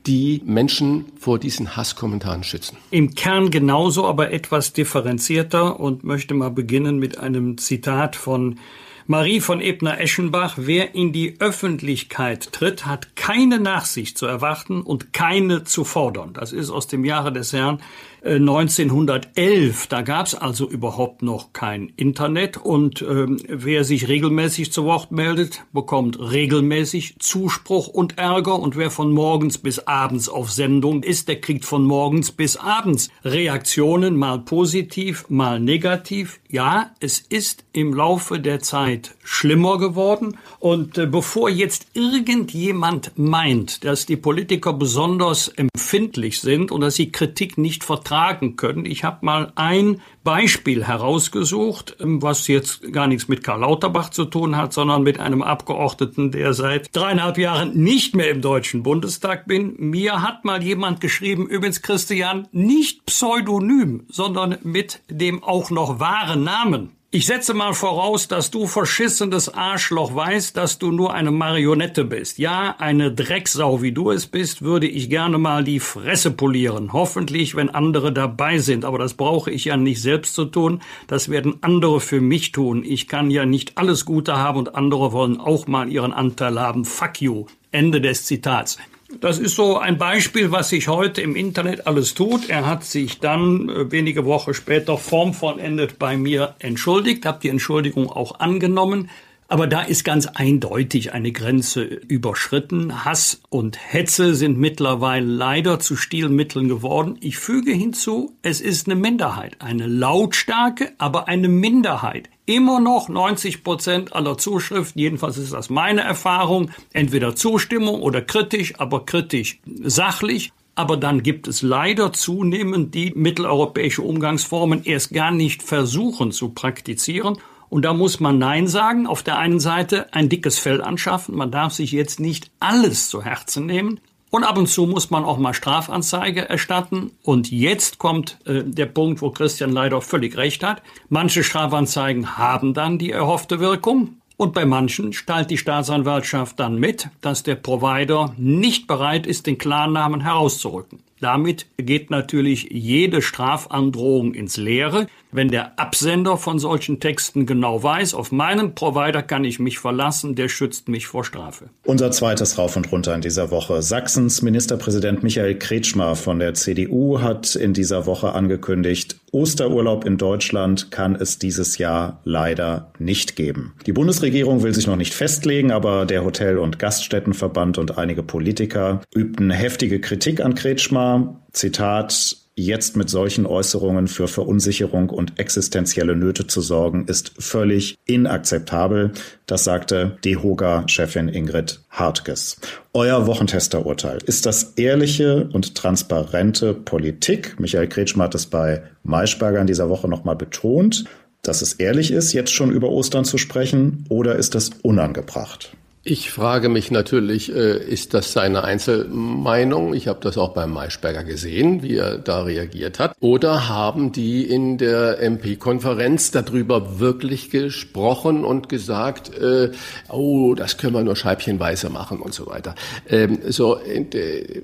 die 0.06 0.42
Menschen 0.46 1.06
vor 1.18 1.38
diesen 1.38 1.76
Hasskommentaren 1.76 2.44
schützen. 2.44 2.76
Im 2.90 3.14
Kern 3.14 3.50
genauso, 3.50 4.06
aber 4.06 4.32
etwas 4.32 4.72
differenzierter 4.72 5.78
und 5.78 6.04
möchte 6.04 6.34
mal 6.34 6.50
beginnen 6.50 6.98
mit 6.98 7.18
einem 7.18 7.58
Zitat 7.58 8.16
von 8.16 8.58
Marie 9.06 9.40
von 9.40 9.60
Ebner-Eschenbach, 9.60 10.54
wer 10.56 10.94
in 10.94 11.12
die 11.12 11.36
Öffentlichkeit 11.40 12.52
tritt, 12.52 12.86
hat 12.86 13.16
keine 13.16 13.58
Nachsicht 13.58 14.16
zu 14.16 14.26
erwarten 14.26 14.82
und 14.82 15.12
keine 15.12 15.64
zu 15.64 15.84
fordern. 15.84 16.32
Das 16.32 16.52
ist 16.52 16.70
aus 16.70 16.86
dem 16.86 17.04
Jahre 17.04 17.32
des 17.32 17.52
Herrn 17.52 17.80
1911. 18.22 19.86
Da 19.86 20.02
gab 20.02 20.26
es 20.26 20.34
also 20.34 20.68
überhaupt 20.68 21.22
noch 21.22 21.52
kein 21.52 21.92
Internet 21.96 22.56
und 22.58 23.02
ähm, 23.02 23.38
wer 23.48 23.84
sich 23.84 24.08
regelmäßig 24.08 24.72
zu 24.72 24.84
Wort 24.84 25.10
meldet, 25.10 25.64
bekommt 25.72 26.18
regelmäßig 26.18 27.18
Zuspruch 27.18 27.88
und 27.88 28.18
Ärger 28.18 28.58
und 28.58 28.76
wer 28.76 28.90
von 28.90 29.12
morgens 29.12 29.58
bis 29.58 29.80
abends 29.80 30.28
auf 30.28 30.50
Sendung 30.50 31.02
ist, 31.02 31.28
der 31.28 31.40
kriegt 31.40 31.64
von 31.64 31.84
morgens 31.84 32.32
bis 32.32 32.56
abends 32.56 33.10
Reaktionen, 33.24 34.16
mal 34.16 34.40
positiv, 34.40 35.26
mal 35.28 35.60
negativ. 35.60 36.40
Ja, 36.48 36.92
es 37.00 37.20
ist 37.20 37.64
im 37.72 37.94
Laufe 37.94 38.40
der 38.40 38.60
Zeit 38.60 39.14
schlimmer 39.30 39.78
geworden 39.78 40.38
und 40.58 40.98
äh, 40.98 41.06
bevor 41.06 41.48
jetzt 41.48 41.86
irgendjemand 41.94 43.12
meint, 43.16 43.84
dass 43.84 44.06
die 44.06 44.16
Politiker 44.16 44.72
besonders 44.72 45.48
empfindlich 45.48 46.40
sind 46.40 46.72
und 46.72 46.80
dass 46.80 46.96
sie 46.96 47.12
Kritik 47.12 47.58
nicht 47.58 47.84
vertragen, 47.84 48.40
tragen 48.40 48.56
können. 48.56 48.86
Ich 48.86 49.04
habe 49.04 49.24
mal 49.24 49.52
ein 49.54 50.00
Beispiel 50.24 50.84
herausgesucht, 50.84 51.96
ähm, 52.00 52.22
was 52.22 52.48
jetzt 52.48 52.92
gar 52.92 53.06
nichts 53.06 53.28
mit 53.28 53.42
Karl 53.44 53.60
Lauterbach 53.60 54.10
zu 54.10 54.24
tun 54.24 54.56
hat, 54.56 54.72
sondern 54.72 55.02
mit 55.02 55.20
einem 55.20 55.42
Abgeordneten, 55.42 56.32
der 56.32 56.54
seit 56.54 56.94
dreieinhalb 56.94 57.38
Jahren 57.38 57.76
nicht 57.76 58.14
mehr 58.14 58.30
im 58.30 58.40
Deutschen 58.40 58.82
Bundestag 58.82 59.46
bin. 59.46 59.74
Mir 59.78 60.22
hat 60.22 60.44
mal 60.44 60.62
jemand 60.62 61.00
geschrieben, 61.00 61.46
übrigens 61.46 61.82
Christian, 61.82 62.48
nicht 62.52 63.06
pseudonym, 63.06 64.06
sondern 64.08 64.58
mit 64.62 65.00
dem 65.08 65.42
auch 65.42 65.70
noch 65.70 66.00
wahren 66.00 66.44
Namen. 66.44 66.99
Ich 67.12 67.26
setze 67.26 67.54
mal 67.54 67.74
voraus, 67.74 68.28
dass 68.28 68.52
du 68.52 68.68
verschissenes 68.68 69.52
Arschloch 69.52 70.14
weißt, 70.14 70.56
dass 70.56 70.78
du 70.78 70.92
nur 70.92 71.12
eine 71.12 71.32
Marionette 71.32 72.04
bist. 72.04 72.38
Ja, 72.38 72.76
eine 72.78 73.10
Drecksau, 73.10 73.82
wie 73.82 73.90
du 73.90 74.12
es 74.12 74.28
bist, 74.28 74.62
würde 74.62 74.86
ich 74.86 75.10
gerne 75.10 75.36
mal 75.36 75.64
die 75.64 75.80
Fresse 75.80 76.30
polieren. 76.30 76.92
Hoffentlich, 76.92 77.56
wenn 77.56 77.68
andere 77.68 78.12
dabei 78.12 78.58
sind. 78.58 78.84
Aber 78.84 78.98
das 78.98 79.14
brauche 79.14 79.50
ich 79.50 79.64
ja 79.64 79.76
nicht 79.76 80.00
selbst 80.00 80.36
zu 80.36 80.44
tun. 80.44 80.82
Das 81.08 81.28
werden 81.28 81.56
andere 81.62 82.00
für 82.00 82.20
mich 82.20 82.52
tun. 82.52 82.84
Ich 82.86 83.08
kann 83.08 83.32
ja 83.32 83.44
nicht 83.44 83.76
alles 83.76 84.04
Gute 84.04 84.36
haben 84.36 84.60
und 84.60 84.76
andere 84.76 85.10
wollen 85.10 85.40
auch 85.40 85.66
mal 85.66 85.88
ihren 85.88 86.12
Anteil 86.12 86.60
haben. 86.60 86.84
Fuck 86.84 87.20
you. 87.20 87.46
Ende 87.72 88.00
des 88.00 88.24
Zitats. 88.26 88.78
Das 89.18 89.38
ist 89.38 89.56
so 89.56 89.76
ein 89.76 89.98
Beispiel, 89.98 90.52
was 90.52 90.68
sich 90.68 90.86
heute 90.86 91.20
im 91.20 91.34
Internet 91.34 91.86
alles 91.86 92.14
tut. 92.14 92.48
Er 92.48 92.66
hat 92.66 92.84
sich 92.84 93.18
dann 93.18 93.68
äh, 93.68 93.90
wenige 93.90 94.24
Wochen 94.24 94.54
später 94.54 94.96
formvollendet 94.96 95.98
bei 95.98 96.16
mir 96.16 96.54
entschuldigt, 96.60 97.26
habe 97.26 97.40
die 97.42 97.48
Entschuldigung 97.48 98.08
auch 98.08 98.38
angenommen. 98.38 99.10
Aber 99.50 99.66
da 99.66 99.82
ist 99.82 100.04
ganz 100.04 100.28
eindeutig 100.28 101.12
eine 101.12 101.32
Grenze 101.32 101.82
überschritten. 101.82 103.04
Hass 103.04 103.42
und 103.48 103.76
Hetze 103.92 104.36
sind 104.36 104.58
mittlerweile 104.58 105.26
leider 105.26 105.80
zu 105.80 105.96
Stilmitteln 105.96 106.68
geworden. 106.68 107.18
Ich 107.20 107.36
füge 107.36 107.72
hinzu, 107.72 108.36
es 108.42 108.60
ist 108.60 108.86
eine 108.86 108.94
Minderheit, 108.94 109.56
eine 109.58 109.88
lautstarke, 109.88 110.92
aber 110.98 111.26
eine 111.26 111.48
Minderheit. 111.48 112.30
Immer 112.46 112.78
noch 112.78 113.08
90 113.08 113.64
Prozent 113.64 114.12
aller 114.12 114.38
Zuschriften, 114.38 115.00
jedenfalls 115.00 115.36
ist 115.36 115.52
das 115.52 115.68
meine 115.68 116.02
Erfahrung, 116.02 116.70
entweder 116.92 117.34
Zustimmung 117.34 118.02
oder 118.02 118.22
kritisch, 118.22 118.78
aber 118.78 119.04
kritisch 119.04 119.58
sachlich. 119.82 120.52
Aber 120.76 120.96
dann 120.96 121.24
gibt 121.24 121.48
es 121.48 121.62
leider 121.62 122.12
zunehmend 122.12 122.94
die 122.94 123.12
mitteleuropäische 123.16 124.02
Umgangsformen 124.02 124.84
erst 124.84 125.12
gar 125.12 125.32
nicht 125.32 125.64
versuchen 125.64 126.30
zu 126.30 126.50
praktizieren 126.50 127.36
und 127.70 127.84
da 127.84 127.94
muss 127.94 128.20
man 128.20 128.38
Nein 128.38 128.66
sagen. 128.66 129.06
Auf 129.06 129.22
der 129.22 129.38
einen 129.38 129.60
Seite 129.60 130.12
ein 130.12 130.28
dickes 130.28 130.58
Fell 130.58 130.82
anschaffen. 130.82 131.36
Man 131.36 131.52
darf 131.52 131.72
sich 131.72 131.92
jetzt 131.92 132.20
nicht 132.20 132.50
alles 132.58 133.08
zu 133.08 133.22
Herzen 133.24 133.64
nehmen. 133.64 134.00
Und 134.30 134.44
ab 134.44 134.58
und 134.58 134.68
zu 134.68 134.86
muss 134.86 135.10
man 135.10 135.24
auch 135.24 135.38
mal 135.38 135.54
Strafanzeige 135.54 136.48
erstatten. 136.48 137.12
Und 137.22 137.50
jetzt 137.50 137.98
kommt 137.98 138.38
äh, 138.44 138.62
der 138.64 138.86
Punkt, 138.86 139.22
wo 139.22 139.30
Christian 139.30 139.72
leider 139.72 140.00
völlig 140.02 140.36
recht 140.36 140.62
hat. 140.62 140.82
Manche 141.08 141.42
Strafanzeigen 141.42 142.36
haben 142.36 142.74
dann 142.74 142.98
die 142.98 143.12
erhoffte 143.12 143.60
Wirkung. 143.60 144.16
Und 144.36 144.54
bei 144.54 144.64
manchen 144.64 145.12
stellt 145.12 145.50
die 145.50 145.58
Staatsanwaltschaft 145.58 146.58
dann 146.58 146.76
mit, 146.76 147.08
dass 147.20 147.42
der 147.42 147.56
Provider 147.56 148.34
nicht 148.38 148.86
bereit 148.86 149.26
ist, 149.26 149.46
den 149.46 149.58
Klarnamen 149.58 150.22
herauszurücken. 150.22 151.00
Damit 151.20 151.66
geht 151.76 152.10
natürlich 152.10 152.68
jede 152.70 153.20
Strafandrohung 153.20 154.32
ins 154.32 154.56
Leere. 154.56 155.08
Wenn 155.32 155.48
der 155.48 155.78
Absender 155.78 156.36
von 156.36 156.58
solchen 156.58 156.98
Texten 156.98 157.46
genau 157.46 157.82
weiß, 157.82 158.14
auf 158.14 158.32
meinen 158.32 158.74
Provider 158.74 159.22
kann 159.22 159.44
ich 159.44 159.60
mich 159.60 159.78
verlassen, 159.78 160.34
der 160.34 160.48
schützt 160.48 160.88
mich 160.88 161.06
vor 161.06 161.24
Strafe. 161.24 161.70
Unser 161.84 162.10
zweites 162.10 162.58
Rauf 162.58 162.76
und 162.76 162.90
Runter 162.90 163.14
in 163.14 163.20
dieser 163.20 163.50
Woche. 163.52 163.80
Sachsens 163.82 164.42
Ministerpräsident 164.42 165.22
Michael 165.22 165.56
Kretschmer 165.56 166.16
von 166.16 166.40
der 166.40 166.54
CDU 166.54 167.20
hat 167.20 167.54
in 167.54 167.74
dieser 167.74 168.06
Woche 168.06 168.32
angekündigt, 168.32 169.20
Osterurlaub 169.32 170.04
in 170.04 170.18
Deutschland 170.18 170.90
kann 170.90 171.14
es 171.14 171.38
dieses 171.38 171.78
Jahr 171.78 172.20
leider 172.24 172.90
nicht 172.98 173.36
geben. 173.36 173.74
Die 173.86 173.92
Bundesregierung 173.92 174.62
will 174.64 174.74
sich 174.74 174.88
noch 174.88 174.96
nicht 174.96 175.14
festlegen, 175.14 175.70
aber 175.70 176.06
der 176.06 176.24
Hotel- 176.24 176.58
und 176.58 176.80
Gaststättenverband 176.80 177.78
und 177.78 177.98
einige 177.98 178.24
Politiker 178.24 179.00
übten 179.14 179.50
heftige 179.50 180.00
Kritik 180.00 180.40
an 180.40 180.56
Kretschmer. 180.56 181.40
Zitat, 181.52 182.36
Jetzt 182.60 182.94
mit 182.94 183.08
solchen 183.08 183.46
Äußerungen 183.46 184.06
für 184.06 184.28
Verunsicherung 184.28 185.08
und 185.08 185.38
existenzielle 185.38 186.14
Nöte 186.14 186.46
zu 186.46 186.60
sorgen, 186.60 187.06
ist 187.06 187.32
völlig 187.38 187.96
inakzeptabel. 188.04 189.12
Das 189.46 189.64
sagte 189.64 190.18
DEHOGA-Chefin 190.24 191.28
Ingrid 191.28 191.80
Hartges. 191.88 192.58
Euer 192.92 193.26
Wochentesterurteil. 193.26 194.18
Ist 194.26 194.44
das 194.44 194.74
ehrliche 194.76 195.48
und 195.54 195.74
transparente 195.74 196.74
Politik? 196.74 197.58
Michael 197.58 197.88
Kretschmer 197.88 198.24
hat 198.24 198.34
es 198.34 198.44
bei 198.44 198.82
Maischberger 199.04 199.62
in 199.62 199.66
dieser 199.66 199.88
Woche 199.88 200.06
nochmal 200.06 200.36
betont, 200.36 201.06
dass 201.40 201.62
es 201.62 201.72
ehrlich 201.72 202.10
ist, 202.10 202.34
jetzt 202.34 202.52
schon 202.52 202.72
über 202.72 202.90
Ostern 202.90 203.24
zu 203.24 203.38
sprechen, 203.38 204.04
oder 204.10 204.36
ist 204.36 204.54
das 204.54 204.68
unangebracht? 204.82 205.74
Ich 206.02 206.30
frage 206.30 206.70
mich 206.70 206.90
natürlich, 206.90 207.54
äh, 207.54 207.76
ist 207.76 208.14
das 208.14 208.32
seine 208.32 208.64
Einzelmeinung? 208.64 209.92
Ich 209.92 210.08
habe 210.08 210.20
das 210.22 210.38
auch 210.38 210.54
beim 210.54 210.72
Maischberger 210.72 211.24
gesehen, 211.24 211.82
wie 211.82 211.96
er 211.96 212.16
da 212.16 212.44
reagiert 212.44 212.98
hat. 212.98 213.14
Oder 213.20 213.68
haben 213.68 214.10
die 214.10 214.44
in 214.44 214.78
der 214.78 215.20
MP-Konferenz 215.20 216.30
darüber 216.30 217.00
wirklich 217.00 217.50
gesprochen 217.50 218.46
und 218.46 218.70
gesagt, 218.70 219.36
äh, 219.36 219.72
oh, 220.08 220.54
das 220.54 220.78
können 220.78 220.94
wir 220.94 221.04
nur 221.04 221.16
scheibchenweise 221.16 221.90
machen 221.90 222.20
und 222.20 222.32
so 222.32 222.46
weiter. 222.46 222.74
Ähm, 223.06 223.38
so, 223.48 223.78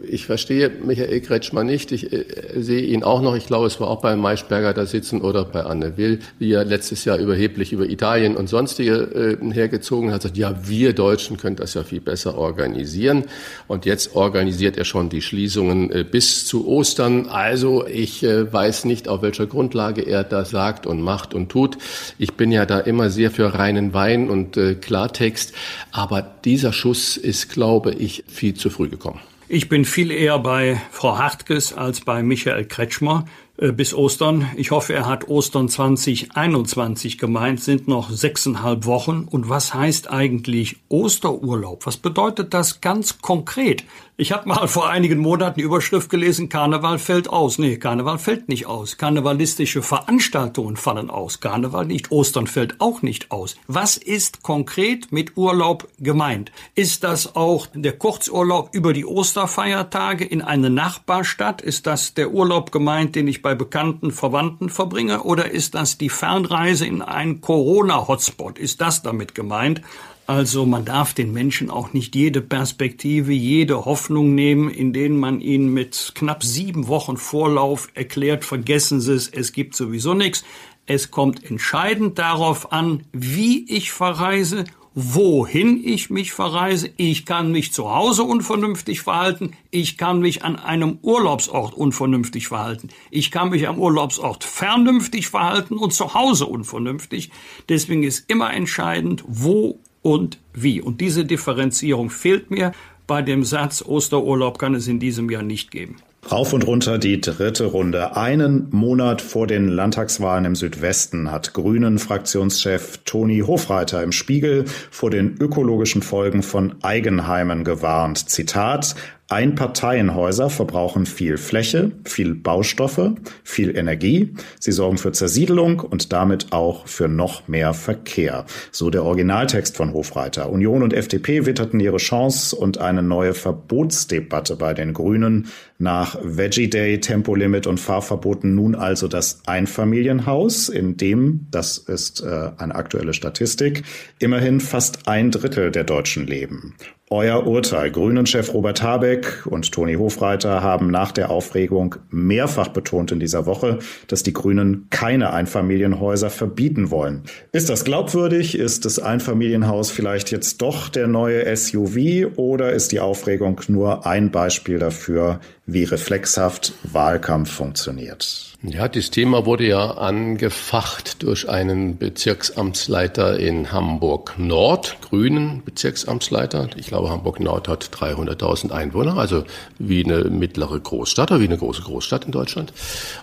ich 0.09 0.25
verstehe 0.25 0.71
Michael 0.71 1.21
Kretschmann 1.21 1.67
nicht. 1.67 1.93
Ich 1.93 2.15
äh, 2.15 2.25
sehe 2.57 2.81
ihn 2.81 3.05
auch 3.05 3.21
noch. 3.21 3.37
Ich 3.37 3.47
glaube, 3.47 3.67
es 3.67 3.79
war 3.79 3.89
auch 3.89 4.01
beim 4.01 4.21
Maischberger 4.21 4.73
da 4.73 4.87
sitzen 4.87 5.21
oder 5.21 5.45
bei 5.45 5.65
Anne 5.65 5.99
Will, 5.99 6.21
wie 6.39 6.53
er 6.53 6.65
letztes 6.65 7.05
Jahr 7.05 7.19
überheblich 7.19 7.75
über 7.75 7.85
Italien 7.85 8.39
und 8.39 8.49
sonstige 8.49 9.37
hergezogen 9.53 10.13
hat. 10.13 10.35
Ja, 10.35 10.55
wir 10.67 10.95
Deutschen 10.95 11.26
Deutschen 11.27 11.37
können 11.39 11.57
das 11.57 11.75
ja 11.75 11.83
viel 11.83 12.01
besser 12.01 12.39
organisieren. 12.39 13.25
Und 13.67 13.85
jetzt 13.85 14.15
organisiert 14.15 14.77
er 14.77 14.85
schon 14.85 15.09
die 15.09 15.23
Schließungen 15.23 15.91
äh, 15.91 16.05
bis 16.05 16.47
zu 16.47 16.69
Ostern. 16.69 17.27
Also 17.27 17.85
ich 17.87 18.23
äh, 18.23 18.53
weiß 18.53 18.85
nicht, 18.85 19.09
auf 19.09 19.23
welcher 19.23 19.47
Grundlage 19.47 20.03
er 20.03 20.23
das 20.23 20.51
sagt 20.51 20.87
und 20.87 21.03
macht 21.03 21.35
und 21.35 21.49
tut. 21.49 21.79
Ich 22.19 22.35
bin 22.35 22.53
ja 22.53 22.65
da 22.65 22.79
immer 22.79 23.11
sehr 23.11 23.33
für 23.33 23.55
reinen 23.55 23.93
Wein 23.93 24.31
und 24.31 24.57
äh, 24.57 24.77
Klartext. 24.77 25.53
Aber 25.91 26.23
dieser 26.45 26.73
Schuss 26.73 27.17
ist, 27.17 27.49
glaube 27.49 27.93
ich, 27.93 28.23
viel 28.29 28.55
zu 28.55 28.71
früh 28.71 28.89
gekommen. 28.89 29.21
Ich 29.49 29.69
bin 29.69 29.85
viel 29.85 30.11
eher 30.11 30.39
bei 30.39 30.81
Frau 30.91 31.19
Hartges 31.19 31.73
als 31.73 32.01
bei 32.01 32.23
Michael 32.23 32.65
Kretschmer. 32.67 33.25
Äh, 33.59 33.73
bis 33.73 33.95
Ostern. 33.95 34.51
Ich 34.57 34.71
hoffe, 34.71 34.93
er 34.93 35.07
hat 35.07 35.29
Ostern 35.29 35.69
2021 35.69 37.19
gemeint, 37.19 37.61
sind 37.61 37.89
noch 37.89 38.11
sechseinhalb 38.11 38.85
Wochen. 38.85 39.27
Und 39.31 39.49
was 39.49 39.73
heißt 39.73 40.11
eigentlich 40.11 40.77
Osterurlaub? 40.89 41.87
Was 41.87 41.97
bedeutet 41.97 42.53
das 42.53 42.81
ganz 42.81 43.23
konkret? 43.23 43.85
Ich 44.19 44.33
habe 44.33 44.49
mal 44.49 44.67
vor 44.67 44.89
einigen 44.89 45.19
Monaten 45.19 45.61
die 45.61 45.65
Überschrift 45.65 46.09
gelesen, 46.09 46.49
Karneval 46.49 46.99
fällt 46.99 47.29
aus. 47.29 47.59
Nee, 47.59 47.77
Karneval 47.77 48.19
fällt 48.19 48.49
nicht 48.49 48.65
aus. 48.65 48.97
Karnevalistische 48.97 49.83
Veranstaltungen 49.83 50.77
fallen 50.77 51.11
aus. 51.11 51.41
Karneval 51.41 51.85
nicht. 51.85 52.11
Ostern 52.11 52.47
fällt 52.47 52.81
auch 52.81 53.03
nicht 53.03 53.31
aus. 53.31 53.57
Was 53.67 53.99
ist 53.99 54.43
konkret 54.43 55.13
mit 55.13 55.37
Urlaub 55.37 55.87
gemeint? 55.99 56.51
Ist 56.75 57.05
das 57.05 57.37
auch 57.37 57.67
der 57.75 57.93
Kurzurlaub 57.93 58.71
über 58.73 58.95
die 58.95 59.05
Osterfeiertage 59.05 60.25
in 60.25 60.41
eine 60.41 60.71
Nachbarstadt? 60.71 61.61
Ist 61.61 61.87
das 61.87 62.15
der 62.15 62.33
Urlaub 62.33 62.73
gemeint, 62.73 63.17
den 63.17 63.29
ich 63.29 63.43
bei 63.43 63.55
bekannten 63.55 64.13
Verwandten 64.13 64.71
verbringe? 64.71 65.25
Oder 65.25 65.51
ist 65.51 65.75
das 65.75 65.99
die 65.99 66.09
Fernreise 66.09 66.87
in 66.87 67.03
einen 67.03 67.43
Corona-Hotspot? 67.43 68.59
Ist 68.59 68.81
das 68.81 69.03
damit 69.03 69.35
gemeint? 69.35 69.83
Also 70.27 70.67
man 70.67 70.85
darf 70.85 71.15
den 71.15 71.33
Menschen 71.33 71.71
auch 71.71 71.93
nicht 71.93 72.17
jede 72.17 72.41
Perspektive, 72.41 73.33
jede 73.33 73.85
Hoffnung 73.85 74.35
nehmen, 74.35 74.69
in 74.71 74.93
denen 74.93 75.19
man 75.19 75.41
ihnen 75.41 75.73
mit 75.73 76.13
knapp 76.17 76.43
sieben 76.43 76.89
Wochen 76.89 77.17
Vorlauf 77.17 77.89
erklärt, 77.95 78.45
vergessen 78.45 79.01
Sie 79.01 79.13
es, 79.13 79.29
es 79.29 79.53
gibt 79.53 79.77
sowieso 79.77 80.15
nichts. 80.15 80.45
Es 80.85 81.13
kommt 81.13 81.49
entscheidend 81.49 82.19
darauf 82.19 82.73
an, 82.73 83.05
wie 83.13 83.65
ich 83.69 83.93
verreise, 83.93 84.65
wohin 84.95 85.81
ich 85.85 86.11
mich 86.11 86.33
verreise. 86.33 86.91
Ich 86.97 87.27
kann 87.27 87.53
mich 87.53 87.73
zu 87.73 87.95
Hause 87.95 88.23
unvernünftig 88.23 89.03
verhalten. 89.03 89.53
Ich 89.71 89.99
kann 89.99 90.21
mich 90.21 90.43
an 90.43 90.57
einem 90.57 90.99
Urlaubsort 91.03 91.75
unvernünftig 91.75 92.49
verhalten. 92.49 92.89
Ich 93.11 93.31
kann 93.31 93.51
mich 93.51 93.69
am 93.69 93.79
Urlaubsort 93.79 94.43
vernünftig 94.43 95.29
verhalten 95.29 95.77
und 95.77 95.93
zu 95.93 96.15
Hause 96.15 96.47
unvernünftig. 96.47 97.31
Deswegen 97.69 98.03
ist 98.05 98.29
immer 98.31 98.55
entscheidend, 98.55 99.23
wo 99.27 99.79
und 100.07 100.39
wie. 100.55 100.81
Und 100.81 101.01
diese 101.01 101.25
Differenzierung 101.25 102.11
fehlt 102.11 102.49
mir. 102.49 102.71
Bei 103.09 103.23
dem 103.23 103.43
Satz 103.43 103.85
Osterurlaub 103.85 104.57
kann 104.57 104.75
es 104.77 104.87
in 104.87 105.01
diesem 105.01 105.29
Jahr 105.31 105.43
nicht 105.43 105.73
geben. 105.73 105.97
Rauf 106.31 106.53
und 106.53 106.67
runter 106.67 106.99
die 106.99 107.21
dritte 107.21 107.67
Runde. 107.67 108.17
Einen 108.17 108.69
Monat 108.71 109.21
vor 109.21 109.49
den 109.49 109.69
Landtagswahlen 109.69 110.45
im 110.45 110.55
Südwesten 110.57 111.31
hat 111.31 111.55
Grünen-Fraktionschef 111.55 112.99
Toni 113.05 113.41
Hofreiter 113.41 114.03
im 114.03 114.13
Spiegel 114.13 114.65
vor 114.91 115.11
den 115.11 115.37
ökologischen 115.41 116.03
Folgen 116.03 116.43
von 116.43 116.75
Eigenheimen 116.83 117.65
gewarnt. 117.65 118.29
Zitat, 118.29 118.95
Einparteienhäuser 119.29 120.51
verbrauchen 120.51 121.05
viel 121.05 121.37
Fläche, 121.37 121.91
viel 122.05 122.35
Baustoffe, 122.35 123.13
viel 123.43 123.77
Energie. 123.77 124.35
Sie 124.61 124.71
sorgen 124.71 124.99
für 124.99 125.11
Zersiedelung 125.11 125.81
und 125.81 126.13
damit 126.13 126.53
auch 126.53 126.87
für 126.87 127.09
noch 127.09 127.49
mehr 127.49 127.75
Verkehr. 127.75 128.45
So 128.71 128.89
der 128.89 129.03
Originaltext 129.03 129.77
von 129.77 129.93
Hofreiter. 129.93 130.51
Union 130.51 130.85
und 130.85 130.93
FDP 130.93 131.45
witterten 131.45 131.81
ihre 131.81 131.97
Chance 131.97 132.55
und 132.55 132.79
eine 132.79 133.03
neue 133.03 133.35
Verbotsdebatte 133.35 134.55
bei 134.55 134.75
den 134.75 134.93
Grünen. 134.93 135.49
Nach 135.79 136.17
Veggie 136.23 136.71
Day, 136.71 137.01
Tempolimit 137.01 137.67
und 137.67 137.81
Fahrverboten 137.81 138.55
nun 138.55 138.77
also 138.77 139.09
das 139.09 139.41
Einfamilienhaus, 139.47 140.69
in 140.69 140.97
dem, 140.97 141.49
das 141.51 141.79
ist 141.79 142.23
äh, 142.23 142.51
eine 142.59 142.77
aktuelle 142.77 143.13
Statistik, 143.13 143.83
immerhin 144.21 144.61
fast 144.61 145.09
ein 145.09 145.33
Drittel 145.33 145.73
der 145.73 145.85
Deutschen 145.85 146.27
leben. 146.29 146.75
Euer 147.09 147.47
Urteil. 147.47 147.93
Grünen-Chef 147.93 148.53
Robert 148.53 148.83
Habeck 148.83 149.47
und 149.47 149.71
Toni 149.71 149.95
Hofreiter 149.95 150.61
haben 150.61 150.91
nach 150.91 151.13
der 151.13 151.31
Aufregung 151.31 151.95
mehrfach 152.11 152.67
betont 152.67 153.13
in 153.13 153.21
dieser 153.21 153.47
Woche, 153.47 153.79
dass 154.09 154.25
die 154.25 154.33
Grünen 154.33 154.89
keine 154.91 155.33
Einfamilienhäuser 155.33 156.31
verbieten 156.31 156.91
wollen. 156.91 157.23
Ist 157.53 157.71
das 157.71 157.85
glaubwürdig? 157.85 158.59
Ist 158.59 158.85
das 158.85 158.99
Einfamilienhaus 158.99 159.93
vielleicht 159.93 160.33
jetzt 160.33 160.63
doch 160.63 160.89
der 160.89 161.07
neue 161.07 161.57
SUV 161.57 162.37
oder 162.37 162.73
ist 162.73 162.91
die 162.91 162.99
Aufregung 162.99 163.61
nur 163.69 164.05
ein 164.05 164.33
Beispiel 164.33 164.81
dafür, 164.81 165.39
wie 165.65 165.85
reflexhaft 165.85 166.73
Wahlkampf 166.83 167.53
funktioniert? 167.53 168.57
Ja, 168.63 168.89
das 168.89 169.11
Thema 169.11 169.47
wurde 169.47 169.67
ja 169.67 169.93
angefacht 169.93 171.23
durch 171.23 171.49
einen 171.49 171.99
Bezirksamtsleiter 171.99 173.39
in 173.39 173.71
Hamburg 173.71 174.35
Nord, 174.39 174.97
Grünen 175.03 175.63
Bezirksamtsleiter. 175.65 176.71
Ich 176.77 176.91
glaube, 176.97 177.11
Hamburg 177.11 177.41
Nord 177.41 177.69
hat 177.69 177.85
300.000 177.85 178.71
Einwohner, 178.73 179.19
also 179.19 179.45
wie 179.79 180.03
eine 180.03 180.25
mittlere 180.25 180.81
Großstadt 180.81 181.31
oder 181.31 181.41
wie 181.41 181.45
eine 181.45 181.59
große 181.59 181.83
Großstadt 181.83 182.25
in 182.25 182.33
Deutschland. 182.33 182.73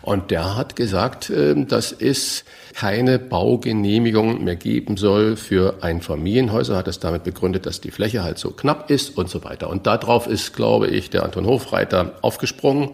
Und 0.04 0.30
der 0.30 0.56
hat 0.56 0.76
gesagt, 0.76 1.32
ähm, 1.32 1.68
dass 1.68 1.92
es 1.92 2.44
keine 2.76 3.18
Baugenehmigung 3.18 4.44
mehr 4.44 4.56
geben 4.56 4.96
soll 4.96 5.36
für 5.38 5.82
Einfamilienhäuser, 5.82 6.78
hat 6.78 6.88
es 6.88 7.00
damit 7.00 7.24
begründet, 7.24 7.66
dass 7.66 7.82
die 7.82 7.90
Fläche 7.90 8.24
halt 8.24 8.38
so 8.38 8.52
knapp 8.52 8.92
ist 8.92 9.18
und 9.18 9.28
so 9.28 9.44
weiter. 9.44 9.72
Und 9.72 9.88
darauf 9.88 10.28
ist, 10.28 10.54
glaube 10.54 10.88
ich, 10.88 11.10
der 11.10 11.24
Anton 11.24 11.48
Hofreiter 11.48 12.14
aufgesprungen. 12.22 12.92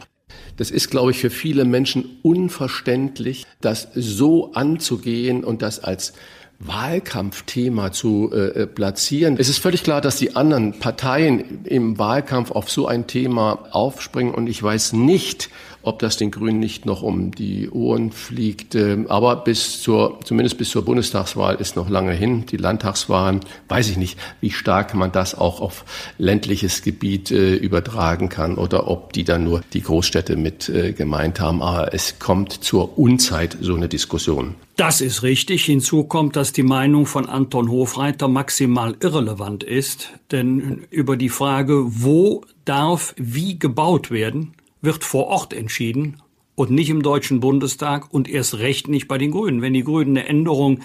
Das 0.56 0.72
ist, 0.72 0.92
glaube 0.92 1.12
ich, 1.12 1.20
für 1.20 1.30
viele 1.30 1.66
Menschen 1.66 2.20
unverständlich, 2.22 3.46
das 3.60 3.90
so 3.96 4.54
anzugehen 4.54 5.44
und 5.44 5.62
das 5.62 5.84
als 5.84 6.14
Wahlkampfthema 6.60 7.92
zu 7.94 8.32
äh, 8.34 8.68
platzieren. 8.68 9.38
Es 9.40 9.48
ist 9.48 9.60
völlig 9.60 9.84
klar, 9.84 10.02
dass 10.02 10.18
die 10.18 10.36
anderen 10.36 10.78
Parteien 10.80 11.64
im 11.64 11.98
Wahlkampf 11.98 12.52
auf 12.52 12.70
so 12.70 12.86
ein 12.86 13.08
Thema 13.08 13.68
aufspringen 13.72 14.34
und 14.34 14.48
ich 14.48 14.62
weiß 14.62 14.94
nicht, 14.94 15.50
ob 15.82 16.00
das 16.00 16.18
den 16.18 16.32
Grünen 16.32 16.60
nicht 16.60 16.86
noch 16.86 17.02
um 17.02 17.32
die 17.32 17.70
Ohren 17.70 18.12
fliegt. 18.12 18.76
Ähm, 18.76 19.08
aber 19.08 19.38
bis 19.38 19.82
zur, 19.82 20.20
zumindest 20.24 20.58
bis 20.58 20.70
zur 20.70 20.84
Bundestagswahl 20.84 21.56
ist 21.56 21.76
noch 21.76 21.90
lange 21.90 22.14
hin. 22.14 22.46
Die 22.46 22.58
Landtagswahlen, 22.58 23.42
weiß 23.68 23.90
ich 23.90 23.98
nicht, 23.98 24.18
wie 24.42 24.52
stark 24.52 24.94
man 24.94 25.12
das 25.12 25.36
auch 25.36 25.62
auf 25.62 25.86
ländliches 26.18 26.82
Gebiet 26.82 27.32
äh, 27.32 27.56
übertragen 27.56 28.30
kann 28.30 28.56
oder 28.56 28.88
ob 28.88 29.14
die 29.14 29.24
dann 29.24 29.44
nur 29.44 29.62
die 29.74 29.82
Großstädte 29.82 30.36
mit 30.36 30.70
äh, 30.70 30.94
gemeint 30.94 31.40
haben. 31.40 31.62
Aber 31.62 31.94
es 31.94 32.20
kommt 32.20 32.52
zur 32.64 32.98
Unzeit 32.98 33.58
so 33.62 33.76
eine 33.76 33.88
Diskussion. 33.88 34.56
Das 34.76 35.02
ist 35.02 35.24
richtig. 35.24 35.66
Hinzu 35.66 36.06
kommt, 36.06 36.38
dass 36.38 36.54
die 36.54 36.64
Meinung 36.64 37.06
von 37.06 37.28
Anton 37.28 37.70
Hofreiter 37.70 38.30
maximal 38.30 38.96
irrelevant 39.02 39.64
ist. 39.64 40.10
Denn 40.32 40.86
über 40.90 41.18
die 41.18 41.28
Frage, 41.28 41.84
wo 41.86 42.46
darf 42.64 43.14
wie 43.18 43.60
gebaut 43.60 44.10
werden, 44.10 44.54
wird 44.82 45.04
vor 45.04 45.28
Ort 45.28 45.54
entschieden 45.54 46.22
und 46.56 46.72
nicht 46.72 46.90
im 46.90 47.04
Deutschen 47.04 47.40
Bundestag 47.40 48.14
und 48.14 48.30
erst 48.30 48.60
recht 48.60 48.88
nicht 48.88 49.08
bei 49.08 49.18
den 49.18 49.32
Grünen. 49.32 49.62
Wenn 49.62 49.74
die 49.74 49.84
Grünen 49.84 50.18
eine 50.18 50.28
Änderung 50.28 50.82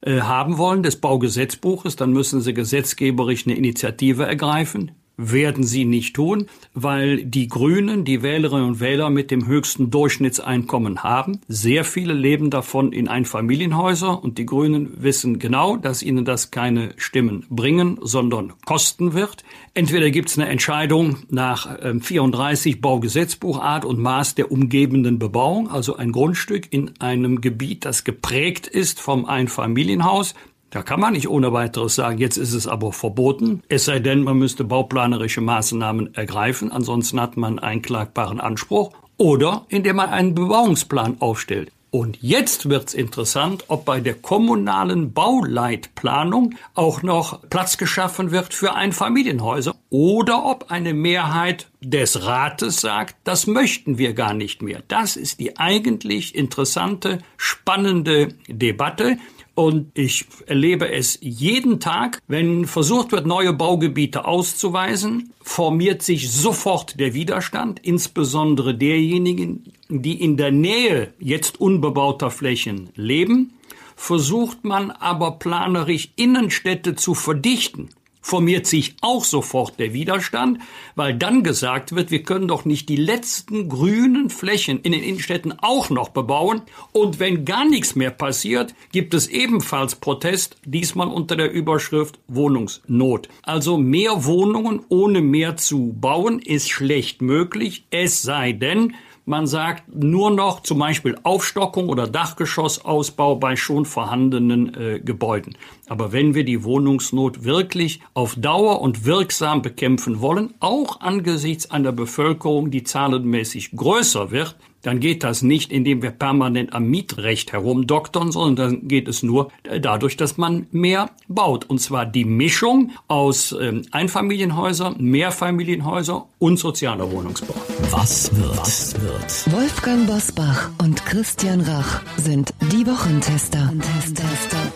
äh, 0.00 0.20
haben 0.20 0.58
wollen 0.58 0.82
des 0.82 0.96
Baugesetzbuches, 0.96 1.96
dann 1.96 2.12
müssen 2.12 2.40
sie 2.40 2.54
gesetzgeberisch 2.54 3.46
eine 3.46 3.56
Initiative 3.56 4.24
ergreifen 4.24 4.92
werden 5.18 5.64
sie 5.64 5.84
nicht 5.84 6.14
tun, 6.14 6.46
weil 6.72 7.24
die 7.24 7.48
Grünen, 7.48 8.04
die 8.04 8.22
Wählerinnen 8.22 8.68
und 8.68 8.80
Wähler 8.80 9.10
mit 9.10 9.30
dem 9.30 9.46
höchsten 9.46 9.90
Durchschnittseinkommen 9.90 11.02
haben. 11.02 11.40
Sehr 11.48 11.84
viele 11.84 12.14
leben 12.14 12.50
davon 12.50 12.92
in 12.92 13.08
Einfamilienhäuser 13.08 14.22
und 14.22 14.38
die 14.38 14.46
Grünen 14.46 15.02
wissen 15.02 15.40
genau, 15.40 15.76
dass 15.76 16.02
ihnen 16.02 16.24
das 16.24 16.52
keine 16.52 16.94
Stimmen 16.96 17.44
bringen, 17.50 17.98
sondern 18.00 18.52
kosten 18.64 19.12
wird. 19.12 19.44
Entweder 19.74 20.10
gibt 20.10 20.30
es 20.30 20.38
eine 20.38 20.48
Entscheidung 20.48 21.18
nach 21.28 21.68
34 22.00 22.74
ähm, 22.74 22.80
Baugesetzbuch 22.80 23.60
Art 23.60 23.84
und 23.84 23.98
Maß 23.98 24.36
der 24.36 24.52
umgebenden 24.52 25.18
Bebauung, 25.18 25.68
also 25.68 25.96
ein 25.96 26.12
Grundstück 26.12 26.72
in 26.72 26.92
einem 27.00 27.40
Gebiet, 27.40 27.84
das 27.84 28.04
geprägt 28.04 28.68
ist 28.68 29.00
vom 29.00 29.24
Einfamilienhaus. 29.24 30.34
Da 30.70 30.82
kann 30.82 31.00
man 31.00 31.14
nicht 31.14 31.28
ohne 31.28 31.52
weiteres 31.52 31.94
sagen, 31.94 32.18
jetzt 32.18 32.36
ist 32.36 32.52
es 32.52 32.66
aber 32.66 32.92
verboten, 32.92 33.62
es 33.68 33.86
sei 33.86 34.00
denn, 34.00 34.22
man 34.22 34.38
müsste 34.38 34.64
bauplanerische 34.64 35.40
Maßnahmen 35.40 36.14
ergreifen, 36.14 36.70
ansonsten 36.70 37.20
hat 37.20 37.38
man 37.38 37.58
einen 37.58 37.80
klagbaren 37.80 38.38
Anspruch, 38.38 38.92
oder 39.16 39.64
indem 39.68 39.96
man 39.96 40.10
einen 40.10 40.34
Bebauungsplan 40.34 41.16
aufstellt. 41.20 41.72
Und 41.90 42.18
jetzt 42.20 42.68
wird's 42.68 42.92
interessant, 42.92 43.64
ob 43.68 43.86
bei 43.86 44.00
der 44.00 44.12
kommunalen 44.12 45.14
Bauleitplanung 45.14 46.54
auch 46.74 47.02
noch 47.02 47.48
Platz 47.48 47.78
geschaffen 47.78 48.30
wird 48.30 48.52
für 48.52 48.74
Einfamilienhäuser 48.74 49.74
oder 49.88 50.44
ob 50.44 50.70
eine 50.70 50.92
Mehrheit 50.92 51.68
des 51.80 52.26
Rates 52.26 52.82
sagt, 52.82 53.16
das 53.24 53.46
möchten 53.46 53.96
wir 53.96 54.12
gar 54.12 54.34
nicht 54.34 54.60
mehr. 54.60 54.82
Das 54.86 55.16
ist 55.16 55.40
die 55.40 55.58
eigentlich 55.58 56.34
interessante, 56.34 57.20
spannende 57.38 58.34
Debatte. 58.48 59.16
Und 59.58 59.98
ich 59.98 60.24
erlebe 60.46 60.88
es 60.88 61.18
jeden 61.20 61.80
Tag, 61.80 62.22
wenn 62.28 62.64
versucht 62.68 63.10
wird, 63.10 63.26
neue 63.26 63.52
Baugebiete 63.52 64.24
auszuweisen, 64.24 65.32
formiert 65.42 66.00
sich 66.00 66.30
sofort 66.30 67.00
der 67.00 67.12
Widerstand, 67.12 67.80
insbesondere 67.82 68.76
derjenigen, 68.76 69.64
die 69.88 70.22
in 70.22 70.36
der 70.36 70.52
Nähe 70.52 71.12
jetzt 71.18 71.60
unbebauter 71.60 72.30
Flächen 72.30 72.90
leben. 72.94 73.52
Versucht 73.96 74.62
man 74.62 74.92
aber 74.92 75.40
planerisch 75.40 76.10
Innenstädte 76.14 76.94
zu 76.94 77.14
verdichten, 77.14 77.88
formiert 78.28 78.66
sich 78.66 78.94
auch 79.00 79.24
sofort 79.24 79.78
der 79.78 79.94
Widerstand, 79.94 80.58
weil 80.94 81.14
dann 81.14 81.42
gesagt 81.42 81.94
wird, 81.94 82.10
wir 82.10 82.22
können 82.22 82.46
doch 82.46 82.66
nicht 82.66 82.90
die 82.90 82.96
letzten 82.96 83.70
grünen 83.70 84.28
Flächen 84.28 84.80
in 84.80 84.92
den 84.92 85.02
Innenstädten 85.02 85.54
auch 85.60 85.88
noch 85.88 86.10
bebauen. 86.10 86.60
Und 86.92 87.20
wenn 87.20 87.46
gar 87.46 87.64
nichts 87.64 87.96
mehr 87.96 88.10
passiert, 88.10 88.74
gibt 88.92 89.14
es 89.14 89.28
ebenfalls 89.28 89.94
Protest, 89.94 90.58
diesmal 90.66 91.08
unter 91.08 91.36
der 91.36 91.50
Überschrift 91.50 92.18
Wohnungsnot. 92.28 93.30
Also 93.42 93.78
mehr 93.78 94.26
Wohnungen 94.26 94.82
ohne 94.90 95.22
mehr 95.22 95.56
zu 95.56 95.94
bauen 95.98 96.38
ist 96.38 96.68
schlecht 96.68 97.22
möglich, 97.22 97.86
es 97.90 98.20
sei 98.20 98.52
denn, 98.52 98.94
man 99.28 99.46
sagt 99.46 99.94
nur 99.94 100.30
noch 100.30 100.60
zum 100.62 100.78
Beispiel 100.78 101.18
Aufstockung 101.22 101.90
oder 101.90 102.06
Dachgeschossausbau 102.06 103.36
bei 103.36 103.56
schon 103.56 103.84
vorhandenen 103.84 104.74
äh, 104.74 105.00
Gebäuden. 105.00 105.54
Aber 105.86 106.12
wenn 106.12 106.34
wir 106.34 106.44
die 106.44 106.64
Wohnungsnot 106.64 107.44
wirklich 107.44 108.00
auf 108.14 108.36
Dauer 108.36 108.80
und 108.80 109.04
wirksam 109.04 109.60
bekämpfen 109.60 110.22
wollen, 110.22 110.54
auch 110.60 111.00
angesichts 111.00 111.70
einer 111.70 111.92
Bevölkerung, 111.92 112.70
die 112.70 112.84
zahlenmäßig 112.84 113.72
größer 113.76 114.30
wird, 114.30 114.56
dann 114.82 115.00
geht 115.00 115.24
das 115.24 115.42
nicht, 115.42 115.72
indem 115.72 116.02
wir 116.02 116.10
permanent 116.10 116.72
am 116.72 116.84
Mietrecht 116.84 117.52
herumdoktern, 117.52 118.32
sondern 118.32 118.56
dann 118.56 118.88
geht 118.88 119.08
es 119.08 119.22
nur 119.22 119.50
dadurch, 119.80 120.16
dass 120.16 120.36
man 120.36 120.66
mehr 120.70 121.10
baut. 121.26 121.64
Und 121.64 121.80
zwar 121.80 122.06
die 122.06 122.24
Mischung 122.24 122.92
aus 123.08 123.54
ähm, 123.58 123.82
Einfamilienhäusern, 123.90 124.96
Mehrfamilienhäusern 124.98 126.22
und 126.38 126.58
sozialer 126.58 127.10
Wohnungsbau. 127.10 127.54
Was 127.90 128.34
wird? 128.36 128.58
Was 128.58 128.94
wird? 129.00 129.52
Wolfgang 129.52 130.06
Bosbach 130.06 130.70
und 130.82 131.04
Christian 131.06 131.60
Rach 131.60 132.02
sind 132.16 132.54
die 132.72 132.86
Wochentester. 132.86 133.72
Wochentester. 133.74 134.72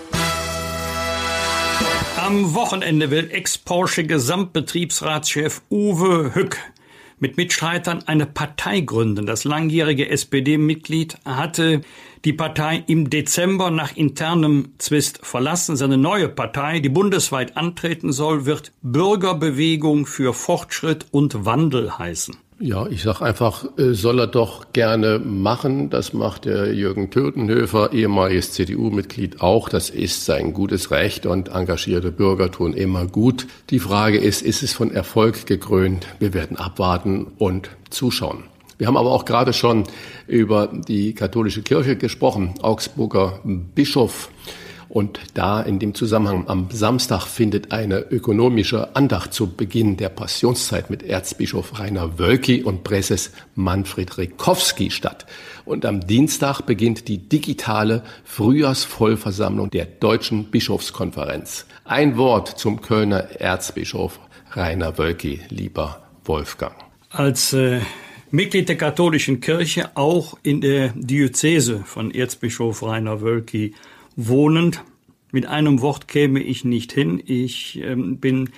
Am 2.17 2.55
Wochenende 2.55 3.11
will 3.11 3.31
Ex-Porsche 3.31 4.05
Gesamtbetriebsratschef 4.05 5.63
Uwe 5.71 6.35
Hück 6.35 6.59
mit 7.23 7.37
Mitstreitern 7.37 8.03
eine 8.07 8.27
Partei 8.27 8.81
gründen. 8.81 9.27
Das 9.27 9.45
langjährige 9.45 10.11
SPD-Mitglied 10.11 11.19
hatte 11.25 11.83
die 12.25 12.33
Partei 12.33 12.83
im 12.89 13.11
Dezember 13.11 13.71
nach 13.71 13.97
internem 13.97 14.73
Zwist 14.79 15.25
verlassen. 15.25 15.77
Seine 15.77 15.99
neue 15.99 16.29
Partei, 16.29 16.81
die 16.81 16.89
bundesweit 16.89 17.57
antreten 17.57 18.11
soll, 18.11 18.45
wird 18.45 18.73
Bürgerbewegung 18.83 20.07
für 20.07 20.35
Fortschritt 20.35 21.07
und 21.13 21.45
Wandel 21.45 21.97
heißen. 21.97 22.37
Ja, 22.65 22.87
ich 22.87 23.03
sag 23.03 23.21
einfach, 23.23 23.65
äh, 23.77 23.93
soll 23.93 24.21
er 24.21 24.29
doch 24.29 24.73
gerne 24.73 25.19
machen. 25.19 25.91
Das 25.91 26.13
macht 26.13 26.45
der 26.45 26.73
Jürgen 26.73 27.11
Tötenhöfer, 27.11 27.93
ehemaliges 27.93 28.53
CDU-Mitglied 28.53 29.41
auch. 29.41 29.69
Das 29.69 29.91
ist 29.91 30.25
sein 30.27 30.53
gutes 30.53 30.93
Recht 30.93 31.27
und 31.27 31.49
engagierte 31.49 32.13
Bürger 32.13 32.53
tun 32.53 32.73
immer 32.73 33.05
gut. 33.07 33.49
Die 33.71 33.81
Frage 33.81 34.19
ist, 34.19 34.43
ist 34.43 34.63
es 34.63 34.73
von 34.73 34.93
Erfolg 34.93 35.47
gekrönt? 35.47 36.07
Wir 36.21 36.35
werden 36.35 36.57
abwarten 36.57 37.33
und 37.37 37.71
zuschauen. 37.91 38.45
Wir 38.79 38.87
haben 38.87 38.97
aber 38.97 39.11
auch 39.11 39.25
gerade 39.25 39.53
schon 39.53 39.83
über 40.29 40.69
die 40.69 41.17
katholische 41.17 41.63
Kirche 41.63 41.97
gesprochen. 41.97 42.55
Augsburger 42.63 43.41
Bischof 43.43 44.31
und 44.93 45.21
da 45.33 45.63
in 45.63 45.79
dem 45.79 45.95
Zusammenhang 45.95 46.49
am 46.49 46.69
Samstag 46.71 47.23
findet 47.27 47.73
eine 47.73 48.01
ökonomische 48.01 48.95
Andacht 48.95 49.33
zu 49.33 49.51
Beginn 49.51 49.97
der 49.97 50.11
Passionszeit 50.11 50.91
mit 50.91 51.03
Erzbischof 51.03 51.79
Rainer 51.79 52.19
Wölki 52.19 52.63
und 52.63 52.85
Präses 52.85 53.33
Manfred 53.55 54.19
Rikowski 54.19 54.91
statt. 54.91 55.25
Und 55.65 55.87
am 55.87 56.07
Dienstag 56.07 56.61
beginnt 56.67 57.09
die 57.09 57.17
digitale 57.17 58.03
Frühjahrsvollversammlung 58.25 59.71
der 59.71 59.87
Deutschen 59.87 60.51
Bischofskonferenz. 60.51 61.65
Ein 61.85 62.19
Wort 62.19 62.59
zum 62.59 62.83
Kölner 62.83 63.41
Erzbischof 63.41 64.21
Rainer 64.51 64.99
Wölki, 64.99 65.41
lieber 65.49 66.03
Wolfgang. 66.27 66.75
Als 67.09 67.55
äh 67.55 67.81
Mitglied 68.35 68.67
der 68.71 68.77
katholischen 68.77 69.41
Kirche, 69.41 69.91
auch 69.95 70.39
in 70.43 70.63
der 70.63 70.95
Diözese 70.95 71.83
von 71.85 72.11
Erzbischof 72.11 72.83
Rainer 72.83 73.21
Wölki 73.21 73.75
wohnend. 74.17 74.83
Mit 75.31 75.47
einem 75.47 75.81
Wort 75.81 76.09
käme 76.09 76.43
ich 76.43 76.65
nicht 76.65 76.93
hin. 76.93 77.23
Ich 77.25 77.81
ähm, 77.83 78.19
bin 78.19 78.51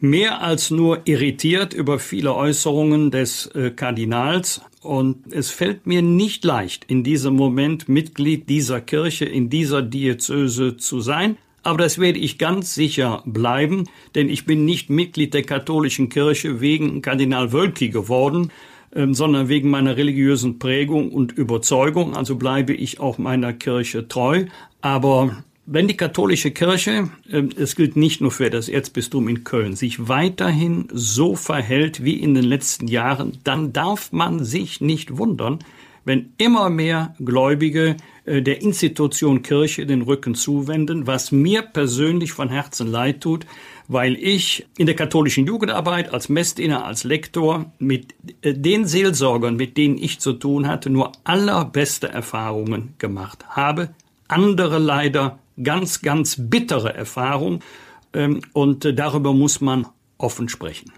mehr 0.00 0.42
als 0.42 0.70
nur 0.70 1.02
irritiert 1.06 1.74
über 1.74 1.98
viele 1.98 2.34
Äußerungen 2.34 3.10
des 3.10 3.46
äh, 3.48 3.70
Kardinals 3.70 4.62
und 4.80 5.32
es 5.32 5.50
fällt 5.50 5.86
mir 5.86 6.02
nicht 6.02 6.44
leicht, 6.44 6.84
in 6.88 7.02
diesem 7.04 7.34
Moment 7.34 7.88
Mitglied 7.88 8.48
dieser 8.48 8.80
Kirche, 8.80 9.24
in 9.24 9.48
dieser 9.48 9.82
Diözese 9.82 10.76
zu 10.76 11.00
sein. 11.00 11.38
Aber 11.62 11.78
das 11.78 11.98
werde 11.98 12.18
ich 12.18 12.36
ganz 12.36 12.74
sicher 12.74 13.22
bleiben, 13.24 13.84
denn 14.14 14.28
ich 14.28 14.44
bin 14.44 14.66
nicht 14.66 14.90
Mitglied 14.90 15.32
der 15.32 15.42
katholischen 15.42 16.10
Kirche 16.10 16.60
wegen 16.60 17.00
Kardinal 17.00 17.52
Wölki 17.52 17.88
geworden, 17.88 18.50
sondern 18.94 19.48
wegen 19.48 19.70
meiner 19.70 19.96
religiösen 19.96 20.58
Prägung 20.58 21.10
und 21.12 21.32
Überzeugung. 21.32 22.16
Also 22.16 22.36
bleibe 22.36 22.72
ich 22.72 23.00
auch 23.00 23.18
meiner 23.18 23.52
Kirche 23.52 24.08
treu. 24.08 24.46
Aber 24.80 25.44
wenn 25.66 25.88
die 25.88 25.96
katholische 25.96 26.50
Kirche, 26.50 27.08
ähm, 27.30 27.48
es 27.56 27.74
gilt 27.74 27.96
nicht 27.96 28.20
nur 28.20 28.30
für 28.30 28.50
das 28.50 28.68
Erzbistum 28.68 29.28
in 29.28 29.44
Köln, 29.44 29.74
sich 29.74 30.08
weiterhin 30.08 30.88
so 30.92 31.36
verhält 31.36 32.04
wie 32.04 32.14
in 32.14 32.34
den 32.34 32.44
letzten 32.44 32.86
Jahren, 32.86 33.38
dann 33.44 33.72
darf 33.72 34.12
man 34.12 34.44
sich 34.44 34.80
nicht 34.80 35.16
wundern, 35.16 35.58
wenn 36.04 36.32
immer 36.36 36.68
mehr 36.68 37.14
Gläubige 37.18 37.96
der 38.26 38.62
Institution 38.62 39.42
Kirche 39.42 39.86
den 39.86 40.02
Rücken 40.02 40.34
zuwenden, 40.34 41.06
was 41.06 41.30
mir 41.32 41.62
persönlich 41.62 42.32
von 42.32 42.48
Herzen 42.48 42.86
leid 42.90 43.20
tut, 43.20 43.46
weil 43.88 44.14
ich 44.14 44.66
in 44.78 44.86
der 44.86 44.96
katholischen 44.96 45.46
Jugendarbeit 45.46 46.12
als 46.12 46.28
Messdiener, 46.28 46.84
als 46.84 47.04
Lektor 47.04 47.72
mit 47.78 48.14
äh, 48.42 48.54
den 48.54 48.86
Seelsorgern, 48.86 49.56
mit 49.56 49.76
denen 49.76 49.98
ich 49.98 50.20
zu 50.20 50.32
tun 50.32 50.66
hatte, 50.66 50.90
nur 50.90 51.12
allerbeste 51.24 52.08
Erfahrungen 52.08 52.94
gemacht 52.98 53.44
habe. 53.50 53.90
Andere 54.28 54.78
leider 54.78 55.38
ganz, 55.62 56.00
ganz 56.00 56.36
bittere 56.38 56.94
Erfahrungen. 56.94 57.60
Ähm, 58.14 58.40
und 58.52 58.84
äh, 58.84 58.94
darüber 58.94 59.34
muss 59.34 59.60
man 59.60 59.86
offen 60.16 60.48
sprechen. 60.48 60.92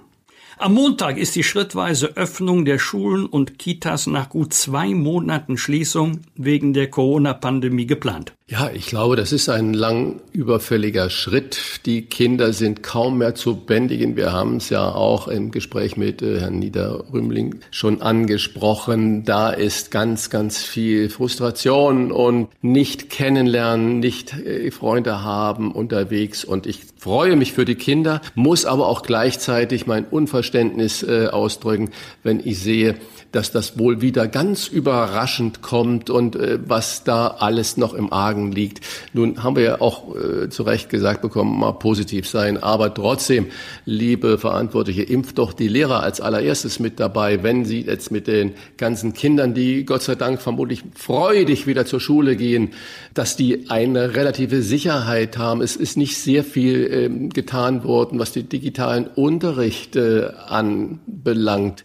Am 0.59 0.73
Montag 0.73 1.19
ist 1.19 1.37
die 1.37 1.43
schrittweise 1.43 2.17
Öffnung 2.17 2.65
der 2.65 2.79
Schulen 2.79 3.27
und 3.27 3.59
Kitas 3.59 4.07
nach 4.07 4.31
gut 4.31 4.55
zwei 4.55 4.95
Monaten 4.95 5.59
Schließung 5.59 6.21
wegen 6.35 6.73
der 6.73 6.89
Corona-Pandemie 6.89 7.85
geplant. 7.85 8.35
Ja, 8.49 8.71
ich 8.73 8.87
glaube, 8.87 9.17
das 9.17 9.33
ist 9.33 9.49
ein 9.49 9.75
lang 9.75 10.21
überfälliger 10.31 11.11
Schritt. 11.11 11.81
Die 11.85 12.03
Kinder 12.03 12.53
sind 12.53 12.85
kaum 12.85 13.19
mehr 13.19 13.35
zu 13.35 13.57
bändigen. 13.57 14.15
Wir 14.15 14.33
haben 14.33 14.59
es 14.59 14.71
ja 14.71 14.89
auch 14.89 15.27
im 15.27 15.51
Gespräch 15.51 15.97
mit 15.97 16.23
äh, 16.23 16.39
Herrn 16.39 16.61
Niederrümling 16.61 17.57
schon 17.73 18.03
angesprochen. 18.03 19.25
Da 19.25 19.51
ist 19.51 19.91
ganz, 19.91 20.31
ganz 20.31 20.63
viel 20.63 21.11
Frustration 21.11 22.13
und 22.13 22.47
nicht 22.63 23.11
kennenlernen, 23.11 23.99
nicht 23.99 24.35
äh, 24.35 24.71
Freunde 24.71 25.25
haben 25.25 25.73
unterwegs. 25.73 26.45
Und 26.45 26.69
ich 26.69 26.83
freue 26.99 27.35
mich 27.35 27.53
für 27.53 27.65
die 27.65 27.75
Kinder, 27.75 28.21
muss 28.37 28.65
aber 28.65 28.87
auch 28.87 29.03
gleichzeitig 29.03 29.89
mein 29.89 30.05
Unverständnis 30.05 31.03
äh, 31.03 31.27
ausdrücken, 31.33 31.91
wenn 32.23 32.39
ich 32.39 32.61
sehe, 32.61 32.95
dass 33.33 33.53
das 33.53 33.79
wohl 33.79 34.01
wieder 34.01 34.29
ganz 34.29 34.69
überraschend 34.69 35.63
kommt 35.63 36.11
und 36.11 36.37
äh, 36.37 36.59
was 36.65 37.05
da 37.05 37.29
alles 37.29 37.77
noch 37.77 37.95
im 37.95 38.13
Argen 38.13 38.53
liegt. 38.53 38.81
Nun 39.13 39.43
haben 39.43 39.57
wir 39.57 39.63
ja 39.63 39.81
auch 39.81 40.15
äh, 40.15 40.49
zu 40.49 40.63
Recht 40.63 40.89
gesagt 40.89 41.23
bekommen, 41.23 41.59
mal 41.59 41.73
positiv 41.73 42.29
sein, 42.29 42.63
aber 42.63 42.93
trotzdem, 42.93 43.47
liebe 43.85 44.39
Verantwortliche, 44.39 45.03
impft 45.03 45.39
doch 45.39 45.53
die 45.53 45.69
Lehrer 45.69 46.03
als 46.03 46.21
allererstes 46.21 46.79
mit 46.79 47.01
dabei, 47.01 47.43
wenn 47.43 47.65
sie 47.65 47.83
jetzt 47.83 48.11
mit 48.11 48.27
den 48.27 48.55
ganzen 48.77 49.15
Kindern, 49.15 49.55
die 49.55 49.85
Gott 49.85 50.03
sei 50.03 50.15
Dank 50.15 50.41
vermutlich 50.41 50.83
freudig 50.95 51.67
wieder 51.67 51.87
zur 51.87 52.01
Schule 52.01 52.37
gehen, 52.37 52.71
dass 53.15 53.37
die 53.37 53.71
eine 53.71 54.15
relative 54.15 54.63
Sicherheit 54.63 55.39
haben. 55.39 55.61
Es 55.61 55.77
ist 55.77 55.97
nicht 55.97 56.17
sehr 56.17 56.45
viel 56.45 56.89
ähm, 56.93 57.31
getan 57.31 57.85
worden, 57.85 58.19
was 58.19 58.33
die 58.33 58.43
digitalen 58.43 59.07
Unterrichte 59.07 60.37
anbelangt. 60.49 61.85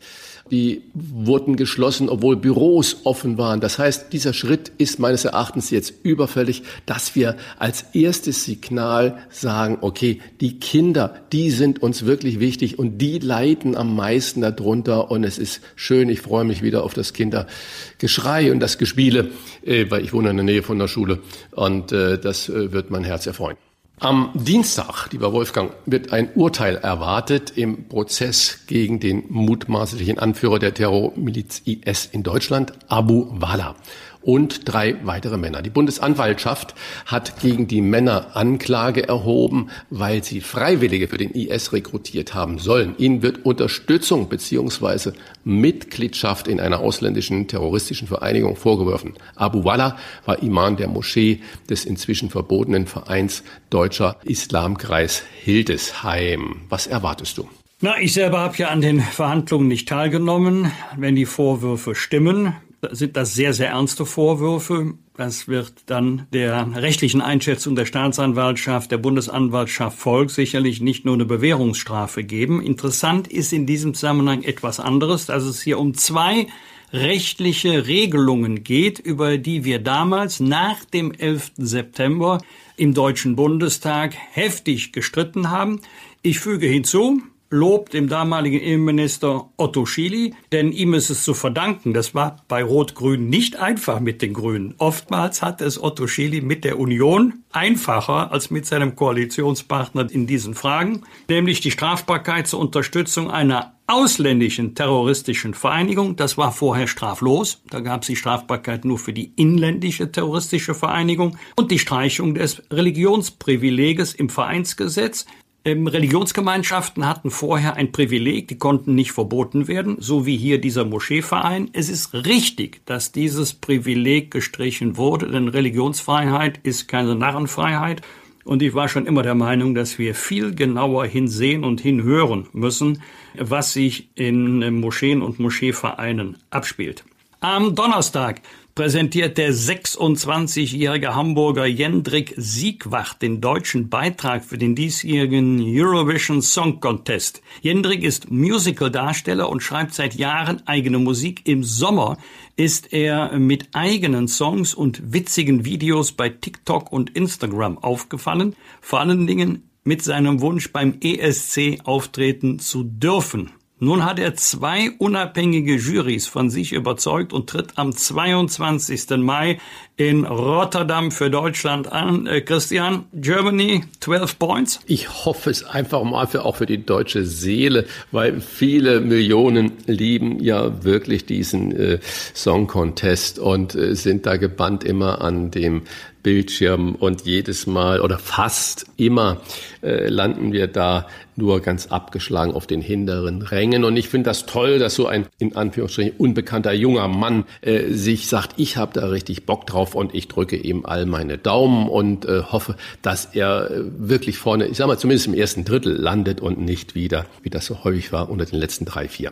Die 0.51 0.83
wurden 0.93 1.55
geschlossen, 1.55 2.09
obwohl 2.09 2.35
Büros 2.35 2.97
offen 3.05 3.37
waren. 3.37 3.61
Das 3.61 3.79
heißt, 3.79 4.11
dieser 4.11 4.33
Schritt 4.33 4.71
ist 4.77 4.99
meines 4.99 5.23
Erachtens 5.23 5.69
jetzt 5.69 5.93
überfällig, 6.03 6.63
dass 6.85 7.15
wir 7.15 7.37
als 7.57 7.85
erstes 7.93 8.43
Signal 8.43 9.17
sagen, 9.29 9.77
okay, 9.81 10.19
die 10.41 10.59
Kinder, 10.59 11.15
die 11.31 11.51
sind 11.51 11.81
uns 11.81 12.05
wirklich 12.05 12.39
wichtig 12.41 12.77
und 12.77 12.97
die 12.97 13.19
leiden 13.19 13.77
am 13.77 13.95
meisten 13.95 14.41
darunter. 14.41 15.09
Und 15.09 15.23
es 15.23 15.37
ist 15.37 15.61
schön, 15.75 16.09
ich 16.09 16.21
freue 16.21 16.43
mich 16.43 16.61
wieder 16.61 16.83
auf 16.83 16.93
das 16.93 17.13
Kindergeschrei 17.13 18.51
und 18.51 18.59
das 18.59 18.77
Gespiele, 18.77 19.29
äh, 19.65 19.89
weil 19.89 20.03
ich 20.03 20.11
wohne 20.11 20.31
in 20.31 20.35
der 20.35 20.45
Nähe 20.45 20.63
von 20.63 20.77
der 20.77 20.89
Schule 20.89 21.19
und 21.51 21.93
äh, 21.93 22.19
das 22.19 22.49
äh, 22.49 22.73
wird 22.73 22.91
mein 22.91 23.05
Herz 23.05 23.25
erfreuen. 23.25 23.57
Am 24.03 24.31
Dienstag, 24.33 25.11
lieber 25.11 25.31
Wolfgang, 25.31 25.73
wird 25.85 26.11
ein 26.11 26.31
Urteil 26.33 26.75
erwartet 26.75 27.55
im 27.55 27.87
Prozess 27.87 28.61
gegen 28.65 28.99
den 28.99 29.25
mutmaßlichen 29.29 30.17
Anführer 30.17 30.57
der 30.57 30.73
Terrormiliz 30.73 31.61
IS 31.65 32.07
in 32.07 32.23
Deutschland, 32.23 32.73
Abu 32.87 33.27
Wala 33.29 33.75
und 34.21 34.71
drei 34.71 34.95
weitere 35.03 35.37
Männer. 35.37 35.61
Die 35.61 35.69
Bundesanwaltschaft 35.69 36.75
hat 37.05 37.39
gegen 37.39 37.67
die 37.67 37.81
Männer 37.81 38.35
Anklage 38.35 39.07
erhoben, 39.07 39.69
weil 39.89 40.23
sie 40.23 40.41
Freiwillige 40.41 41.07
für 41.07 41.17
den 41.17 41.31
IS 41.31 41.73
rekrutiert 41.73 42.33
haben 42.33 42.59
sollen. 42.59 42.95
Ihnen 42.97 43.21
wird 43.21 43.45
Unterstützung 43.45 44.29
beziehungsweise 44.29 45.13
Mitgliedschaft 45.43 46.47
in 46.47 46.59
einer 46.59 46.79
ausländischen 46.79 47.47
terroristischen 47.47 48.07
Vereinigung 48.07 48.55
vorgeworfen. 48.55 49.13
Abu 49.35 49.63
Walla 49.63 49.97
war 50.25 50.41
Imam 50.41 50.77
der 50.77 50.87
Moschee 50.87 51.41
des 51.69 51.85
inzwischen 51.85 52.29
verbotenen 52.29 52.87
Vereins 52.87 53.43
Deutscher 53.69 54.17
Islamkreis 54.23 55.23
Hildesheim. 55.43 56.61
Was 56.69 56.87
erwartest 56.87 57.37
du? 57.37 57.47
Na, 57.83 57.99
ich 57.99 58.13
selber 58.13 58.39
habe 58.39 58.57
ja 58.57 58.67
an 58.67 58.81
den 58.81 59.01
Verhandlungen 59.01 59.67
nicht 59.67 59.89
teilgenommen. 59.89 60.71
Wenn 60.97 61.15
die 61.15 61.25
Vorwürfe 61.25 61.95
stimmen, 61.95 62.53
sind 62.89 63.15
das 63.15 63.33
sehr, 63.33 63.53
sehr 63.53 63.69
ernste 63.69 64.05
Vorwürfe. 64.05 64.95
Das 65.15 65.47
wird 65.47 65.73
dann 65.85 66.27
der 66.33 66.75
rechtlichen 66.75 67.21
Einschätzung 67.21 67.75
der 67.75 67.85
Staatsanwaltschaft, 67.85 68.91
der 68.91 68.97
Bundesanwaltschaft 68.97 69.97
Volk 69.97 70.31
sicherlich 70.31 70.81
nicht 70.81 71.05
nur 71.05 71.13
eine 71.13 71.25
Bewährungsstrafe 71.25 72.23
geben. 72.23 72.61
Interessant 72.61 73.27
ist 73.27 73.53
in 73.53 73.65
diesem 73.65 73.93
Zusammenhang 73.93 74.43
etwas 74.43 74.79
anderes, 74.79 75.27
dass 75.27 75.43
es 75.43 75.61
hier 75.61 75.79
um 75.79 75.93
zwei 75.93 76.47
rechtliche 76.93 77.87
Regelungen 77.87 78.63
geht, 78.63 78.99
über 78.99 79.37
die 79.37 79.63
wir 79.63 79.79
damals 79.79 80.39
nach 80.39 80.83
dem 80.85 81.11
11. 81.11 81.51
September 81.57 82.39
im 82.75 82.93
Deutschen 82.93 83.35
Bundestag 83.35 84.15
heftig 84.31 84.91
gestritten 84.91 85.51
haben. 85.51 85.81
Ich 86.21 86.39
füge 86.39 86.67
hinzu, 86.67 87.21
Lob 87.53 87.89
dem 87.89 88.07
damaligen 88.07 88.61
Innenminister 88.61 89.49
Otto 89.57 89.85
Schily, 89.85 90.33
denn 90.53 90.71
ihm 90.71 90.93
ist 90.93 91.09
es 91.09 91.25
zu 91.25 91.33
verdanken. 91.33 91.93
Das 91.93 92.15
war 92.15 92.37
bei 92.47 92.63
Rot-Grün 92.63 93.27
nicht 93.27 93.57
einfach 93.57 93.99
mit 93.99 94.21
den 94.21 94.31
Grünen. 94.31 94.73
Oftmals 94.77 95.41
hatte 95.41 95.65
es 95.65 95.81
Otto 95.83 96.07
Schily 96.07 96.39
mit 96.39 96.63
der 96.63 96.79
Union 96.79 97.43
einfacher 97.51 98.31
als 98.31 98.51
mit 98.51 98.65
seinem 98.65 98.95
Koalitionspartner 98.95 100.09
in 100.09 100.27
diesen 100.27 100.55
Fragen, 100.55 101.01
nämlich 101.27 101.59
die 101.59 101.71
Strafbarkeit 101.71 102.47
zur 102.47 102.61
Unterstützung 102.61 103.29
einer 103.29 103.73
ausländischen 103.91 104.73
terroristischen 104.73 105.53
Vereinigung. 105.53 106.15
Das 106.15 106.37
war 106.37 106.53
vorher 106.53 106.87
straflos. 106.87 107.61
Da 107.69 107.81
gab 107.81 108.03
es 108.03 108.07
die 108.07 108.15
Strafbarkeit 108.15 108.85
nur 108.85 108.97
für 108.97 109.11
die 109.11 109.33
inländische 109.35 110.09
terroristische 110.09 110.73
Vereinigung 110.73 111.37
und 111.57 111.71
die 111.71 111.79
Streichung 111.79 112.33
des 112.33 112.63
Religionsprivileges 112.71 114.13
im 114.13 114.29
Vereinsgesetz. 114.29 115.25
Ähm, 115.63 115.85
Religionsgemeinschaften 115.85 117.07
hatten 117.07 117.29
vorher 117.29 117.75
ein 117.75 117.91
Privileg, 117.91 118.47
die 118.47 118.57
konnten 118.57 118.95
nicht 118.95 119.11
verboten 119.11 119.67
werden, 119.67 119.97
so 119.99 120.25
wie 120.25 120.35
hier 120.35 120.59
dieser 120.59 120.85
Moscheeverein. 120.85 121.69
Es 121.73 121.87
ist 121.87 122.15
richtig, 122.15 122.83
dass 122.87 123.11
dieses 123.11 123.53
Privileg 123.53 124.31
gestrichen 124.31 124.97
wurde, 124.97 125.27
denn 125.27 125.47
Religionsfreiheit 125.47 126.59
ist 126.63 126.87
keine 126.87 127.13
Narrenfreiheit. 127.15 128.01
Und 128.43 128.63
ich 128.63 128.73
war 128.73 128.87
schon 128.87 129.05
immer 129.05 129.21
der 129.21 129.35
Meinung, 129.35 129.75
dass 129.75 129.99
wir 129.99 130.15
viel 130.15 130.55
genauer 130.55 131.05
hinsehen 131.05 131.63
und 131.63 131.79
hinhören 131.79 132.47
müssen, 132.53 133.03
was 133.37 133.73
sich 133.73 134.09
in 134.15 134.79
Moscheen 134.79 135.21
und 135.21 135.37
Moscheevereinen 135.39 136.37
abspielt. 136.49 137.03
Am 137.39 137.75
Donnerstag 137.75 138.41
präsentiert 138.75 139.37
der 139.37 139.53
26-jährige 139.53 141.13
Hamburger 141.15 141.65
Jendrik 141.65 142.33
Siegwacht 142.37 143.21
den 143.21 143.41
deutschen 143.41 143.89
Beitrag 143.89 144.45
für 144.45 144.57
den 144.57 144.75
diesjährigen 144.75 145.61
Eurovision 145.61 146.41
Song 146.41 146.79
Contest. 146.79 147.41
Jendrik 147.61 148.03
ist 148.03 148.31
Musical-Darsteller 148.31 149.49
und 149.49 149.61
schreibt 149.61 149.93
seit 149.93 150.15
Jahren 150.15 150.65
eigene 150.67 150.99
Musik. 150.99 151.47
Im 151.47 151.63
Sommer 151.63 152.17
ist 152.55 152.93
er 152.93 153.37
mit 153.37 153.69
eigenen 153.73 154.27
Songs 154.27 154.73
und 154.73 155.13
witzigen 155.13 155.65
Videos 155.65 156.11
bei 156.11 156.29
TikTok 156.29 156.91
und 156.91 157.09
Instagram 157.15 157.77
aufgefallen. 157.77 158.55
Vor 158.79 158.99
allen 158.99 159.27
Dingen 159.27 159.69
mit 159.83 160.03
seinem 160.03 160.41
Wunsch 160.41 160.71
beim 160.71 160.97
ESC 161.01 161.79
auftreten 161.83 162.59
zu 162.59 162.83
dürfen. 162.83 163.51
Nun 163.83 164.05
hat 164.05 164.19
er 164.19 164.35
zwei 164.35 164.91
unabhängige 164.99 165.75
Jurys 165.75 166.27
von 166.27 166.51
sich 166.51 166.71
überzeugt 166.71 167.33
und 167.33 167.49
tritt 167.49 167.79
am 167.79 167.95
22. 167.95 169.17
Mai 169.17 169.57
in 169.97 170.23
Rotterdam 170.23 171.09
für 171.09 171.31
Deutschland 171.31 171.91
an. 171.91 172.27
Äh, 172.27 172.41
Christian, 172.41 173.05
Germany, 173.11 173.83
12 173.99 174.37
Points? 174.37 174.79
Ich 174.85 175.25
hoffe 175.25 175.49
es 175.49 175.63
einfach 175.63 176.03
mal 176.03 176.27
für, 176.27 176.45
auch 176.45 176.57
für 176.57 176.67
die 176.67 176.85
deutsche 176.85 177.25
Seele, 177.25 177.87
weil 178.11 178.39
viele 178.39 178.99
Millionen 178.99 179.71
lieben 179.87 180.39
ja 180.39 180.83
wirklich 180.83 181.25
diesen 181.25 181.75
äh, 181.75 181.99
Song 182.35 182.67
Contest 182.67 183.39
und 183.39 183.73
äh, 183.73 183.95
sind 183.95 184.27
da 184.27 184.37
gebannt 184.37 184.83
immer 184.83 185.21
an 185.21 185.49
dem 185.49 185.81
Bildschirm 186.21 186.93
und 186.93 187.23
jedes 187.23 187.65
Mal 187.65 187.99
oder 187.99 188.19
fast 188.19 188.85
immer 188.97 189.41
äh, 189.81 190.07
landen 190.07 190.53
wir 190.53 190.67
da 190.67 191.07
nur 191.41 191.59
ganz 191.59 191.87
abgeschlagen 191.87 192.53
auf 192.53 192.67
den 192.67 192.81
hinteren 192.81 193.41
Rängen. 193.41 193.83
Und 193.83 193.97
ich 193.97 194.07
finde 194.07 194.29
das 194.29 194.45
toll, 194.45 194.79
dass 194.79 194.95
so 194.95 195.07
ein 195.07 195.25
in 195.39 195.55
Anführungsstrichen 195.55 196.13
unbekannter 196.17 196.71
junger 196.71 197.07
Mann 197.07 197.45
äh, 197.61 197.91
sich 197.91 198.27
sagt, 198.27 198.53
ich 198.57 198.77
habe 198.77 198.93
da 198.93 199.07
richtig 199.07 199.45
Bock 199.45 199.65
drauf 199.65 199.95
und 199.95 200.13
ich 200.13 200.27
drücke 200.27 200.55
ihm 200.55 200.85
all 200.85 201.05
meine 201.05 201.37
Daumen 201.37 201.89
und 201.89 202.25
äh, 202.25 202.43
hoffe, 202.43 202.75
dass 203.01 203.25
er 203.25 203.71
äh, 203.71 203.81
wirklich 203.97 204.37
vorne, 204.37 204.67
ich 204.67 204.77
sag 204.77 204.87
mal 204.87 204.97
zumindest 204.97 205.27
im 205.27 205.33
ersten 205.33 205.65
Drittel 205.65 205.93
landet 205.93 206.39
und 206.41 206.59
nicht 206.59 206.95
wieder, 206.95 207.25
wie 207.41 207.49
das 207.49 207.65
so 207.65 207.83
häufig 207.83 208.13
war, 208.13 208.29
unter 208.29 208.45
den 208.45 208.59
letzten 208.59 208.85
drei, 208.85 209.07
vier. 209.07 209.31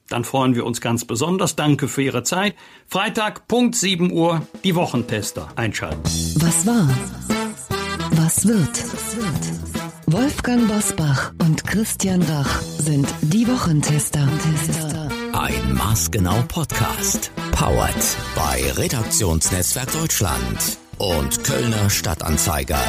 dann 0.11 0.23
freuen 0.23 0.55
wir 0.55 0.65
uns 0.65 0.81
ganz 0.81 1.05
besonders. 1.05 1.55
Danke 1.55 1.87
für 1.87 2.01
Ihre 2.01 2.23
Zeit. 2.23 2.55
Freitag, 2.87 3.47
Punkt 3.47 3.75
7 3.75 4.11
Uhr, 4.11 4.45
die 4.63 4.75
Wochentester 4.75 5.47
einschalten. 5.55 6.01
Was 6.37 6.65
war? 6.65 6.89
Was 8.11 8.47
wird? 8.47 8.83
Wolfgang 10.07 10.67
Bosbach 10.67 11.31
und 11.41 11.65
Christian 11.65 12.21
Rach 12.23 12.61
sind 12.61 13.07
die 13.21 13.47
Wochentester. 13.47 14.27
Ein 15.31 15.73
Maßgenau 15.73 16.41
Podcast. 16.47 17.31
Powered 17.51 18.17
bei 18.35 18.71
Redaktionsnetzwerk 18.73 19.91
Deutschland 19.93 20.77
und 20.97 21.43
Kölner 21.43 21.89
Stadtanzeiger. 21.89 22.81